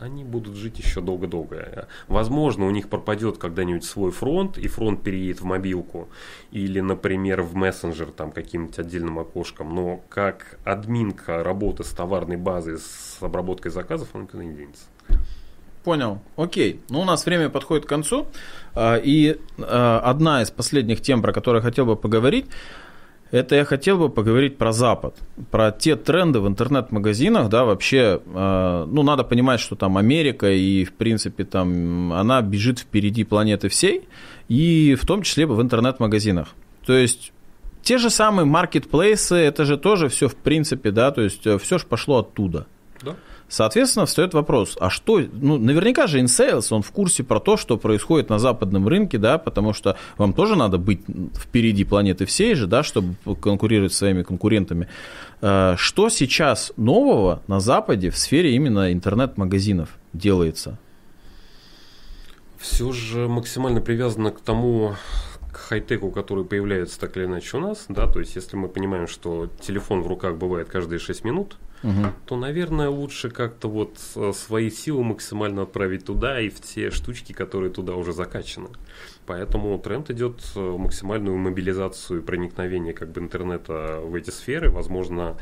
они 0.00 0.24
будут 0.24 0.54
жить 0.56 0.78
еще 0.78 1.00
долго-долго. 1.00 1.88
Возможно, 2.06 2.66
у 2.66 2.70
них 2.70 2.88
пропадет 2.88 3.38
когда-нибудь 3.38 3.84
свой 3.84 4.10
фронт, 4.10 4.58
и 4.58 4.68
фронт 4.68 5.02
переедет 5.02 5.40
в 5.40 5.44
мобилку, 5.44 6.08
или, 6.50 6.80
например, 6.80 7.42
в 7.42 7.54
мессенджер 7.54 8.10
там 8.10 8.30
каким-нибудь 8.30 8.78
отдельным 8.78 9.18
окошком, 9.18 9.74
но 9.74 10.00
как 10.08 10.58
админка 10.64 11.42
работы 11.42 11.84
с 11.84 11.90
товарной 11.90 12.36
базой, 12.36 12.78
с 12.78 13.18
обработкой 13.20 13.70
заказов, 13.70 14.08
она 14.14 14.24
никуда 14.24 14.44
не 14.44 14.54
денется. 14.54 14.84
Понял. 15.84 16.20
Окей. 16.36 16.80
Ну, 16.90 17.00
у 17.00 17.04
нас 17.04 17.24
время 17.24 17.48
подходит 17.48 17.86
к 17.86 17.88
концу. 17.88 18.26
А, 18.74 18.96
и 18.96 19.40
а, 19.58 20.00
одна 20.00 20.42
из 20.42 20.50
последних 20.50 21.00
тем, 21.00 21.22
про 21.22 21.32
которую 21.32 21.62
я 21.62 21.68
хотел 21.68 21.86
бы 21.86 21.96
поговорить, 21.96 22.46
это 23.30 23.54
я 23.54 23.64
хотел 23.64 23.98
бы 23.98 24.08
поговорить 24.08 24.56
про 24.56 24.72
Запад, 24.72 25.14
про 25.50 25.70
те 25.70 25.96
тренды 25.96 26.40
в 26.40 26.48
интернет-магазинах, 26.48 27.48
да, 27.48 27.64
вообще, 27.64 28.20
э, 28.24 28.86
ну, 28.88 29.02
надо 29.02 29.24
понимать, 29.24 29.60
что 29.60 29.76
там 29.76 29.98
Америка 29.98 30.50
и, 30.50 30.84
в 30.84 30.92
принципе, 30.92 31.44
там 31.44 32.12
она 32.12 32.40
бежит 32.42 32.78
впереди 32.78 33.24
планеты 33.24 33.68
всей, 33.68 34.08
и 34.48 34.96
в 34.98 35.06
том 35.06 35.22
числе 35.22 35.46
в 35.46 35.60
интернет-магазинах. 35.60 36.48
То 36.86 36.94
есть 36.94 37.32
те 37.82 37.98
же 37.98 38.10
самые 38.10 38.46
маркетплейсы, 38.46 39.36
это 39.36 39.64
же 39.64 39.76
тоже 39.76 40.08
все 40.08 40.28
в 40.28 40.36
принципе, 40.36 40.90
да, 40.90 41.10
то 41.10 41.22
есть 41.22 41.46
э, 41.46 41.58
все 41.58 41.78
же 41.78 41.86
пошло 41.86 42.18
оттуда. 42.18 42.66
Да. 43.02 43.16
Соответственно, 43.48 44.04
встает 44.04 44.34
вопрос, 44.34 44.76
а 44.78 44.90
что, 44.90 45.20
ну, 45.32 45.56
наверняка 45.56 46.06
же 46.06 46.20
InSales, 46.20 46.66
он 46.70 46.82
в 46.82 46.90
курсе 46.90 47.24
про 47.24 47.40
то, 47.40 47.56
что 47.56 47.78
происходит 47.78 48.28
на 48.28 48.38
западном 48.38 48.86
рынке, 48.86 49.16
да, 49.16 49.38
потому 49.38 49.72
что 49.72 49.96
вам 50.18 50.34
тоже 50.34 50.54
надо 50.54 50.76
быть 50.76 51.00
впереди 51.34 51.84
планеты 51.84 52.26
всей 52.26 52.54
же, 52.54 52.66
да, 52.66 52.82
чтобы 52.82 53.14
конкурировать 53.40 53.94
с 53.94 53.96
своими 53.96 54.22
конкурентами. 54.22 54.88
Э, 55.40 55.74
что 55.78 56.10
сейчас 56.10 56.72
нового 56.76 57.42
на 57.46 57.58
Западе 57.58 58.10
в 58.10 58.18
сфере 58.18 58.54
именно 58.54 58.92
интернет-магазинов 58.92 59.96
делается? 60.12 60.78
Все 62.58 62.92
же 62.92 63.28
максимально 63.28 63.80
привязано 63.80 64.30
к 64.30 64.40
тому, 64.40 64.94
к 65.50 65.56
хай-теку, 65.56 66.10
который 66.10 66.44
появляется 66.44 67.00
так 67.00 67.16
или 67.16 67.24
иначе 67.24 67.56
у 67.56 67.60
нас, 67.60 67.86
да, 67.88 68.06
то 68.06 68.20
есть 68.20 68.36
если 68.36 68.56
мы 68.56 68.68
понимаем, 68.68 69.06
что 69.06 69.48
телефон 69.60 70.02
в 70.02 70.06
руках 70.06 70.36
бывает 70.36 70.68
каждые 70.68 70.98
6 70.98 71.24
минут, 71.24 71.56
угу. 71.82 72.12
то, 72.26 72.36
наверное, 72.36 72.88
лучше 72.88 73.30
как-то 73.30 73.68
вот 73.68 73.98
э, 74.16 74.32
свои 74.34 74.70
силы 74.70 75.04
максимально 75.04 75.62
отправить 75.62 76.04
туда 76.04 76.40
и 76.40 76.48
в 76.48 76.60
те 76.60 76.90
штучки, 76.90 77.32
которые 77.32 77.70
туда 77.70 77.94
уже 77.94 78.12
закачаны. 78.12 78.68
Поэтому 79.26 79.78
тренд 79.78 80.10
идет 80.10 80.40
в 80.54 80.78
максимальную 80.78 81.36
мобилизацию 81.36 82.20
и 82.20 82.22
проникновение 82.22 82.94
как 82.94 83.10
бы 83.10 83.20
интернета 83.20 84.00
в 84.02 84.14
эти 84.14 84.30
сферы. 84.30 84.70
Возможно, 84.70 85.36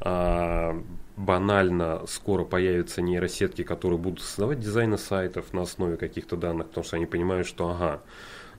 а, 0.00 0.82
банально 1.16 2.02
скоро 2.06 2.44
появятся 2.44 3.02
нейросетки, 3.02 3.62
которые 3.62 3.98
будут 3.98 4.22
создавать 4.22 4.60
дизайны 4.60 4.96
сайтов 4.96 5.52
на 5.52 5.62
основе 5.62 5.96
каких-то 5.96 6.36
данных, 6.36 6.68
потому 6.68 6.84
что 6.84 6.96
они 6.96 7.06
понимают, 7.06 7.46
что 7.46 7.68
ага, 7.68 8.02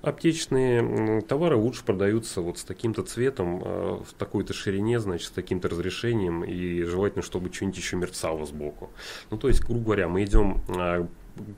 аптечные 0.10 1.22
товары 1.22 1.56
лучше 1.56 1.84
продаются 1.84 2.42
вот 2.42 2.58
с 2.58 2.64
таким-то 2.64 3.04
цветом, 3.04 3.62
э, 3.64 4.00
в 4.08 4.14
такой-то 4.18 4.54
ширине, 4.54 5.00
значит, 5.00 5.28
с 5.28 5.32
таким-то 5.32 5.70
разрешением, 5.70 6.44
и 6.44 6.84
желательно, 6.84 7.24
чтобы 7.24 7.54
что-нибудь 7.54 7.78
еще 7.78 7.96
мерцало 7.96 8.46
сбоку. 8.46 8.92
Ну, 9.30 9.38
то 9.38 9.48
есть, 9.48 9.64
грубо 9.64 9.86
говоря, 9.86 10.08
мы 10.08 10.24
идем 10.24 10.62
э, 10.70 11.06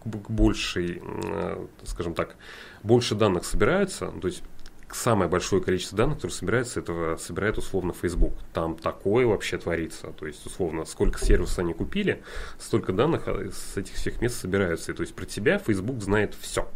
к 0.03 0.29
большей, 0.29 1.01
э, 1.03 1.65
скажем 1.83 2.13
так, 2.13 2.35
больше 2.83 3.15
данных 3.15 3.45
собираются, 3.45 4.11
то 4.21 4.27
есть 4.27 4.43
самое 4.91 5.29
большое 5.29 5.61
количество 5.61 5.97
данных, 5.97 6.17
которые 6.17 6.35
собирается, 6.35 6.79
это 6.79 7.17
собирает 7.17 7.57
условно 7.57 7.93
Facebook. 7.93 8.33
Там 8.53 8.75
такое 8.75 9.25
вообще 9.25 9.57
творится. 9.57 10.07
То 10.07 10.25
есть, 10.27 10.45
условно, 10.45 10.85
сколько 10.85 11.23
сервисов 11.23 11.59
они 11.59 11.73
купили, 11.73 12.23
столько 12.57 12.93
данных 12.93 13.27
а, 13.27 13.49
с 13.51 13.77
этих 13.77 13.93
всех 13.93 14.21
мест 14.21 14.39
собираются. 14.39 14.91
И, 14.91 14.95
то 14.95 15.01
есть 15.01 15.15
про 15.15 15.25
тебя 15.25 15.59
Facebook 15.59 16.01
знает 16.01 16.35
все. 16.39 16.67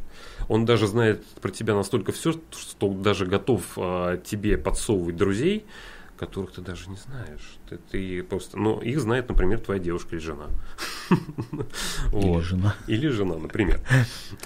Он 0.48 0.66
даже 0.66 0.88
знает 0.88 1.26
про 1.42 1.52
тебя 1.52 1.76
настолько 1.76 2.12
все, 2.12 2.34
что 2.52 2.90
даже 2.90 3.26
готов 3.26 3.64
а, 3.78 4.18
тебе 4.18 4.58
подсовывать 4.58 5.16
друзей, 5.16 5.66
которых 6.18 6.54
ты 6.54 6.62
даже 6.62 6.90
не 6.90 6.98
знаешь. 6.98 7.58
Ты, 7.70 7.78
ты 7.78 8.24
просто, 8.24 8.58
ну, 8.58 8.80
их 8.80 9.00
знает, 9.00 9.30
например, 9.30 9.60
твоя 9.60 9.80
девушка 9.80 10.16
или 10.16 10.24
жена. 10.24 10.48
Или 12.14 12.40
жена. 12.40 12.76
Или 12.88 13.08
жена, 13.08 13.36
например. 13.36 13.80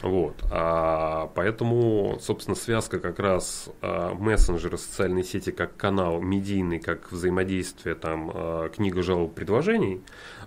Вот. 0.02 0.36
А, 0.52 1.28
поэтому, 1.36 2.18
собственно, 2.22 2.56
связка 2.56 3.00
как 3.00 3.20
раз 3.20 3.70
а, 3.82 4.14
мессенджеры, 4.14 4.78
социальные 4.78 5.24
сети 5.24 5.52
как 5.52 5.76
канал, 5.78 6.20
медийный, 6.22 6.80
как 6.80 7.12
взаимодействие, 7.12 7.96
там, 7.96 8.32
а, 8.34 8.70
книга 8.70 9.02
жалоб 9.02 9.34
предложений, 9.36 10.02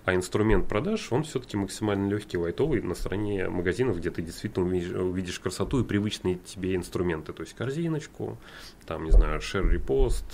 а 0.05 0.15
инструмент 0.15 0.67
продаж, 0.67 1.11
он 1.11 1.23
все-таки 1.23 1.57
максимально 1.57 2.09
легкий, 2.09 2.37
лайтовый 2.37 2.81
на 2.81 2.95
стороне 2.95 3.47
магазинов, 3.49 3.97
где 3.97 4.09
ты 4.09 4.21
действительно 4.21 4.65
увидишь, 4.65 5.39
красоту 5.39 5.81
и 5.81 5.83
привычные 5.83 6.35
тебе 6.35 6.75
инструменты. 6.75 7.33
То 7.33 7.43
есть 7.43 7.53
корзиночку, 7.53 8.37
там, 8.85 9.05
не 9.05 9.11
знаю, 9.11 9.39
share 9.39 9.69
репост, 9.69 10.25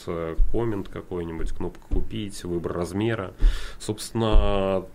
коммент 0.78 0.90
какой-нибудь, 0.90 1.52
кнопка 1.52 1.82
купить, 1.90 2.44
выбор 2.44 2.74
размера. 2.74 3.34
Собственно, 3.80 4.86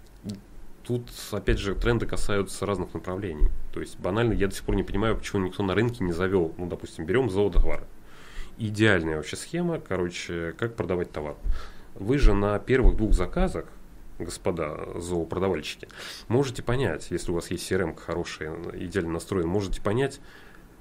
тут, 0.84 1.08
опять 1.30 1.58
же, 1.58 1.74
тренды 1.74 2.06
касаются 2.06 2.66
разных 2.66 2.94
направлений. 2.94 3.48
То 3.72 3.80
есть, 3.80 3.98
банально, 3.98 4.32
я 4.32 4.48
до 4.48 4.54
сих 4.54 4.64
пор 4.64 4.76
не 4.76 4.82
понимаю, 4.82 5.16
почему 5.16 5.46
никто 5.46 5.62
на 5.62 5.74
рынке 5.74 6.04
не 6.04 6.12
завел, 6.12 6.52
ну, 6.58 6.66
допустим, 6.66 7.06
берем 7.06 7.30
зоотовары. 7.30 7.84
Идеальная 8.58 9.16
вообще 9.16 9.36
схема, 9.36 9.80
короче, 9.80 10.54
как 10.58 10.76
продавать 10.76 11.10
товар. 11.10 11.36
Вы 11.94 12.18
же 12.18 12.34
на 12.34 12.58
первых 12.58 12.96
двух 12.96 13.12
заказах 13.12 13.66
господа 14.18 15.00
зоопродавальщики, 15.00 15.88
можете 16.28 16.62
понять, 16.62 17.08
если 17.10 17.32
у 17.32 17.34
вас 17.34 17.50
есть 17.50 17.68
CRM 17.68 17.96
хорошая, 17.96 18.54
идеально 18.74 19.14
настроен, 19.14 19.48
можете 19.48 19.80
понять, 19.80 20.20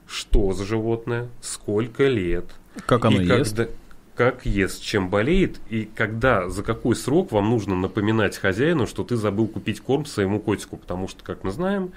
что 0.05 0.51
за 0.51 0.63
животное, 0.63 1.27
сколько 1.41 2.07
лет. 2.07 2.45
Как 2.85 3.05
оно 3.05 3.21
ест. 3.21 3.55
Когда, 3.55 3.71
как 4.21 4.45
ест, 4.45 4.83
чем 4.83 5.09
болеет, 5.09 5.59
и 5.71 5.89
когда, 5.95 6.47
за 6.47 6.61
какой 6.61 6.95
срок 6.95 7.31
вам 7.31 7.49
нужно 7.49 7.75
напоминать 7.75 8.37
хозяину, 8.37 8.85
что 8.85 9.03
ты 9.03 9.15
забыл 9.15 9.47
купить 9.47 9.81
корм 9.81 10.05
своему 10.05 10.39
котику, 10.39 10.77
потому 10.77 11.07
что, 11.07 11.23
как 11.23 11.43
мы 11.43 11.49
знаем, 11.49 11.91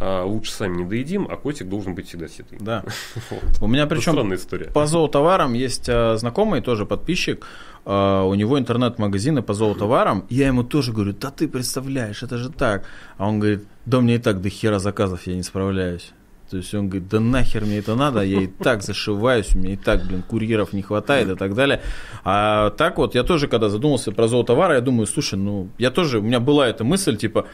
а, 0.00 0.24
лучше 0.24 0.50
сами 0.50 0.78
не 0.78 0.84
доедим, 0.84 1.28
а 1.30 1.36
котик 1.36 1.68
должен 1.68 1.94
быть 1.94 2.08
всегда 2.08 2.26
сытый. 2.26 2.58
Да. 2.60 2.82
У 3.60 3.68
меня 3.68 3.86
причем 3.86 4.14
странная 4.14 4.38
история. 4.38 4.72
по 4.72 4.88
зоотоварам 4.88 5.52
есть 5.52 5.88
а, 5.88 6.16
знакомый, 6.16 6.62
тоже 6.62 6.84
подписчик, 6.84 7.46
а, 7.84 8.24
у 8.24 8.34
него 8.34 8.58
интернет-магазины 8.58 9.42
по 9.42 9.54
зоотоварам, 9.54 10.26
я 10.30 10.48
ему 10.48 10.64
тоже 10.64 10.92
говорю, 10.92 11.12
да 11.12 11.30
ты 11.30 11.46
представляешь, 11.46 12.24
это 12.24 12.38
же 12.38 12.50
так. 12.50 12.86
А 13.18 13.28
он 13.28 13.38
говорит, 13.38 13.68
да 13.86 14.00
мне 14.00 14.16
и 14.16 14.18
так 14.18 14.40
до 14.40 14.48
хера 14.48 14.80
заказов 14.80 15.28
я 15.28 15.36
не 15.36 15.44
справляюсь. 15.44 16.12
То 16.50 16.56
есть 16.56 16.74
он 16.74 16.88
говорит, 16.88 17.08
да 17.08 17.20
нахер 17.20 17.64
мне 17.64 17.78
это 17.78 17.94
надо, 17.94 18.22
я 18.22 18.42
и 18.42 18.46
так 18.46 18.82
зашиваюсь, 18.82 19.54
у 19.54 19.58
меня 19.58 19.74
и 19.74 19.76
так, 19.76 20.06
блин, 20.06 20.22
курьеров 20.22 20.72
не 20.72 20.82
хватает 20.82 21.28
и 21.28 21.34
так 21.34 21.54
далее. 21.54 21.82
А 22.24 22.70
так 22.70 22.96
вот, 22.96 23.14
я 23.14 23.22
тоже, 23.22 23.48
когда 23.48 23.68
задумался 23.68 24.12
про 24.12 24.28
зоотовары, 24.28 24.74
я 24.74 24.80
думаю, 24.80 25.06
слушай, 25.06 25.34
ну, 25.34 25.68
я 25.78 25.90
тоже, 25.90 26.20
у 26.20 26.22
меня 26.22 26.40
была 26.40 26.66
эта 26.66 26.84
мысль, 26.84 27.16
типа, 27.16 27.46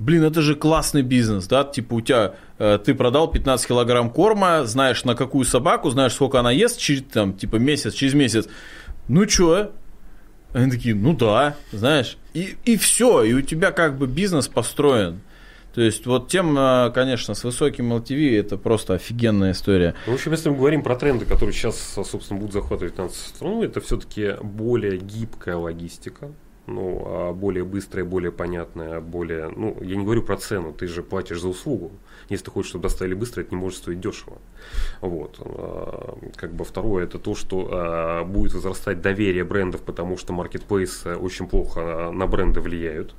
блин, 0.00 0.24
это 0.24 0.42
же 0.42 0.56
классный 0.56 1.02
бизнес, 1.02 1.46
да, 1.46 1.62
типа 1.62 1.94
у 1.94 2.00
тебя, 2.00 2.34
э, 2.58 2.78
ты 2.84 2.94
продал 2.94 3.30
15 3.30 3.68
килограмм 3.68 4.10
корма, 4.10 4.64
знаешь 4.64 5.04
на 5.04 5.14
какую 5.14 5.44
собаку, 5.44 5.90
знаешь, 5.90 6.14
сколько 6.14 6.40
она 6.40 6.50
ест, 6.50 6.78
через, 6.78 7.02
там, 7.04 7.34
типа, 7.34 7.56
месяц, 7.56 7.94
через 7.94 8.14
месяц, 8.14 8.48
ну 9.06 9.26
чё? 9.26 9.70
Они 10.52 10.70
такие, 10.70 10.96
ну 10.96 11.14
да, 11.14 11.54
знаешь, 11.70 12.16
и, 12.34 12.56
и 12.64 12.76
все, 12.76 13.22
и 13.22 13.32
у 13.32 13.42
тебя 13.42 13.70
как 13.70 13.96
бы 13.96 14.08
бизнес 14.08 14.48
построен. 14.48 15.20
То 15.74 15.80
есть 15.80 16.06
вот 16.06 16.28
тем, 16.28 16.56
э, 16.58 16.90
конечно, 16.92 17.34
с 17.34 17.44
высоким 17.44 17.92
LTV 17.92 18.40
это 18.40 18.56
просто 18.56 18.94
офигенная 18.94 19.52
история. 19.52 19.94
В 20.06 20.12
общем, 20.12 20.32
если 20.32 20.50
мы 20.50 20.56
говорим 20.56 20.82
про 20.82 20.96
тренды, 20.96 21.24
которые 21.24 21.54
сейчас, 21.54 21.78
собственно, 21.94 22.40
будут 22.40 22.52
захватывать 22.52 22.98
нас 22.98 23.16
страну, 23.16 23.62
это 23.62 23.80
все-таки 23.80 24.34
более 24.42 24.98
гибкая 24.98 25.56
логистика, 25.56 26.30
ну, 26.70 27.02
а 27.04 27.32
более 27.32 27.64
быстрая, 27.64 28.04
более 28.04 28.32
понятная, 28.32 29.00
более... 29.00 29.48
Ну, 29.48 29.76
я 29.80 29.96
не 29.96 30.04
говорю 30.04 30.22
про 30.22 30.36
цену, 30.36 30.72
ты 30.72 30.86
же 30.86 31.02
платишь 31.02 31.40
за 31.40 31.48
услугу. 31.48 31.92
Если 32.28 32.44
ты 32.44 32.50
хочешь, 32.50 32.70
чтобы 32.70 32.82
доставили 32.82 33.14
быстро, 33.14 33.40
это 33.40 33.54
не 33.54 33.60
может 33.60 33.78
стоить 33.78 34.00
дешево. 34.00 34.38
Вот. 35.00 35.36
А, 35.40 36.16
как 36.36 36.54
бы 36.54 36.64
второе, 36.64 37.04
это 37.04 37.18
то, 37.18 37.34
что 37.34 37.68
а, 37.70 38.24
будет 38.24 38.54
возрастать 38.54 39.00
доверие 39.00 39.44
брендов, 39.44 39.82
потому 39.82 40.16
что 40.16 40.32
маркетплейсы 40.32 41.16
очень 41.16 41.48
плохо 41.48 42.10
на 42.12 42.26
бренды 42.26 42.60
влияют. 42.60 43.14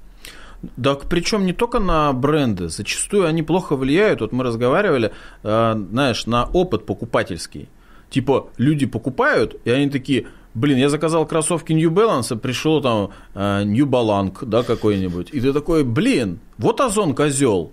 Да, 0.77 0.95
причем 0.95 1.45
не 1.45 1.53
только 1.53 1.79
на 1.79 2.13
бренды, 2.13 2.69
зачастую 2.69 3.25
они 3.25 3.41
плохо 3.41 3.75
влияют. 3.75 4.21
Вот 4.21 4.31
мы 4.31 4.43
разговаривали, 4.43 5.11
э, 5.43 5.85
знаешь, 5.91 6.25
на 6.27 6.45
опыт 6.45 6.85
покупательский. 6.85 7.67
Типа 8.09 8.49
люди 8.57 8.85
покупают, 8.85 9.55
и 9.65 9.71
они 9.71 9.89
такие, 9.89 10.27
блин, 10.53 10.77
я 10.77 10.89
заказал 10.89 11.25
кроссовки 11.25 11.73
New 11.73 11.89
Balance, 11.89 12.27
а 12.31 12.35
пришел 12.35 12.81
там 12.81 13.11
э, 13.33 13.63
New 13.63 13.87
Balance, 13.87 14.45
да, 14.45 14.63
какой-нибудь. 14.63 15.29
И 15.31 15.39
ты 15.39 15.51
такой, 15.53 15.83
блин, 15.83 16.39
вот 16.57 16.79
Озон 16.81 17.15
козел. 17.15 17.71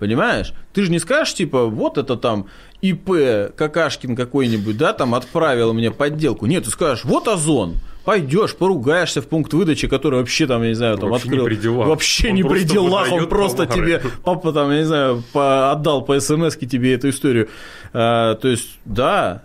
Понимаешь? 0.00 0.54
Ты 0.72 0.84
же 0.84 0.90
не 0.90 0.98
скажешь, 0.98 1.34
типа, 1.34 1.66
вот 1.66 1.98
это 1.98 2.16
там 2.16 2.46
ИП 2.80 3.54
Какашкин 3.54 4.16
какой-нибудь, 4.16 4.78
да, 4.78 4.94
там 4.94 5.14
отправил 5.14 5.74
мне 5.74 5.90
подделку. 5.90 6.46
Нет, 6.46 6.64
ты 6.64 6.70
скажешь, 6.70 7.04
вот 7.04 7.28
Озон 7.28 7.76
пойдешь, 8.04 8.54
поругаешься 8.54 9.22
в 9.22 9.28
пункт 9.28 9.52
выдачи, 9.52 9.88
который 9.88 10.20
вообще 10.20 10.46
там, 10.46 10.62
я 10.62 10.68
не 10.68 10.74
знаю, 10.74 10.98
там 10.98 11.10
вообще 11.10 11.28
открыл. 11.28 11.44
Не 11.44 11.48
при 11.48 11.56
делах. 11.56 11.88
Вообще 11.88 12.28
он 12.28 12.34
не 12.34 12.42
при 12.42 12.64
делах, 12.64 13.12
он 13.12 13.28
просто 13.28 13.66
товары. 13.66 14.00
тебе, 14.00 14.02
папа 14.24 14.52
там, 14.52 14.70
я 14.70 14.78
не 14.78 14.84
знаю, 14.84 15.22
по, 15.32 15.70
отдал 15.72 16.02
по 16.02 16.18
смс 16.20 16.56
тебе 16.56 16.94
эту 16.94 17.10
историю. 17.10 17.48
А, 17.92 18.34
то 18.36 18.48
есть, 18.48 18.78
да, 18.84 19.42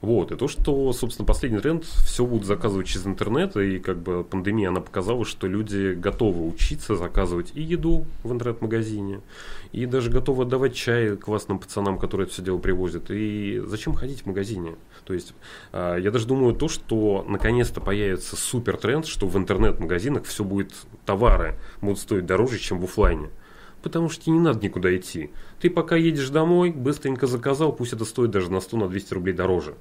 вот, 0.00 0.30
и 0.30 0.36
то, 0.36 0.46
что, 0.46 0.92
собственно, 0.92 1.26
последний 1.26 1.58
тренд, 1.58 1.84
все 1.84 2.24
будут 2.24 2.46
заказывать 2.46 2.86
через 2.86 3.06
интернет, 3.06 3.56
и 3.56 3.80
как 3.80 3.98
бы 3.98 4.22
пандемия, 4.22 4.68
она 4.68 4.80
показала, 4.80 5.24
что 5.24 5.48
люди 5.48 5.92
готовы 5.92 6.46
учиться 6.46 6.94
заказывать 6.94 7.50
и 7.54 7.62
еду 7.62 8.06
в 8.22 8.32
интернет-магазине, 8.32 9.20
и 9.72 9.86
даже 9.86 10.10
готовы 10.10 10.44
отдавать 10.44 10.74
чай 10.74 11.16
классным 11.16 11.58
пацанам, 11.58 11.98
которые 11.98 12.26
это 12.26 12.34
все 12.34 12.42
дело 12.42 12.58
привозят. 12.58 13.10
И 13.10 13.60
зачем 13.66 13.94
ходить 13.94 14.22
в 14.22 14.26
магазине? 14.26 14.76
То 15.04 15.14
есть, 15.14 15.34
а, 15.72 15.96
я 15.96 16.10
даже 16.12 16.26
думаю 16.26 16.54
то, 16.54 16.68
что 16.68 17.24
наконец-то 17.28 17.80
появится 17.80 18.36
супер 18.36 18.76
тренд, 18.76 19.04
что 19.04 19.26
в 19.26 19.36
интернет-магазинах 19.36 20.24
все 20.24 20.44
будет, 20.44 20.72
товары 21.06 21.56
будут 21.80 21.98
стоить 21.98 22.24
дороже, 22.24 22.58
чем 22.58 22.78
в 22.78 22.84
офлайне 22.84 23.30
потому 23.82 24.08
что 24.08 24.24
тебе 24.24 24.34
не 24.34 24.40
надо 24.40 24.64
никуда 24.64 24.94
идти. 24.96 25.30
Ты 25.60 25.70
пока 25.70 25.96
едешь 25.96 26.30
домой, 26.30 26.70
быстренько 26.70 27.26
заказал, 27.26 27.72
пусть 27.72 27.92
это 27.92 28.04
стоит 28.04 28.30
даже 28.30 28.50
на 28.50 28.58
100-200 28.58 29.14
рублей 29.14 29.32
дороже. 29.34 29.74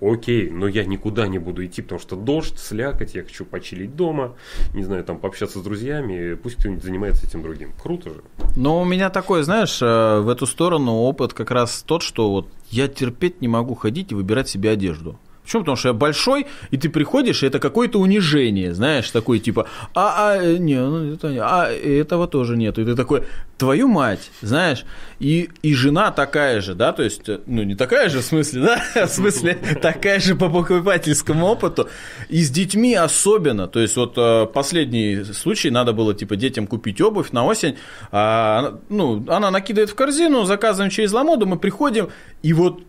Окей, 0.00 0.50
но 0.50 0.66
я 0.66 0.84
никуда 0.84 1.28
не 1.28 1.38
буду 1.38 1.64
идти, 1.64 1.80
потому 1.80 2.00
что 2.00 2.16
дождь, 2.16 2.58
слякоть, 2.58 3.14
я 3.14 3.22
хочу 3.22 3.44
почилить 3.44 3.94
дома, 3.94 4.34
не 4.74 4.82
знаю, 4.82 5.04
там 5.04 5.18
пообщаться 5.18 5.60
с 5.60 5.62
друзьями, 5.62 6.34
пусть 6.34 6.56
кто-нибудь 6.56 6.82
занимается 6.82 7.26
этим 7.26 7.42
другим. 7.42 7.72
Круто 7.80 8.10
же. 8.10 8.22
Но 8.56 8.82
у 8.82 8.84
меня 8.84 9.08
такой, 9.08 9.44
знаешь, 9.44 9.80
э, 9.80 10.20
в 10.20 10.28
эту 10.28 10.46
сторону 10.46 10.92
опыт 10.94 11.32
как 11.32 11.50
раз 11.50 11.82
тот, 11.86 12.02
что 12.02 12.30
вот 12.30 12.48
я 12.70 12.88
терпеть 12.88 13.40
не 13.40 13.48
могу 13.48 13.74
ходить 13.74 14.10
и 14.10 14.14
выбирать 14.14 14.48
себе 14.48 14.70
одежду. 14.70 15.18
Почему? 15.44 15.62
Потому 15.62 15.76
что 15.76 15.88
я 15.88 15.92
большой, 15.92 16.46
и 16.70 16.78
ты 16.78 16.88
приходишь, 16.88 17.42
и 17.42 17.46
это 17.46 17.58
какое-то 17.58 18.00
унижение, 18.00 18.72
знаешь, 18.72 19.10
такой 19.10 19.40
типа, 19.40 19.68
а, 19.94 20.14
а, 20.16 20.42
э, 20.42 20.56
не, 20.56 20.80
ну, 20.80 21.12
это, 21.12 21.28
а 21.42 21.70
этого 21.70 22.26
тоже 22.26 22.56
нету. 22.56 22.80
И 22.80 22.84
ты 22.86 22.96
такой, 22.96 23.24
твою 23.58 23.88
мать, 23.88 24.30
знаешь, 24.40 24.86
и, 25.20 25.50
и 25.62 25.74
жена 25.74 26.10
такая 26.12 26.62
же, 26.62 26.74
да, 26.74 26.92
то 26.92 27.02
есть, 27.02 27.28
э, 27.28 27.40
ну, 27.46 27.62
не 27.62 27.74
такая 27.74 28.08
же 28.08 28.20
в 28.20 28.24
смысле, 28.24 28.62
да, 28.62 29.06
в 29.06 29.10
смысле, 29.10 29.58
такая 29.82 30.18
же 30.18 30.34
по 30.34 30.48
покупательскому 30.48 31.46
опыту, 31.46 31.90
и 32.30 32.42
с 32.42 32.50
детьми 32.50 32.94
особенно, 32.94 33.68
то 33.68 33.80
есть, 33.80 33.96
вот 33.96 34.14
э, 34.16 34.46
последний 34.46 35.24
случай, 35.24 35.70
надо 35.70 35.92
было, 35.92 36.14
типа, 36.14 36.36
детям 36.36 36.66
купить 36.66 37.02
обувь 37.02 37.32
на 37.32 37.44
осень, 37.44 37.76
а, 38.10 38.78
ну, 38.88 39.24
она 39.28 39.50
накидывает 39.50 39.90
в 39.90 39.94
корзину, 39.94 40.44
заказываем 40.44 40.90
через 40.90 41.12
Ламоду, 41.12 41.44
мы 41.44 41.58
приходим, 41.58 42.08
и 42.42 42.54
вот 42.54 42.82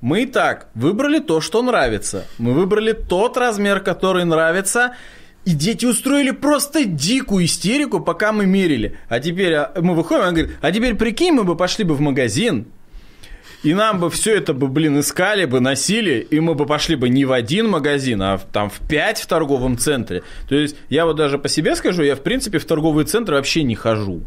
мы 0.00 0.22
и 0.22 0.26
так 0.26 0.68
выбрали 0.74 1.18
то, 1.18 1.40
что 1.40 1.62
нравится. 1.62 2.26
Мы 2.38 2.52
выбрали 2.52 2.92
тот 2.92 3.36
размер, 3.36 3.80
который 3.80 4.24
нравится. 4.24 4.94
И 5.44 5.52
дети 5.52 5.86
устроили 5.86 6.30
просто 6.30 6.84
дикую 6.84 7.46
истерику, 7.46 8.00
пока 8.00 8.32
мы 8.32 8.46
мерили. 8.46 8.98
А 9.08 9.18
теперь 9.18 9.54
а, 9.54 9.72
мы 9.80 9.94
выходим, 9.94 10.24
он 10.24 10.34
говорит, 10.34 10.56
а 10.60 10.70
теперь 10.70 10.94
прикинь, 10.94 11.32
мы 11.32 11.44
бы 11.44 11.56
пошли 11.56 11.84
бы 11.84 11.94
в 11.94 12.00
магазин, 12.00 12.66
И 13.62 13.74
нам 13.74 13.98
бы 13.98 14.10
все 14.10 14.36
это 14.36 14.52
бы, 14.52 14.68
блин, 14.68 15.00
искали 15.00 15.46
бы, 15.46 15.60
носили, 15.60 16.26
и 16.30 16.38
мы 16.38 16.54
бы 16.54 16.66
пошли 16.66 16.96
бы 16.96 17.08
не 17.08 17.24
в 17.24 17.32
один 17.32 17.68
магазин, 17.68 18.22
а 18.22 18.36
в, 18.36 18.44
там 18.44 18.68
в 18.68 18.78
пять 18.86 19.20
в 19.20 19.26
торговом 19.26 19.78
центре. 19.78 20.22
То 20.48 20.54
есть 20.54 20.76
я 20.90 21.06
вот 21.06 21.16
даже 21.16 21.38
по 21.38 21.48
себе 21.48 21.74
скажу, 21.74 22.02
я 22.02 22.14
в 22.14 22.20
принципе 22.20 22.58
в 22.58 22.64
торговые 22.66 23.06
центры 23.06 23.36
вообще 23.36 23.62
не 23.62 23.74
хожу. 23.74 24.22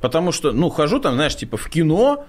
Потому 0.00 0.32
что, 0.32 0.52
ну, 0.52 0.70
хожу 0.70 0.98
там, 0.98 1.14
знаешь, 1.14 1.36
типа 1.36 1.56
в 1.56 1.68
кино, 1.68 2.26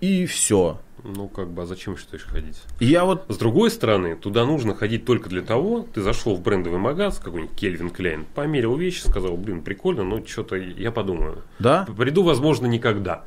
и 0.00 0.26
все. 0.26 0.80
Ну, 1.04 1.28
как 1.28 1.50
бы, 1.50 1.62
а 1.62 1.66
зачем 1.66 1.98
считаешь 1.98 2.24
ходить? 2.24 2.62
Я 2.80 3.04
вот... 3.04 3.26
С 3.28 3.36
другой 3.36 3.70
стороны, 3.70 4.16
туда 4.16 4.46
нужно 4.46 4.74
ходить 4.74 5.04
только 5.04 5.28
для 5.28 5.42
того, 5.42 5.86
ты 5.92 6.00
зашел 6.00 6.34
в 6.34 6.40
брендовый 6.40 6.78
магаз, 6.78 7.18
какой-нибудь 7.18 7.54
Кельвин 7.54 7.90
Клейн, 7.90 8.24
померил 8.34 8.74
вещи, 8.76 9.00
сказал, 9.00 9.36
блин, 9.36 9.62
прикольно, 9.62 10.02
но 10.02 10.24
что-то 10.24 10.56
я 10.56 10.90
подумаю. 10.90 11.42
Да? 11.58 11.86
Приду, 11.96 12.22
возможно, 12.22 12.66
никогда. 12.66 13.24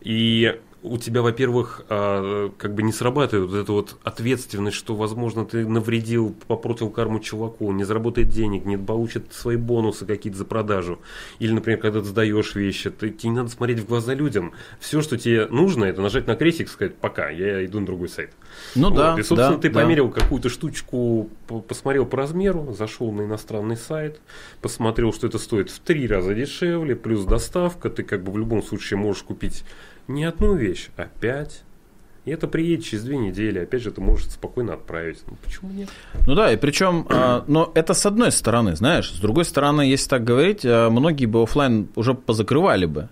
И 0.00 0.58
у 0.82 0.96
тебя, 0.98 1.22
во-первых, 1.22 1.82
а, 1.88 2.50
как 2.56 2.74
бы 2.74 2.82
не 2.82 2.92
срабатывает 2.92 3.50
вот 3.50 3.56
эта 3.56 3.72
вот 3.72 3.96
ответственность, 4.02 4.76
что, 4.76 4.94
возможно, 4.94 5.44
ты 5.44 5.66
навредил, 5.66 6.34
попортил 6.46 6.90
карму 6.90 7.20
чуваку, 7.20 7.70
не 7.72 7.84
заработает 7.84 8.28
денег, 8.28 8.64
не 8.64 8.78
получит 8.78 9.32
свои 9.32 9.56
бонусы 9.56 10.06
какие-то 10.06 10.38
за 10.38 10.44
продажу. 10.44 11.00
Или, 11.38 11.52
например, 11.52 11.80
когда 11.80 12.00
ты 12.00 12.06
сдаешь 12.06 12.54
вещи, 12.54 12.90
ты, 12.90 13.10
тебе 13.10 13.30
не 13.30 13.36
надо 13.36 13.50
смотреть 13.50 13.80
в 13.80 13.86
глаза 13.86 14.14
людям. 14.14 14.52
Все, 14.78 15.02
что 15.02 15.18
тебе 15.18 15.46
нужно, 15.46 15.84
это 15.84 16.00
нажать 16.00 16.26
на 16.26 16.34
крестик 16.34 16.68
и 16.68 16.70
сказать 16.70 16.96
«пока, 16.96 17.28
я 17.28 17.64
иду 17.64 17.80
на 17.80 17.86
другой 17.86 18.08
сайт». 18.08 18.30
Ну 18.74 18.88
вот. 18.88 18.96
да, 18.96 19.14
И, 19.18 19.22
собственно, 19.22 19.56
да, 19.56 19.58
ты 19.58 19.70
да. 19.70 19.80
померил 19.80 20.10
какую-то 20.10 20.48
штучку, 20.48 21.28
посмотрел 21.68 22.06
по 22.06 22.16
размеру, 22.16 22.72
зашел 22.72 23.12
на 23.12 23.22
иностранный 23.22 23.76
сайт, 23.76 24.20
посмотрел, 24.62 25.12
что 25.12 25.26
это 25.26 25.38
стоит 25.38 25.70
в 25.70 25.78
три 25.80 26.06
раза 26.06 26.34
дешевле, 26.34 26.96
плюс 26.96 27.24
доставка, 27.24 27.90
ты 27.90 28.02
как 28.02 28.24
бы 28.24 28.32
в 28.32 28.38
любом 28.38 28.62
случае 28.62 28.98
можешь 28.98 29.22
купить 29.22 29.64
не 30.10 30.24
одну 30.24 30.54
вещь, 30.54 30.88
а 30.96 31.08
пять. 31.20 31.62
И 32.26 32.30
это 32.30 32.46
приедет 32.46 32.84
через 32.84 33.04
две 33.04 33.16
недели. 33.16 33.60
Опять 33.60 33.82
же, 33.82 33.90
ты 33.90 34.00
можешь 34.00 34.26
спокойно 34.26 34.74
отправить. 34.74 35.18
Ну, 35.26 35.36
почему 35.42 35.70
нет? 35.72 35.88
Ну 36.26 36.34
да, 36.34 36.52
и 36.52 36.56
причем, 36.56 37.06
а, 37.08 37.44
но 37.46 37.72
это 37.74 37.94
с 37.94 38.04
одной 38.04 38.30
стороны, 38.30 38.76
знаешь, 38.76 39.10
с 39.10 39.18
другой 39.20 39.46
стороны, 39.46 39.82
если 39.82 40.10
так 40.10 40.24
говорить, 40.24 40.60
а, 40.64 40.90
многие 40.90 41.24
бы 41.26 41.42
офлайн 41.42 41.88
уже 41.96 42.12
позакрывали 42.12 42.84
бы. 42.84 43.08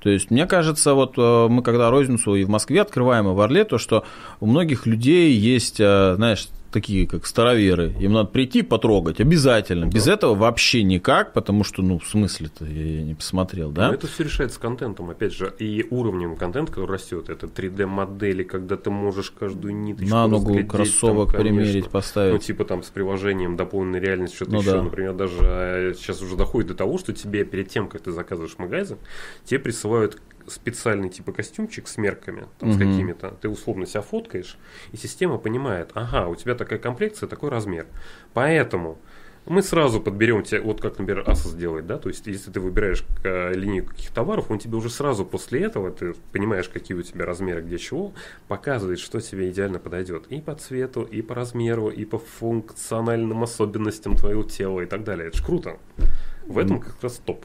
То 0.00 0.10
есть, 0.10 0.30
мне 0.30 0.46
кажется, 0.46 0.94
вот 0.94 1.14
а, 1.16 1.48
мы 1.48 1.62
когда 1.62 1.88
розницу 1.88 2.34
и 2.34 2.44
в 2.44 2.48
Москве 2.48 2.82
открываем, 2.82 3.28
и 3.28 3.34
в 3.34 3.40
Орле, 3.40 3.64
то 3.64 3.78
что 3.78 4.04
у 4.40 4.46
многих 4.46 4.86
людей 4.86 5.32
есть, 5.32 5.76
знаешь, 5.76 6.48
такие 6.70 7.06
как 7.06 7.26
староверы, 7.26 7.94
им 8.00 8.12
надо 8.12 8.28
прийти 8.28 8.62
потрогать 8.62 9.20
обязательно. 9.20 9.86
Без 9.86 10.06
этого 10.06 10.34
вообще 10.34 10.82
никак, 10.82 11.32
потому 11.32 11.64
что, 11.64 11.82
ну, 11.82 11.98
в 11.98 12.06
смысле-то 12.06 12.64
я 12.64 13.02
не 13.02 13.14
посмотрел, 13.14 13.70
да? 13.70 13.88
Но 13.88 13.94
это 13.94 14.06
все 14.06 14.24
решается 14.24 14.60
контентом, 14.60 15.10
опять 15.10 15.32
же, 15.32 15.52
и 15.58 15.86
уровнем 15.90 16.36
контента, 16.36 16.72
который 16.72 16.92
растет. 16.92 17.28
Это 17.28 17.46
3D-модели, 17.46 18.42
когда 18.42 18.76
ты 18.76 18.90
можешь 18.90 19.30
каждую 19.30 19.74
ниточку 19.76 20.14
На 20.14 20.26
ногу 20.26 20.64
кроссовок 20.66 21.32
там, 21.32 21.42
конечно. 21.42 21.60
примерить, 21.62 21.88
поставить. 21.90 22.32
Ну, 22.32 22.38
типа 22.38 22.64
там 22.64 22.82
с 22.82 22.88
приложением 22.90 23.56
дополненной 23.56 24.00
реальности, 24.00 24.36
что-то 24.36 24.52
Ну 24.52 24.60
еще. 24.60 24.72
да. 24.72 24.82
Например, 24.82 25.14
даже 25.14 25.36
э, 25.42 25.94
сейчас 25.96 26.22
уже 26.22 26.36
доходит 26.36 26.68
до 26.68 26.74
того, 26.74 26.98
что 26.98 27.12
тебе 27.12 27.44
перед 27.44 27.68
тем, 27.68 27.88
как 27.88 28.02
ты 28.02 28.12
заказываешь 28.12 28.56
магазин, 28.58 28.98
тебе 29.44 29.60
присылают 29.60 30.18
специальный 30.48 31.08
типа 31.08 31.32
костюмчик 31.32 31.88
с 31.88 31.96
мерками, 31.96 32.46
там, 32.58 32.72
с 32.72 32.76
Мгм. 32.76 32.90
какими-то, 32.90 33.30
ты 33.40 33.48
условно 33.48 33.86
себя 33.86 34.02
фоткаешь, 34.02 34.58
и 34.92 34.96
система 34.96 35.38
понимает, 35.38 35.90
ага, 35.94 36.28
у 36.28 36.34
тебя 36.34 36.54
такая 36.54 36.78
комплекция, 36.78 37.28
такой 37.28 37.50
размер. 37.50 37.86
Поэтому 38.34 38.98
мы 39.46 39.62
сразу 39.62 40.00
подберем 40.00 40.42
тебе, 40.42 40.60
вот 40.60 40.80
как, 40.80 40.98
например, 40.98 41.24
Asos 41.24 41.56
делает, 41.56 41.86
да, 41.86 41.98
то 41.98 42.08
есть 42.08 42.26
если 42.26 42.50
ты 42.50 42.58
выбираешь 42.58 43.04
э, 43.22 43.52
линейку 43.54 43.90
каких 43.90 44.10
товаров, 44.10 44.50
он 44.50 44.58
тебе 44.58 44.76
уже 44.76 44.90
сразу 44.90 45.24
после 45.24 45.62
этого, 45.62 45.92
ты 45.92 46.14
понимаешь, 46.32 46.68
какие 46.68 46.96
у 46.96 47.02
тебя 47.02 47.24
размеры, 47.26 47.62
где 47.62 47.78
чего, 47.78 48.12
показывает, 48.48 48.98
что 48.98 49.20
тебе 49.20 49.48
идеально 49.50 49.78
подойдет 49.78 50.26
и 50.30 50.40
по 50.40 50.54
цвету, 50.56 51.02
и 51.02 51.22
по 51.22 51.34
размеру, 51.34 51.90
и 51.90 52.04
по 52.04 52.18
функциональным 52.18 53.42
особенностям 53.44 54.16
твоего 54.16 54.42
тела 54.42 54.80
и 54.80 54.86
так 54.86 55.04
далее. 55.04 55.28
Это 55.28 55.38
ж 55.38 55.44
круто. 55.44 55.78
В 56.46 56.58
этом 56.58 56.80
как 56.80 56.96
раз 57.02 57.20
топ. 57.24 57.44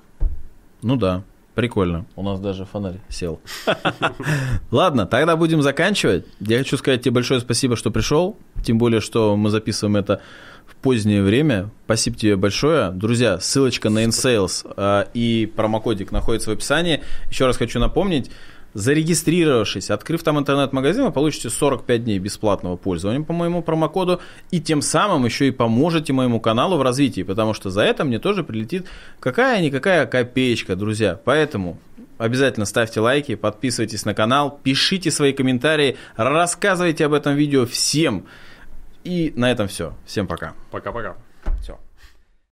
Ну 0.81 0.95
да, 0.95 1.23
прикольно. 1.61 2.07
У 2.15 2.23
нас 2.23 2.39
даже 2.39 2.65
фонарь 2.65 2.97
сел. 3.07 3.39
Ладно, 4.71 5.05
тогда 5.05 5.35
будем 5.35 5.61
заканчивать. 5.61 6.25
Я 6.39 6.57
хочу 6.57 6.75
сказать 6.75 7.03
тебе 7.03 7.11
большое 7.11 7.39
спасибо, 7.39 7.75
что 7.75 7.91
пришел. 7.91 8.35
Тем 8.63 8.79
более, 8.79 8.99
что 8.99 9.37
мы 9.37 9.51
записываем 9.51 9.95
это 9.95 10.21
в 10.65 10.75
позднее 10.77 11.21
время. 11.21 11.69
Спасибо 11.85 12.17
тебе 12.17 12.35
большое. 12.35 12.89
Друзья, 12.89 13.39
ссылочка 13.39 13.91
на 13.91 14.05
InSales 14.05 14.65
э, 14.75 15.05
и 15.13 15.53
промокодик 15.55 16.11
находится 16.11 16.49
в 16.49 16.53
описании. 16.53 17.03
Еще 17.29 17.45
раз 17.45 17.57
хочу 17.57 17.79
напомнить, 17.79 18.31
зарегистрировавшись, 18.73 19.89
открыв 19.89 20.23
там 20.23 20.39
интернет-магазин, 20.39 21.05
вы 21.05 21.11
получите 21.11 21.49
45 21.49 22.03
дней 22.03 22.19
бесплатного 22.19 22.77
пользования 22.77 23.21
по 23.21 23.33
моему 23.33 23.61
промокоду, 23.61 24.21
и 24.51 24.61
тем 24.61 24.81
самым 24.81 25.25
еще 25.25 25.47
и 25.47 25.51
поможете 25.51 26.13
моему 26.13 26.39
каналу 26.39 26.77
в 26.77 26.81
развитии, 26.81 27.23
потому 27.23 27.53
что 27.53 27.69
за 27.69 27.81
это 27.81 28.03
мне 28.03 28.19
тоже 28.19 28.43
прилетит 28.43 28.87
какая-никакая 29.19 30.05
копеечка, 30.05 30.75
друзья. 30.75 31.19
Поэтому 31.23 31.79
обязательно 32.17 32.65
ставьте 32.65 32.99
лайки, 32.99 33.35
подписывайтесь 33.35 34.05
на 34.05 34.13
канал, 34.13 34.59
пишите 34.63 35.11
свои 35.11 35.33
комментарии, 35.33 35.97
рассказывайте 36.15 37.05
об 37.05 37.13
этом 37.13 37.35
видео 37.35 37.65
всем. 37.65 38.25
И 39.03 39.33
на 39.35 39.51
этом 39.51 39.67
все. 39.67 39.95
Всем 40.05 40.27
пока. 40.27 40.53
Пока-пока. 40.69 41.15